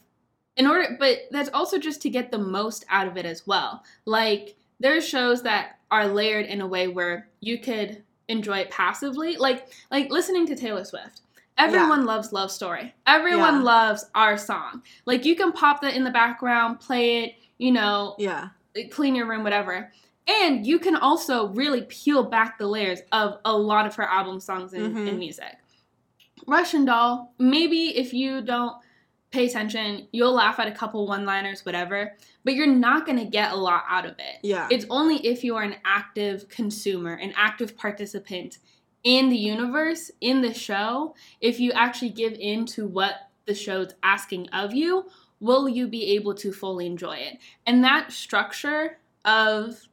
in 0.56 0.66
order, 0.66 0.96
but 0.98 1.22
that's 1.30 1.50
also 1.52 1.78
just 1.78 2.00
to 2.02 2.10
get 2.10 2.30
the 2.30 2.38
most 2.38 2.84
out 2.88 3.06
of 3.06 3.16
it 3.16 3.26
as 3.26 3.46
well. 3.46 3.82
Like, 4.04 4.56
there's 4.80 5.06
shows 5.06 5.42
that 5.42 5.78
are 5.90 6.08
layered 6.08 6.46
in 6.46 6.60
a 6.60 6.66
way 6.66 6.88
where 6.88 7.28
you 7.40 7.58
could 7.58 8.02
enjoy 8.28 8.58
it 8.58 8.70
passively. 8.70 9.36
Like, 9.36 9.68
like 9.90 10.10
listening 10.10 10.46
to 10.46 10.56
Taylor 10.56 10.84
Swift. 10.84 11.20
Everyone 11.56 12.00
yeah. 12.00 12.06
loves 12.06 12.32
Love 12.32 12.50
Story. 12.50 12.92
Everyone 13.06 13.56
yeah. 13.56 13.62
loves 13.62 14.06
our 14.14 14.36
song. 14.36 14.82
Like, 15.06 15.24
you 15.24 15.36
can 15.36 15.52
pop 15.52 15.82
that 15.82 15.94
in 15.94 16.02
the 16.02 16.10
background, 16.10 16.80
play 16.80 17.24
it, 17.24 17.34
you 17.58 17.70
know, 17.70 18.16
yeah, 18.18 18.48
clean 18.90 19.14
your 19.14 19.26
room, 19.26 19.44
whatever. 19.44 19.92
And 20.26 20.66
you 20.66 20.78
can 20.78 20.96
also 20.96 21.48
really 21.48 21.82
peel 21.82 22.24
back 22.24 22.58
the 22.58 22.66
layers 22.66 23.00
of 23.12 23.38
a 23.44 23.56
lot 23.56 23.86
of 23.86 23.94
her 23.96 24.04
album 24.04 24.40
songs 24.40 24.72
and, 24.72 24.94
mm-hmm. 24.94 25.08
and 25.08 25.18
music. 25.18 25.56
Russian 26.46 26.84
Doll, 26.84 27.32
maybe 27.38 27.96
if 27.96 28.12
you 28.12 28.42
don't 28.42 28.76
pay 29.30 29.46
attention, 29.46 30.06
you'll 30.12 30.32
laugh 30.32 30.58
at 30.58 30.68
a 30.68 30.72
couple 30.72 31.06
one 31.06 31.24
liners, 31.24 31.66
whatever, 31.66 32.16
but 32.44 32.54
you're 32.54 32.66
not 32.66 33.04
going 33.04 33.18
to 33.18 33.24
get 33.24 33.52
a 33.52 33.56
lot 33.56 33.84
out 33.88 34.06
of 34.06 34.12
it. 34.12 34.38
Yeah. 34.42 34.68
It's 34.70 34.86
only 34.90 35.16
if 35.26 35.42
you 35.42 35.56
are 35.56 35.62
an 35.62 35.76
active 35.84 36.48
consumer, 36.48 37.14
an 37.14 37.32
active 37.36 37.76
participant 37.76 38.58
in 39.02 39.28
the 39.28 39.36
universe, 39.36 40.10
in 40.20 40.40
the 40.40 40.54
show, 40.54 41.14
if 41.40 41.60
you 41.60 41.72
actually 41.72 42.10
give 42.10 42.32
in 42.34 42.64
to 42.66 42.86
what 42.86 43.28
the 43.44 43.54
show's 43.54 43.92
asking 44.02 44.48
of 44.48 44.72
you, 44.72 45.06
will 45.40 45.68
you 45.68 45.86
be 45.86 46.14
able 46.14 46.34
to 46.34 46.52
fully 46.52 46.86
enjoy 46.86 47.16
it? 47.16 47.38
And 47.66 47.84
that 47.84 48.12
structure 48.12 48.98
of 49.24 49.88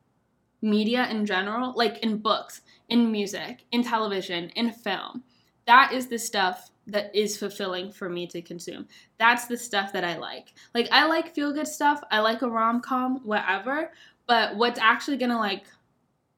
media 0.62 1.08
in 1.10 1.26
general, 1.26 1.74
like 1.76 2.00
in 2.00 2.18
books, 2.18 2.62
in 2.90 3.12
music, 3.12 3.66
in 3.72 3.84
television, 3.84 4.50
in 4.50 4.72
film, 4.72 5.24
that 5.66 5.94
is 5.94 6.08
the 6.08 6.20
stuff 6.20 6.72
that 6.88 7.16
is 7.16 7.38
fulfilling 7.38 7.92
for 7.92 8.10
me 8.10 8.28
to 8.28 8.42
consume. 8.42 8.88
That's 9.18 9.46
the 9.46 9.58
stuff 9.58 9.94
that 9.94 10.04
I 10.04 10.18
like. 10.18 10.54
Like 10.74 10.90
I 10.92 11.06
like 11.06 11.34
feel 11.34 11.54
good 11.54 11.68
stuff. 11.68 12.02
I 12.12 12.20
like 12.20 12.42
a 12.42 12.50
rom-com, 12.50 13.22
whatever, 13.24 13.92
but 14.28 14.56
what's 14.56 14.80
actually 14.80 15.18
going 15.18 15.32
to 15.32 15.38
like 15.38 15.66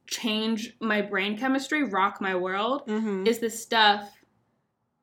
change 0.08 0.76
my 0.80 1.02
brain 1.02 1.38
chemistry, 1.38 1.84
rock 1.84 2.20
my 2.22 2.36
world 2.36 2.88
mm-hmm. 2.88 3.26
is 3.26 3.40
the 3.40 3.50
stuff 3.50 4.12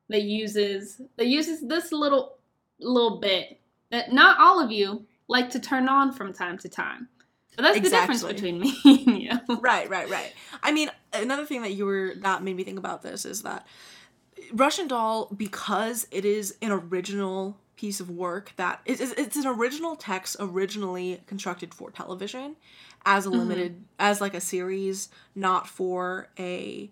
that 0.09 0.23
uses 0.23 1.01
that 1.17 1.27
uses 1.27 1.61
this 1.61 1.91
little 1.91 2.37
little 2.79 3.19
bit 3.19 3.59
that 3.91 4.11
not 4.11 4.39
all 4.39 4.59
of 4.59 4.71
you 4.71 5.05
like 5.27 5.49
to 5.49 5.59
turn 5.59 5.87
on 5.87 6.11
from 6.11 6.33
time 6.33 6.57
to 6.57 6.69
time. 6.69 7.07
That's 7.57 7.77
exactly. 7.77 8.17
the 8.17 8.23
difference 8.23 8.23
between 8.23 8.59
me 8.85 9.05
and 9.07 9.21
you. 9.21 9.57
Right, 9.59 9.89
right, 9.89 10.09
right. 10.09 10.33
I 10.63 10.71
mean, 10.71 10.89
another 11.13 11.45
thing 11.45 11.61
that 11.63 11.73
you 11.73 11.85
were 11.85 12.13
that 12.17 12.43
made 12.43 12.55
me 12.55 12.63
think 12.63 12.79
about 12.79 13.01
this 13.01 13.25
is 13.25 13.43
that 13.43 13.65
Russian 14.53 14.87
Doll, 14.87 15.29
because 15.35 16.07
it 16.11 16.25
is 16.25 16.55
an 16.61 16.71
original 16.71 17.57
piece 17.75 17.99
of 17.99 18.11
work 18.11 18.53
that 18.57 18.79
is 18.85 19.01
it's 19.01 19.35
an 19.35 19.47
original 19.47 19.95
text 19.95 20.35
originally 20.39 21.19
constructed 21.25 21.73
for 21.73 21.89
television 21.89 22.55
as 23.05 23.25
a 23.25 23.29
mm-hmm. 23.29 23.39
limited 23.39 23.73
mm-hmm. 23.73 23.83
as 23.99 24.21
like 24.21 24.33
a 24.33 24.41
series, 24.41 25.09
not 25.35 25.67
for 25.67 26.29
a 26.37 26.89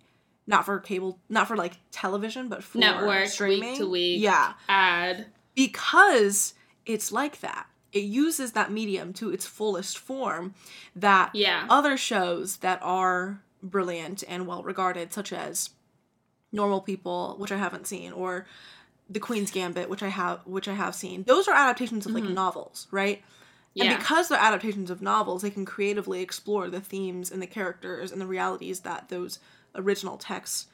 not 0.48 0.65
for 0.65 0.80
cable, 0.80 1.19
not 1.30 1.48
for 1.48 1.56
like 1.56 1.77
television, 1.91 2.49
but 2.49 2.64
for 2.64 2.80
network 2.80 3.27
streaming 3.27 3.69
week 3.69 3.77
to 3.77 3.90
week. 3.90 4.22
Yeah, 4.22 4.53
ad 4.68 5.27
because 5.56 6.56
it's 6.86 7.11
like 7.11 7.40
that. 7.41 7.68
It 7.91 8.03
uses 8.03 8.52
that 8.52 8.72
medium 8.72 9.14
to 9.14 9.32
its 9.32 9.45
fullest 9.45 9.98
form 9.98 10.53
that 10.95 11.32
yeah. 11.34 11.66
other 11.70 11.98
shows 11.98 12.57
that 12.57 12.80
are 12.84 13.41
brilliant 13.64 14.24
and 14.28 14.48
well 14.48 14.64
regarded, 14.64 15.11
such 15.14 15.34
as 15.34 15.72
Normal 16.52 16.82
People, 16.82 17.36
which 17.38 17.52
I 17.52 17.57
haven't 17.57 17.88
seen, 17.88 18.11
or 18.11 18.45
The 19.10 19.20
Queen's 19.20 19.52
Gambit, 19.52 19.90
which 19.90 20.03
I 20.03 20.10
have 20.10 20.45
which 20.45 20.68
I 20.68 20.74
have 20.74 20.95
seen. 20.95 21.24
Those 21.24 21.48
are 21.48 21.56
adaptations 21.56 22.06
of 22.06 22.14
like 22.14 22.24
mm-hmm. 22.24 22.34
novels, 22.34 22.88
right? 22.91 23.24
Yeah. 23.74 23.86
And 23.86 23.99
because 23.99 24.28
they're 24.28 24.40
adaptations 24.40 24.90
of 24.90 25.02
novels, 25.02 25.41
they 25.41 25.52
can 25.52 25.66
creatively 25.66 26.22
explore 26.22 26.70
the 26.70 26.82
themes 26.82 27.32
and 27.32 27.41
the 27.41 27.48
characters 27.48 28.11
and 28.11 28.20
the 28.20 28.26
realities 28.26 28.82
that 28.82 29.10
those 29.10 29.40
original 29.76 30.18
texts 30.18 30.68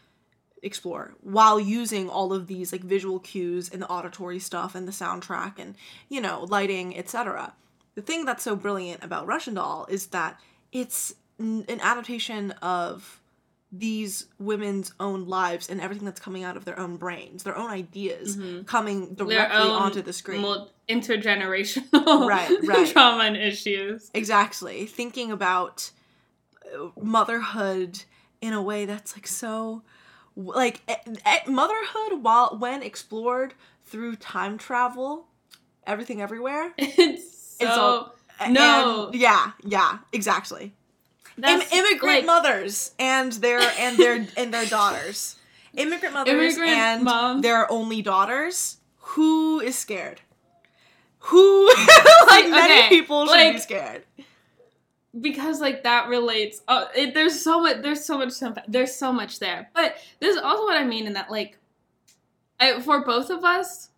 explore 0.65 1.13
while 1.21 1.59
using 1.59 2.09
all 2.09 2.33
of 2.33 2.47
these 2.47 2.71
like 2.71 2.81
visual 2.81 3.19
cues 3.19 3.69
and 3.69 3.81
the 3.81 3.87
auditory 3.87 4.39
stuff 4.39 4.73
and 4.73 4.87
the 4.87 4.91
soundtrack 4.91 5.59
and 5.59 5.75
you 6.09 6.19
know 6.19 6.45
lighting 6.49 6.97
etc 6.97 7.53
the 7.93 8.01
thing 8.01 8.25
that's 8.25 8.43
so 8.43 8.55
brilliant 8.55 9.03
about 9.03 9.27
russian 9.27 9.53
doll 9.53 9.85
is 9.89 10.07
that 10.07 10.39
it's 10.71 11.13
an 11.37 11.79
adaptation 11.81 12.51
of 12.61 13.21
these 13.71 14.27
women's 14.39 14.93
own 14.99 15.27
lives 15.27 15.69
and 15.69 15.81
everything 15.81 16.05
that's 16.05 16.19
coming 16.19 16.43
out 16.43 16.57
of 16.57 16.65
their 16.65 16.79
own 16.79 16.97
brains 16.97 17.43
their 17.43 17.57
own 17.57 17.69
ideas 17.69 18.35
mm-hmm. 18.35 18.63
coming 18.63 19.13
directly 19.13 19.69
onto 19.69 20.01
the 20.01 20.13
screen 20.13 20.43
intergenerational 20.89 22.27
right, 22.27 22.57
right. 22.63 22.87
trauma 22.91 23.25
and 23.25 23.37
issues 23.37 24.09
exactly 24.13 24.85
thinking 24.85 25.31
about 25.31 25.91
uh, 26.73 26.87
motherhood 26.99 28.03
in 28.41 28.53
a 28.53 28.61
way 28.61 28.85
that's 28.85 29.15
like 29.15 29.27
so 29.27 29.83
like 30.35 30.81
eh, 30.87 30.95
eh, 31.25 31.39
motherhood 31.47 32.21
while 32.21 32.57
when 32.57 32.83
explored 32.83 33.53
through 33.85 34.15
time 34.15 34.57
travel 34.57 35.27
everything 35.87 36.21
everywhere 36.21 36.73
it's 36.77 37.57
so 37.59 37.67
all, 37.67 38.15
no. 38.49 39.11
yeah 39.13 39.51
yeah 39.63 39.99
exactly. 40.11 40.73
Im- 41.37 41.61
immigrant 41.71 42.01
like, 42.01 42.25
mothers 42.25 42.91
and 42.97 43.31
their 43.33 43.59
and 43.79 43.97
their 43.97 44.25
and 44.37 44.53
their 44.53 44.65
daughters. 44.65 45.35
Immigrant 45.75 46.13
mothers 46.13 46.33
immigrant 46.33 46.77
and 46.77 47.03
mom. 47.03 47.41
their 47.41 47.69
only 47.71 48.01
daughters. 48.01 48.77
Who 48.99 49.59
is 49.59 49.77
scared? 49.77 50.21
Who 51.19 51.67
like 52.27 52.49
many 52.49 52.89
people 52.89 53.25
should 53.25 53.31
like, 53.31 53.53
be 53.55 53.59
scared 53.59 54.03
because 55.19 55.61
like 55.61 55.83
that 55.83 56.07
relates 56.09 56.61
oh 56.67 56.87
it, 56.95 57.13
there's 57.13 57.39
so 57.39 57.61
much 57.61 57.81
there's 57.81 58.03
so 58.03 58.17
much 58.17 58.33
there's 58.67 58.95
so 58.95 59.11
much 59.11 59.39
there 59.39 59.69
but 59.73 59.95
this 60.19 60.35
is 60.35 60.41
also 60.41 60.63
what 60.63 60.77
i 60.77 60.83
mean 60.83 61.07
in 61.07 61.13
that 61.13 61.31
like 61.31 61.57
I, 62.59 62.79
for 62.79 63.03
both 63.03 63.29
of 63.29 63.43
us 63.43 63.89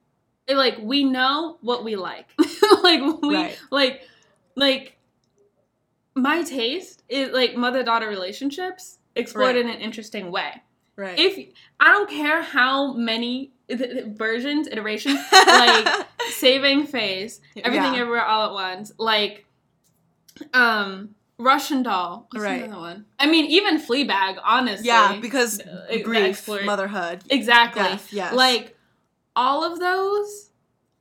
it, 0.48 0.56
like 0.56 0.78
we 0.80 1.04
know 1.04 1.58
what 1.62 1.84
we 1.84 1.96
like 1.96 2.28
like 2.84 3.02
we 3.22 3.36
right. 3.36 3.60
like 3.72 4.02
like 4.56 4.98
my 6.16 6.44
taste 6.44 7.04
is 7.10 7.32
like 7.32 7.56
mother 7.56 7.84
daughter 7.84 8.08
relationships 8.08 9.00
explored 9.16 9.56
right. 9.56 9.66
in 9.66 9.70
an 9.70 9.80
interesting 9.80 10.32
way 10.32 10.62
right 10.96 11.18
if 11.18 11.54
i 11.80 11.92
don't 11.92 12.10
care 12.10 12.42
how 12.42 12.94
many 12.94 13.52
versions 13.70 14.68
iterations 14.68 15.20
like 15.32 16.06
saving 16.30 16.86
face 16.86 17.42
everything 17.58 17.94
yeah. 17.94 18.00
everywhere 18.00 18.26
all 18.26 18.48
at 18.48 18.54
once 18.54 18.92
like 18.98 19.47
um, 20.54 21.16
Russian 21.38 21.84
Doll. 21.84 22.28
What's 22.32 22.44
right. 22.44 22.64
another 22.64 22.80
one? 22.80 23.06
I 23.20 23.28
mean, 23.28 23.46
even 23.46 23.80
Fleabag, 23.80 24.38
honestly. 24.44 24.88
Yeah, 24.88 25.20
because 25.22 25.62
uh, 25.62 25.98
grief, 26.04 26.48
motherhood, 26.48 27.24
exactly. 27.30 27.84
Death, 27.84 28.12
yes. 28.12 28.34
Like 28.34 28.76
all 29.36 29.64
of 29.64 29.80
those, 29.80 30.50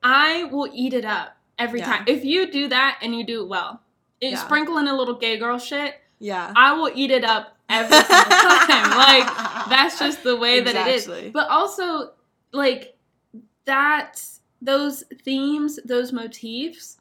I 0.02 0.44
will 0.44 0.68
eat 0.72 0.92
it 0.92 1.04
up 1.04 1.36
every 1.58 1.80
yeah. 1.80 1.86
time. 1.86 2.04
If 2.06 2.24
you 2.24 2.50
do 2.50 2.68
that 2.68 2.98
and 3.02 3.14
you 3.14 3.24
do 3.24 3.42
it 3.42 3.48
well, 3.48 3.80
it, 4.20 4.32
yeah. 4.32 4.44
sprinkle 4.44 4.78
in 4.78 4.88
a 4.88 4.94
little 4.94 5.14
gay 5.14 5.38
girl 5.38 5.58
shit. 5.58 5.94
Yeah, 6.18 6.52
I 6.54 6.72
will 6.72 6.90
eat 6.94 7.10
it 7.10 7.24
up 7.24 7.56
every 7.68 7.96
single 7.96 8.24
time. 8.30 8.90
Like 8.90 9.26
that's 9.68 9.98
just 9.98 10.22
the 10.22 10.36
way 10.36 10.58
exactly. 10.58 10.82
that 10.82 10.88
it 10.88 11.26
is. 11.26 11.32
But 11.32 11.48
also, 11.48 12.12
like 12.52 12.96
that, 13.64 14.22
those 14.60 15.04
themes, 15.22 15.78
those 15.84 16.12
motifs 16.12 16.98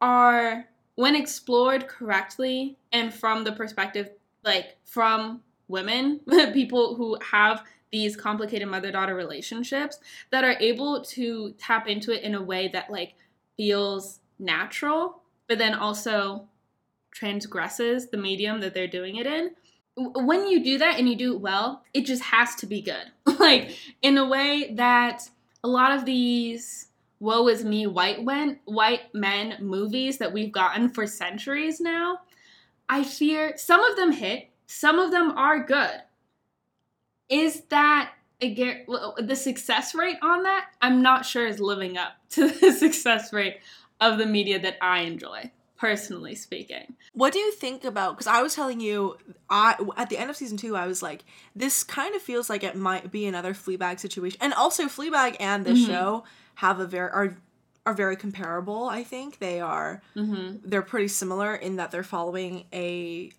are 0.00 0.66
when 0.94 1.16
explored 1.16 1.88
correctly 1.88 2.76
and 2.92 3.12
from 3.12 3.44
the 3.44 3.52
perspective 3.52 4.10
like 4.44 4.76
from 4.84 5.40
women 5.68 6.20
people 6.52 6.94
who 6.96 7.16
have 7.30 7.64
these 7.90 8.16
complicated 8.16 8.68
mother-daughter 8.68 9.14
relationships 9.14 9.98
that 10.30 10.44
are 10.44 10.56
able 10.60 11.02
to 11.02 11.52
tap 11.58 11.86
into 11.86 12.10
it 12.10 12.22
in 12.22 12.34
a 12.34 12.42
way 12.42 12.68
that 12.68 12.90
like 12.90 13.14
feels 13.56 14.20
natural 14.38 15.22
but 15.48 15.58
then 15.58 15.74
also 15.74 16.46
transgresses 17.12 18.08
the 18.08 18.16
medium 18.16 18.60
that 18.60 18.72
they're 18.72 18.86
doing 18.86 19.16
it 19.16 19.26
in. 19.26 19.50
When 19.96 20.48
you 20.48 20.64
do 20.64 20.78
that 20.78 20.98
and 20.98 21.06
you 21.06 21.14
do 21.16 21.34
it 21.34 21.40
well 21.40 21.82
it 21.92 22.06
just 22.06 22.22
has 22.22 22.54
to 22.56 22.66
be 22.66 22.82
good. 22.82 23.10
Like 23.38 23.76
in 24.02 24.18
a 24.18 24.28
way 24.28 24.72
that 24.76 25.28
a 25.64 25.68
lot 25.68 25.90
of 25.90 26.04
these 26.04 26.88
woe 27.22 27.48
is 27.48 27.64
me 27.64 27.86
white 27.86 28.24
men 28.24 28.58
white 28.64 29.14
men 29.14 29.56
movies 29.60 30.18
that 30.18 30.32
we've 30.32 30.52
gotten 30.52 30.88
for 30.88 31.06
centuries 31.06 31.80
now 31.80 32.18
i 32.88 33.02
fear 33.02 33.54
some 33.56 33.82
of 33.82 33.96
them 33.96 34.12
hit 34.12 34.48
some 34.66 34.98
of 34.98 35.10
them 35.10 35.30
are 35.32 35.64
good 35.64 36.02
is 37.32 37.62
that 37.70 38.12
again 38.42 38.84
the 39.18 39.36
success 39.36 39.94
rate 39.94 40.18
on 40.22 40.42
that? 40.42 40.66
I'm 40.82 41.02
not 41.02 41.24
sure 41.24 41.46
is 41.46 41.60
living 41.60 41.96
up 41.96 42.12
to 42.30 42.48
the 42.48 42.72
success 42.72 43.32
rate 43.32 43.58
of 44.00 44.18
the 44.18 44.26
media 44.26 44.58
that 44.60 44.76
I 44.80 45.00
enjoy 45.00 45.50
personally 45.78 46.34
speaking. 46.34 46.94
What 47.12 47.32
do 47.32 47.40
you 47.40 47.52
think 47.52 47.84
about? 47.84 48.14
Because 48.14 48.26
I 48.26 48.42
was 48.42 48.54
telling 48.54 48.80
you, 48.80 49.16
I 49.48 49.76
at 49.96 50.10
the 50.10 50.18
end 50.18 50.30
of 50.30 50.36
season 50.36 50.58
two, 50.58 50.76
I 50.76 50.86
was 50.86 51.02
like, 51.02 51.24
this 51.56 51.82
kind 51.82 52.14
of 52.14 52.22
feels 52.22 52.50
like 52.50 52.62
it 52.62 52.76
might 52.76 53.10
be 53.10 53.26
another 53.26 53.54
Fleabag 53.54 53.98
situation, 53.98 54.38
and 54.42 54.52
also 54.52 54.84
Fleabag 54.84 55.36
and 55.40 55.64
this 55.64 55.78
mm-hmm. 55.78 55.90
show 55.90 56.24
have 56.62 56.78
a 56.78 56.86
very 56.86 57.10
are 57.10 57.36
are 57.84 57.92
very 57.92 58.16
comparable. 58.16 58.84
I 58.84 59.02
think 59.02 59.40
they 59.40 59.60
are. 59.60 60.00
Mm-hmm. 60.14 60.58
They're 60.64 60.82
pretty 60.82 61.08
similar 61.08 61.56
in 61.56 61.76
that 61.76 61.90
they're 61.90 62.04
following 62.04 62.64
a 62.72 63.32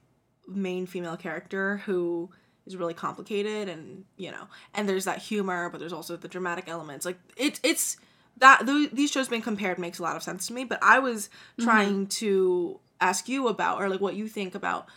main 0.46 0.86
female 0.86 1.16
character 1.16 1.78
who 1.86 2.30
is 2.66 2.76
really 2.76 2.94
complicated 2.94 3.70
and 3.70 4.06
you 4.18 4.30
know 4.32 4.48
and 4.74 4.88
there's 4.88 5.06
that 5.06 5.20
humor 5.20 5.70
but 5.70 5.80
there's 5.80 5.94
also 5.94 6.16
the 6.16 6.28
dramatic 6.28 6.68
elements 6.68 7.06
like 7.06 7.18
it, 7.38 7.60
it's 7.64 7.98
that 8.38 8.66
th- 8.66 8.92
these 8.92 9.12
shows 9.12 9.28
being 9.28 9.42
compared 9.42 9.78
makes 9.80 10.00
a 10.00 10.04
lot 10.04 10.16
of 10.16 10.24
sense 10.24 10.48
to 10.48 10.54
me 10.54 10.64
but 10.64 10.80
i 10.82 11.00
was 11.00 11.28
mm-hmm. 11.28 11.64
trying 11.66 12.08
to 12.08 12.80
ask 13.02 13.28
you 13.28 13.48
about 13.50 13.82
or 13.82 13.90
like 13.90 14.00
what 14.00 14.16
you 14.16 14.28
think 14.28 14.56
about 14.56 14.88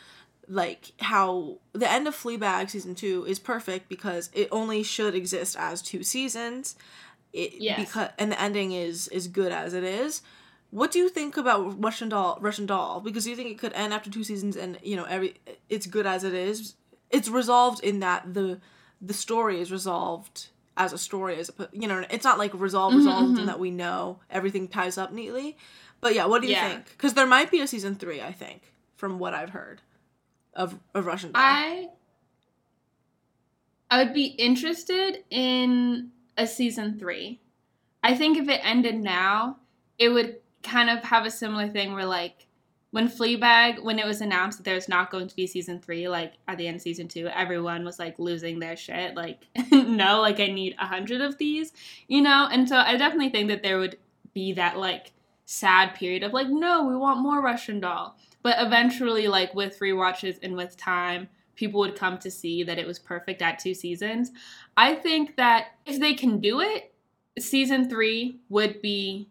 like 0.49 0.93
how 1.01 1.59
the 1.73 1.91
end 1.91 2.07
of 2.07 2.15
Fleabag 2.15 2.71
season 2.71 2.95
two 2.95 3.25
is 3.27 3.39
perfect 3.39 3.89
because 3.89 4.31
it 4.33 4.49
only 4.51 4.83
should 4.83 5.15
exist 5.15 5.57
as 5.59 5.83
two 5.83 6.03
seasons. 6.03 6.77
It 7.37 7.61
yes. 7.61 7.79
because 7.79 8.11
and 8.19 8.33
the 8.33 8.41
ending 8.41 8.73
is 8.73 9.09
is 9.09 9.29
good 9.29 9.53
as 9.53 9.75
it 9.75 9.85
is. 9.85 10.23
What 10.71 10.91
do 10.91 10.99
you 10.99 11.09
think 11.09 11.37
about 11.37 11.83
Russian 11.83 12.09
Doll? 12.09 12.39
Russian 12.41 12.67
Doll 12.67 13.01
because 13.01 13.27
you 13.27 13.37
think 13.37 13.51
it 13.51 13.59
could 13.59 13.73
end 13.75 13.93
after 13.93 14.11
two 14.11 14.25
seasons 14.25 14.57
and 14.57 14.79
you 14.83 14.97
know 14.97 15.05
every 15.05 15.35
it's 15.69 15.87
good 15.87 16.07
as 16.07 16.25
it 16.25 16.35
is. 16.35 16.75
It's 17.11 17.29
resolved 17.29 17.85
in 17.85 18.01
that 18.01 18.35
the 18.35 18.61
the 19.01 19.15
story 19.15 19.61
is 19.61 19.71
resolved 19.71 20.49
as 20.77 20.93
a 20.93 20.99
story 20.99 21.37
as 21.39 21.51
a 21.59 21.69
you 21.73 21.89
know 21.89 22.05
it's 22.11 22.25
not 22.25 22.39
like 22.39 22.53
resolved 22.55 22.95
mm-hmm, 22.95 23.07
resolved 23.07 23.29
mm-hmm. 23.31 23.41
and 23.41 23.49
that 23.49 23.59
we 23.59 23.71
know 23.71 24.19
everything 24.31 24.69
ties 24.69 24.99
up 24.99 25.13
neatly 25.13 25.57
but 26.01 26.15
yeah 26.15 26.27
what 26.27 26.43
do 26.43 26.49
you 26.49 26.55
yeah. 26.55 26.69
think 26.69 26.89
because 26.91 27.15
there 27.15 27.27
might 27.27 27.51
be 27.51 27.61
a 27.61 27.67
season 27.67 27.95
three 27.95 28.21
i 28.21 28.33
think 28.33 28.73
from 28.97 29.19
what 29.19 29.35
i've 29.35 29.51
heard 29.51 29.81
of, 30.55 30.79
of 30.95 31.07
russian 31.07 31.33
doll. 31.33 31.43
i 31.43 31.89
i 33.91 34.03
would 34.03 34.13
be 34.13 34.27
interested 34.27 35.25
in 35.31 36.11
a 36.37 36.47
season 36.47 36.99
three 36.99 37.41
i 38.03 38.15
think 38.15 38.37
if 38.39 38.49
it 38.49 38.61
ended 38.63 38.97
now 38.97 39.57
it 39.99 40.09
would 40.09 40.37
kind 40.63 40.91
of 40.91 41.03
have 41.05 41.25
a 41.25 41.31
similar 41.31 41.69
thing 41.69 41.93
where 41.93 42.05
like 42.05 42.47
when 42.97 43.09
Fleabag, 43.09 43.83
when 43.83 43.99
it 43.99 44.07
was 44.07 44.23
announced 44.23 44.57
that 44.57 44.65
there's 44.65 44.89
not 44.89 45.11
going 45.11 45.29
to 45.29 45.37
be 45.37 45.47
season 45.47 45.81
three, 45.81 46.09
like 46.09 46.33
at 46.49 46.57
the 46.57 46.67
end 46.67 46.77
of 46.77 46.81
season 46.81 47.09
two, 47.09 47.27
everyone 47.29 47.85
was 47.85 47.99
like 47.99 48.19
losing 48.19 48.59
their 48.59 48.75
shit. 48.75 49.15
Like, 49.15 49.47
no, 49.71 50.23
like 50.23 50.41
I 50.41 50.47
need 50.47 50.77
a 50.79 50.87
hundred 50.87 51.21
of 51.21 51.37
these, 51.37 51.75
you 52.09 52.23
know? 52.23 52.49
And 52.51 52.67
so 52.67 52.79
I 52.79 52.97
definitely 52.97 53.29
think 53.29 53.49
that 53.49 53.63
there 53.63 53.79
would 53.79 53.99
be 54.33 54.55
that 54.55 54.79
like 54.79 55.13
sad 55.45 55.95
period 55.95 56.23
of 56.23 56.33
like, 56.33 56.49
no, 56.49 56.87
we 56.87 56.97
want 56.97 57.21
more 57.21 57.43
Russian 57.43 57.81
doll. 57.81 58.17
But 58.43 58.57
eventually, 58.61 59.29
like 59.29 59.55
with 59.55 59.79
rewatches 59.81 60.39
and 60.43 60.57
with 60.57 60.77
time, 60.79 61.29
people 61.57 61.81
would 61.81 61.97
come 61.97 62.19
to 62.19 62.31
see 62.31 62.63
that 62.63 62.79
it 62.79 62.87
was 62.87 62.99
perfect 62.99 63.43
at 63.43 63.59
two 63.59 63.75
seasons. 63.75 64.31
I 64.77 64.95
think 64.95 65.37
that 65.37 65.69
if 65.85 65.99
they 65.99 66.15
can 66.15 66.39
do 66.39 66.61
it, 66.61 66.93
season 67.39 67.89
three 67.89 68.39
would 68.49 68.81
be 68.81 69.29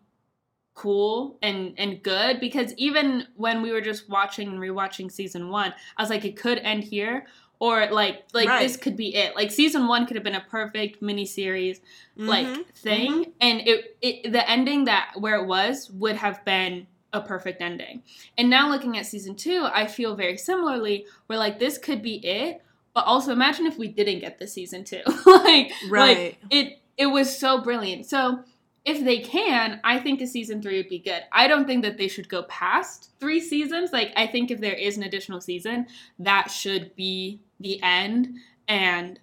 cool 0.73 1.37
and 1.41 1.73
and 1.77 2.03
good 2.03 2.41
because 2.41 2.73
even 2.73 3.25
when 3.37 3.61
we 3.61 3.71
were 3.71 3.79
just 3.79 4.09
watching 4.09 4.49
and 4.49 4.59
rewatching 4.59 5.11
season 5.11 5.49
one, 5.49 5.73
I 5.97 6.01
was 6.01 6.09
like, 6.09 6.25
it 6.25 6.35
could 6.35 6.59
end 6.59 6.83
here. 6.83 7.25
Or 7.59 7.89
like 7.89 8.25
like 8.33 8.49
right. 8.49 8.59
this 8.59 8.75
could 8.75 8.97
be 8.97 9.15
it. 9.15 9.33
Like 9.33 9.49
season 9.49 9.87
one 9.87 10.05
could 10.05 10.17
have 10.17 10.25
been 10.25 10.35
a 10.35 10.45
perfect 10.49 11.01
miniseries 11.01 11.79
mm-hmm. 12.17 12.27
like 12.27 12.67
thing. 12.75 13.11
Mm-hmm. 13.11 13.31
And 13.39 13.61
it, 13.65 13.97
it 14.01 14.31
the 14.33 14.47
ending 14.49 14.85
that 14.85 15.13
where 15.17 15.35
it 15.35 15.47
was 15.47 15.89
would 15.91 16.17
have 16.17 16.43
been 16.43 16.85
a 17.15 17.21
perfect 17.21 17.61
ending. 17.61 18.03
And 18.37 18.49
now 18.49 18.69
looking 18.69 18.97
at 18.97 19.05
season 19.05 19.35
two, 19.35 19.67
I 19.71 19.87
feel 19.87 20.15
very 20.15 20.37
similarly 20.37 21.05
where 21.27 21.39
like 21.39 21.59
this 21.59 21.77
could 21.77 22.01
be 22.01 22.15
it. 22.25 22.61
But 22.93 23.05
also 23.05 23.31
imagine 23.31 23.65
if 23.65 23.77
we 23.77 23.89
didn't 23.89 24.19
get 24.19 24.39
the 24.39 24.47
season 24.47 24.83
two. 24.83 25.01
like 25.25 25.71
right. 25.89 26.17
like 26.17 26.37
it 26.49 26.79
it 26.97 27.07
was 27.07 27.37
so 27.37 27.61
brilliant. 27.61 28.05
So 28.05 28.43
if 28.85 29.03
they 29.03 29.19
can, 29.19 29.79
I 29.83 29.99
think 29.99 30.21
a 30.21 30.27
season 30.27 30.61
three 30.61 30.77
would 30.77 30.89
be 30.89 30.99
good. 30.99 31.23
I 31.31 31.47
don't 31.47 31.65
think 31.65 31.83
that 31.83 31.97
they 31.97 32.07
should 32.07 32.29
go 32.29 32.43
past 32.43 33.09
three 33.19 33.39
seasons. 33.39 33.91
Like, 33.91 34.11
I 34.15 34.27
think 34.27 34.51
if 34.51 34.61
there 34.61 34.75
is 34.75 34.95
an 34.95 35.03
additional 35.03 35.41
season, 35.41 35.87
that 36.19 36.51
should 36.51 36.95
be 36.95 37.41
the 37.59 37.81
end. 37.81 38.35
And 38.67 39.19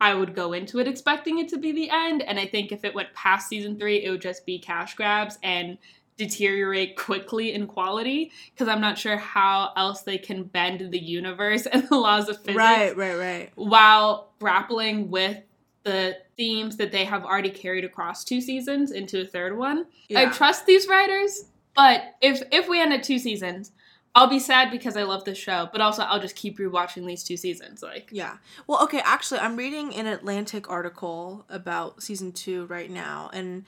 I 0.00 0.14
would 0.14 0.34
go 0.34 0.52
into 0.52 0.80
it 0.80 0.88
expecting 0.88 1.38
it 1.38 1.48
to 1.50 1.56
be 1.56 1.70
the 1.70 1.88
end. 1.88 2.22
And 2.22 2.38
I 2.38 2.46
think 2.46 2.72
if 2.72 2.84
it 2.84 2.94
went 2.94 3.14
past 3.14 3.48
season 3.48 3.78
three, 3.78 4.04
it 4.04 4.10
would 4.10 4.20
just 4.20 4.44
be 4.44 4.58
cash 4.58 4.94
grabs 4.94 5.38
and 5.42 5.78
deteriorate 6.16 6.96
quickly 6.96 7.52
in 7.52 7.66
quality 7.66 8.30
because 8.52 8.68
I'm 8.68 8.80
not 8.80 8.96
sure 8.98 9.16
how 9.16 9.72
else 9.76 10.02
they 10.02 10.18
can 10.18 10.44
bend 10.44 10.92
the 10.92 10.98
universe 10.98 11.66
and 11.72 11.88
the 11.88 11.96
laws 11.96 12.28
of 12.28 12.38
physics. 12.38 12.56
Right, 12.56 12.96
right, 12.96 13.16
right. 13.16 13.52
While 13.54 14.32
grappling 14.38 15.10
with 15.10 15.42
the 15.84 16.16
themes 16.36 16.76
that 16.78 16.90
they 16.90 17.04
have 17.04 17.24
already 17.24 17.50
carried 17.50 17.84
across 17.84 18.24
two 18.24 18.40
seasons 18.40 18.90
into 18.90 19.20
a 19.20 19.24
third 19.24 19.56
one. 19.56 19.86
Yeah. 20.08 20.22
I 20.22 20.26
trust 20.26 20.66
these 20.66 20.88
writers, 20.88 21.44
but 21.76 22.14
if 22.20 22.42
if 22.50 22.68
we 22.68 22.80
end 22.80 22.92
at 22.92 23.04
two 23.04 23.18
seasons, 23.18 23.70
I'll 24.14 24.28
be 24.28 24.38
sad 24.38 24.70
because 24.70 24.96
I 24.96 25.02
love 25.02 25.24
this 25.24 25.38
show, 25.38 25.68
but 25.70 25.80
also 25.80 26.02
I'll 26.02 26.20
just 26.20 26.36
keep 26.36 26.58
rewatching 26.58 27.06
these 27.06 27.22
two 27.22 27.36
seasons. 27.36 27.82
Like, 27.82 28.08
yeah. 28.12 28.38
Well, 28.66 28.82
okay. 28.84 29.02
Actually, 29.04 29.40
I'm 29.40 29.56
reading 29.56 29.94
an 29.94 30.06
Atlantic 30.06 30.70
article 30.70 31.44
about 31.48 32.02
season 32.02 32.32
two 32.32 32.66
right 32.66 32.90
now, 32.90 33.30
and 33.32 33.64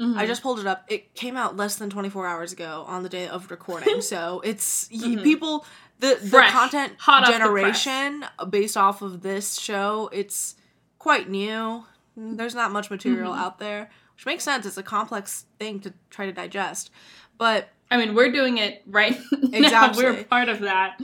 mm-hmm. 0.00 0.18
I 0.18 0.26
just 0.26 0.42
pulled 0.42 0.60
it 0.60 0.66
up. 0.66 0.84
It 0.88 1.14
came 1.14 1.36
out 1.36 1.56
less 1.56 1.76
than 1.76 1.90
24 1.90 2.26
hours 2.26 2.52
ago 2.52 2.84
on 2.86 3.02
the 3.02 3.08
day 3.08 3.28
of 3.28 3.50
recording, 3.50 4.00
so 4.00 4.40
it's 4.44 4.88
mm-hmm. 4.88 5.22
people 5.22 5.66
the 6.00 6.16
Fresh, 6.16 6.52
the 6.52 6.58
content 6.58 6.98
generation 7.26 8.24
based 8.50 8.76
off 8.76 9.02
of 9.02 9.22
this 9.22 9.58
show. 9.58 10.08
It's 10.12 10.54
quite 10.98 11.28
new. 11.28 11.84
There's 12.16 12.54
not 12.54 12.72
much 12.72 12.90
material 12.90 13.32
mm-hmm. 13.32 13.40
out 13.40 13.58
there, 13.58 13.90
which 14.16 14.26
makes 14.26 14.44
sense. 14.44 14.66
It's 14.66 14.76
a 14.76 14.82
complex 14.82 15.46
thing 15.58 15.80
to 15.80 15.92
try 16.10 16.26
to 16.26 16.32
digest. 16.32 16.90
But 17.36 17.68
I 17.90 17.96
mean, 17.96 18.14
we're 18.14 18.32
doing 18.32 18.58
it 18.58 18.82
right 18.86 19.18
exactly. 19.52 20.04
We're 20.04 20.24
part 20.24 20.48
of 20.48 20.60
that. 20.60 21.00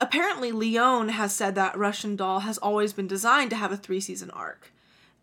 Apparently, 0.00 0.50
Lyonne 0.50 1.10
has 1.10 1.34
said 1.34 1.54
that 1.54 1.78
Russian 1.78 2.16
Doll 2.16 2.40
has 2.40 2.58
always 2.58 2.92
been 2.92 3.06
designed 3.06 3.50
to 3.50 3.56
have 3.56 3.72
a 3.72 3.76
three 3.76 4.00
season 4.00 4.30
arc. 4.30 4.72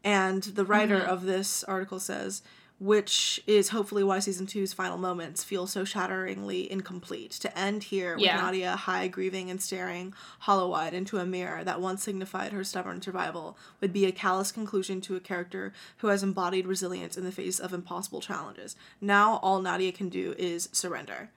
And 0.03 0.41
the 0.44 0.64
writer 0.64 0.99
mm-hmm. 0.99 1.10
of 1.10 1.26
this 1.26 1.64
article 1.65 1.99
says 1.99 2.41
which 2.80 3.41
is 3.45 3.69
hopefully 3.69 4.03
why 4.03 4.19
season 4.19 4.47
two's 4.47 4.72
final 4.72 4.97
moments 4.97 5.43
feel 5.43 5.68
so 5.68 5.84
shatteringly 5.84 6.72
incomplete. 6.72 7.31
To 7.31 7.57
end 7.57 7.84
here 7.84 8.15
with 8.15 8.23
yeah. 8.23 8.38
Nadia 8.38 8.76
high, 8.76 9.10
grieving, 9.10 9.49
and 9.49 9.61
staring 9.61 10.14
hollow 10.39 10.73
eyed 10.73 10.93
into 10.93 11.18
a 11.18 11.26
mirror 11.26 11.64
that 11.64 11.81
once 11.81 12.03
signified 12.03 12.53
her 12.53 12.64
stubborn 12.64 13.01
survival 13.01 13.57
would 13.81 13.91
be 13.91 14.06
a 14.06 14.14
callous 14.14 14.51
conclusion 14.51 15.01
to 15.01 15.18
a 15.18 15.19
character 15.19 15.73
who 15.97 16.07
has 16.07 16.23
embodied 16.23 16.65
resilience 16.65 17.18
in 17.18 17.26
the 17.26 17.31
face 17.34 17.60
of 17.60 17.73
impossible 17.73 18.22
challenges. 18.22 18.77
Now, 19.01 19.39
all 19.43 19.61
Nadia 19.61 19.91
can 19.91 20.07
do 20.07 20.34
is 20.38 20.69
surrender. 20.72 21.30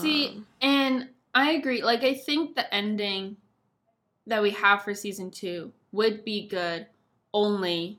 See, 0.00 0.28
um, 0.28 0.46
and 0.60 1.08
I 1.34 1.52
agree. 1.52 1.82
Like, 1.82 2.04
I 2.04 2.14
think 2.14 2.54
the 2.54 2.72
ending 2.72 3.36
that 4.26 4.42
we 4.42 4.52
have 4.52 4.82
for 4.82 4.94
season 4.94 5.30
two 5.30 5.72
would 5.92 6.24
be 6.24 6.46
good 6.48 6.86
only 7.32 7.98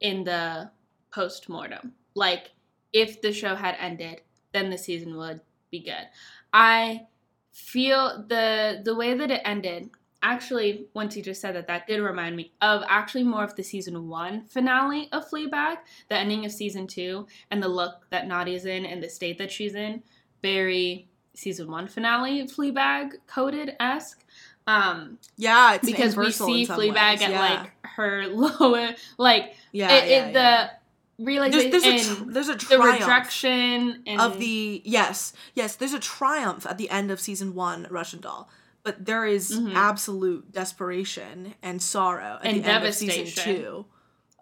in 0.00 0.24
the 0.24 0.70
post 1.10 1.48
mortem. 1.48 1.92
Like 2.14 2.50
if 2.92 3.20
the 3.20 3.32
show 3.32 3.54
had 3.54 3.76
ended, 3.78 4.22
then 4.52 4.70
the 4.70 4.78
season 4.78 5.16
would 5.16 5.40
be 5.70 5.80
good. 5.80 6.08
I 6.52 7.06
feel 7.52 8.24
the 8.28 8.82
the 8.84 8.94
way 8.94 9.14
that 9.14 9.30
it 9.30 9.40
ended 9.44 9.90
actually 10.22 10.86
once 10.92 11.16
you 11.16 11.22
just 11.22 11.40
said 11.40 11.54
that 11.54 11.66
that 11.66 11.86
did 11.86 12.00
remind 12.00 12.36
me 12.36 12.52
of 12.60 12.82
actually 12.88 13.22
more 13.22 13.44
of 13.44 13.54
the 13.54 13.62
season 13.62 14.08
one 14.08 14.44
finale 14.46 15.08
of 15.12 15.28
fleabag 15.30 15.76
the 16.08 16.16
ending 16.16 16.44
of 16.44 16.52
season 16.52 16.86
two 16.86 17.26
and 17.50 17.62
the 17.62 17.68
look 17.68 18.06
that 18.10 18.26
nadia's 18.26 18.66
in 18.66 18.84
and 18.84 19.02
the 19.02 19.08
state 19.08 19.38
that 19.38 19.50
she's 19.50 19.74
in 19.74 20.02
very 20.42 21.08
season 21.32 21.70
one 21.70 21.86
finale 21.86 22.44
fleabag 22.46 23.12
coded 23.26 23.74
esque 23.78 24.24
um 24.66 25.16
yeah 25.36 25.78
because 25.82 26.16
we 26.16 26.30
see 26.30 26.66
fleabag 26.66 27.12
ways. 27.12 27.22
at 27.22 27.30
yeah. 27.30 27.40
like 27.40 27.72
her 27.82 28.26
lower 28.28 28.90
like 29.16 29.54
yeah, 29.72 29.92
it, 29.92 30.10
yeah, 30.10 30.26
it, 30.26 30.32
the 30.32 30.70
realization 31.18 31.70
there's, 31.70 31.82
there's, 31.82 32.08
a 32.10 32.14
tr- 32.14 32.24
there's 32.30 32.48
a 32.48 32.56
triumph 32.56 32.98
the 32.98 33.06
rejection 33.06 34.02
and... 34.06 34.20
of 34.20 34.38
the 34.38 34.82
yes 34.84 35.32
yes 35.54 35.76
there's 35.76 35.94
a 35.94 35.98
triumph 35.98 36.66
at 36.66 36.76
the 36.76 36.90
end 36.90 37.10
of 37.10 37.18
season 37.18 37.54
one 37.54 37.86
russian 37.90 38.20
doll 38.20 38.50
but 38.82 39.04
there 39.04 39.24
is 39.24 39.50
mm-hmm. 39.50 39.74
absolute 39.74 40.52
desperation 40.52 41.54
and 41.62 41.80
sorrow 41.80 42.38
at 42.40 42.46
and 42.46 42.62
the 42.62 42.68
end 42.68 42.84
of 42.84 42.94
season 42.94 43.24
two 43.24 43.86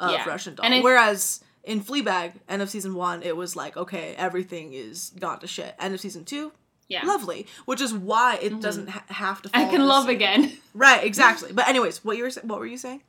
of 0.00 0.10
yeah. 0.10 0.28
russian 0.28 0.54
doll 0.54 0.82
whereas 0.82 1.44
in 1.62 1.80
fleabag 1.80 2.32
end 2.48 2.60
of 2.60 2.68
season 2.68 2.94
one 2.94 3.22
it 3.22 3.36
was 3.36 3.54
like 3.54 3.76
okay 3.76 4.14
everything 4.16 4.72
is 4.72 5.12
gone 5.20 5.38
to 5.38 5.46
shit 5.46 5.74
end 5.78 5.94
of 5.94 6.00
season 6.00 6.24
two 6.24 6.52
Yeah. 6.86 7.06
lovely. 7.06 7.46
Which 7.64 7.80
is 7.80 7.94
why 7.94 8.36
it 8.42 8.60
doesn't 8.60 8.90
ha- 8.90 9.04
have 9.08 9.40
to. 9.42 9.50
I 9.54 9.64
can 9.64 9.86
love 9.86 10.08
again. 10.08 10.52
Right, 10.74 11.02
exactly. 11.04 11.50
But 11.50 11.68
anyways, 11.68 12.04
what 12.04 12.16
you 12.18 12.24
were 12.24 12.30
what 12.42 12.58
were 12.58 12.66
you 12.66 12.76
saying? 12.76 13.00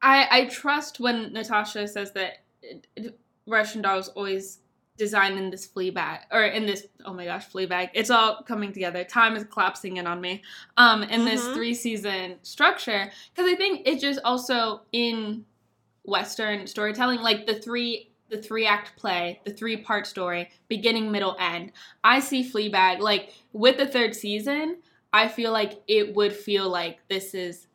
I 0.00 0.28
I 0.30 0.44
trust 0.44 1.00
when 1.00 1.32
Natasha 1.32 1.88
says 1.88 2.12
that 2.12 2.38
Russian 3.46 3.82
doll 3.82 3.98
is 3.98 4.08
always 4.08 4.58
designed 4.96 5.38
in 5.38 5.50
this 5.50 5.68
Fleabag 5.68 6.20
or 6.32 6.44
in 6.44 6.64
this 6.64 6.86
oh 7.04 7.12
my 7.12 7.26
gosh 7.26 7.48
Fleabag. 7.50 7.90
It's 7.94 8.10
all 8.10 8.42
coming 8.42 8.72
together. 8.72 9.04
Time 9.04 9.36
is 9.36 9.44
collapsing 9.44 9.98
in 9.98 10.06
on 10.06 10.20
me. 10.20 10.42
Um, 10.76 11.02
in 11.02 11.24
this 11.24 11.46
Mhm. 11.48 11.54
three 11.54 11.74
season 11.74 12.36
structure 12.42 13.12
because 13.34 13.50
I 13.50 13.54
think 13.56 13.86
it 13.86 14.00
just 14.00 14.20
also 14.24 14.82
in 14.92 15.44
Western 16.04 16.66
storytelling 16.66 17.20
like 17.20 17.46
the 17.46 17.54
three. 17.54 18.10
The 18.28 18.42
three 18.42 18.66
act 18.66 18.96
play, 18.96 19.40
the 19.44 19.52
three 19.52 19.76
part 19.76 20.04
story, 20.04 20.50
beginning, 20.66 21.12
middle, 21.12 21.36
end. 21.38 21.70
I 22.02 22.18
see 22.18 22.42
Fleabag 22.42 22.98
like 22.98 23.32
with 23.52 23.76
the 23.76 23.86
third 23.86 24.16
season. 24.16 24.78
I 25.12 25.28
feel 25.28 25.52
like 25.52 25.80
it 25.86 26.12
would 26.16 26.32
feel 26.34 26.68
like 26.68 26.98
this 27.06 27.34
is 27.34 27.68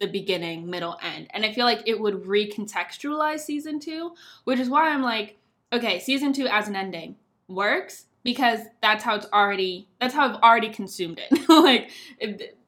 the 0.00 0.06
beginning, 0.06 0.68
middle, 0.68 0.98
end. 1.02 1.28
And 1.30 1.44
I 1.44 1.52
feel 1.52 1.64
like 1.64 1.82
it 1.86 1.98
would 2.00 2.24
recontextualize 2.24 3.40
season 3.40 3.80
two, 3.80 4.12
which 4.44 4.58
is 4.60 4.68
why 4.68 4.90
I'm 4.90 5.02
like, 5.02 5.38
okay, 5.72 5.98
season 6.00 6.32
two 6.32 6.46
as 6.46 6.68
an 6.68 6.76
ending 6.76 7.16
works 7.48 8.06
because 8.22 8.60
that's 8.82 9.04
how 9.04 9.14
it's 9.14 9.26
already, 9.32 9.88
that's 10.00 10.14
how 10.14 10.28
I've 10.28 10.42
already 10.42 10.68
consumed 10.68 11.20
it. 11.30 11.48
like, 11.48 11.90
it, 12.18 12.40
it- 12.40 12.58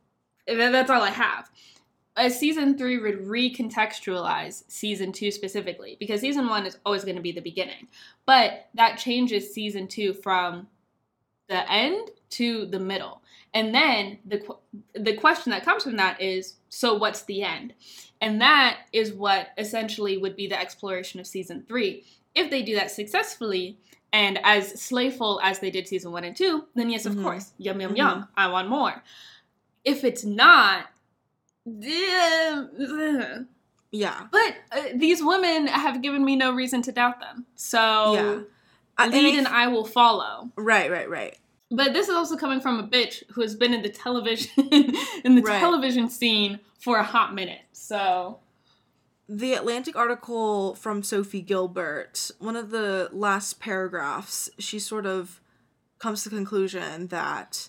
that's 0.57 0.91
all 0.91 1.03
I 1.03 1.11
have. 1.11 1.51
A 2.17 2.31
season 2.31 2.77
three 2.77 2.99
would 2.99 3.27
recontextualize 3.27 4.65
season 4.69 5.13
two 5.13 5.31
specifically 5.31 5.97
because 6.01 6.21
season 6.21 6.49
one 6.49 6.67
is 6.67 6.79
always 6.85 7.05
going 7.05 7.15
to 7.17 7.23
be 7.23 7.31
the 7.33 7.41
beginning. 7.41 7.87
But 8.27 8.67
that 8.75 8.99
changes 8.99 9.53
season 9.55 9.87
two 9.87 10.15
from 10.15 10.67
the 11.49 11.71
end 11.71 12.11
to 12.31 12.67
the 12.67 12.81
middle. 12.81 13.18
And 13.55 13.75
then 13.75 14.19
the 14.27 14.43
the 14.95 15.15
question 15.15 15.51
that 15.51 15.65
comes 15.65 15.83
from 15.83 15.97
that 15.97 16.21
is 16.21 16.57
so 16.69 16.95
what's 16.95 17.23
the 17.23 17.43
end? 17.43 17.73
And 18.21 18.41
that 18.41 18.79
is 18.93 19.13
what 19.13 19.49
essentially 19.57 20.19
would 20.19 20.37
be 20.37 20.47
the 20.49 20.59
exploration 20.61 21.21
of 21.21 21.27
season 21.27 21.65
3. 21.69 22.05
If 22.35 22.51
they 22.51 22.63
do 22.63 22.75
that 22.75 22.91
successfully 22.91 23.79
and 24.13 24.39
as 24.43 24.81
slayful 24.81 25.41
as 25.43 25.61
they 25.61 25.71
did 25.71 25.87
season 25.89 26.13
1 26.13 26.25
and 26.25 26.37
2, 26.37 26.67
then 26.75 26.91
yes, 26.91 27.07
of 27.07 27.15
Mhm. 27.15 27.23
course. 27.23 27.53
Yum 27.59 27.81
yum 27.81 27.93
Mhm. 27.93 27.97
yum. 27.97 28.29
I 28.37 28.49
want 28.49 28.69
more. 28.69 29.03
If 29.85 30.05
it's 30.05 30.25
not 30.25 30.87
but 31.65 31.85
Yeah. 33.91 34.27
uh, 34.33 34.83
these 34.95 35.23
women 35.23 35.67
have 35.67 36.03
given 36.03 36.25
me 36.25 36.37
no 36.37 36.53
reason 36.53 36.83
to 36.83 36.93
doubt 36.93 37.21
them. 37.21 37.47
So 37.57 38.15
Yeah. 38.15 38.41
I- 38.97 39.05
and 39.05 39.13
lead 39.13 39.35
I- 39.35 39.39
and 39.39 39.49
I 39.49 39.67
will 39.69 39.85
follow. 39.85 40.51
right, 40.57 40.91
right, 40.91 41.09
right. 41.09 41.37
But 41.71 41.93
this 41.93 42.09
is 42.09 42.15
also 42.15 42.37
coming 42.37 42.61
from 42.61 42.79
a 42.79 42.87
bitch 42.87 43.23
who 43.33 43.43
has 43.43 43.55
been 43.55 43.75
in 43.75 43.83
the 43.83 43.89
television 43.91 44.69
in 45.25 45.35
the 45.35 45.43
Right. 45.43 45.61
television 45.61 46.09
scene 46.09 46.61
for 46.81 46.97
a 46.99 47.05
hot 47.05 47.35
minute. 47.35 47.61
So 47.73 48.39
The 49.29 49.53
Atlantic 49.55 49.95
article 49.97 50.75
from 50.77 51.03
Sophie 51.03 51.43
Gilbert, 51.43 52.31
one 52.39 52.57
of 52.57 52.71
the 52.71 53.11
last 53.13 53.61
paragraphs, 53.61 54.49
she 54.59 54.79
sort 54.79 55.05
of 55.05 55.41
comes 55.99 56.23
to 56.23 56.31
the 56.31 56.37
conclusion 56.37 57.09
that 57.09 57.69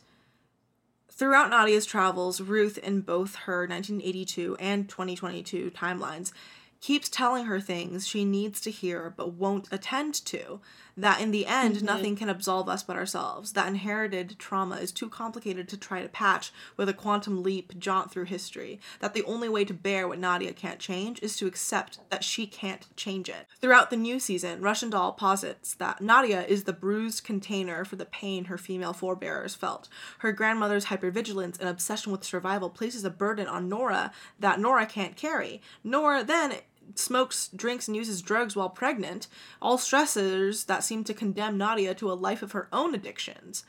throughout 1.12 1.50
Nadia's 1.50 1.86
travels, 1.86 2.40
Ruth, 2.40 2.78
in 2.78 3.02
both 3.02 3.36
her 3.36 3.68
1982 3.68 4.56
and 4.60 4.88
2022 4.88 5.72
timelines, 5.72 6.32
keeps 6.80 7.10
telling 7.10 7.46
her 7.46 7.60
things 7.60 8.08
she 8.08 8.24
needs 8.24 8.62
to 8.62 8.72
hear 8.72 9.14
but 9.18 9.34
won't 9.34 9.68
attend 9.72 10.14
to. 10.28 10.62
That 11.00 11.22
in 11.22 11.32
the 11.32 11.46
end, 11.46 11.78
Mhm. 11.78 11.82
nothing 11.84 12.16
can 12.18 12.28
absolve 12.28 12.68
us 12.68 12.84
but 12.84 12.98
ourselves. 12.98 13.54
That 13.54 13.68
inherited 13.68 14.36
trauma 14.38 14.76
is 14.76 14.92
too 14.92 15.08
complicated 15.08 15.70
to 15.70 15.78
try 15.78 16.02
to 16.02 16.10
patch 16.10 16.52
with 16.76 16.90
a 16.90 16.94
quantum 16.94 17.42
leap 17.42 17.80
jaunt 17.80 18.12
through 18.12 18.26
history. 18.26 18.82
That 19.00 19.14
the 19.14 19.24
only 19.24 19.48
way 19.48 19.64
to 19.64 19.74
bear 19.74 20.10
what 20.10 20.20
Nadia 20.20 20.52
can't 20.52 20.80
change 20.80 21.22
is 21.22 21.38
to 21.38 21.48
accept 21.48 22.00
that 22.10 22.26
she 22.26 22.46
can't 22.46 22.86
change 22.98 23.30
it. 23.30 23.48
Throughout 23.62 23.92
the 23.92 23.96
new 23.96 24.20
season, 24.20 24.62
Russian 24.62 24.90
Doll 24.90 25.14
posits 25.14 25.74
that 25.76 26.02
Nadia 26.02 26.46
is 26.46 26.66
the 26.66 26.74
bruised 26.74 27.24
container 27.24 27.86
for 27.86 27.96
the 27.96 28.06
pain 28.06 28.46
her 28.46 28.58
female 28.58 28.92
forebears 28.94 29.56
felt. 29.56 29.88
Her 30.18 30.34
grandmother's 30.34 30.86
hypervigilance 30.88 31.58
and 31.60 31.70
obsession 31.70 32.12
with 32.12 32.26
survival 32.26 32.70
places 32.70 33.06
a 33.06 33.10
burden 33.10 33.48
on 33.48 33.70
Nora 33.70 34.12
that 34.38 34.60
Nora 34.60 34.86
can't 34.86 35.16
carry. 35.16 35.62
Nora 35.82 36.26
then 36.26 36.56
smokes, 36.96 37.50
drinks, 37.56 37.88
and 37.88 37.96
uses 37.96 38.22
drugs 38.22 38.56
while 38.56 38.70
pregnant, 38.70 39.28
all 39.62 39.78
stressors 39.78 40.66
that 40.68 40.84
seem 40.84 41.04
to 41.06 41.14
condemn 41.14 41.58
Nadia 41.58 41.94
to 41.96 42.12
a 42.12 42.14
life 42.14 42.42
of 42.42 42.52
her 42.54 42.68
own 42.72 42.94
addictions. 42.96 43.64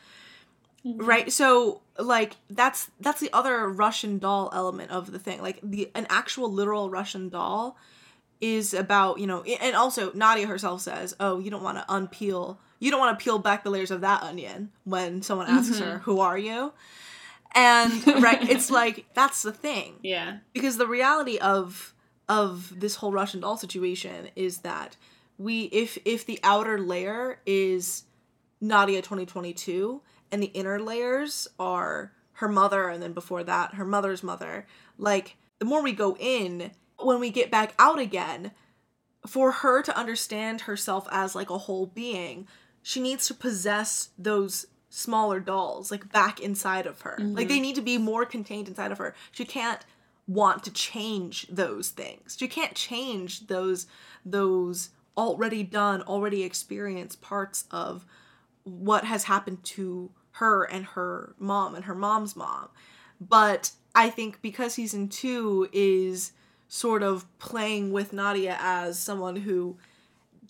Mm-hmm. 0.84 1.04
Right? 1.04 1.32
So 1.32 1.82
like 1.98 2.36
that's 2.48 2.90
that's 3.00 3.20
the 3.20 3.30
other 3.32 3.68
Russian 3.68 4.18
doll 4.18 4.50
element 4.54 4.90
of 4.90 5.12
the 5.12 5.18
thing. 5.18 5.42
Like 5.42 5.60
the 5.62 5.90
an 5.94 6.06
actual 6.08 6.50
literal 6.50 6.88
Russian 6.88 7.28
doll 7.28 7.76
is 8.40 8.72
about, 8.72 9.20
you 9.20 9.26
know, 9.26 9.42
and 9.42 9.76
also 9.76 10.10
Nadia 10.14 10.46
herself 10.46 10.80
says, 10.80 11.14
"Oh, 11.20 11.38
you 11.38 11.50
don't 11.50 11.62
want 11.62 11.76
to 11.76 11.84
unpeel 11.84 12.56
you 12.80 12.90
don't 12.90 12.98
want 12.98 13.16
to 13.16 13.22
peel 13.22 13.38
back 13.38 13.62
the 13.62 13.70
layers 13.70 13.90
of 13.90 14.00
that 14.00 14.22
onion 14.22 14.70
when 14.84 15.22
someone 15.22 15.46
asks 15.46 15.76
mm-hmm. 15.76 15.84
her, 15.84 15.98
"Who 16.00 16.20
are 16.20 16.38
you?" 16.38 16.72
And 17.54 18.06
right, 18.22 18.48
it's 18.48 18.70
like 18.80 19.04
that's 19.14 19.42
the 19.42 19.52
thing 19.52 19.96
yeah. 20.02 20.38
because 20.52 20.78
the 20.78 20.86
reality 20.86 21.38
of 21.38 21.94
of 22.30 22.78
this 22.78 22.94
whole 22.94 23.10
Russian 23.10 23.40
doll 23.40 23.56
situation 23.56 24.28
is 24.36 24.58
that 24.58 24.96
we 25.36 25.64
if 25.64 25.98
if 26.04 26.24
the 26.24 26.38
outer 26.44 26.78
layer 26.78 27.40
is 27.44 28.04
Nadia 28.60 29.02
2022 29.02 30.00
and 30.30 30.40
the 30.40 30.46
inner 30.46 30.80
layers 30.80 31.48
are 31.58 32.12
her 32.34 32.48
mother 32.48 32.88
and 32.88 33.02
then 33.02 33.12
before 33.12 33.42
that 33.42 33.74
her 33.74 33.84
mother's 33.84 34.22
mother 34.22 34.64
like 34.96 35.36
the 35.58 35.64
more 35.64 35.82
we 35.82 35.92
go 35.92 36.16
in 36.20 36.70
when 36.98 37.18
we 37.18 37.30
get 37.30 37.50
back 37.50 37.74
out 37.80 37.98
again 37.98 38.52
for 39.26 39.50
her 39.50 39.82
to 39.82 39.96
understand 39.96 40.62
herself 40.62 41.08
as 41.10 41.34
like 41.34 41.50
a 41.50 41.58
whole 41.58 41.86
being 41.86 42.46
she 42.80 43.00
needs 43.00 43.26
to 43.26 43.34
possess 43.34 44.10
those 44.16 44.66
smaller 44.88 45.40
dolls 45.40 45.90
like 45.90 46.12
back 46.12 46.40
inside 46.40 46.86
of 46.86 47.02
her. 47.02 47.16
Like 47.20 47.46
they 47.46 47.54
mm-hmm. 47.54 47.62
need 47.62 47.74
to 47.76 47.82
be 47.82 47.96
more 47.96 48.24
contained 48.24 48.66
inside 48.66 48.90
of 48.90 48.98
her. 48.98 49.14
She 49.30 49.44
can't 49.44 49.84
want 50.26 50.62
to 50.62 50.72
change 50.72 51.46
those 51.48 51.90
things 51.90 52.36
she 52.38 52.48
can't 52.48 52.74
change 52.74 53.46
those 53.46 53.86
those 54.24 54.90
already 55.16 55.62
done 55.62 56.02
already 56.02 56.42
experienced 56.42 57.20
parts 57.20 57.64
of 57.70 58.04
what 58.64 59.04
has 59.04 59.24
happened 59.24 59.62
to 59.64 60.10
her 60.32 60.64
and 60.64 60.84
her 60.86 61.34
mom 61.38 61.74
and 61.74 61.86
her 61.86 61.94
mom's 61.94 62.36
mom 62.36 62.68
but 63.20 63.72
i 63.94 64.08
think 64.08 64.40
because 64.40 64.74
season 64.74 65.08
two 65.08 65.68
is 65.72 66.32
sort 66.68 67.02
of 67.02 67.26
playing 67.38 67.92
with 67.92 68.12
nadia 68.12 68.56
as 68.60 68.98
someone 68.98 69.36
who 69.36 69.76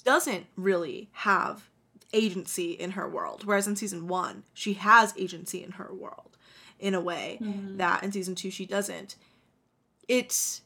doesn't 0.04 0.46
really 0.56 1.08
have 1.12 1.70
agency 2.12 2.72
in 2.72 2.92
her 2.92 3.08
world. 3.08 3.44
Whereas 3.44 3.66
in 3.66 3.76
season 3.76 4.08
one, 4.08 4.44
she 4.52 4.74
has 4.74 5.14
agency 5.16 5.62
in 5.62 5.72
her 5.72 5.92
world 5.92 6.36
in 6.78 6.94
a 6.94 7.00
way 7.00 7.38
mm-hmm. 7.40 7.76
that 7.76 8.02
in 8.02 8.12
season 8.12 8.34
two 8.34 8.50
she 8.50 8.66
doesn't. 8.66 9.16
It's 10.10 10.62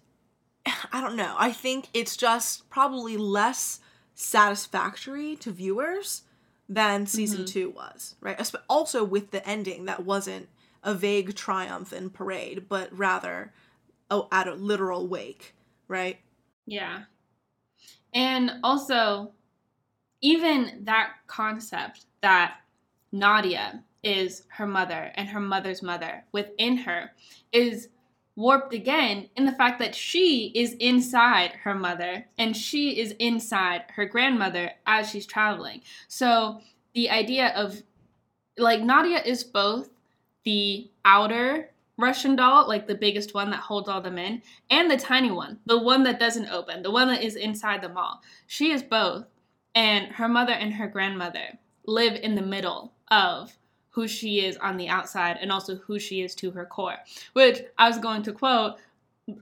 I 0.92 1.00
don't 1.00 1.16
know. 1.16 1.36
I 1.38 1.52
think 1.52 1.88
it's 1.92 2.16
just 2.16 2.68
probably 2.70 3.16
less 3.16 3.80
satisfactory 4.14 5.36
to 5.36 5.50
viewers 5.50 6.22
than 6.68 7.06
season 7.06 7.40
mm-hmm. 7.40 7.52
two 7.52 7.70
was, 7.70 8.14
right? 8.20 8.40
Also 8.68 9.04
with 9.04 9.30
the 9.30 9.46
ending 9.46 9.84
that 9.84 10.04
wasn't 10.04 10.48
a 10.82 10.94
vague 10.94 11.34
triumph 11.34 11.92
and 11.92 12.12
parade, 12.12 12.66
but 12.68 12.96
rather 12.96 13.52
oh, 14.10 14.28
at 14.32 14.48
a 14.48 14.54
literal 14.54 15.06
wake, 15.06 15.54
right? 15.88 16.20
Yeah. 16.66 17.02
And 18.14 18.52
also, 18.62 19.32
even 20.20 20.84
that 20.84 21.14
concept 21.26 22.06
that 22.22 22.58
Nadia 23.12 23.82
is 24.02 24.44
her 24.48 24.66
mother 24.66 25.10
and 25.14 25.28
her 25.28 25.40
mother's 25.40 25.82
mother 25.82 26.24
within 26.32 26.76
her 26.76 27.12
is 27.52 27.88
warped 28.36 28.74
again 28.74 29.28
in 29.36 29.44
the 29.44 29.52
fact 29.52 29.78
that 29.78 29.94
she 29.94 30.50
is 30.54 30.74
inside 30.74 31.52
her 31.62 31.74
mother 31.74 32.26
and 32.36 32.56
she 32.56 32.98
is 32.98 33.12
inside 33.18 33.84
her 33.94 34.04
grandmother 34.04 34.72
as 34.86 35.08
she's 35.08 35.26
traveling. 35.26 35.80
So 36.08 36.60
the 36.94 37.10
idea 37.10 37.48
of 37.54 37.82
like 38.58 38.82
Nadia 38.82 39.22
is 39.22 39.44
both 39.44 39.90
the 40.44 40.90
outer 41.04 41.70
Russian 41.96 42.34
doll, 42.34 42.66
like 42.66 42.86
the 42.88 42.94
biggest 42.94 43.34
one 43.34 43.50
that 43.50 43.60
holds 43.60 43.88
all 43.88 44.00
them 44.00 44.18
in, 44.18 44.42
and 44.68 44.90
the 44.90 44.96
tiny 44.96 45.30
one, 45.30 45.60
the 45.66 45.78
one 45.78 46.02
that 46.02 46.18
doesn't 46.18 46.50
open, 46.50 46.82
the 46.82 46.90
one 46.90 47.08
that 47.08 47.22
is 47.22 47.36
inside 47.36 47.82
them 47.82 47.96
all. 47.96 48.20
She 48.46 48.72
is 48.72 48.82
both. 48.82 49.26
And 49.76 50.06
her 50.12 50.28
mother 50.28 50.52
and 50.52 50.72
her 50.74 50.86
grandmother 50.86 51.58
live 51.86 52.14
in 52.14 52.36
the 52.36 52.42
middle 52.42 52.92
of 53.10 53.56
who 53.94 54.08
she 54.08 54.44
is 54.44 54.56
on 54.56 54.76
the 54.76 54.88
outside 54.88 55.38
and 55.40 55.52
also 55.52 55.76
who 55.76 55.98
she 55.98 56.20
is 56.20 56.34
to 56.34 56.50
her 56.50 56.66
core. 56.66 56.96
Which 57.32 57.62
I 57.78 57.88
was 57.88 57.98
going 57.98 58.24
to 58.24 58.32
quote, 58.32 58.74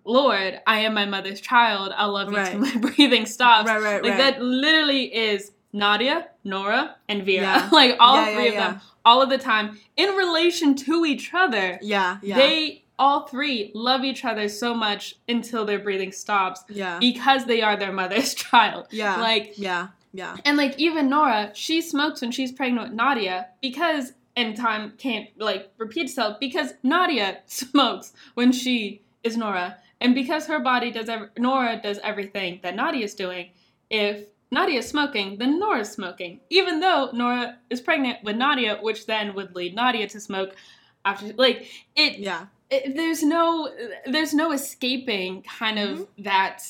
Lord, 0.04 0.60
I 0.66 0.80
am 0.80 0.94
my 0.94 1.06
mother's 1.06 1.40
child. 1.40 1.92
I'll 1.96 2.12
love 2.12 2.30
you 2.30 2.44
till 2.44 2.60
my 2.60 2.76
breathing 2.94 3.26
stops. 3.26 3.68
Right, 3.68 3.82
right, 3.82 4.02
like 4.02 4.12
right. 4.12 4.18
that 4.18 4.42
literally 4.42 5.14
is 5.14 5.52
Nadia, 5.72 6.28
Nora, 6.44 6.96
and 7.08 7.24
Vera. 7.24 7.42
Yeah. 7.42 7.68
like 7.72 7.96
all 7.98 8.16
Yeah, 8.16 8.28
yeah, 8.28 8.34
three 8.34 8.48
of 8.48 8.54
yeah. 8.54 8.70
them, 8.72 8.80
all 9.04 9.22
of 9.22 9.30
the 9.30 9.38
time, 9.38 9.78
in 9.96 10.10
relation 10.10 10.74
to 10.76 11.04
each 11.06 11.32
other. 11.32 11.78
Yeah, 11.82 12.18
yeah. 12.22 12.36
They 12.36 12.84
all 12.98 13.26
three 13.26 13.72
love 13.74 14.04
each 14.04 14.24
other 14.24 14.48
so 14.48 14.74
much 14.74 15.16
until 15.28 15.64
their 15.64 15.78
breathing 15.78 16.12
stops 16.12 16.62
yeah. 16.68 16.98
because 17.00 17.46
they 17.46 17.62
are 17.62 17.76
their 17.76 17.92
mother's 17.92 18.34
child. 18.46 18.86
Yeah. 18.90 19.16
Like 19.16 19.54
yeah. 19.56 19.88
Yeah. 20.14 20.36
and 20.44 20.58
like 20.58 20.78
even 20.78 21.08
Nora, 21.08 21.52
she 21.54 21.80
smokes 21.80 22.20
when 22.20 22.30
she's 22.30 22.52
pregnant 22.52 22.90
with 22.90 22.96
Nadia 22.96 23.48
because 23.62 24.12
and 24.36 24.56
time 24.56 24.92
can't 24.98 25.28
like 25.38 25.70
repeat 25.78 26.04
itself 26.06 26.38
because 26.40 26.72
Nadia 26.82 27.38
smokes 27.46 28.12
when 28.34 28.52
she 28.52 29.02
is 29.22 29.36
Nora. 29.36 29.78
And 30.00 30.14
because 30.14 30.46
her 30.46 30.58
body 30.58 30.90
does 30.90 31.08
ev- 31.08 31.30
Nora 31.38 31.80
does 31.80 31.98
everything 32.02 32.58
that 32.62 32.74
Nadia 32.74 33.04
is 33.04 33.14
doing, 33.14 33.50
if 33.88 34.26
Nadia 34.50 34.80
is 34.80 34.88
smoking, 34.88 35.38
then 35.38 35.60
Nora 35.60 35.80
is 35.80 35.90
smoking. 35.92 36.40
Even 36.50 36.80
though 36.80 37.10
Nora 37.12 37.58
is 37.70 37.80
pregnant 37.80 38.22
with 38.24 38.36
Nadia, 38.36 38.78
which 38.82 39.06
then 39.06 39.34
would 39.34 39.54
lead 39.54 39.74
Nadia 39.76 40.08
to 40.08 40.18
smoke 40.20 40.56
after 41.04 41.32
like 41.34 41.66
it 41.94 42.18
Yeah. 42.18 42.46
it, 42.70 42.96
there's 42.96 43.22
no 43.22 43.68
there's 44.06 44.34
no 44.34 44.50
escaping 44.52 45.42
kind 45.42 45.78
of 45.78 46.06
that 46.18 46.62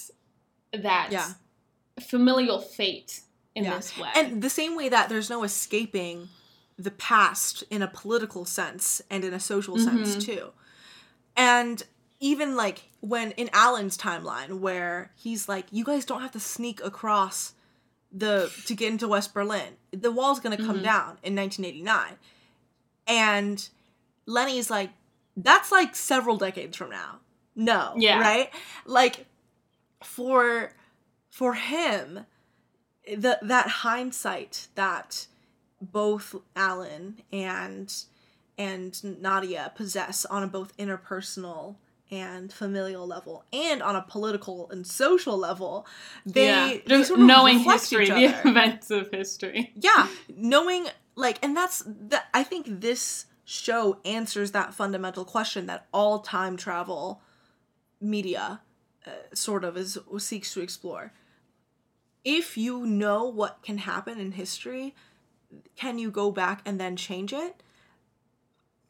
that 0.73 1.07
Mm-hmm. 1.11 1.13
Yeah. 1.13 1.33
familial 2.01 2.61
fate 2.61 3.21
in 3.55 3.65
Yeah. 3.65 3.77
this 3.77 3.97
way. 3.99 4.09
And 4.15 4.43
the 4.43 4.51
same 4.51 4.77
way 4.77 4.89
that 4.89 5.09
there's 5.09 5.31
no 5.31 5.43
escaping 5.43 6.29
the 6.83 6.91
past 6.91 7.63
in 7.71 7.83
a 7.83 7.89
political 7.89 8.45
sense 8.45 9.03
and 9.11 9.25
in 9.25 9.33
a 9.33 9.41
social 9.41 9.77
mm-hmm. 9.77 10.05
sense 10.05 10.25
too. 10.25 10.51
And 11.37 11.83
even 12.21 12.57
like 12.57 12.91
when 13.01 13.33
in 13.33 13.51
Alan's 13.53 13.97
timeline 13.97 14.61
where 14.61 15.11
he's 15.17 15.49
like, 15.49 15.67
you 15.71 15.85
guys 15.85 16.05
don't 16.05 16.23
have 16.23 16.33
to 16.33 16.41
sneak 16.41 16.83
across 16.83 17.55
the 18.11 18.53
to 18.67 18.75
get 18.75 18.93
into 18.93 19.09
West 19.09 19.33
Berlin. 19.33 19.77
The 19.91 20.11
wall's 20.11 20.41
gonna 20.41 20.57
come 20.57 20.77
mm-hmm. 20.77 20.85
down 20.85 21.19
in 21.23 21.35
1989. 21.35 22.17
And 23.07 23.69
Lenny's 24.27 24.71
like, 24.71 24.91
that's 25.37 25.73
like 25.73 25.97
several 25.97 26.37
decades 26.37 26.77
from 26.77 26.91
now. 26.91 27.19
No. 27.55 27.95
Yeah. 27.97 28.21
Right? 28.21 28.51
Like 28.87 29.27
for 30.03 30.73
for 31.31 31.55
him, 31.55 32.27
the 33.07 33.39
that 33.43 33.69
hindsight 33.69 34.69
that 34.75 35.27
both 35.91 36.35
Alan 36.55 37.23
and 37.33 37.93
and 38.59 39.21
Nadia 39.21 39.73
possess 39.75 40.25
on 40.25 40.43
a 40.43 40.47
both 40.47 40.77
interpersonal 40.77 41.77
and 42.11 42.53
familial 42.53 43.07
level 43.07 43.45
and 43.53 43.83
on 43.83 43.97
a 43.97 44.03
political 44.03 44.71
and 44.71 44.87
social 44.87 45.37
level 45.37 45.87
they, 46.27 46.47
yeah, 46.47 46.77
just 46.87 47.09
sort 47.09 47.21
of 47.21 47.27
knowing 47.27 47.59
history, 47.59 48.07
the 48.07 48.27
events 48.47 48.91
of 48.91 49.11
history. 49.11 49.73
yeah. 49.75 50.09
Knowing 50.37 50.87
like 51.15 51.39
and 51.43 51.57
that's 51.57 51.83
that 51.87 52.27
i 52.33 52.43
think 52.43 52.67
this 52.81 53.27
show 53.45 53.99
answers 54.05 54.53
that 54.53 54.73
fundamental 54.73 55.25
question 55.25 55.67
that 55.67 55.87
all 55.93 56.21
time 56.21 56.57
travel 56.57 57.21
media 58.01 58.61
uh, 59.07 59.11
sort 59.35 59.65
of 59.65 59.77
is 59.77 59.99
seeks 60.19 60.53
to 60.55 60.61
explore. 60.61 61.13
If 62.25 62.57
you 62.57 62.87
know 62.87 63.25
what 63.25 63.63
can 63.63 63.79
happen 63.79 64.21
in 64.21 64.33
history 64.33 64.95
can 65.77 65.99
you 65.99 66.11
go 66.11 66.31
back 66.31 66.63
and 66.65 66.81
then 66.81 66.97
change 66.97 67.33
it? 67.33 67.63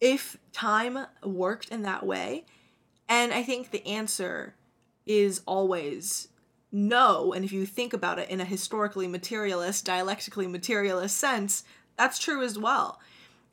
If 0.01 0.39
time 0.53 1.07
worked 1.23 1.69
in 1.69 1.83
that 1.83 2.05
way 2.05 2.45
and 3.13 3.33
i 3.33 3.43
think 3.43 3.71
the 3.71 3.87
answer 3.87 4.55
is 5.07 5.43
always 5.47 6.29
no 6.71 7.33
and 7.33 7.45
if 7.45 7.53
you 7.53 7.67
think 7.67 7.93
about 7.93 8.19
it 8.19 8.31
in 8.31 8.41
a 8.41 8.45
historically 8.45 9.07
materialist 9.07 9.85
dialectically 9.85 10.47
materialist 10.47 11.17
sense 11.19 11.65
that's 11.99 12.19
true 12.19 12.43
as 12.43 12.59
well. 12.59 12.99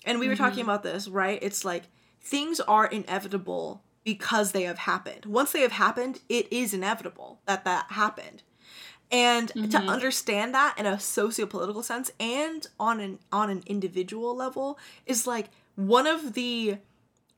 And 0.05 0.17
we 0.17 0.29
were 0.29 0.35
talking 0.35 0.61
mm-hmm. 0.61 0.69
about 0.69 0.83
this 0.83 1.09
right? 1.09 1.37
It's 1.41 1.65
like 1.65 1.83
things 2.21 2.61
are 2.61 2.85
inevitable 2.85 3.83
because 4.05 4.53
they 4.53 4.63
have 4.63 4.77
happened. 4.79 5.25
Once 5.25 5.51
they 5.51 5.61
have 5.61 5.73
happened 5.73 6.21
it 6.29 6.51
is 6.51 6.73
inevitable 6.73 7.41
that 7.45 7.65
that 7.65 7.87
happened 7.91 8.43
and 9.11 9.47
to 9.49 9.53
mm-hmm. 9.55 9.89
understand 9.89 10.53
that 10.53 10.75
in 10.77 10.85
a 10.85 10.99
socio-political 10.99 11.81
sense 11.83 12.11
and 12.19 12.67
on 12.79 12.99
an 12.99 13.19
on 13.31 13.49
an 13.49 13.63
individual 13.65 14.35
level 14.35 14.77
is 15.05 15.25
like 15.25 15.49
one 15.75 16.05
of 16.05 16.33
the 16.33 16.77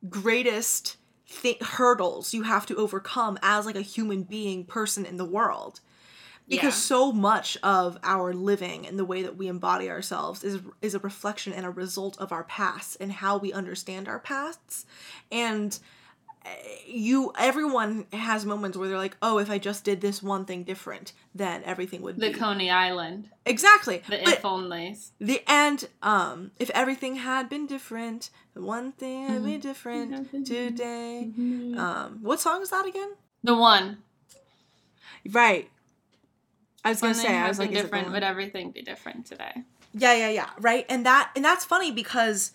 greatest 0.09 0.97
th- 1.41 1.61
hurdles 1.61 2.33
you 2.33 2.43
have 2.43 2.65
to 2.65 2.75
overcome 2.75 3.37
as 3.41 3.65
like 3.65 3.75
a 3.75 3.81
human 3.81 4.23
being 4.23 4.65
person 4.65 5.05
in 5.05 5.17
the 5.17 5.25
world. 5.25 5.79
Because 6.49 6.73
Yeah. 6.73 6.79
so 6.81 7.11
much 7.13 7.57
of 7.63 7.97
our 8.03 8.33
living 8.33 8.85
and 8.85 8.99
the 8.99 9.05
way 9.05 9.21
that 9.21 9.37
we 9.37 9.47
embody 9.47 9.89
ourselves 9.89 10.43
is 10.43 10.59
is 10.81 10.93
a 10.93 10.99
reflection 10.99 11.53
and 11.53 11.65
a 11.65 11.69
result 11.69 12.17
of 12.19 12.33
our 12.33 12.43
past 12.43 12.97
and 12.99 13.11
how 13.11 13.37
we 13.37 13.53
understand 13.53 14.09
our 14.09 14.19
pasts. 14.19 14.85
And 15.31 15.79
you 16.87 17.31
everyone 17.37 18.05
has 18.11 18.45
moments 18.45 18.77
where 18.77 18.87
they're 18.89 18.97
like 18.97 19.15
oh 19.21 19.37
if 19.37 19.49
i 19.49 19.57
just 19.57 19.83
did 19.83 20.01
this 20.01 20.21
one 20.23 20.43
thing 20.45 20.63
different 20.63 21.13
then 21.35 21.61
everything 21.65 22.01
would 22.01 22.17
be 22.17 22.27
The 22.27 22.33
be 22.33 22.39
Coney 22.39 22.69
Island, 22.69 23.29
exactly 23.45 24.01
the 24.09 24.19
but 24.25 24.33
if 24.33 24.41
onlys. 24.41 25.09
the 25.19 25.41
and 25.47 25.87
um 26.01 26.51
if 26.59 26.69
everything 26.71 27.15
had 27.17 27.47
been 27.49 27.67
different 27.67 28.29
the 28.53 28.61
one 28.61 28.91
thing 28.91 29.23
had 29.27 29.37
Mm-hmm. 29.37 29.45
been 29.45 29.59
different 29.59 30.45
today 30.45 31.29
um 31.77 32.19
what 32.21 32.39
song 32.39 32.61
is 32.61 32.69
that 32.71 32.85
again 32.85 33.11
The 33.43 33.55
one. 33.55 33.99
right 35.29 35.69
i 36.83 36.89
was 36.89 37.01
gonna 37.01 37.13
say 37.13 37.35
i 37.37 37.47
was 37.47 37.59
like 37.59 37.71
different. 37.71 38.11
Would 38.11 38.23
everything 38.23 38.71
be 38.71 38.81
different 38.81 39.25
today? 39.27 39.63
Yeah, 39.93 40.13
yeah, 40.13 40.29
yeah. 40.29 40.49
Right, 40.59 40.85
and 40.87 41.05
that 41.05 41.31
and 41.35 41.43
that's 41.43 41.65
funny 41.65 41.91
because 41.91 42.53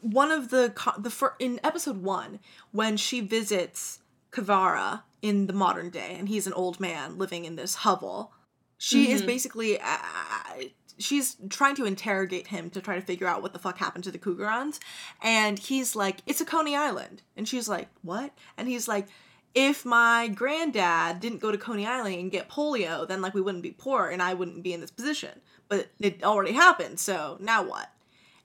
one 0.00 0.30
of 0.30 0.50
the 0.50 0.72
the 0.98 1.10
fir- 1.10 1.34
in 1.38 1.60
episode 1.64 2.02
one 2.02 2.40
when 2.72 2.96
she 2.96 3.20
visits 3.20 4.00
Kavara 4.30 5.02
in 5.22 5.46
the 5.46 5.52
modern 5.52 5.90
day, 5.90 6.16
and 6.18 6.28
he's 6.28 6.46
an 6.46 6.52
old 6.52 6.80
man 6.80 7.18
living 7.18 7.44
in 7.44 7.56
this 7.56 7.76
hovel. 7.76 8.32
She 8.78 9.10
is 9.10 9.22
basically 9.22 9.80
uh, 9.80 10.64
she's 10.98 11.36
trying 11.48 11.74
to 11.76 11.84
interrogate 11.86 12.48
him 12.48 12.70
to 12.70 12.80
try 12.80 12.96
to 12.96 13.00
figure 13.00 13.26
out 13.26 13.42
what 13.42 13.52
the 13.52 13.58
fuck 13.58 13.78
happened 13.78 14.04
to 14.04 14.10
the 14.10 14.18
Krugerrands, 14.18 14.78
and 15.22 15.58
he's 15.58 15.96
like, 15.96 16.18
"It's 16.26 16.40
a 16.40 16.44
Coney 16.44 16.76
Island," 16.76 17.22
and 17.36 17.48
she's 17.48 17.68
like, 17.68 17.88
"What?" 18.02 18.32
And 18.56 18.68
he's 18.68 18.88
like. 18.88 19.08
If 19.56 19.84
my 19.84 20.26
granddad 20.26 21.20
didn't 21.20 21.38
go 21.38 21.52
to 21.52 21.56
Coney 21.56 21.86
Island 21.86 22.16
and 22.16 22.28
get 22.28 22.50
polio, 22.50 23.06
then 23.06 23.22
like 23.22 23.34
we 23.34 23.40
wouldn't 23.40 23.62
be 23.62 23.70
poor 23.70 24.08
and 24.08 24.20
I 24.20 24.34
wouldn't 24.34 24.64
be 24.64 24.72
in 24.72 24.80
this 24.80 24.90
position. 24.90 25.40
But 25.68 25.90
it 26.00 26.24
already 26.24 26.50
happened, 26.50 26.98
so 26.98 27.36
now 27.40 27.62
what? 27.62 27.88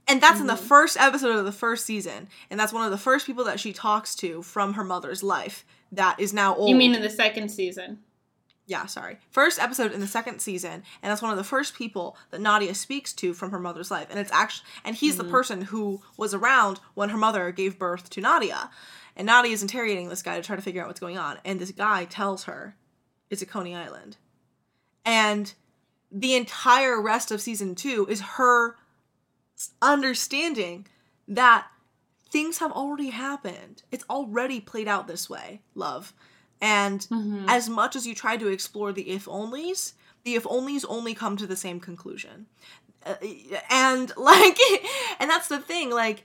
And 0.08 0.22
that's 0.22 0.40
in 0.40 0.48
the 0.48 0.54
mm-hmm. 0.54 0.66
first 0.66 0.98
episode 0.98 1.38
of 1.38 1.46
the 1.46 1.52
first 1.52 1.86
season, 1.86 2.30
and 2.50 2.60
that's 2.60 2.74
one 2.74 2.84
of 2.84 2.92
the 2.92 2.98
first 2.98 3.28
people 3.28 3.44
that 3.44 3.60
she 3.60 3.74
talks 3.74 4.16
to 4.16 4.42
from 4.42 4.74
her 4.74 4.84
mother's 4.84 5.22
life 5.22 5.66
that 5.92 6.20
is 6.20 6.34
now 6.34 6.56
old. 6.56 6.70
You 6.70 6.76
mean 6.76 6.96
in 6.96 7.02
the 7.02 7.10
second 7.10 7.50
season? 7.50 8.00
yeah, 8.70 8.86
sorry. 8.86 9.18
First 9.32 9.60
episode 9.60 9.94
in 9.94 10.00
the 10.00 10.06
second 10.06 10.42
season, 10.42 10.84
and 11.02 11.10
that's 11.10 11.24
one 11.24 11.32
of 11.32 11.38
the 11.38 11.44
first 11.44 11.74
people 11.74 12.16
that 12.30 12.40
Nadia 12.40 12.76
speaks 12.76 13.14
to 13.14 13.34
from 13.34 13.50
her 13.50 13.58
mother's 13.58 13.90
life. 13.90 14.06
And 14.12 14.20
it's 14.20 14.32
actually 14.32 14.68
and 14.86 14.96
he's 14.96 15.18
the 15.18 15.24
mm-hmm. 15.24 15.32
person 15.32 15.62
who 15.64 16.02
was 16.18 16.36
around 16.36 16.80
when 16.94 17.10
her 17.10 17.18
mother 17.18 17.52
gave 17.52 17.80
birth 17.80 18.12
to 18.12 18.22
Nadia. 18.22 18.70
And 19.16 19.26
Nadia 19.26 19.54
is 19.54 19.64
interrogating 19.64 20.08
this 20.08 20.22
guy 20.22 20.36
to 20.36 20.44
try 20.44 20.56
to 20.56 20.62
figure 20.62 20.84
out 20.84 20.88
what's 20.88 21.00
going 21.00 21.18
on. 21.18 21.40
And 21.44 21.60
this 21.60 21.72
guy 21.72 22.06
tells 22.06 22.44
her 22.44 22.76
it's 23.32 23.42
at 23.42 23.50
Coney 23.50 23.76
Island. 23.76 24.18
And 25.04 25.52
the 26.12 26.36
entire 26.36 27.02
rest 27.02 27.32
of 27.32 27.42
season 27.42 27.74
two 27.74 28.06
is 28.08 28.22
her 28.22 28.76
understanding 29.82 30.88
that 31.28 31.68
things 32.30 32.60
have 32.60 32.72
already 32.72 33.10
happened. 33.10 33.84
It's 33.92 34.06
already 34.10 34.60
played 34.60 34.88
out 34.88 35.08
this 35.08 35.30
way, 35.30 35.62
love. 35.76 36.14
And 36.62 37.08
as 37.48 37.70
much 37.70 37.96
as 37.96 38.06
you 38.06 38.14
try 38.14 38.38
to 38.38 38.48
explore 38.48 38.92
the 38.92 39.10
if 39.10 39.26
onlys, 39.26 39.94
the 40.24 40.36
if 40.36 40.44
onlys 40.44 40.86
only 40.88 41.14
come 41.14 41.38
to 41.38 41.48
the 41.48 41.56
same 41.56 41.80
conclusion. 41.80 42.48
Uh, 43.06 43.16
and 43.70 44.12
like, 44.18 44.58
and 45.20 45.30
that's 45.30 45.48
the 45.48 45.60
thing, 45.60 45.90
like, 45.90 46.24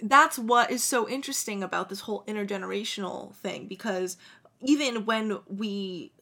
that's 0.00 0.38
what 0.38 0.70
is 0.70 0.82
so 0.82 1.08
interesting 1.08 1.62
about 1.62 1.88
this 1.88 2.00
whole 2.00 2.22
intergenerational 2.26 3.34
thing 3.34 3.66
because 3.66 4.16
even 4.60 5.04
when 5.04 5.38
we 5.48 6.12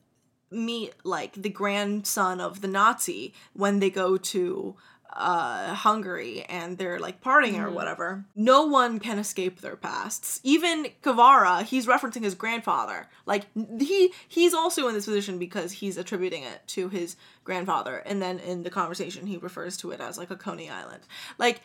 meet 0.50 0.94
like 1.04 1.34
the 1.34 1.50
grandson 1.50 2.40
of 2.40 2.60
the 2.60 2.68
Nazi 2.68 3.34
when 3.52 3.80
they 3.80 3.90
go 3.90 4.16
to 4.16 4.76
uh 5.12 5.74
Hungary 5.74 6.42
and 6.48 6.78
they're 6.78 6.98
like 6.98 7.22
partying 7.22 7.58
or 7.58 7.66
mm-hmm. 7.66 7.74
whatever 7.74 8.24
no 8.34 8.64
one 8.66 8.98
can 8.98 9.18
escape 9.18 9.60
their 9.60 9.76
pasts. 9.76 10.40
Even 10.42 10.88
Kavara 11.02 11.62
he's 11.62 11.86
referencing 11.86 12.22
his 12.22 12.34
grandfather. 12.34 13.08
Like 13.24 13.46
he 13.80 14.12
he's 14.28 14.54
also 14.54 14.88
in 14.88 14.94
this 14.94 15.06
position 15.06 15.38
because 15.38 15.72
he's 15.72 15.96
attributing 15.96 16.42
it 16.42 16.60
to 16.68 16.88
his 16.88 17.16
grandfather 17.44 17.98
and 17.98 18.20
then 18.20 18.38
in 18.38 18.62
the 18.62 18.70
conversation 18.70 19.26
he 19.26 19.36
refers 19.36 19.76
to 19.78 19.90
it 19.90 20.00
as 20.00 20.18
like 20.18 20.30
a 20.30 20.36
Coney 20.36 20.68
Island. 20.68 21.02
Like 21.38 21.60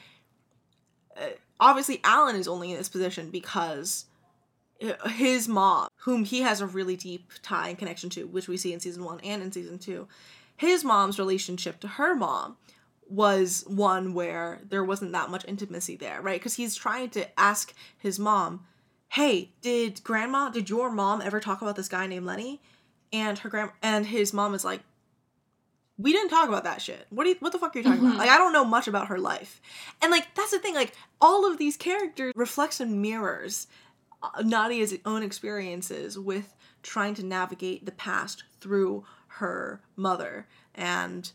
uh, 1.17 1.29
obviously 1.59 1.99
Alan 2.03 2.35
is 2.35 2.47
only 2.47 2.71
in 2.71 2.77
this 2.77 2.89
position 2.89 3.29
because 3.29 4.05
uh, 4.81 5.09
his 5.09 5.47
mom, 5.47 5.89
whom 5.97 6.23
he 6.23 6.41
has 6.41 6.61
a 6.61 6.65
really 6.65 6.95
deep 6.95 7.31
tie 7.43 7.69
and 7.69 7.77
connection 7.77 8.09
to, 8.11 8.25
which 8.25 8.47
we 8.47 8.57
see 8.57 8.73
in 8.73 8.79
season 8.79 9.03
one 9.03 9.19
and 9.21 9.43
in 9.43 9.51
season 9.51 9.77
two, 9.77 10.07
his 10.57 10.83
mom's 10.83 11.19
relationship 11.19 11.79
to 11.79 11.87
her 11.87 12.15
mom 12.15 12.57
was 13.11 13.65
one 13.67 14.13
where 14.13 14.61
there 14.69 14.83
wasn't 14.83 15.11
that 15.11 15.29
much 15.29 15.45
intimacy 15.47 15.97
there, 15.97 16.21
right? 16.21 16.39
Because 16.39 16.55
he's 16.55 16.75
trying 16.75 17.09
to 17.11 17.39
ask 17.39 17.73
his 17.97 18.17
mom, 18.17 18.65
"Hey, 19.09 19.51
did 19.61 20.03
grandma, 20.03 20.49
did 20.49 20.69
your 20.69 20.89
mom 20.89 21.21
ever 21.21 21.39
talk 21.39 21.61
about 21.61 21.75
this 21.75 21.89
guy 21.89 22.07
named 22.07 22.25
Lenny?" 22.25 22.61
And 23.11 23.37
her 23.39 23.49
grand 23.49 23.71
and 23.81 24.05
his 24.05 24.31
mom 24.33 24.53
is 24.53 24.63
like, 24.63 24.81
"We 25.97 26.13
didn't 26.13 26.29
talk 26.29 26.47
about 26.47 26.63
that 26.63 26.81
shit. 26.81 27.05
What 27.09 27.25
do 27.25 27.31
you, 27.31 27.35
what 27.39 27.51
the 27.51 27.59
fuck 27.59 27.75
are 27.75 27.79
you 27.79 27.83
talking 27.83 28.05
about? 28.05 28.17
Like, 28.17 28.29
I 28.29 28.37
don't 28.37 28.53
know 28.53 28.63
much 28.65 28.87
about 28.87 29.07
her 29.07 29.19
life." 29.19 29.61
And 30.01 30.09
like 30.11 30.33
that's 30.33 30.51
the 30.51 30.59
thing. 30.59 30.75
Like 30.75 30.93
all 31.19 31.45
of 31.45 31.57
these 31.57 31.75
characters 31.75 32.31
reflects 32.35 32.79
and 32.79 33.01
mirrors 33.01 33.67
uh, 34.23 34.41
Nadia's 34.43 34.95
own 35.05 35.21
experiences 35.21 36.17
with 36.17 36.55
trying 36.81 37.13
to 37.15 37.25
navigate 37.25 37.85
the 37.85 37.91
past 37.91 38.43
through 38.59 39.03
her 39.27 39.81
mother 39.95 40.47
and 40.73 41.31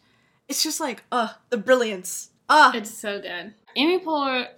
it's 0.49 0.63
just 0.63 0.81
like 0.81 1.05
uh 1.13 1.29
the 1.51 1.57
brilliance 1.57 2.31
uh 2.49 2.73
It's 2.75 2.91
so 2.97 3.21
good. 3.21 3.55
Amy 3.75 3.99
Poehler, 3.99 4.49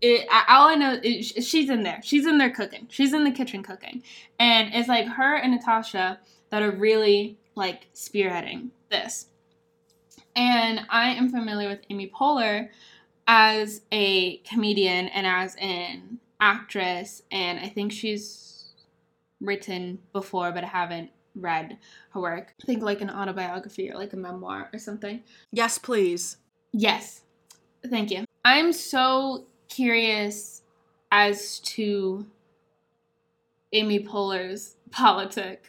it, 0.00 0.26
I, 0.30 0.44
all 0.48 0.68
I 0.68 0.74
know 0.74 0.98
is 1.02 1.26
she's 1.26 1.70
in 1.70 1.82
there. 1.82 2.00
She's 2.02 2.26
in 2.26 2.38
there 2.38 2.50
cooking. 2.50 2.86
She's 2.90 3.12
in 3.12 3.24
the 3.24 3.30
kitchen 3.30 3.62
cooking, 3.62 4.02
and 4.38 4.74
it's 4.74 4.88
like 4.88 5.06
her 5.06 5.36
and 5.36 5.52
Natasha 5.52 6.18
that 6.50 6.62
are 6.62 6.70
really 6.70 7.38
like 7.54 7.92
spearheading 7.94 8.70
this. 8.90 9.26
And 10.36 10.86
I 10.88 11.10
am 11.10 11.28
familiar 11.28 11.68
with 11.68 11.80
Amy 11.90 12.10
Poehler 12.10 12.68
as 13.26 13.82
a 13.92 14.38
comedian 14.38 15.08
and 15.08 15.26
as 15.26 15.56
an 15.60 16.18
actress, 16.40 17.22
and 17.30 17.60
I 17.60 17.68
think 17.68 17.92
she's 17.92 18.72
written 19.40 19.98
before, 20.12 20.52
but 20.52 20.64
I 20.64 20.68
haven't 20.68 21.10
read 21.34 21.78
her 22.10 22.20
work. 22.20 22.54
I 22.62 22.66
think 22.66 22.82
like 22.82 23.00
an 23.00 23.10
autobiography 23.10 23.90
or 23.90 23.96
like 23.96 24.12
a 24.12 24.16
memoir 24.16 24.68
or 24.72 24.78
something. 24.78 25.22
yes 25.52 25.78
please 25.78 26.36
Yes. 26.72 27.22
Thank 27.88 28.10
you. 28.10 28.24
I'm 28.44 28.72
so 28.72 29.46
curious 29.68 30.62
as 31.10 31.58
to 31.60 32.26
Amy 33.72 34.04
Poehler's 34.04 34.76
politic 34.90 35.64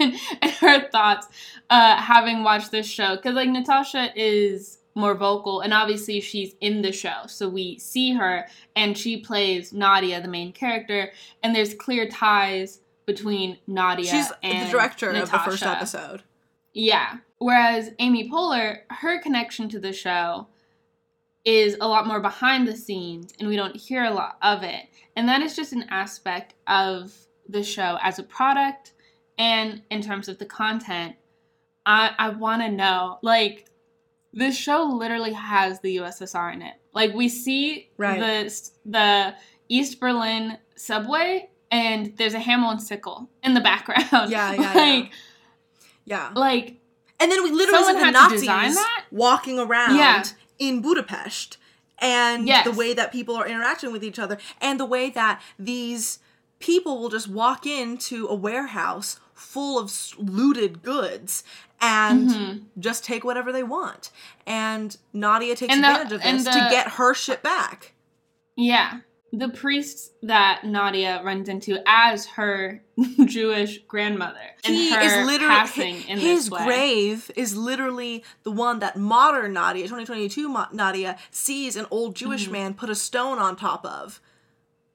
and, 0.00 0.14
and 0.42 0.50
her 0.52 0.88
thoughts 0.90 1.28
uh, 1.70 1.96
having 1.96 2.42
watched 2.42 2.70
this 2.70 2.86
show. 2.86 3.16
Because, 3.16 3.34
like, 3.34 3.48
Natasha 3.48 4.10
is 4.16 4.78
more 4.96 5.14
vocal, 5.14 5.60
and 5.60 5.72
obviously 5.74 6.20
she's 6.20 6.54
in 6.60 6.82
the 6.82 6.92
show. 6.92 7.26
So 7.26 7.48
we 7.48 7.78
see 7.78 8.12
her, 8.12 8.46
and 8.76 8.96
she 8.96 9.18
plays 9.18 9.72
Nadia, 9.72 10.20
the 10.20 10.28
main 10.28 10.52
character, 10.52 11.10
and 11.42 11.54
there's 11.54 11.74
clear 11.74 12.08
ties 12.08 12.80
between 13.06 13.58
Nadia 13.66 14.10
she's 14.10 14.32
and 14.42 14.66
the 14.66 14.70
director 14.70 15.10
of 15.10 15.30
the 15.30 15.38
first 15.38 15.62
Natasha. 15.62 15.76
episode 15.76 16.22
Yeah. 16.72 17.18
Whereas 17.38 17.90
Amy 17.98 18.28
Poehler, 18.30 18.78
her 18.90 19.20
connection 19.20 19.68
to 19.70 19.78
the 19.78 19.92
show 19.92 20.48
is 21.44 21.76
a 21.80 21.86
lot 21.86 22.06
more 22.06 22.20
behind 22.20 22.66
the 22.66 22.76
scenes 22.76 23.32
and 23.38 23.48
we 23.48 23.56
don't 23.56 23.76
hear 23.76 24.04
a 24.04 24.10
lot 24.10 24.38
of 24.42 24.62
it. 24.62 24.86
And 25.16 25.28
that 25.28 25.42
is 25.42 25.54
just 25.54 25.72
an 25.72 25.84
aspect 25.90 26.54
of 26.66 27.12
the 27.48 27.62
show 27.62 27.98
as 28.02 28.18
a 28.18 28.22
product 28.22 28.92
and 29.38 29.82
in 29.90 30.00
terms 30.00 30.28
of 30.28 30.38
the 30.38 30.46
content. 30.46 31.16
I 31.84 32.12
I 32.18 32.28
want 32.30 32.62
to 32.62 32.70
know 32.70 33.18
like 33.22 33.66
this 34.32 34.56
show 34.56 34.84
literally 34.84 35.32
has 35.34 35.80
the 35.80 35.96
USSR 35.98 36.54
in 36.54 36.62
it. 36.62 36.74
Like 36.94 37.12
we 37.14 37.28
see 37.28 37.90
Right. 37.98 38.18
the 38.18 38.70
the 38.86 39.34
East 39.68 40.00
Berlin 40.00 40.58
subway 40.76 41.50
and 41.74 42.16
there's 42.18 42.34
a 42.34 42.38
hammer 42.48 42.68
and 42.70 42.82
sickle 42.82 43.18
in 43.42 43.54
the 43.54 43.60
background. 43.70 44.08
Yeah, 44.12 44.26
yeah, 44.30 44.52
yeah. 44.54 44.74
like 44.74 45.10
yeah 46.12 46.30
like 46.34 46.64
and 47.20 47.30
then 47.30 47.42
we 47.42 47.50
literally 47.50 47.84
see 47.84 47.92
the 47.92 47.98
had 47.98 48.28
to 48.28 48.34
design 48.36 48.66
nazis 48.74 48.84
walking 49.10 49.58
around 49.58 49.96
Yeah. 49.96 50.22
in 50.58 50.82
budapest 50.82 51.56
and 51.98 52.46
Yes. 52.46 52.64
the 52.64 52.72
way 52.72 52.92
that 52.94 53.10
people 53.12 53.34
are 53.36 53.46
interacting 53.46 53.90
with 53.92 54.04
each 54.04 54.18
other 54.18 54.36
and 54.60 54.78
the 54.78 54.84
way 54.84 55.08
that 55.10 55.40
these 55.58 56.18
people 56.58 56.98
will 57.00 57.08
just 57.08 57.28
walk 57.28 57.66
into 57.66 58.26
a 58.28 58.34
warehouse 58.34 59.18
full 59.34 59.78
of 59.82 59.90
looted 60.18 60.82
goods 60.82 61.42
and 61.80 62.28
Mm-hmm. 62.30 62.80
just 62.80 63.04
take 63.04 63.24
whatever 63.24 63.50
they 63.52 63.62
want 63.62 64.10
and 64.46 64.96
nadia 65.12 65.54
takes 65.56 65.72
And 65.72 65.82
the- 65.84 65.88
advantage 66.02 66.12
of 66.12 66.22
this 66.22 66.44
the- 66.44 66.50
to 66.50 66.58
get 66.70 66.86
her 66.98 67.14
shit 67.14 67.42
back 67.42 67.94
Yeah. 68.56 69.00
The 69.38 69.48
priests 69.48 70.10
that 70.22 70.62
Nadia 70.64 71.20
runs 71.24 71.48
into 71.48 71.78
as 71.86 72.26
her 72.26 72.82
Jewish 73.24 73.78
grandmother. 73.88 74.38
And 74.64 74.74
he 74.74 74.94
is 74.94 75.26
literally 75.26 75.54
passing 75.54 75.96
in 76.08 76.18
his 76.18 76.50
way. 76.50 76.64
grave 76.64 77.30
is 77.34 77.56
literally 77.56 78.22
the 78.44 78.50
one 78.52 78.78
that 78.80 78.96
modern 78.96 79.52
Nadia, 79.54 79.84
2022 79.84 80.48
Mo- 80.48 80.66
Nadia, 80.72 81.18
sees 81.30 81.76
an 81.76 81.86
old 81.90 82.14
Jewish 82.16 82.44
Mm-hmm. 82.44 82.52
man 82.52 82.74
put 82.74 82.90
a 82.90 82.94
stone 82.94 83.38
on 83.38 83.56
top 83.56 83.84
of. 83.84 84.20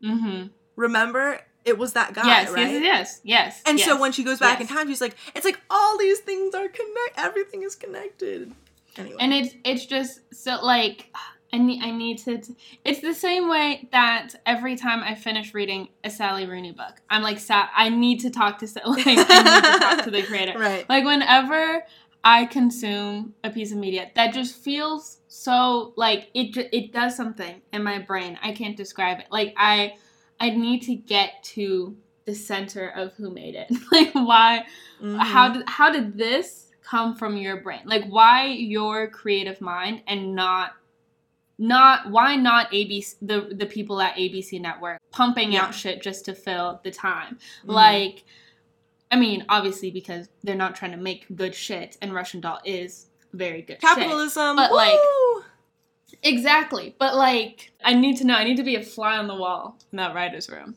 hmm 0.04 0.44
Remember, 0.76 1.42
it 1.66 1.78
was 1.78 1.94
that 1.94 2.14
guy, 2.14 2.26
Yes, 2.26 2.52
right? 2.52 2.70
yes, 2.72 2.82
yes, 2.82 3.22
yes. 3.24 3.62
And 3.66 3.80
so 3.80 4.00
when 4.00 4.14
she 4.14 4.24
goes 4.24 4.40
back 4.40 4.60
yes. 4.60 4.70
in 4.70 4.76
time, 4.76 4.88
she's 4.88 5.02
like, 5.02 5.16
it's 5.36 5.44
like 5.44 5.60
all 5.70 5.98
these 5.98 6.20
things 6.20 6.56
are 6.56 6.70
connect. 6.70 7.18
Everything 7.18 7.64
is 7.64 7.76
connected. 7.76 8.54
Anyway, 8.96 9.18
And 9.20 9.34
it's 9.34 9.54
it's 9.66 9.86
just 9.86 10.22
so 10.34 10.60
like 10.64 11.14
I 11.52 11.58
need 11.58 11.82
I 11.82 11.92
need 11.92 12.20
to 12.20 12.42
it's 12.86 13.02
the 13.02 13.14
same 13.14 13.50
way 13.50 13.88
that 13.92 14.36
every 14.46 14.76
time 14.76 15.02
I 15.02 15.16
finish 15.16 15.54
reading 15.54 15.90
a 16.04 16.10
Sally 16.10 16.46
Rooney 16.46 16.72
book, 16.72 17.02
I'm 17.10 17.22
like 17.24 17.40
Sa- 17.40 17.70
I 17.76 17.90
need 17.90 18.20
to 18.22 18.30
talk 18.30 18.60
to 18.60 18.66
like 18.86 19.06
I 19.08 19.16
need 19.16 19.74
to 19.74 19.80
talk 19.80 20.04
to 20.04 20.12
the 20.12 20.24
creator. 20.24 20.54
right? 20.60 20.88
Like 20.88 21.06
whenever 21.06 21.84
I 22.24 22.46
consume 22.46 23.34
a 23.44 23.50
piece 23.50 23.72
of 23.72 23.78
media 23.78 24.12
that 24.16 24.34
just 24.34 24.56
feels 24.58 25.18
so 25.28 25.94
like 25.96 26.30
it 26.34 26.56
it 26.72 26.92
does 26.92 27.16
something 27.16 27.62
in 27.74 27.84
my 27.84 28.00
brain. 28.00 28.38
I 28.44 28.52
can't 28.52 28.78
describe 28.78 29.20
it. 29.20 29.26
Like 29.32 29.54
I 29.58 29.94
I 30.40 30.52
need 30.52 30.82
to 30.84 30.96
get 30.96 31.42
to 31.56 31.98
the 32.26 32.36
center 32.36 32.90
of 32.90 33.14
who 33.14 33.32
made 33.32 33.56
it. 33.56 33.72
like 33.92 34.12
why 34.14 34.66
Mhm. 35.02 35.18
how 35.18 35.50
did 35.54 35.64
how 35.68 35.92
did 35.92 36.18
this 36.18 36.68
come 36.84 37.16
from 37.16 37.38
your 37.38 37.62
brain? 37.62 37.82
Like 37.86 38.06
why 38.06 38.48
your 38.48 39.08
creative 39.10 39.62
mind 39.62 40.02
and 40.08 40.36
not 40.36 40.74
not 41.60 42.10
why 42.10 42.36
not 42.38 42.72
ABC 42.72 43.16
the 43.22 43.54
the 43.54 43.66
people 43.66 44.02
at 44.02 44.16
ABC 44.16 44.60
Network 44.60 45.00
pumping 45.12 45.52
Yeah. 45.52 45.66
out 45.66 45.76
shit 45.76 46.02
just 46.02 46.26
to 46.26 46.34
fill 46.34 46.80
the 46.84 46.90
time? 46.92 47.38
Mhm. 47.66 47.74
Like 47.74 48.24
I 49.12 49.16
mean, 49.16 49.46
obviously 49.50 49.92
because 49.92 50.30
they're 50.44 50.56
not 50.56 50.76
trying 50.76 50.92
to 50.92 50.98
make 50.98 51.26
good 51.36 51.54
shit 51.54 51.98
and 52.02 52.14
Russian 52.14 52.42
Doll 52.42 52.60
is 52.64 53.08
very 53.34 53.62
good 53.62 53.74
shit. 53.74 53.82
capitalism, 53.82 54.56
but, 54.56 54.72
like! 54.72 54.98
Exactly. 56.24 56.96
But 57.00 57.16
like 57.16 57.72
I 57.84 57.94
need 57.94 58.18
to 58.18 58.26
know, 58.26 58.36
I 58.36 58.44
need 58.44 58.58
to 58.58 58.64
be 58.64 58.76
a 58.76 58.84
fly 58.84 59.18
on 59.18 59.28
the 59.28 59.36
wall 59.36 59.78
in 59.92 59.98
that 59.98 60.16
writer's 60.16 60.50
room. 60.50 60.76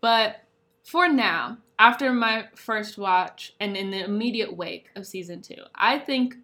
But 0.00 0.44
for 0.84 1.08
now, 1.08 1.58
after 1.78 2.12
my 2.12 2.46
first 2.54 2.98
watch 2.98 3.52
and 3.60 3.76
in 3.76 3.90
the 3.90 4.04
immediate 4.04 4.56
wake 4.56 4.90
of 4.96 5.06
season 5.06 5.42
two, 5.42 5.62
I 5.74 5.98
think 5.98 6.36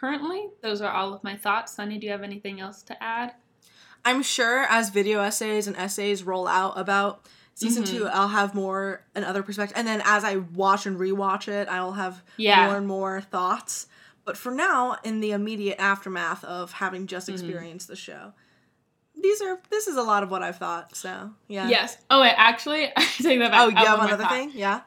currently 0.00 0.48
those 0.62 0.80
are 0.80 0.90
all 0.92 1.12
of 1.12 1.22
my 1.22 1.36
thoughts. 1.36 1.74
Sunny, 1.74 1.98
do 1.98 2.06
you 2.06 2.12
have 2.12 2.22
anything 2.22 2.60
else 2.60 2.82
to 2.84 3.02
add? 3.02 3.34
I'm 4.04 4.22
sure 4.22 4.62
as 4.64 4.88
video 4.88 5.20
essays 5.20 5.66
and 5.66 5.76
essays 5.76 6.22
roll 6.24 6.48
out 6.48 6.78
about 6.78 7.26
season 7.54 7.82
Mhm. 7.84 7.88
two, 7.90 8.06
I'll 8.08 8.28
have 8.28 8.54
more 8.54 9.04
and 9.14 9.24
other 9.24 9.42
perspective. 9.42 9.76
And 9.76 9.86
then 9.86 10.00
as 10.04 10.24
I 10.24 10.36
watch 10.36 10.86
and 10.86 10.98
rewatch 10.98 11.48
it, 11.48 11.68
I'll 11.68 11.92
have 11.92 12.22
Yeah. 12.38 12.66
more 12.66 12.76
and 12.78 12.86
more 12.86 13.20
thoughts. 13.20 13.86
But 14.24 14.36
for 14.38 14.52
now, 14.52 14.96
in 15.04 15.20
the 15.20 15.32
immediate 15.32 15.78
aftermath 15.78 16.42
of 16.44 16.72
having 16.72 17.06
just 17.06 17.28
Mm-hmm. 17.28 17.34
experienced 17.34 17.88
the 17.88 17.96
show, 17.96 18.32
these 19.20 19.42
are 19.42 19.60
this 19.68 19.86
is 19.86 19.96
a 19.96 20.02
lot 20.02 20.22
of 20.22 20.30
what 20.30 20.42
I've 20.42 20.56
thought. 20.56 20.96
So 20.96 21.32
yeah. 21.48 21.68
Yes. 21.68 21.98
Oh 22.08 22.22
wait, 22.22 22.32
actually 22.36 22.86
I 22.96 23.02
take 23.20 23.38
that 23.40 23.50
back. 23.50 23.60
Oh, 23.60 23.68
you 23.68 23.76
have 23.76 24.00
another 24.00 24.26
thing? 24.26 24.52
Yeah. 24.54 24.80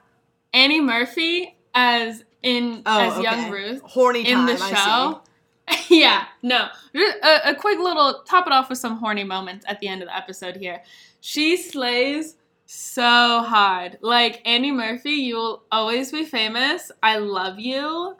Annie 0.54 0.82
Murphy 0.82 1.56
as 1.74 2.24
in 2.42 2.84
Oh, 2.86 3.00
as 3.00 3.14
okay. 3.14 3.24
young 3.24 3.50
Ruth. 3.52 3.82
Horny 3.84 4.24
time, 4.24 4.40
in 4.40 4.46
the 4.46 4.58
show. 4.58 5.22
yeah, 5.90 6.26
no. 6.42 6.68
A, 6.96 7.52
a 7.52 7.56
quick 7.56 7.80
little 7.80 8.22
top 8.26 8.48
it 8.48 8.54
off 8.54 8.70
with 8.70 8.78
some 8.78 8.98
horny 8.98 9.24
moments 9.24 9.66
at 9.68 9.80
the 9.80 9.88
end 9.88 10.02
of 10.02 10.08
the 10.10 10.16
episode 10.16 10.58
here. 10.58 10.84
She 11.22 11.56
slays 11.58 12.36
so 12.66 13.42
hard. 13.42 13.98
Like 14.02 14.42
Annie 14.46 14.72
Murphy, 14.72 15.12
you 15.12 15.36
will 15.36 15.64
always 15.72 16.12
be 16.12 16.26
famous. 16.26 16.92
I 17.02 17.18
love 17.18 17.60
you. 17.60 18.18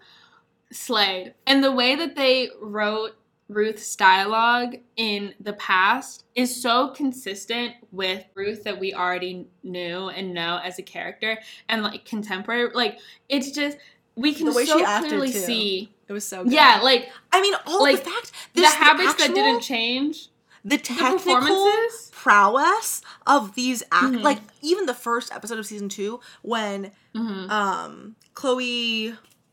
Slayed. 0.72 1.34
And 1.46 1.64
the 1.64 1.72
way 1.72 1.96
that 1.96 2.16
they 2.16 2.50
wrote 2.62 3.16
Ruth's 3.54 3.96
dialogue 3.96 4.76
in 4.96 5.34
the 5.40 5.54
past 5.54 6.26
is 6.36 6.60
so 6.62 6.90
consistent 6.90 7.74
with 7.92 8.26
Ruth 8.36 8.64
that 8.64 8.80
we 8.80 8.94
already 8.94 9.48
knew 9.64 10.10
and 10.10 10.34
know 10.34 10.60
as 10.64 10.80
a 10.80 10.84
character 10.84 11.38
and 11.70 11.84
like 11.84 12.06
contemporary. 12.06 12.72
Like 12.74 13.00
it's 13.30 13.52
just 13.52 13.78
we 14.16 14.34
can 14.34 14.48
The 14.48 14.66
so 14.66 14.84
clearly 15.02 15.32
see. 15.32 15.94
It 16.08 16.14
was 16.14 16.26
so 16.26 16.44
good. 16.44 16.54
Yeah, 16.54 16.80
like 16.84 17.10
I 17.32 17.42
mean, 17.42 17.54
all 17.66 17.82
like, 17.82 18.04
the 18.04 18.10
fact 18.10 18.32
the 18.54 18.66
habits 18.68 19.14
that 19.16 19.22
actual- 19.30 19.36
didn't 19.36 19.62
change. 19.62 20.30
the 20.66 20.78
technical 20.78 21.18
performances? 21.20 22.10
prowess 22.14 23.02
of 23.28 23.54
these 23.56 23.84
act 23.92 24.14
Mhm. 24.16 24.22
like 24.24 24.40
even 24.62 24.86
the 24.86 24.94
first 24.94 25.34
episode 25.34 25.60
of 25.60 25.66
season 25.66 25.90
two 25.90 26.20
when 26.42 26.92
Mhm. 27.14 27.50
um 27.50 28.16
chloe 28.34 29.12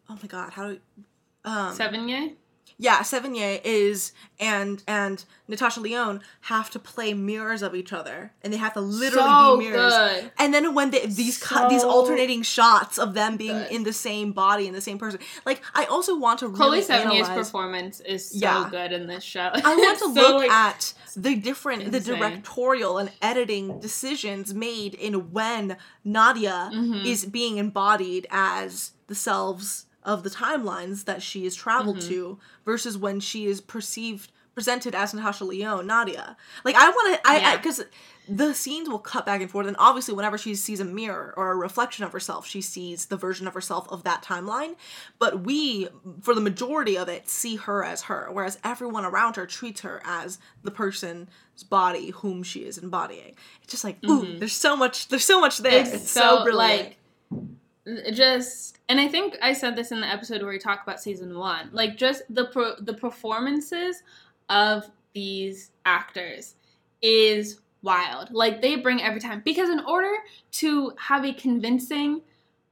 oh 0.08 0.18
my 0.22 0.28
god 0.28 0.52
how 0.52 0.68
do 0.68 0.80
um 1.44 1.76
Sevigny? 1.76 2.34
Yeah, 2.82 3.00
Sevigny 3.00 3.60
is 3.62 4.12
and 4.38 4.82
and 4.88 5.22
Natasha 5.46 5.80
Lyonne 5.80 6.22
have 6.52 6.70
to 6.70 6.78
play 6.78 7.12
mirrors 7.12 7.60
of 7.60 7.74
each 7.74 7.92
other, 7.92 8.32
and 8.42 8.50
they 8.52 8.56
have 8.56 8.72
to 8.72 8.80
literally 8.80 9.28
So 9.28 9.58
be 9.58 9.64
mirrors. 9.66 9.92
good. 9.92 10.32
And 10.38 10.54
then 10.54 10.74
when 10.74 10.90
they, 10.90 11.04
these 11.04 11.36
cut 11.36 11.68
these 11.68 11.84
alternating 11.84 12.42
shots 12.42 12.98
of 12.98 13.12
them 13.12 13.36
being 13.36 13.58
good. 13.58 13.70
in 13.70 13.82
the 13.84 13.92
same 13.92 14.32
body 14.32 14.66
in 14.66 14.72
the 14.72 14.80
same 14.80 14.96
person, 14.98 15.20
like 15.44 15.60
I 15.74 15.84
also 15.84 16.16
want 16.18 16.38
to 16.40 16.50
Chloe 16.50 16.70
really 16.78 16.82
Sevigny's 16.82 17.28
analyze. 17.28 17.36
performance 17.36 18.00
is 18.00 18.30
so 18.30 18.38
Yeah. 18.38 18.68
good 18.70 18.92
in 18.92 19.06
this 19.06 19.24
show. 19.24 19.50
I 19.54 19.76
want 19.76 19.98
to 19.98 20.04
So, 20.14 20.22
look 20.22 20.36
like, 20.36 20.50
at 20.50 20.94
the 21.16 21.34
different, 21.36 21.92
the 21.92 22.00
directorial 22.00 22.96
and 22.96 23.10
editing 23.20 23.78
decisions 23.80 24.54
made 24.54 24.94
in 24.94 25.32
when 25.32 25.76
Nadia 26.02 26.70
Mm-hmm. 26.72 27.04
is 27.06 27.26
being 27.26 27.58
embodied 27.58 28.26
as 28.30 28.92
the 29.06 29.14
selves 29.14 29.84
of 30.02 30.22
the 30.22 30.30
timelines 30.30 31.04
that 31.04 31.22
she 31.22 31.44
has 31.44 31.54
traveled 31.54 31.98
Mm-hmm. 31.98 32.08
to 32.08 32.38
versus 32.64 32.96
when 32.96 33.20
she 33.20 33.46
is 33.46 33.60
perceived 33.60 34.30
presented 34.54 34.94
as 34.96 35.14
Natasha 35.14 35.44
Lyonne, 35.44 35.86
Nadia. 35.86 36.36
Like 36.64 36.74
I 36.74 36.90
want 36.90 37.14
to, 37.22 37.28
I 37.30 37.38
Yeah. 37.38 37.56
because 37.56 37.84
the 38.28 38.52
scenes 38.52 38.88
will 38.88 38.98
cut 38.98 39.24
back 39.24 39.40
and 39.40 39.50
forth, 39.50 39.66
and 39.66 39.76
obviously, 39.78 40.12
whenever 40.14 40.36
she 40.38 40.54
sees 40.54 40.80
a 40.80 40.84
mirror 40.84 41.32
or 41.36 41.50
a 41.52 41.56
reflection 41.56 42.04
of 42.04 42.12
herself, 42.12 42.46
she 42.46 42.60
sees 42.60 43.06
the 43.06 43.16
version 43.16 43.46
of 43.48 43.54
herself 43.54 43.88
of 43.90 44.02
that 44.04 44.22
timeline. 44.22 44.74
But 45.18 45.40
we, 45.42 45.88
for 46.20 46.34
the 46.34 46.40
majority 46.40 46.96
of 46.98 47.08
it, 47.08 47.28
see 47.28 47.56
her 47.56 47.84
as 47.84 48.02
her, 48.02 48.28
whereas 48.30 48.58
everyone 48.62 49.04
around 49.04 49.36
her 49.36 49.46
treats 49.46 49.80
her 49.80 50.00
as 50.04 50.38
the 50.62 50.70
person's 50.70 51.28
body 51.68 52.10
whom 52.10 52.42
she 52.42 52.60
is 52.64 52.76
embodying. 52.78 53.34
It's 53.62 53.70
just 53.72 53.84
like, 53.84 53.98
ooh, 54.04 54.38
there's 54.38 54.52
so 54.52 54.76
much, 54.76 55.08
there's 55.08 55.24
so 55.24 55.40
much 55.40 55.58
there. 55.58 55.80
it's, 55.80 55.92
It's, 55.92 56.10
so, 56.10 56.38
so, 56.38 56.44
brilliant. 56.44 56.94
like 57.32 57.40
just 58.12 58.78
and 58.88 59.00
I 59.00 59.08
think 59.08 59.36
I 59.42 59.52
said 59.52 59.76
this 59.76 59.92
in 59.92 60.00
the 60.00 60.06
episode 60.06 60.42
where 60.42 60.50
we 60.50 60.58
talk 60.58 60.82
about 60.82 61.00
season 61.00 61.38
one. 61.38 61.70
Like 61.72 61.96
just 61.96 62.22
the 62.28 62.46
pro- 62.46 62.76
the 62.80 62.94
performances 62.94 64.02
of 64.48 64.90
these 65.14 65.70
actors 65.84 66.54
is 67.02 67.60
wild. 67.82 68.30
Like 68.32 68.60
they 68.60 68.76
bring 68.76 69.02
every 69.02 69.20
time 69.20 69.42
because 69.44 69.70
in 69.70 69.80
order 69.80 70.12
to 70.52 70.92
have 70.98 71.24
a 71.24 71.32
convincing 71.32 72.22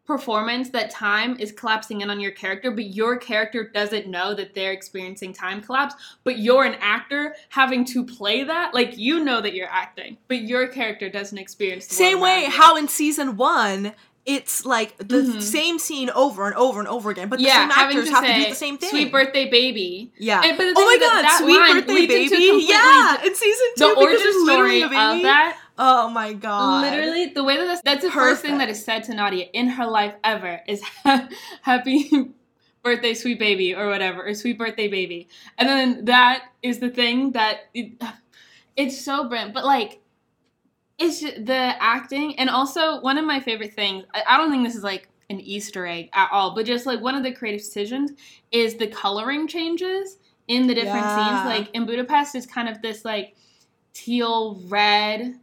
performance 0.08 0.70
that 0.70 0.90
time 0.90 1.36
is 1.38 1.52
collapsing 1.52 2.00
in 2.00 2.08
on 2.08 2.18
your 2.18 2.30
character 2.30 2.70
but 2.70 2.94
your 2.94 3.18
character 3.18 3.68
doesn't 3.74 4.06
know 4.06 4.32
that 4.32 4.54
they're 4.54 4.72
experiencing 4.72 5.34
time 5.34 5.60
collapse 5.60 5.94
but 6.24 6.38
you're 6.38 6.64
an 6.64 6.76
actor 6.80 7.36
having 7.50 7.84
to 7.84 8.02
play 8.02 8.42
that 8.42 8.72
like 8.72 8.96
you 8.96 9.22
know 9.22 9.42
that 9.42 9.52
you're 9.52 9.68
acting 9.68 10.16
but 10.26 10.40
your 10.40 10.66
character 10.66 11.10
doesn't 11.10 11.36
experience 11.36 11.86
the 11.86 11.94
Same 11.94 12.20
way 12.20 12.46
how 12.48 12.74
in 12.78 12.88
season 12.88 13.36
one, 13.36 13.92
it's 14.28 14.66
like 14.66 14.94
the 14.98 15.22
Mhm. 15.22 15.42
same 15.42 15.78
scene 15.78 16.10
over 16.10 16.46
and 16.46 16.54
over 16.54 16.78
and 16.80 16.86
over 16.88 17.08
again, 17.10 17.28
but 17.30 17.38
the 17.38 17.46
yeah, 17.46 17.62
same 17.62 17.70
actors 17.70 18.04
to 18.08 18.10
have 18.14 18.24
say, 18.24 18.36
to 18.36 18.44
do 18.44 18.48
the 18.50 18.54
same 18.54 18.76
thing. 18.76 18.90
Sweet 18.90 19.10
birthday 19.10 19.48
baby. 19.50 20.12
Yeah. 20.18 20.42
And- 20.44 20.56
but 20.58 20.64
the 20.64 20.74
oh 20.76 20.84
my 20.84 20.98
god, 20.98 21.14
that 21.16 21.22
that 21.22 21.38
sweet 21.42 21.58
birthday 21.58 22.06
baby. 22.06 22.64
Yeah, 22.68 23.24
in 23.24 23.34
season 23.34 23.66
two 23.78 23.88
because 23.88 23.96
origin 24.04 24.44
story 24.44 24.82
of 24.82 24.90
that, 24.90 25.56
Oh 25.78 26.10
my 26.10 26.34
god. 26.34 26.82
literally, 26.82 27.26
the 27.26 27.42
way 27.42 27.56
that 27.56 27.66
that's, 27.66 27.80
that's 27.82 28.02
the 28.04 28.10
first 28.10 28.42
thing 28.42 28.58
that 28.58 28.68
is 28.68 28.84
said 28.84 29.04
to 29.04 29.14
Nadia 29.14 29.46
in 29.54 29.68
her 29.68 29.86
life 29.86 30.14
ever 30.22 30.60
is 30.68 30.82
happy 31.62 32.10
birthday, 32.82 33.14
sweet 33.14 33.38
baby, 33.38 33.74
or 33.74 33.88
whatever, 33.88 34.26
or 34.26 34.34
sweet 34.34 34.58
birthday 34.58 34.88
baby. 34.88 35.28
And 35.56 35.68
then 35.68 36.04
that 36.04 36.44
is 36.62 36.80
the 36.80 36.90
thing 36.90 37.32
that 37.32 37.60
it, 37.74 38.02
it's 38.76 39.00
so 39.02 39.28
brilliant. 39.28 39.54
But 39.54 39.64
like, 39.64 40.00
it's 40.98 41.20
the 41.20 41.74
acting, 41.80 42.38
and 42.38 42.50
also 42.50 43.00
one 43.00 43.18
of 43.18 43.24
my 43.24 43.40
favorite 43.40 43.74
things. 43.74 44.04
I, 44.12 44.36
don't 44.36 44.50
think 44.50 44.66
this 44.66 44.74
is 44.74 44.82
like 44.82 45.08
an 45.30 45.40
Easter 45.40 45.86
egg 45.86 46.08
at 46.12 46.28
all, 46.32 46.54
but 46.54 46.66
just 46.66 46.86
like 46.86 47.00
one 47.00 47.14
of 47.14 47.22
the 47.22 47.32
creative 47.32 47.60
decisions 47.60 48.12
is 48.50 48.74
the 48.76 48.88
coloring 48.88 49.46
changes 49.46 50.18
in 50.48 50.66
the 50.66 50.74
different 50.74 51.06
Yeah. 51.06 51.14
scenes. 51.14 51.44
Like 51.46 51.70
in 51.74 51.86
Budapest, 51.86 52.34
is 52.34 52.46
kind 52.46 52.68
of 52.68 52.82
this 52.82 53.04
like 53.04 53.36
teal 53.92 54.60
red 54.68 55.34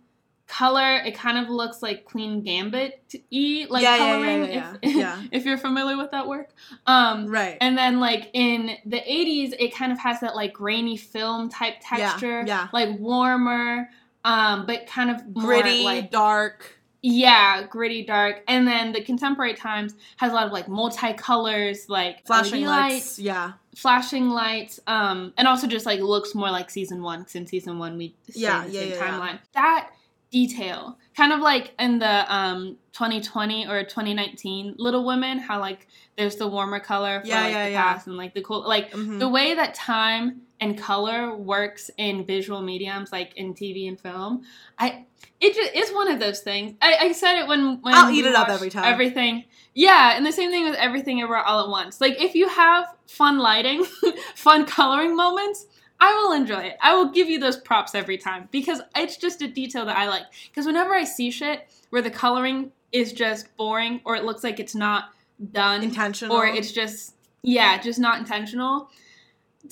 color. 0.48 0.98
It 0.98 1.16
kind 1.16 1.38
of 1.38 1.50
looks 1.50 1.82
like 1.82 2.06
Queen 2.06 2.42
Gambit 2.42 3.16
e 3.32 3.66
like 3.70 3.84
Yeah, 3.84 3.98
coloring. 3.98 4.44
yeah, 4.52 4.76
if, 4.82 5.20
if 5.32 5.46
you're 5.46 5.58
familiar 5.58 5.98
with 5.98 6.12
that 6.12 6.28
work. 6.28 6.50
Um, 6.86 7.28
Right. 7.28 7.58
and 7.62 7.78
then 7.78 8.00
like 8.00 8.30
in 8.34 8.78
the 8.86 8.98
80s, 9.00 9.54
it 9.60 9.74
kind 9.74 9.92
of 9.92 10.00
has 10.00 10.20
that 10.20 10.36
like 10.36 10.54
grainy 10.54 10.98
film 10.98 11.50
type 11.50 11.76
texture, 11.82 12.44
yeah. 12.46 12.68
like 12.74 12.98
warmer, 13.00 13.90
um, 14.26 14.66
but 14.66 14.88
kind 14.88 15.10
of 15.10 15.34
Gritty, 15.34 15.84
like 15.84 16.12
dark. 16.12 16.78
yeah, 17.02 17.64
gritty, 17.70 18.04
dark. 18.04 18.44
And 18.48 18.68
then 18.68 18.92
the 18.92 19.02
contemporary 19.02 19.54
times 19.54 19.94
has 20.18 20.32
a 20.32 20.36
lot 20.36 20.48
of 20.48 20.52
like 20.52 20.68
multicolors, 20.68 21.88
like 21.88 22.26
Flashing 22.26 22.62
LED 22.66 22.70
lights. 22.70 23.20
Yeah. 23.20 23.54
flashing 23.76 24.30
lights, 24.30 24.80
um, 24.88 25.34
and 25.38 25.48
also 25.48 25.68
just 25.68 25.86
like 25.86 26.00
looks 26.00 26.34
more 26.36 26.50
like 26.52 26.70
season 26.70 27.02
one. 27.04 27.20
Because 27.20 27.36
in 27.36 27.46
season 27.48 27.78
one 27.80 27.98
we 27.98 28.16
Yeah, 28.34 28.66
yeah, 28.66 28.72
same 28.82 28.90
yeah, 28.90 28.96
yeah. 28.96 29.02
timeline. 29.20 29.40
That 29.54 29.90
detail, 30.32 30.98
kind 31.16 31.32
of 31.32 31.40
like 31.40 31.74
in 31.80 32.00
the 32.00 32.34
um 32.34 32.78
2020 32.94 33.68
or 33.68 33.84
2019 33.84 34.76
Little 34.78 35.06
Women, 35.06 35.38
how 35.40 35.60
like 35.60 35.88
there's 36.18 36.38
the 36.38 36.48
warmer 36.48 36.80
color 36.80 37.22
for 37.22 37.28
Yeah, 37.28 37.42
like 37.44 37.52
yeah, 37.54 37.66
the 37.66 37.72
yeah. 37.72 37.84
past 37.94 38.08
and 38.08 38.18
like 38.18 38.34
the 38.34 38.42
cool, 38.42 38.68
like 38.68 38.92
Mhm. 38.92 39.20
the 39.20 39.30
way 39.30 39.54
that 39.54 39.76
time 39.76 40.42
and 40.60 40.78
color 40.78 41.36
works 41.36 41.92
in 41.98 42.26
visual 42.26 42.62
mediums 42.62 43.12
like 43.12 43.34
in 43.36 43.54
TV 43.54 43.88
and 43.88 44.00
film. 44.00 44.44
I 44.80 45.06
it 45.42 45.54
just 45.54 45.72
it's 45.74 45.92
one 45.94 46.10
of 46.10 46.20
those 46.20 46.40
things. 46.40 46.76
I, 46.82 46.98
I 47.02 47.12
said 47.12 47.38
it 47.40 47.48
when 47.48 47.82
when 47.82 47.94
I'll 47.94 48.12
eat 48.12 48.26
it 48.26 48.36
up 48.36 48.50
every 48.50 48.70
time. 48.70 48.86
Everything. 48.86 49.46
Yeah, 49.74 50.16
and 50.16 50.26
the 50.26 50.32
same 50.32 50.52
thing 50.52 50.64
with 50.64 50.76
everything 50.76 51.22
ever 51.22 51.38
all 51.38 51.64
at 51.64 51.70
once. 51.70 52.00
Like 52.00 52.22
if 52.22 52.36
you 52.36 52.48
have 52.48 52.86
fun 53.08 53.40
lighting, 53.40 53.84
fun 54.36 54.66
coloring 54.66 55.16
moments, 55.16 55.68
I 56.00 56.14
will 56.14 56.32
enjoy 56.32 56.62
it. 56.62 56.78
I 56.82 56.96
will 56.96 57.12
give 57.12 57.30
you 57.30 57.40
those 57.40 57.58
props 57.58 57.94
every 57.94 58.18
time 58.18 58.48
because 58.52 58.82
it's 58.96 59.18
just 59.18 59.42
a 59.42 59.48
detail 59.48 59.86
that 59.86 59.98
I 59.98 60.08
like. 60.08 60.24
Because 60.50 60.66
whenever 60.66 60.94
I 60.94 61.04
see 61.04 61.32
shit 61.32 61.68
where 61.90 62.02
the 62.02 62.12
coloring 62.12 62.72
is 62.92 63.12
just 63.12 63.56
boring 63.58 64.02
or 64.06 64.16
it 64.16 64.24
looks 64.24 64.44
like 64.44 64.60
it's 64.60 64.76
not 64.76 65.10
done 65.52 65.84
Intentional. 65.84 66.36
or 66.36 66.48
it's 66.48 66.72
just 66.72 67.14
yeah, 67.44 67.78
just 67.78 68.00
not 68.00 68.18
intentional. 68.20 68.90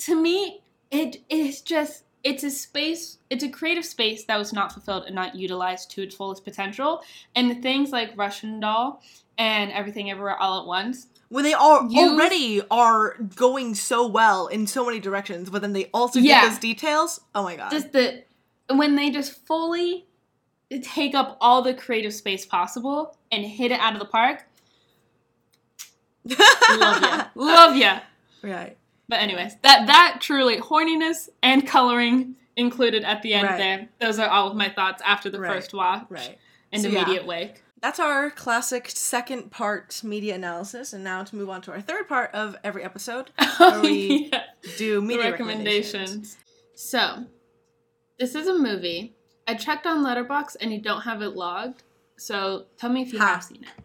To 0.00 0.20
me, 0.20 0.60
it 0.94 1.22
is 1.28 1.60
just 1.62 2.04
it's 2.22 2.42
a 2.42 2.50
space, 2.50 3.18
it's 3.28 3.44
a 3.44 3.48
creative 3.50 3.84
space 3.84 4.24
that 4.24 4.38
was 4.38 4.52
not 4.52 4.72
fulfilled 4.72 5.04
and 5.06 5.14
not 5.14 5.34
utilized 5.34 5.90
to 5.90 6.02
its 6.02 6.14
fullest 6.14 6.42
potential. 6.44 7.02
And 7.36 7.50
the 7.50 7.54
things 7.56 7.90
like 7.90 8.16
Russian 8.16 8.60
Doll 8.60 9.02
and 9.36 9.70
Everything 9.72 10.10
Everywhere 10.10 10.36
All 10.38 10.60
at 10.62 10.66
Once. 10.66 11.08
when 11.28 11.44
they 11.44 11.52
are 11.52 11.84
Use- 11.84 11.94
already 12.10 12.62
are 12.70 13.16
going 13.36 13.74
so 13.74 14.06
well 14.06 14.46
in 14.46 14.66
so 14.66 14.86
many 14.86 15.00
directions, 15.00 15.50
but 15.50 15.60
then 15.60 15.72
they 15.74 15.86
also 15.92 16.18
Yeah. 16.20 16.40
get 16.42 16.48
those 16.50 16.58
details. 16.58 17.20
Oh 17.34 17.42
my 17.42 17.56
god. 17.56 17.70
Just 17.70 17.92
the 17.92 18.24
when 18.70 18.94
they 18.96 19.10
just 19.10 19.44
fully 19.46 20.06
take 20.82 21.14
up 21.14 21.36
all 21.42 21.60
the 21.60 21.74
creative 21.74 22.14
space 22.14 22.46
possible 22.46 23.16
and 23.30 23.44
hit 23.44 23.70
it 23.70 23.80
out 23.80 23.92
of 23.92 23.98
the 23.98 24.06
park. 24.06 24.46
Love 26.70 27.02
ya. 27.02 27.24
Love 27.34 27.76
ya. 27.76 28.00
Right. 28.42 28.76
But 29.08 29.20
anyways, 29.20 29.56
that 29.62 29.86
that 29.86 30.18
truly 30.20 30.58
horniness 30.58 31.28
and 31.42 31.66
coloring 31.66 32.36
included 32.56 33.04
at 33.04 33.20
the 33.22 33.34
end 33.34 33.48
Right. 33.48 33.58
there. 33.58 33.88
Those 34.00 34.18
are 34.18 34.28
all 34.28 34.48
of 34.50 34.56
my 34.56 34.68
thoughts 34.68 35.02
after 35.04 35.28
the 35.28 35.40
Right. 35.40 35.52
first 35.52 35.74
watch 35.74 36.06
Right. 36.08 36.38
and 36.72 36.80
So, 36.82 36.88
yeah. 36.88 37.02
immediate 37.02 37.26
wake. 37.26 37.62
That's 37.82 38.00
our 38.00 38.30
classic 38.30 38.88
second 38.88 39.50
part 39.50 40.02
media 40.02 40.36
analysis, 40.36 40.94
and 40.94 41.04
now 41.04 41.22
to 41.24 41.36
move 41.36 41.50
on 41.50 41.60
to 41.62 41.72
our 41.72 41.82
third 41.82 42.08
part 42.08 42.32
of 42.34 42.56
every 42.64 42.82
episode, 42.82 43.30
where 43.58 43.82
we 43.82 44.28
Yeah. 44.32 44.44
do 44.78 45.02
media 45.02 45.30
recommendations. 45.32 45.92
recommendations. 45.92 46.36
So, 46.74 47.24
this 48.18 48.34
is 48.34 48.46
a 48.46 48.54
movie. 48.56 49.14
I 49.46 49.54
checked 49.54 49.86
on 49.86 50.02
Letterboxd 50.02 50.56
and 50.62 50.72
you 50.72 50.80
don't 50.80 51.02
have 51.02 51.20
it 51.20 51.30
logged. 51.36 51.82
So, 52.16 52.66
tell 52.78 52.88
me 52.90 53.02
if 53.02 53.12
you 53.12 53.18
Ha. 53.18 53.26
have 53.34 53.44
seen 53.44 53.64
it. 53.64 53.84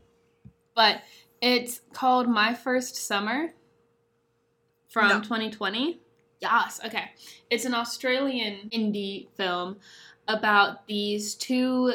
But 0.76 1.02
it's 1.41 1.82
called 1.91 2.30
My 2.30 2.54
First 2.54 2.96
Summer 2.96 3.54
from 4.90 5.07
No. 5.07 5.22
2020. 5.22 6.02
Yes, 6.41 6.80
okay. 6.86 7.11
It's 7.49 7.66
an 7.66 7.74
Australian 7.74 8.70
indie 8.72 9.28
film 9.36 9.78
about 10.28 10.86
these 10.88 11.36
two 11.36 11.94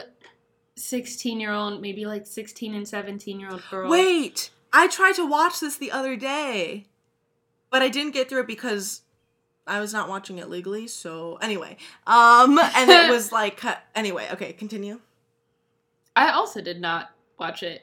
16 0.77 1.41
year 1.41 1.53
old, 1.53 1.81
maybe 1.81 2.05
like 2.05 2.27
16 2.27 2.75
and 2.75 2.87
17 2.87 3.39
year 3.39 3.51
old 3.51 3.62
girls. 3.71 3.91
Wait, 3.91 4.51
I 4.73 4.89
tried 4.89 5.15
to 5.15 5.27
watch 5.27 5.61
this 5.61 5.77
the 5.77 5.93
other 5.93 6.16
day, 6.16 6.87
but 7.71 7.83
I 7.83 7.89
didn't 7.89 8.12
get 8.12 8.29
through 8.29 8.41
it 8.41 8.47
because 8.47 9.03
I 9.66 9.81
was 9.81 9.93
not 9.93 10.09
watching 10.09 10.39
it 10.39 10.51
legally. 10.51 10.89
So 10.89 11.39
anyway, 11.41 11.77
um, 12.07 12.59
and 12.59 12.91
it 12.91 13.11
was 13.11 13.33
like 13.41 13.61
anyway. 13.95 14.29
Okay, 14.33 14.53
continue. 14.53 15.01
I 16.16 16.31
also 16.31 16.61
did 16.61 16.81
not 16.81 17.11
watch 17.39 17.62
it 17.62 17.83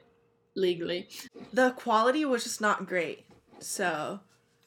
legally. 0.56 1.10
The 1.54 1.72
quality 1.72 2.24
was 2.26 2.44
just 2.44 2.62
not 2.62 2.88
great, 2.88 3.26
so 3.60 4.20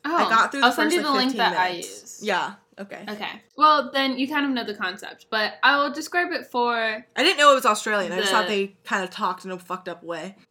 Oh, 0.04 0.14
I 0.14 0.28
got 0.28 0.50
through. 0.50 0.60
The 0.60 0.66
I'll 0.66 0.72
send 0.72 0.92
you 0.92 1.02
the 1.02 1.10
link 1.10 1.32
15 1.32 1.38
that 1.38 1.56
I 1.56 1.68
use. 1.70 2.20
Yeah. 2.22 2.54
Okay. 2.78 3.04
Okay. 3.08 3.42
Well, 3.56 3.90
then 3.92 4.18
you 4.18 4.28
kind 4.28 4.44
of 4.44 4.50
know 4.50 4.64
the 4.64 4.74
concept, 4.74 5.26
but 5.30 5.54
I 5.62 5.76
will 5.76 5.92
describe 5.92 6.32
it 6.32 6.46
for. 6.46 6.74
I 6.74 7.22
didn't 7.22 7.38
know 7.38 7.52
it 7.52 7.54
was 7.54 7.66
Australian. 7.66 8.12
I 8.12 8.18
just 8.18 8.32
thought 8.32 8.48
they 8.48 8.74
kind 8.84 9.04
of 9.04 9.10
talked 9.10 9.44
in 9.44 9.50
a 9.50 9.58
fucked 9.58 9.88
up 9.88 10.02
way. 10.02 10.36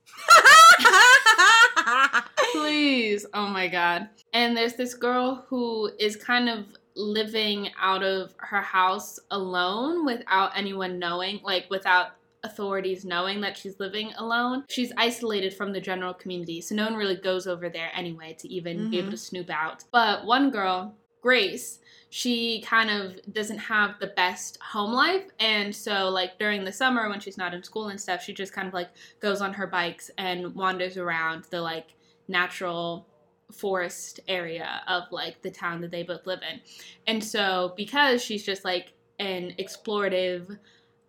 Please. 2.53 3.25
Oh 3.33 3.47
my 3.47 3.67
god. 3.67 4.09
And 4.33 4.55
there's 4.55 4.75
this 4.75 4.93
girl 4.93 5.45
who 5.47 5.91
is 5.99 6.15
kind 6.15 6.49
of 6.49 6.65
living 6.95 7.69
out 7.79 8.03
of 8.03 8.33
her 8.37 8.61
house 8.61 9.19
alone 9.31 10.05
without 10.05 10.51
anyone 10.55 10.99
knowing, 10.99 11.41
like 11.43 11.65
without 11.69 12.11
authorities 12.43 13.05
knowing 13.05 13.41
that 13.41 13.57
she's 13.57 13.79
living 13.79 14.11
alone. 14.17 14.65
She's 14.69 14.91
isolated 14.97 15.53
from 15.53 15.71
the 15.71 15.81
general 15.81 16.13
community, 16.13 16.61
so 16.61 16.75
no 16.75 16.85
one 16.85 16.95
really 16.95 17.15
goes 17.15 17.47
over 17.47 17.69
there 17.69 17.91
anyway 17.95 18.35
to 18.39 18.47
even 18.49 18.77
mm-hmm. 18.77 18.89
be 18.89 18.97
able 18.97 19.07
mm-hmm. 19.07 19.11
to 19.11 19.17
snoop 19.17 19.49
out. 19.49 19.83
But 19.91 20.25
one 20.25 20.51
girl, 20.51 20.93
Grace, 21.21 21.79
she 22.13 22.61
kind 22.61 22.91
of 22.91 23.15
doesn't 23.33 23.57
have 23.57 23.97
the 23.99 24.13
best 24.15 24.59
home 24.61 24.93
life 24.93 25.23
and 25.39 25.75
so 25.75 26.09
like 26.09 26.37
during 26.37 26.63
the 26.63 26.71
summer 26.71 27.09
when 27.09 27.19
she's 27.19 27.39
not 27.39 27.55
in 27.55 27.63
school 27.63 27.87
and 27.87 27.99
stuff 27.99 28.21
she 28.21 28.31
just 28.31 28.53
kind 28.53 28.67
of 28.67 28.73
like 28.75 28.89
goes 29.19 29.41
on 29.41 29.51
her 29.51 29.65
bikes 29.65 30.11
and 30.19 30.53
wanders 30.53 30.95
around 30.95 31.43
the 31.49 31.59
like 31.59 31.95
natural 32.27 33.07
forest 33.51 34.19
area 34.27 34.83
of 34.87 35.05
like 35.09 35.41
the 35.41 35.49
town 35.49 35.81
that 35.81 35.89
they 35.89 36.03
both 36.03 36.27
live 36.27 36.41
in 36.47 36.61
and 37.07 37.23
so 37.23 37.73
because 37.75 38.23
she's 38.23 38.45
just 38.45 38.63
like 38.63 38.93
an 39.17 39.51
explorative 39.57 40.59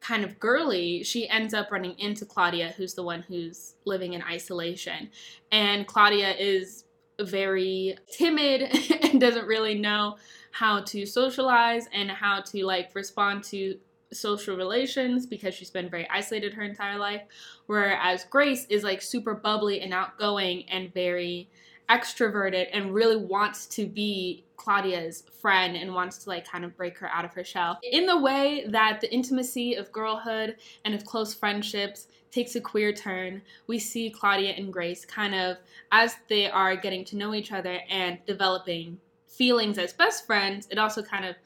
kind 0.04 0.22
of 0.22 0.38
girly 0.38 1.02
she 1.02 1.26
ends 1.30 1.54
up 1.54 1.72
running 1.72 1.98
into 1.98 2.26
claudia 2.26 2.74
who's 2.76 2.92
the 2.92 3.02
one 3.02 3.22
who's 3.22 3.74
living 3.86 4.12
in 4.12 4.22
isolation. 4.22 5.10
And 5.50 5.86
claudia 5.86 6.34
is 6.34 6.84
very 7.20 7.96
timid 8.10 8.62
and 9.02 9.20
doesn't 9.20 9.46
really 9.46 9.76
know 9.78 10.16
how 10.50 10.82
to 10.82 11.06
socialize 11.06 11.88
and 11.92 12.10
how 12.10 12.42
to 12.42 12.66
like 12.66 12.90
respond 12.94 13.44
to 13.44 13.78
social 14.12 14.56
relations 14.56 15.26
because 15.26 15.54
she's 15.54 15.70
been 15.70 15.88
very 15.88 16.08
isolated 16.10 16.52
her 16.52 16.62
entire 16.62 16.98
life. 16.98 17.22
Whereas 17.66 18.24
grace 18.24 18.66
is 18.68 18.84
like 18.84 19.00
super 19.00 19.34
bubbly 19.34 19.80
and 19.80 19.94
outgoing 19.94 20.68
and 20.68 20.92
very 20.92 21.48
extroverted 21.88 22.66
and 22.72 22.92
really 22.92 23.16
wants 23.16 23.66
to 23.66 23.86
be 23.86 24.43
claudia's 24.64 25.24
friend 25.40 25.76
and 25.76 25.94
wants 25.94 26.18
to 26.18 26.28
like 26.30 26.46
kind 26.46 26.64
of 26.64 26.76
break 26.76 26.96
her 26.98 27.08
out 27.08 27.24
of 27.24 27.34
her 27.34 27.44
shell 27.44 27.78
in 27.82 28.06
the 28.06 28.18
way 28.18 28.64
that 28.68 29.00
the 29.00 29.12
intimacy 29.12 29.74
of 29.74 29.92
girlhood 29.92 30.56
and 30.84 30.94
of 30.94 31.04
close 31.04 31.34
friendships 31.34 32.08
takes 32.30 32.56
a 32.56 32.60
queer 32.60 32.92
turn 32.92 33.42
we 33.66 33.78
see 33.78 34.10
claudia 34.10 34.52
and 34.52 34.72
grace 34.72 35.04
kind 35.04 35.34
of 35.34 35.56
as 35.92 36.16
they 36.28 36.50
are 36.50 36.74
getting 36.76 37.04
to 37.04 37.16
know 37.16 37.34
each 37.34 37.52
other 37.52 37.78
and 37.90 38.18
developing 38.26 38.98
feelings 39.34 39.78
as 39.78 39.92
best 39.92 40.26
friends, 40.26 40.66
it 40.70 40.78
also 40.78 41.02
kind 41.02 41.24
of 41.24 41.36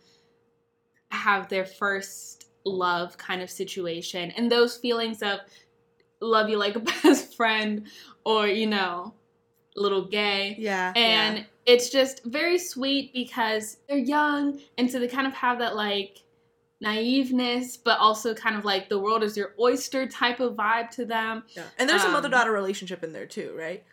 have 1.10 1.48
their 1.48 1.64
first 1.64 2.46
love 2.64 3.16
kind 3.16 3.40
of 3.42 3.50
situation. 3.50 4.30
And 4.32 4.50
those 4.50 4.76
feelings 4.76 5.22
of 5.22 5.40
love 6.20 6.48
you 6.48 6.58
like 6.58 6.76
a 6.76 6.80
best 7.02 7.34
friend 7.34 7.86
or, 8.24 8.46
you 8.46 8.66
know, 8.66 9.14
little 9.78 10.04
gay. 10.04 10.56
Yeah. 10.58 10.92
And 10.96 11.38
yeah. 11.38 11.44
it's 11.66 11.90
just 11.90 12.24
very 12.24 12.58
sweet 12.58 13.12
because 13.12 13.78
they're 13.88 13.98
young 13.98 14.60
and 14.76 14.90
so 14.90 14.98
they 14.98 15.08
kind 15.08 15.26
of 15.26 15.34
have 15.34 15.58
that 15.58 15.76
like 15.76 16.22
naiveness, 16.84 17.76
but 17.82 17.98
also 17.98 18.34
kind 18.34 18.56
of 18.56 18.64
like 18.64 18.88
the 18.88 18.98
world 18.98 19.22
is 19.22 19.36
your 19.36 19.54
oyster 19.58 20.06
type 20.06 20.40
of 20.40 20.54
vibe 20.54 20.90
to 20.90 21.04
them. 21.04 21.42
Yeah. 21.56 21.64
And 21.78 21.88
there's 21.88 22.04
um, 22.04 22.10
a 22.10 22.12
mother 22.12 22.28
daughter 22.28 22.52
relationship 22.52 23.02
in 23.02 23.12
there 23.12 23.26
too, 23.26 23.54
right? 23.56 23.84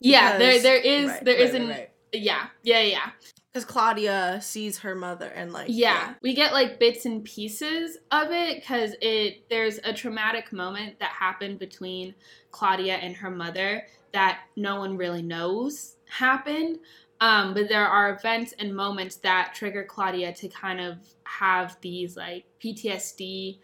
Yeah, 0.00 0.38
there 0.38 0.62
there 0.62 0.76
is 0.76 1.08
right, 1.08 1.24
there 1.24 1.38
right, 1.38 1.54
an 1.54 1.68
right, 1.68 1.90
yeah, 2.12 2.46
yeah, 2.62 2.82
yeah. 2.82 3.10
Because 3.52 3.64
Claudia 3.64 4.38
sees 4.40 4.78
her 4.78 4.94
mother 4.94 5.26
and 5.26 5.52
like 5.52 5.66
yeah. 5.68 5.94
yeah. 5.94 6.14
we 6.22 6.34
get 6.34 6.52
like 6.52 6.78
bits 6.78 7.06
and 7.06 7.24
pieces 7.24 7.98
of 8.12 8.30
it 8.30 8.60
because 8.60 8.94
it 9.00 9.48
there's 9.50 9.80
a 9.82 9.92
traumatic 9.92 10.52
moment 10.52 11.00
that 11.00 11.10
happened 11.10 11.58
between 11.58 12.14
Claudia 12.52 12.96
and 12.96 13.16
her 13.16 13.30
mother 13.30 13.86
that 14.12 14.40
no 14.56 14.78
one 14.78 14.96
really 14.96 15.22
knows 15.22 15.96
happened. 16.08 16.78
Um, 17.20 17.52
but 17.52 17.68
there 17.68 17.86
are 17.86 18.14
events 18.14 18.54
and 18.58 18.74
moments 18.74 19.16
that 19.16 19.52
trigger 19.54 19.84
Claudia 19.84 20.32
to 20.34 20.48
kind 20.48 20.80
of 20.80 20.98
have 21.24 21.76
these 21.80 22.16
like 22.16 22.44
PTSD 22.62 23.58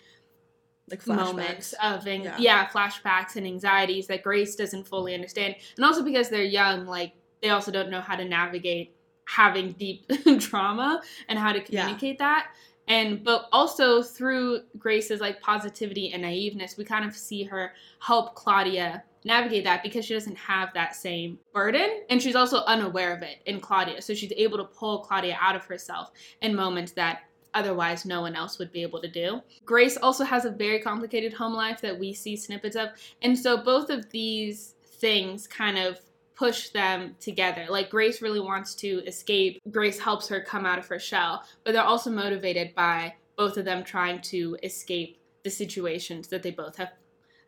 like 0.91 1.07
moments 1.07 1.73
of 1.83 2.07
yeah. 2.07 2.37
yeah 2.39 2.67
flashbacks 2.69 3.37
and 3.37 3.47
anxieties 3.47 4.07
that 4.09 4.23
Grace 4.23 4.55
doesn't 4.57 4.87
fully 4.87 5.15
understand, 5.15 5.55
and 5.77 5.85
also 5.85 6.03
because 6.03 6.29
they're 6.29 6.43
young, 6.43 6.85
like 6.85 7.13
they 7.43 7.51
also 7.51 7.71
don't 7.71 7.91
know 7.91 8.01
how 8.01 8.17
to 8.17 8.25
navigate 8.25 8.95
having 9.27 9.73
deep 9.73 10.07
trauma 10.41 11.01
and 11.29 11.39
how 11.39 11.53
to 11.53 11.61
communicate 11.63 12.17
yeah. 12.21 12.27
that 12.27 12.47
and 12.89 13.25
but 13.25 13.49
also 13.53 14.03
through 14.03 14.61
grace's 14.79 15.21
like 15.21 15.41
positivity 15.41 16.13
and 16.13 16.25
naiveness 16.25 16.77
we 16.77 16.85
kind 16.85 17.05
of 17.05 17.17
see 17.17 17.43
her 17.43 17.73
help 18.01 18.35
claudia 18.35 19.03
navigate 19.25 19.65
that 19.65 19.83
because 19.83 20.05
she 20.05 20.15
doesn't 20.15 20.37
have 20.37 20.73
that 20.75 20.95
same 20.95 21.39
burden. 21.53 22.03
And 22.11 22.23
she's 22.23 22.37
also 22.37 22.59
unaware 22.65 23.15
of 23.15 23.23
it 23.23 23.39
in 23.47 23.61
claudia. 23.61 24.03
So 24.03 24.15
she's 24.15 24.33
able 24.37 24.59
to 24.59 24.65
pull 24.65 25.01
claudia 25.01 25.37
out 25.41 25.57
of 25.57 25.65
herself 25.65 26.11
in 26.43 26.55
moments 26.55 26.93
that 26.93 27.23
otherwise 27.55 28.05
no 28.05 28.21
one 28.21 28.35
else 28.35 28.59
would 28.59 28.73
be 28.73 28.83
able 28.83 29.01
to 29.01 29.09
do. 29.09 29.41
Grace 29.65 29.97
also 29.97 30.25
has 30.25 30.45
a 30.45 30.51
very 30.51 30.81
complicated 30.81 31.33
home 31.33 31.55
life 31.55 31.81
that 31.81 31.99
we 31.99 32.13
see 32.13 32.37
snippets 32.37 32.77
of. 32.77 32.91
And 33.23 33.39
so 33.39 33.63
both 33.63 33.91
of 33.91 34.11
these 34.11 34.75
things 34.85 35.47
kind 35.47 35.79
of 35.79 36.01
push 36.35 36.71
them 36.71 37.15
together. 37.21 37.67
Like 37.69 37.91
Grace 37.91 38.21
really 38.21 38.41
wants 38.41 38.75
to 38.77 39.03
escape. 39.07 39.61
Grace 39.71 39.99
helps 39.99 40.29
her 40.29 40.41
come 40.41 40.67
out 40.67 40.79
of 40.79 40.87
her 40.89 40.99
shell, 40.99 41.45
but 41.65 41.73
they're 41.73 41.83
also 41.83 42.11
motivated 42.11 42.75
by 42.75 43.15
both 43.37 43.57
of 43.57 43.65
them 43.65 43.85
trying 43.85 44.21
to 44.23 44.57
escape 44.63 45.19
the 45.43 45.51
situations 45.51 46.29
that 46.29 46.43
they 46.43 46.51
both 46.51 46.77
have 46.77 46.91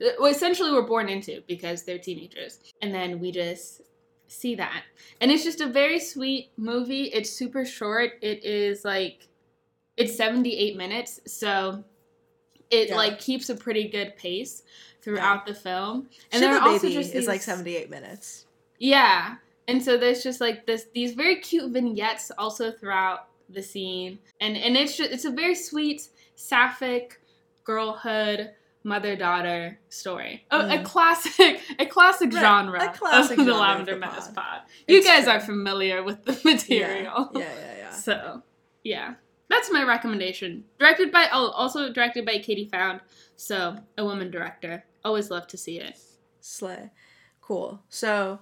well, 0.01 0.31
essentially 0.31 0.71
were 0.71 0.87
born 0.87 1.09
into 1.09 1.43
because 1.47 1.85
they're 1.85 1.99
teenagers. 1.99 2.61
And 2.83 2.95
then 2.95 3.19
we 3.19 3.33
just 3.33 3.83
see 4.29 4.55
that. 4.57 4.83
And 5.21 5.31
it's 5.31 5.45
just 5.45 5.61
a 5.61 5.67
very 5.67 6.01
sweet 6.01 6.51
movie. 6.57 7.05
It's 7.05 7.31
super 7.31 7.65
short. 7.65 8.13
It 8.23 8.45
is 8.45 8.85
like 8.85 9.29
it's 9.97 10.17
78 10.17 10.77
minutes, 10.77 11.21
so 11.27 11.83
it 12.71 12.91
yeah. 12.91 12.97
like 12.97 13.19
keeps 13.19 13.49
a 13.49 13.55
pretty 13.55 13.89
good 13.89 14.17
pace 14.17 14.63
throughout 15.01 15.45
yeah. 15.47 15.53
the 15.53 15.59
film. 15.59 16.09
And 16.33 16.41
Shiva 16.41 16.55
there 16.55 16.55
are 16.61 16.69
also 16.69 16.89
just 16.91 17.13
these... 17.13 17.23
is 17.23 17.27
like 17.27 17.41
78 17.41 17.89
minutes. 17.89 18.46
Yeah. 18.79 19.37
And 19.69 19.83
so 19.83 19.97
there's 19.97 20.23
just 20.23 20.41
like 20.41 20.67
this 20.67 20.87
these 20.95 21.15
very 21.15 21.37
cute 21.37 21.73
vignettes 21.73 22.31
also 22.39 22.71
throughout 22.71 23.29
the 23.49 23.63
scene. 23.63 24.19
And 24.41 24.57
and 24.57 24.77
it's 24.77 24.97
just 24.97 25.11
it's 25.11 25.25
a 25.25 25.31
very 25.31 25.55
sweet 25.55 26.09
sapphic 26.35 27.21
girlhood 27.65 28.53
mother-daughter 28.87 29.79
story. 29.89 30.47
Mm. 30.53 30.81
A, 30.81 30.85
classic 30.85 31.61
a 31.79 31.87
classic 31.87 32.33
right. 32.33 32.41
genre 32.41 32.89
a 32.89 32.93
classic 32.93 33.39
of 33.39 33.47
the 33.47 33.53
Lavender 33.53 33.97
Menace 33.97 34.29
pod. 34.29 34.61
You 34.87 35.03
guys 35.03 35.25
true. 35.25 35.33
are 35.33 35.41
familiar 35.41 36.05
with 36.05 36.25
the 36.25 36.41
material. 36.45 37.31
Yeah, 37.35 37.41
yeah, 37.41 37.47
yeah. 37.55 37.77
yeah. 37.79 37.91
So, 37.91 38.43
yeah. 38.85 39.15
That's 39.49 39.71
my 39.73 39.83
recommendation. 39.83 40.65
Directed 40.79 41.13
by 41.13 41.29
oh, 41.33 41.51
also 41.51 41.93
directed 41.93 42.25
by 42.25 42.39
Katie 42.39 42.69
Found. 42.69 43.01
So, 43.37 43.77
a 43.99 44.05
woman 44.05 44.31
director. 44.31 44.85
Always 45.05 45.31
love 45.31 45.47
to 45.49 45.57
see 45.57 45.79
it. 45.79 45.99
Slay. 46.41 46.91
Cool. 47.41 47.83
So, 47.89 48.41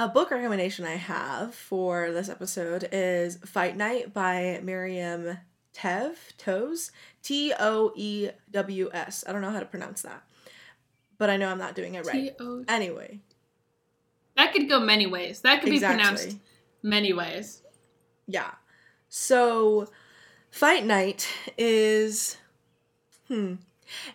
a 0.00 0.08
book 0.08 0.30
recommendation 0.30 0.86
I 0.86 0.94
have 0.94 1.54
for 1.54 2.10
this 2.10 2.30
episode 2.30 2.88
is 2.90 3.36
Fight 3.44 3.76
Night 3.76 4.14
by 4.14 4.58
Miriam 4.62 5.36
Tev, 5.74 6.14
Toes, 6.38 6.90
T 7.22 7.52
O 7.60 7.92
E 7.94 8.30
W 8.50 8.88
S. 8.94 9.24
I 9.28 9.32
don't 9.32 9.42
know 9.42 9.50
how 9.50 9.60
to 9.60 9.66
pronounce 9.66 10.00
that, 10.00 10.22
but 11.18 11.28
I 11.28 11.36
know 11.36 11.50
I'm 11.50 11.58
not 11.58 11.74
doing 11.74 11.96
it 11.96 12.06
right. 12.06 12.34
T-O- 12.38 12.64
anyway. 12.66 13.20
That 14.38 14.54
could 14.54 14.70
go 14.70 14.80
many 14.80 15.06
ways. 15.06 15.42
That 15.42 15.60
could 15.60 15.70
exactly. 15.70 15.98
be 15.98 16.02
pronounced 16.02 16.38
many 16.82 17.12
ways. 17.12 17.60
Yeah. 18.26 18.52
So, 19.10 19.86
Fight 20.50 20.86
Night 20.86 21.28
is. 21.58 22.38
Hmm. 23.28 23.56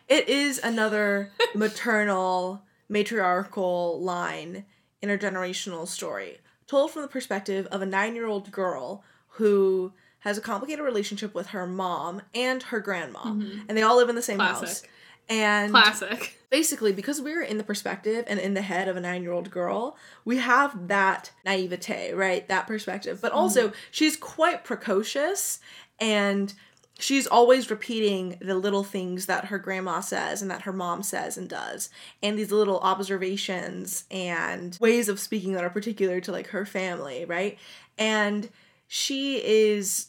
It 0.09 0.29
is 0.29 0.57
another 0.63 1.31
maternal, 1.53 2.63
matriarchal 2.89 4.01
line 4.01 4.65
intergenerational 5.05 5.87
story 5.87 6.39
told 6.67 6.91
from 6.91 7.03
the 7.03 7.07
perspective 7.07 7.67
of 7.67 7.81
a 7.81 7.85
nine 7.85 8.15
year 8.15 8.25
old 8.25 8.51
girl 8.51 9.03
who 9.29 9.93
has 10.19 10.37
a 10.37 10.41
complicated 10.41 10.83
relationship 10.83 11.35
with 11.35 11.47
her 11.47 11.67
mom 11.67 12.21
and 12.33 12.63
her 12.63 12.79
grandma, 12.79 13.19
mm-hmm. 13.19 13.59
and 13.67 13.77
they 13.77 13.83
all 13.83 13.97
live 13.97 14.09
in 14.09 14.15
the 14.15 14.21
same 14.21 14.37
Classic. 14.37 14.67
house. 14.67 14.83
And 15.27 15.71
Classic. 15.71 16.37
Basically, 16.49 16.93
because 16.93 17.19
we're 17.21 17.41
in 17.41 17.57
the 17.57 17.63
perspective 17.63 18.25
and 18.27 18.39
in 18.39 18.53
the 18.53 18.61
head 18.61 18.87
of 18.87 18.95
a 18.95 19.01
nine 19.01 19.23
year 19.23 19.31
old 19.31 19.51
girl, 19.51 19.97
we 20.23 20.37
have 20.37 20.87
that 20.87 21.31
naivete, 21.43 22.13
right? 22.13 22.47
That 22.47 22.67
perspective. 22.67 23.19
But 23.21 23.31
also, 23.31 23.67
mm-hmm. 23.67 23.75
she's 23.91 24.15
quite 24.15 24.63
precocious 24.63 25.59
and 25.99 26.53
she's 26.99 27.27
always 27.27 27.69
repeating 27.69 28.37
the 28.41 28.55
little 28.55 28.83
things 28.83 29.25
that 29.25 29.45
her 29.45 29.57
grandma 29.57 29.99
says 29.99 30.41
and 30.41 30.49
that 30.49 30.61
her 30.61 30.73
mom 30.73 31.03
says 31.03 31.37
and 31.37 31.49
does 31.49 31.89
and 32.23 32.37
these 32.37 32.51
little 32.51 32.79
observations 32.79 34.05
and 34.09 34.77
ways 34.79 35.09
of 35.09 35.19
speaking 35.19 35.53
that 35.53 35.63
are 35.63 35.69
particular 35.69 36.19
to 36.21 36.31
like 36.31 36.47
her 36.47 36.65
family 36.65 37.25
right? 37.25 37.57
And 37.97 38.49
she 38.87 39.37
is 39.43 40.07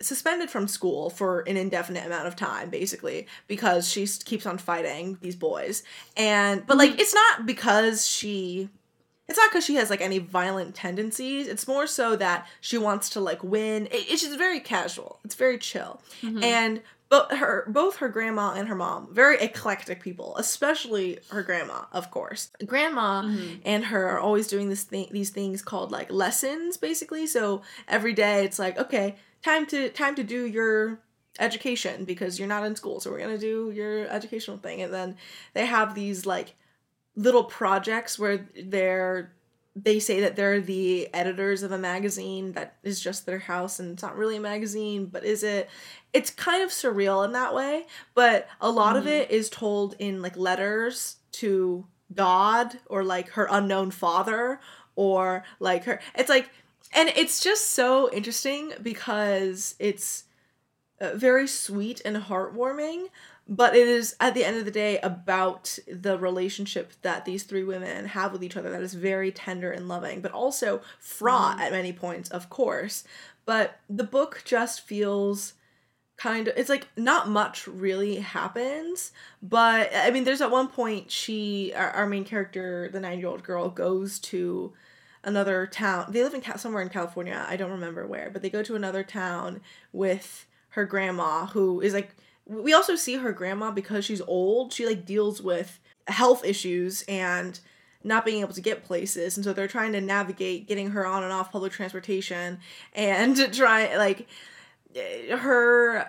suspended 0.00 0.48
from 0.48 0.68
school 0.68 1.10
for 1.10 1.40
an 1.40 1.56
indefinite 1.56 2.06
amount 2.06 2.28
of 2.28 2.36
time 2.36 2.70
basically 2.70 3.26
because 3.48 3.88
she 3.88 4.06
keeps 4.06 4.46
on 4.46 4.58
fighting 4.58 5.18
these 5.20 5.36
boys. 5.36 5.82
And 6.16 6.64
but 6.66 6.76
like 6.76 7.00
it's 7.00 7.14
not 7.14 7.46
because 7.46 8.06
she 8.06 8.68
it's 9.28 9.36
not 9.36 9.50
because 9.50 9.64
she 9.64 9.74
has 9.74 9.90
like 9.90 10.00
any 10.00 10.18
violent 10.18 10.74
tendencies. 10.74 11.48
It's 11.48 11.68
more 11.68 11.86
so 11.86 12.16
that 12.16 12.46
she 12.60 12.78
wants 12.78 13.10
to 13.10 13.20
like 13.20 13.44
win. 13.44 13.86
It, 13.86 14.06
it's 14.10 14.22
just 14.22 14.38
very 14.38 14.60
casual. 14.60 15.20
It's 15.24 15.34
very 15.34 15.58
chill. 15.58 16.00
Mm-hmm. 16.22 16.42
And 16.42 16.82
but 17.10 17.36
her 17.36 17.64
both 17.68 17.96
her 17.96 18.08
grandma 18.08 18.52
and 18.52 18.68
her 18.68 18.74
mom 18.74 19.08
very 19.12 19.38
eclectic 19.38 20.02
people, 20.02 20.34
especially 20.36 21.18
her 21.30 21.42
grandma, 21.42 21.84
of 21.92 22.10
course. 22.10 22.50
Grandma 22.64 23.22
mm-hmm. 23.22 23.60
and 23.64 23.86
her 23.86 24.08
are 24.08 24.18
always 24.18 24.48
doing 24.48 24.70
this 24.70 24.84
thing 24.84 25.08
these 25.10 25.30
things 25.30 25.60
called 25.62 25.92
like 25.92 26.10
lessons 26.10 26.76
basically. 26.78 27.26
So 27.26 27.62
every 27.86 28.14
day 28.14 28.44
it's 28.44 28.58
like, 28.58 28.78
okay, 28.78 29.16
time 29.42 29.66
to 29.66 29.90
time 29.90 30.14
to 30.14 30.24
do 30.24 30.46
your 30.46 31.00
education 31.38 32.04
because 32.04 32.38
you're 32.38 32.48
not 32.48 32.64
in 32.64 32.76
school. 32.76 32.98
So 33.00 33.10
we're 33.10 33.18
going 33.18 33.34
to 33.34 33.38
do 33.38 33.70
your 33.70 34.08
educational 34.08 34.56
thing 34.56 34.82
and 34.82 34.92
then 34.92 35.16
they 35.54 35.66
have 35.66 35.94
these 35.94 36.26
like 36.26 36.54
little 37.18 37.44
projects 37.44 38.18
where 38.18 38.48
they're 38.64 39.32
they 39.74 40.00
say 40.00 40.20
that 40.20 40.34
they're 40.34 40.60
the 40.60 41.12
editors 41.14 41.62
of 41.62 41.70
a 41.70 41.78
magazine 41.78 42.52
that 42.52 42.76
is 42.82 43.00
just 43.00 43.26
their 43.26 43.38
house 43.38 43.78
and 43.78 43.92
it's 43.92 44.02
not 44.02 44.16
really 44.16 44.36
a 44.36 44.40
magazine 44.40 45.06
but 45.06 45.24
is 45.24 45.42
it? 45.42 45.68
It's 46.12 46.30
kind 46.30 46.62
of 46.62 46.70
surreal 46.70 47.24
in 47.24 47.32
that 47.32 47.54
way 47.54 47.86
but 48.14 48.48
a 48.60 48.70
lot 48.70 48.96
of 48.96 49.04
mm-hmm. 49.04 49.12
it 49.12 49.30
is 49.30 49.50
told 49.50 49.94
in 49.98 50.22
like 50.22 50.36
letters 50.36 51.16
to 51.32 51.86
god 52.14 52.78
or 52.86 53.04
like 53.04 53.30
her 53.30 53.46
unknown 53.50 53.90
father 53.90 54.60
or 54.96 55.44
like 55.60 55.84
her 55.84 56.00
it's 56.14 56.30
like 56.30 56.48
and 56.94 57.10
it's 57.10 57.40
just 57.40 57.70
so 57.70 58.10
interesting 58.12 58.72
because 58.82 59.74
it's 59.78 60.24
uh, 61.00 61.12
very 61.14 61.46
sweet 61.46 62.00
and 62.04 62.16
heartwarming 62.16 63.06
but 63.48 63.74
it 63.74 63.88
is 63.88 64.14
at 64.20 64.34
the 64.34 64.44
end 64.44 64.58
of 64.58 64.66
the 64.66 64.70
day 64.70 64.98
about 64.98 65.78
the 65.90 66.18
relationship 66.18 66.92
that 67.00 67.24
these 67.24 67.44
three 67.44 67.64
women 67.64 68.04
have 68.04 68.30
with 68.32 68.44
each 68.44 68.56
other 68.56 68.70
that 68.70 68.82
is 68.82 68.92
very 68.92 69.32
tender 69.32 69.72
and 69.72 69.88
loving 69.88 70.20
but 70.20 70.32
also 70.32 70.82
fraught 70.98 71.58
at 71.60 71.72
many 71.72 71.92
points 71.92 72.28
of 72.28 72.50
course. 72.50 73.04
But 73.46 73.80
the 73.88 74.04
book 74.04 74.42
just 74.44 74.82
feels 74.82 75.54
kind 76.18 76.48
of 76.48 76.54
it's 76.56 76.68
like 76.68 76.88
not 76.96 77.28
much 77.28 77.66
really 77.68 78.16
happens 78.16 79.12
but 79.40 79.88
i 79.94 80.10
mean 80.10 80.24
there's 80.24 80.40
at 80.40 80.50
one 80.50 80.66
point 80.66 81.12
she 81.12 81.72
our, 81.76 81.90
our 81.90 82.06
main 82.08 82.24
character 82.24 82.90
the 82.92 82.98
nine 82.98 83.20
year 83.20 83.28
old 83.28 83.44
girl 83.44 83.68
goes 83.68 84.18
to 84.18 84.72
another 85.22 85.66
town. 85.66 86.06
They 86.10 86.24
live 86.24 86.34
in 86.34 86.42
somewhere 86.58 86.82
in 86.82 86.88
california 86.88 87.46
i 87.48 87.56
don't 87.56 87.70
remember 87.70 88.04
where 88.04 88.30
but 88.30 88.42
they 88.42 88.50
go 88.50 88.64
to 88.64 88.74
another 88.74 89.04
town 89.04 89.60
with 89.92 90.44
her 90.70 90.84
grandma 90.84 91.46
who 91.46 91.80
is 91.80 91.94
like 91.94 92.14
we 92.46 92.72
also 92.72 92.94
see 92.94 93.16
her 93.16 93.32
grandma 93.32 93.70
because 93.70 94.04
she's 94.04 94.22
old 94.22 94.72
she 94.72 94.86
like 94.86 95.04
deals 95.04 95.42
with 95.42 95.80
health 96.06 96.44
issues 96.44 97.02
and 97.08 97.60
not 98.04 98.24
being 98.24 98.40
able 98.40 98.54
to 98.54 98.60
get 98.60 98.84
places 98.84 99.36
and 99.36 99.44
so 99.44 99.52
they're 99.52 99.68
trying 99.68 99.92
to 99.92 100.00
navigate 100.00 100.66
getting 100.66 100.90
her 100.90 101.06
on 101.06 101.22
and 101.22 101.32
off 101.32 101.52
public 101.52 101.72
transportation 101.72 102.58
and 102.94 103.52
try 103.52 103.96
like 103.96 104.26
her 105.30 106.08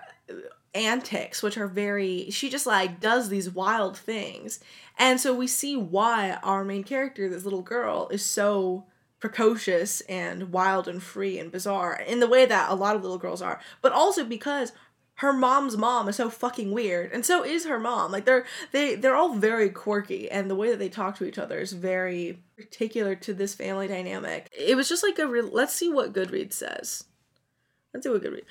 antics 0.73 1.41
which 1.41 1.57
are 1.57 1.67
very 1.67 2.29
she 2.29 2.49
just 2.49 2.67
like 2.67 2.99
does 2.99 3.29
these 3.29 3.49
wild 3.49 3.97
things. 3.97 4.59
And 4.97 5.19
so 5.19 5.33
we 5.33 5.47
see 5.47 5.77
why 5.77 6.37
our 6.43 6.63
main 6.63 6.83
character 6.83 7.29
this 7.29 7.43
little 7.43 7.61
girl 7.61 8.09
is 8.11 8.23
so 8.23 8.85
precocious 9.19 10.01
and 10.01 10.51
wild 10.51 10.87
and 10.87 11.03
free 11.03 11.37
and 11.39 11.51
bizarre 11.51 11.99
in 12.07 12.19
the 12.19 12.27
way 12.27 12.45
that 12.45 12.69
a 12.69 12.75
lot 12.75 12.95
of 12.95 13.01
little 13.01 13.17
girls 13.17 13.41
are 13.41 13.59
but 13.81 13.91
also 13.91 14.23
because 14.23 14.71
her 15.15 15.33
mom's 15.33 15.75
mom 15.75 16.07
is 16.07 16.15
so 16.15 16.29
fucking 16.29 16.71
weird 16.71 17.11
and 17.11 17.25
so 17.25 17.43
is 17.43 17.65
her 17.65 17.79
mom 17.79 18.11
like 18.11 18.25
they're 18.25 18.45
they 18.71 18.95
they're 18.95 19.15
all 19.15 19.33
very 19.35 19.69
quirky 19.69 20.31
and 20.31 20.49
the 20.49 20.55
way 20.55 20.69
that 20.69 20.79
they 20.79 20.89
talk 20.89 21.17
to 21.17 21.25
each 21.25 21.37
other 21.37 21.59
is 21.59 21.73
very 21.73 22.39
particular 22.55 23.15
to 23.15 23.33
this 23.33 23.53
family 23.53 23.87
dynamic 23.87 24.49
it 24.57 24.75
was 24.75 24.87
just 24.87 25.03
like 25.03 25.19
a 25.19 25.27
re- 25.27 25.41
let's 25.41 25.73
see 25.73 25.91
what 25.91 26.13
goodreads 26.13 26.53
says 26.53 27.03
let's 27.93 28.05
see 28.05 28.09
what 28.09 28.23
goodreads 28.23 28.45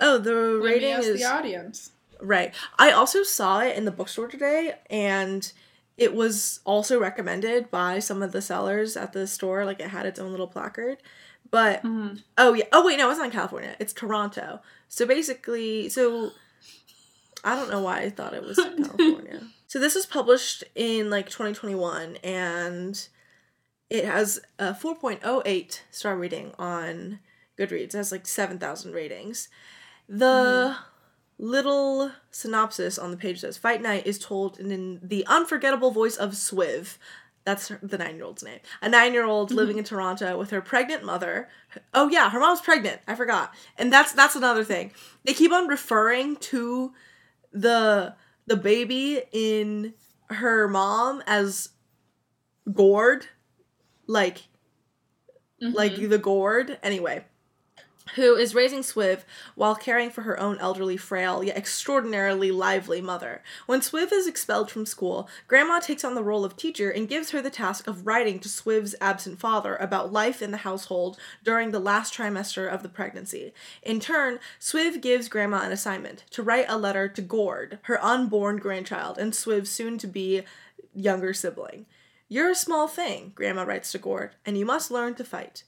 oh 0.00 0.18
the 0.18 0.32
Let 0.32 0.64
rating 0.64 0.90
is 0.90 1.20
the 1.20 1.24
audience. 1.24 1.90
Right. 2.20 2.54
I 2.78 2.92
also 2.92 3.22
saw 3.22 3.60
it 3.60 3.76
in 3.76 3.84
the 3.84 3.90
bookstore 3.90 4.28
today 4.28 4.74
and 4.88 5.50
it 5.96 6.14
was 6.14 6.60
also 6.64 6.98
recommended 7.00 7.70
by 7.70 7.98
some 7.98 8.22
of 8.22 8.32
the 8.32 8.42
sellers 8.42 8.96
at 8.96 9.12
the 9.12 9.26
store. 9.26 9.64
Like 9.64 9.80
it 9.80 9.90
had 9.90 10.06
its 10.06 10.18
own 10.18 10.30
little 10.30 10.46
placard. 10.46 10.98
But 11.50 11.82
mm-hmm. 11.82 12.16
oh 12.38 12.54
yeah. 12.54 12.64
Oh 12.72 12.84
wait, 12.84 12.98
no, 12.98 13.08
it's 13.10 13.18
not 13.18 13.26
in 13.26 13.32
California. 13.32 13.76
It's 13.78 13.92
Toronto. 13.92 14.60
So 14.88 15.06
basically, 15.06 15.88
so 15.88 16.32
I 17.44 17.54
don't 17.54 17.70
know 17.70 17.80
why 17.80 18.00
I 18.00 18.10
thought 18.10 18.34
it 18.34 18.42
was 18.42 18.56
California. 18.56 19.42
So 19.68 19.78
this 19.78 19.94
was 19.94 20.06
published 20.06 20.64
in 20.74 21.10
like 21.10 21.26
2021 21.26 22.16
and 22.22 23.08
it 23.88 24.04
has 24.04 24.40
a 24.58 24.72
4.08 24.72 25.80
star 25.90 26.16
rating 26.16 26.52
on 26.58 27.20
Goodreads. 27.58 27.94
It 27.94 27.94
has 27.94 28.12
like 28.12 28.26
7,000 28.26 28.92
ratings. 28.92 29.48
The 30.08 30.24
mm-hmm. 30.74 30.82
Little 31.38 32.10
synopsis 32.30 32.98
on 32.98 33.10
the 33.10 33.16
page 33.16 33.40
says 33.40 33.56
Fight 33.56 33.82
Night 33.82 34.06
is 34.06 34.18
told 34.18 34.58
in 34.58 35.00
the 35.02 35.26
unforgettable 35.26 35.90
voice 35.90 36.16
of 36.16 36.32
Swiv. 36.32 36.96
That's 37.44 37.68
her- 37.68 37.78
the 37.82 37.98
nine 37.98 38.16
year 38.16 38.24
old's 38.24 38.42
name. 38.42 38.60
A 38.82 38.88
nine 38.88 39.12
year 39.12 39.24
old 39.24 39.48
mm-hmm. 39.48 39.58
living 39.58 39.78
in 39.78 39.84
Toronto 39.84 40.38
with 40.38 40.50
her 40.50 40.60
pregnant 40.60 41.04
mother. 41.04 41.48
Oh 41.94 42.08
yeah, 42.08 42.30
her 42.30 42.40
mom's 42.40 42.60
pregnant. 42.60 43.00
I 43.06 43.14
forgot. 43.14 43.54
And 43.78 43.92
that's 43.92 44.12
that's 44.12 44.34
another 44.34 44.64
thing. 44.64 44.92
They 45.24 45.34
keep 45.34 45.52
on 45.52 45.68
referring 45.68 46.36
to 46.36 46.92
the 47.52 48.14
the 48.46 48.56
baby 48.56 49.22
in 49.32 49.94
her 50.30 50.66
mom 50.66 51.22
as 51.26 51.70
gourd. 52.72 53.26
Like 54.06 54.48
like 55.60 55.92
mm-hmm. 55.92 56.08
the 56.08 56.18
gourd. 56.18 56.78
Anyway, 56.82 57.24
who 58.16 58.34
is 58.34 58.54
raising 58.54 58.80
Swiv 58.80 59.20
while 59.54 59.74
caring 59.74 60.10
for 60.10 60.22
her 60.22 60.38
own 60.40 60.58
elderly, 60.58 60.96
frail, 60.96 61.44
yet 61.44 61.56
extraordinarily 61.56 62.50
lively 62.50 63.00
mother. 63.00 63.42
When 63.66 63.80
Swiv 63.80 64.12
is 64.12 64.26
expelled 64.26 64.70
from 64.70 64.86
school, 64.86 65.28
Grandma 65.46 65.78
takes 65.78 66.04
on 66.04 66.14
the 66.14 66.24
role 66.24 66.44
of 66.44 66.56
teacher 66.56 66.90
and 66.90 67.08
gives 67.08 67.30
her 67.30 67.40
the 67.40 67.50
task 67.50 67.86
of 67.86 68.06
writing 68.06 68.40
to 68.40 68.48
Swiv's 68.48 68.94
absent 69.00 69.38
father 69.38 69.76
about 69.76 70.12
life 70.12 70.42
in 70.42 70.50
the 70.50 70.58
household 70.58 71.18
during 71.44 71.70
the 71.70 71.78
last 71.78 72.14
trimester 72.14 72.68
of 72.68 72.82
the 72.82 72.88
pregnancy. 72.88 73.52
In 73.82 74.00
turn, 74.00 74.38
Swiv 74.58 75.00
gives 75.00 75.28
Grandma 75.28 75.62
an 75.62 75.72
assignment 75.72 76.24
to 76.30 76.42
write 76.42 76.66
a 76.68 76.78
letter 76.78 77.08
to 77.08 77.22
Gord, 77.22 77.78
her 77.82 78.02
unborn 78.02 78.56
grandchild, 78.56 79.18
and 79.18 79.32
Swiv's 79.32 79.70
soon 79.70 79.98
to 79.98 80.06
be 80.06 80.42
younger 80.94 81.34
sibling. 81.34 81.86
You're 82.28 82.50
a 82.50 82.56
small 82.56 82.88
thing, 82.88 83.32
Grandma 83.34 83.62
writes 83.62 83.92
to 83.92 83.98
Gord, 83.98 84.34
and 84.44 84.58
you 84.58 84.64
must 84.64 84.90
learn 84.90 85.14
to 85.16 85.24
fight. 85.24 85.64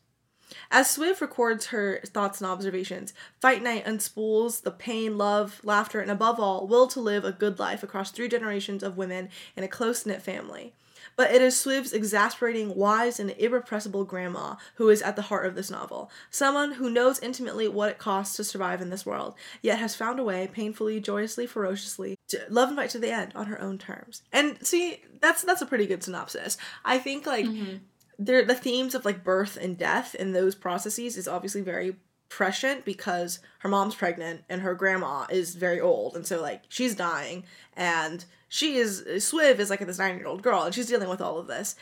As 0.70 0.86
Swiv 0.88 1.20
records 1.20 1.66
her 1.66 2.00
thoughts 2.06 2.40
and 2.40 2.50
observations, 2.50 3.12
Fight 3.40 3.62
Night 3.62 3.84
unspools 3.84 4.62
the 4.62 4.70
pain, 4.70 5.18
love, 5.18 5.60
laughter, 5.62 6.00
and 6.00 6.10
above 6.10 6.40
all, 6.40 6.66
will 6.66 6.86
to 6.88 7.00
live 7.00 7.24
a 7.24 7.32
good 7.32 7.58
life 7.58 7.82
across 7.82 8.10
three 8.10 8.28
generations 8.28 8.82
of 8.82 8.96
women 8.96 9.28
in 9.56 9.64
a 9.64 9.68
close 9.68 10.06
knit 10.06 10.22
family. 10.22 10.72
But 11.16 11.32
it 11.32 11.42
is 11.42 11.56
Swiv's 11.56 11.92
exasperating, 11.92 12.76
wise, 12.76 13.18
and 13.18 13.34
irrepressible 13.38 14.04
grandma 14.04 14.54
who 14.76 14.88
is 14.88 15.02
at 15.02 15.16
the 15.16 15.22
heart 15.22 15.46
of 15.46 15.56
this 15.56 15.68
novel. 15.68 16.12
Someone 16.30 16.72
who 16.72 16.88
knows 16.88 17.18
intimately 17.18 17.66
what 17.66 17.90
it 17.90 17.98
costs 17.98 18.36
to 18.36 18.44
survive 18.44 18.80
in 18.80 18.90
this 18.90 19.04
world, 19.04 19.34
yet 19.60 19.80
has 19.80 19.96
found 19.96 20.20
a 20.20 20.22
way, 20.22 20.46
painfully, 20.46 21.00
joyously, 21.00 21.44
ferociously, 21.44 22.16
to 22.28 22.46
love 22.48 22.68
and 22.68 22.76
fight 22.76 22.90
to 22.90 23.00
the 23.00 23.10
end 23.10 23.32
on 23.34 23.46
her 23.46 23.60
own 23.60 23.78
terms. 23.78 24.22
And 24.32 24.64
see, 24.64 25.02
that's 25.20 25.42
that's 25.42 25.60
a 25.60 25.66
pretty 25.66 25.86
good 25.86 26.04
synopsis. 26.04 26.56
I 26.84 26.98
think 26.98 27.26
like 27.26 27.46
mm-hmm. 27.46 27.78
There 28.18 28.44
the 28.44 28.54
themes 28.54 28.94
of 28.94 29.04
like 29.04 29.24
birth 29.24 29.56
and 29.60 29.78
death 29.78 30.16
and 30.18 30.34
those 30.34 30.54
processes 30.54 31.16
is 31.16 31.28
obviously 31.28 31.60
very 31.60 31.96
prescient 32.28 32.84
because 32.84 33.40
her 33.60 33.68
mom's 33.68 33.94
pregnant 33.94 34.42
and 34.48 34.60
her 34.60 34.74
grandma 34.74 35.24
is 35.30 35.54
very 35.54 35.80
old 35.80 36.14
and 36.14 36.26
so 36.26 36.40
like 36.40 36.62
she's 36.68 36.94
dying 36.94 37.44
and 37.76 38.24
she 38.48 38.76
is 38.76 39.02
Swiv 39.02 39.58
is 39.58 39.70
like 39.70 39.80
this 39.80 39.98
nine 39.98 40.16
year 40.16 40.26
old 40.26 40.42
girl 40.42 40.62
and 40.62 40.74
she's 40.74 40.86
dealing 40.86 41.08
with 41.08 41.20
all 41.20 41.38
of 41.38 41.46
this. 41.46 41.76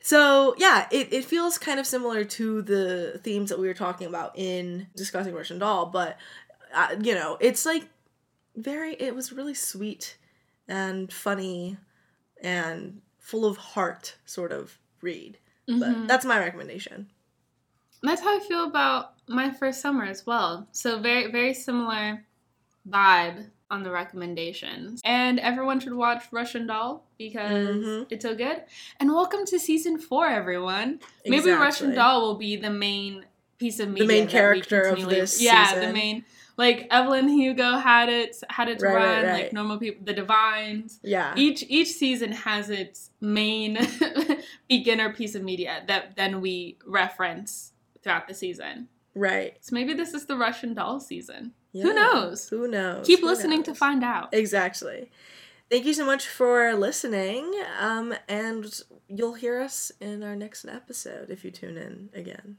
So 0.00 0.54
yeah, 0.58 0.88
it, 0.90 1.12
it 1.12 1.24
feels 1.24 1.58
kind 1.58 1.78
of 1.78 1.86
similar 1.86 2.24
to 2.24 2.62
the 2.62 3.20
themes 3.22 3.50
that 3.50 3.58
we 3.58 3.68
were 3.68 3.74
talking 3.74 4.08
about 4.08 4.36
in 4.36 4.88
discussing 4.96 5.34
Russian 5.34 5.60
Doll, 5.60 5.86
but 5.86 6.18
uh, 6.74 6.96
you 7.00 7.14
know, 7.14 7.38
it's 7.40 7.64
like 7.64 7.88
very 8.56 8.94
it 8.94 9.14
was 9.14 9.32
really 9.32 9.54
sweet 9.54 10.16
and 10.66 11.12
funny 11.12 11.76
and 12.42 13.00
full 13.20 13.44
of 13.44 13.56
heart 13.56 14.16
sort 14.26 14.50
of 14.50 14.78
read. 15.00 15.38
But 15.66 16.08
that's 16.08 16.24
my 16.24 16.38
recommendation. 16.38 17.08
That's 18.02 18.20
how 18.20 18.36
I 18.36 18.40
feel 18.40 18.64
about 18.64 19.14
my 19.28 19.50
first 19.50 19.80
summer 19.80 20.04
as 20.04 20.26
well. 20.26 20.66
So 20.72 20.98
very 20.98 21.30
very 21.30 21.54
similar 21.54 22.24
vibe 22.88 23.46
on 23.70 23.82
the 23.82 23.90
recommendations. 23.90 25.00
And 25.04 25.38
everyone 25.40 25.80
should 25.80 25.94
watch 25.94 26.24
Russian 26.30 26.66
Doll 26.66 27.04
because 27.16 27.84
Mhm. 27.84 28.06
it's 28.10 28.24
so 28.24 28.34
good. 28.34 28.64
And 29.00 29.12
welcome 29.12 29.46
to 29.46 29.58
season 29.58 29.98
four, 29.98 30.26
everyone. 30.26 31.00
Exactly. 31.24 31.30
Maybe 31.30 31.50
Russian 31.52 31.94
Doll 31.94 32.20
will 32.22 32.34
be 32.34 32.56
the 32.56 32.70
main 32.70 33.24
piece 33.58 33.78
of 33.80 33.88
media. 33.88 34.06
The 34.06 34.12
main 34.12 34.28
character 34.28 34.82
of 34.82 35.08
this 35.08 35.40
Yeah, 35.40 35.66
season. 35.66 35.86
the 35.88 35.92
main 35.92 36.24
Like 36.56 36.86
Evelyn 36.90 37.28
Hugo 37.28 37.76
had 37.78 38.08
it 38.08 38.36
had 38.50 38.68
its 38.68 38.82
Right, 38.82 38.94
right, 38.94 39.04
run, 39.04 39.24
right. 39.24 39.32
like 39.44 39.52
normal 39.52 39.78
people 39.78 40.04
the 40.04 40.12
Divines. 40.12 41.00
Yeah. 41.02 41.32
Each 41.36 41.64
each 41.68 41.92
season 41.92 42.32
has 42.32 42.68
its 42.70 43.10
main 43.20 43.78
beginner 44.68 45.12
piece 45.12 45.34
of 45.34 45.42
media 45.42 45.82
that 45.88 46.16
then 46.16 46.40
we 46.40 46.78
reference 46.86 47.72
throughout 48.02 48.28
the 48.28 48.34
season. 48.34 48.88
Right. 49.14 49.56
So 49.60 49.74
maybe 49.74 49.94
this 49.94 50.14
is 50.14 50.26
the 50.26 50.36
Russian 50.36 50.74
doll 50.74 51.00
season. 51.00 51.52
Yeah. 51.72 51.84
Who 51.84 51.94
knows? 51.94 52.48
Who 52.48 52.68
knows? 52.68 53.06
Keep 53.06 53.20
Who 53.20 53.26
listening 53.26 53.62
to 53.64 53.74
find 53.74 54.04
out. 54.04 54.34
Exactly. 54.34 55.10
Thank 55.70 55.86
you 55.86 55.94
so 55.94 56.04
much 56.04 56.26
for 56.26 56.74
listening. 56.74 57.50
Um, 57.80 58.14
and 58.28 58.66
you'll 59.08 59.34
hear 59.34 59.60
us 59.60 59.90
in 60.00 60.22
our 60.22 60.36
next 60.36 60.66
episode 60.66 61.30
if 61.30 61.44
you 61.44 61.50
tune 61.50 61.78
in 61.78 62.10
again. 62.14 62.58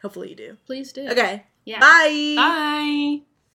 Hopefully 0.00 0.30
you 0.30 0.36
do. 0.36 0.56
Please 0.64 0.92
do. 0.92 1.08
Okay. 1.08 1.44
Yeah. 1.66 1.80
Bye. 1.80 2.34
Bye. 2.36 3.33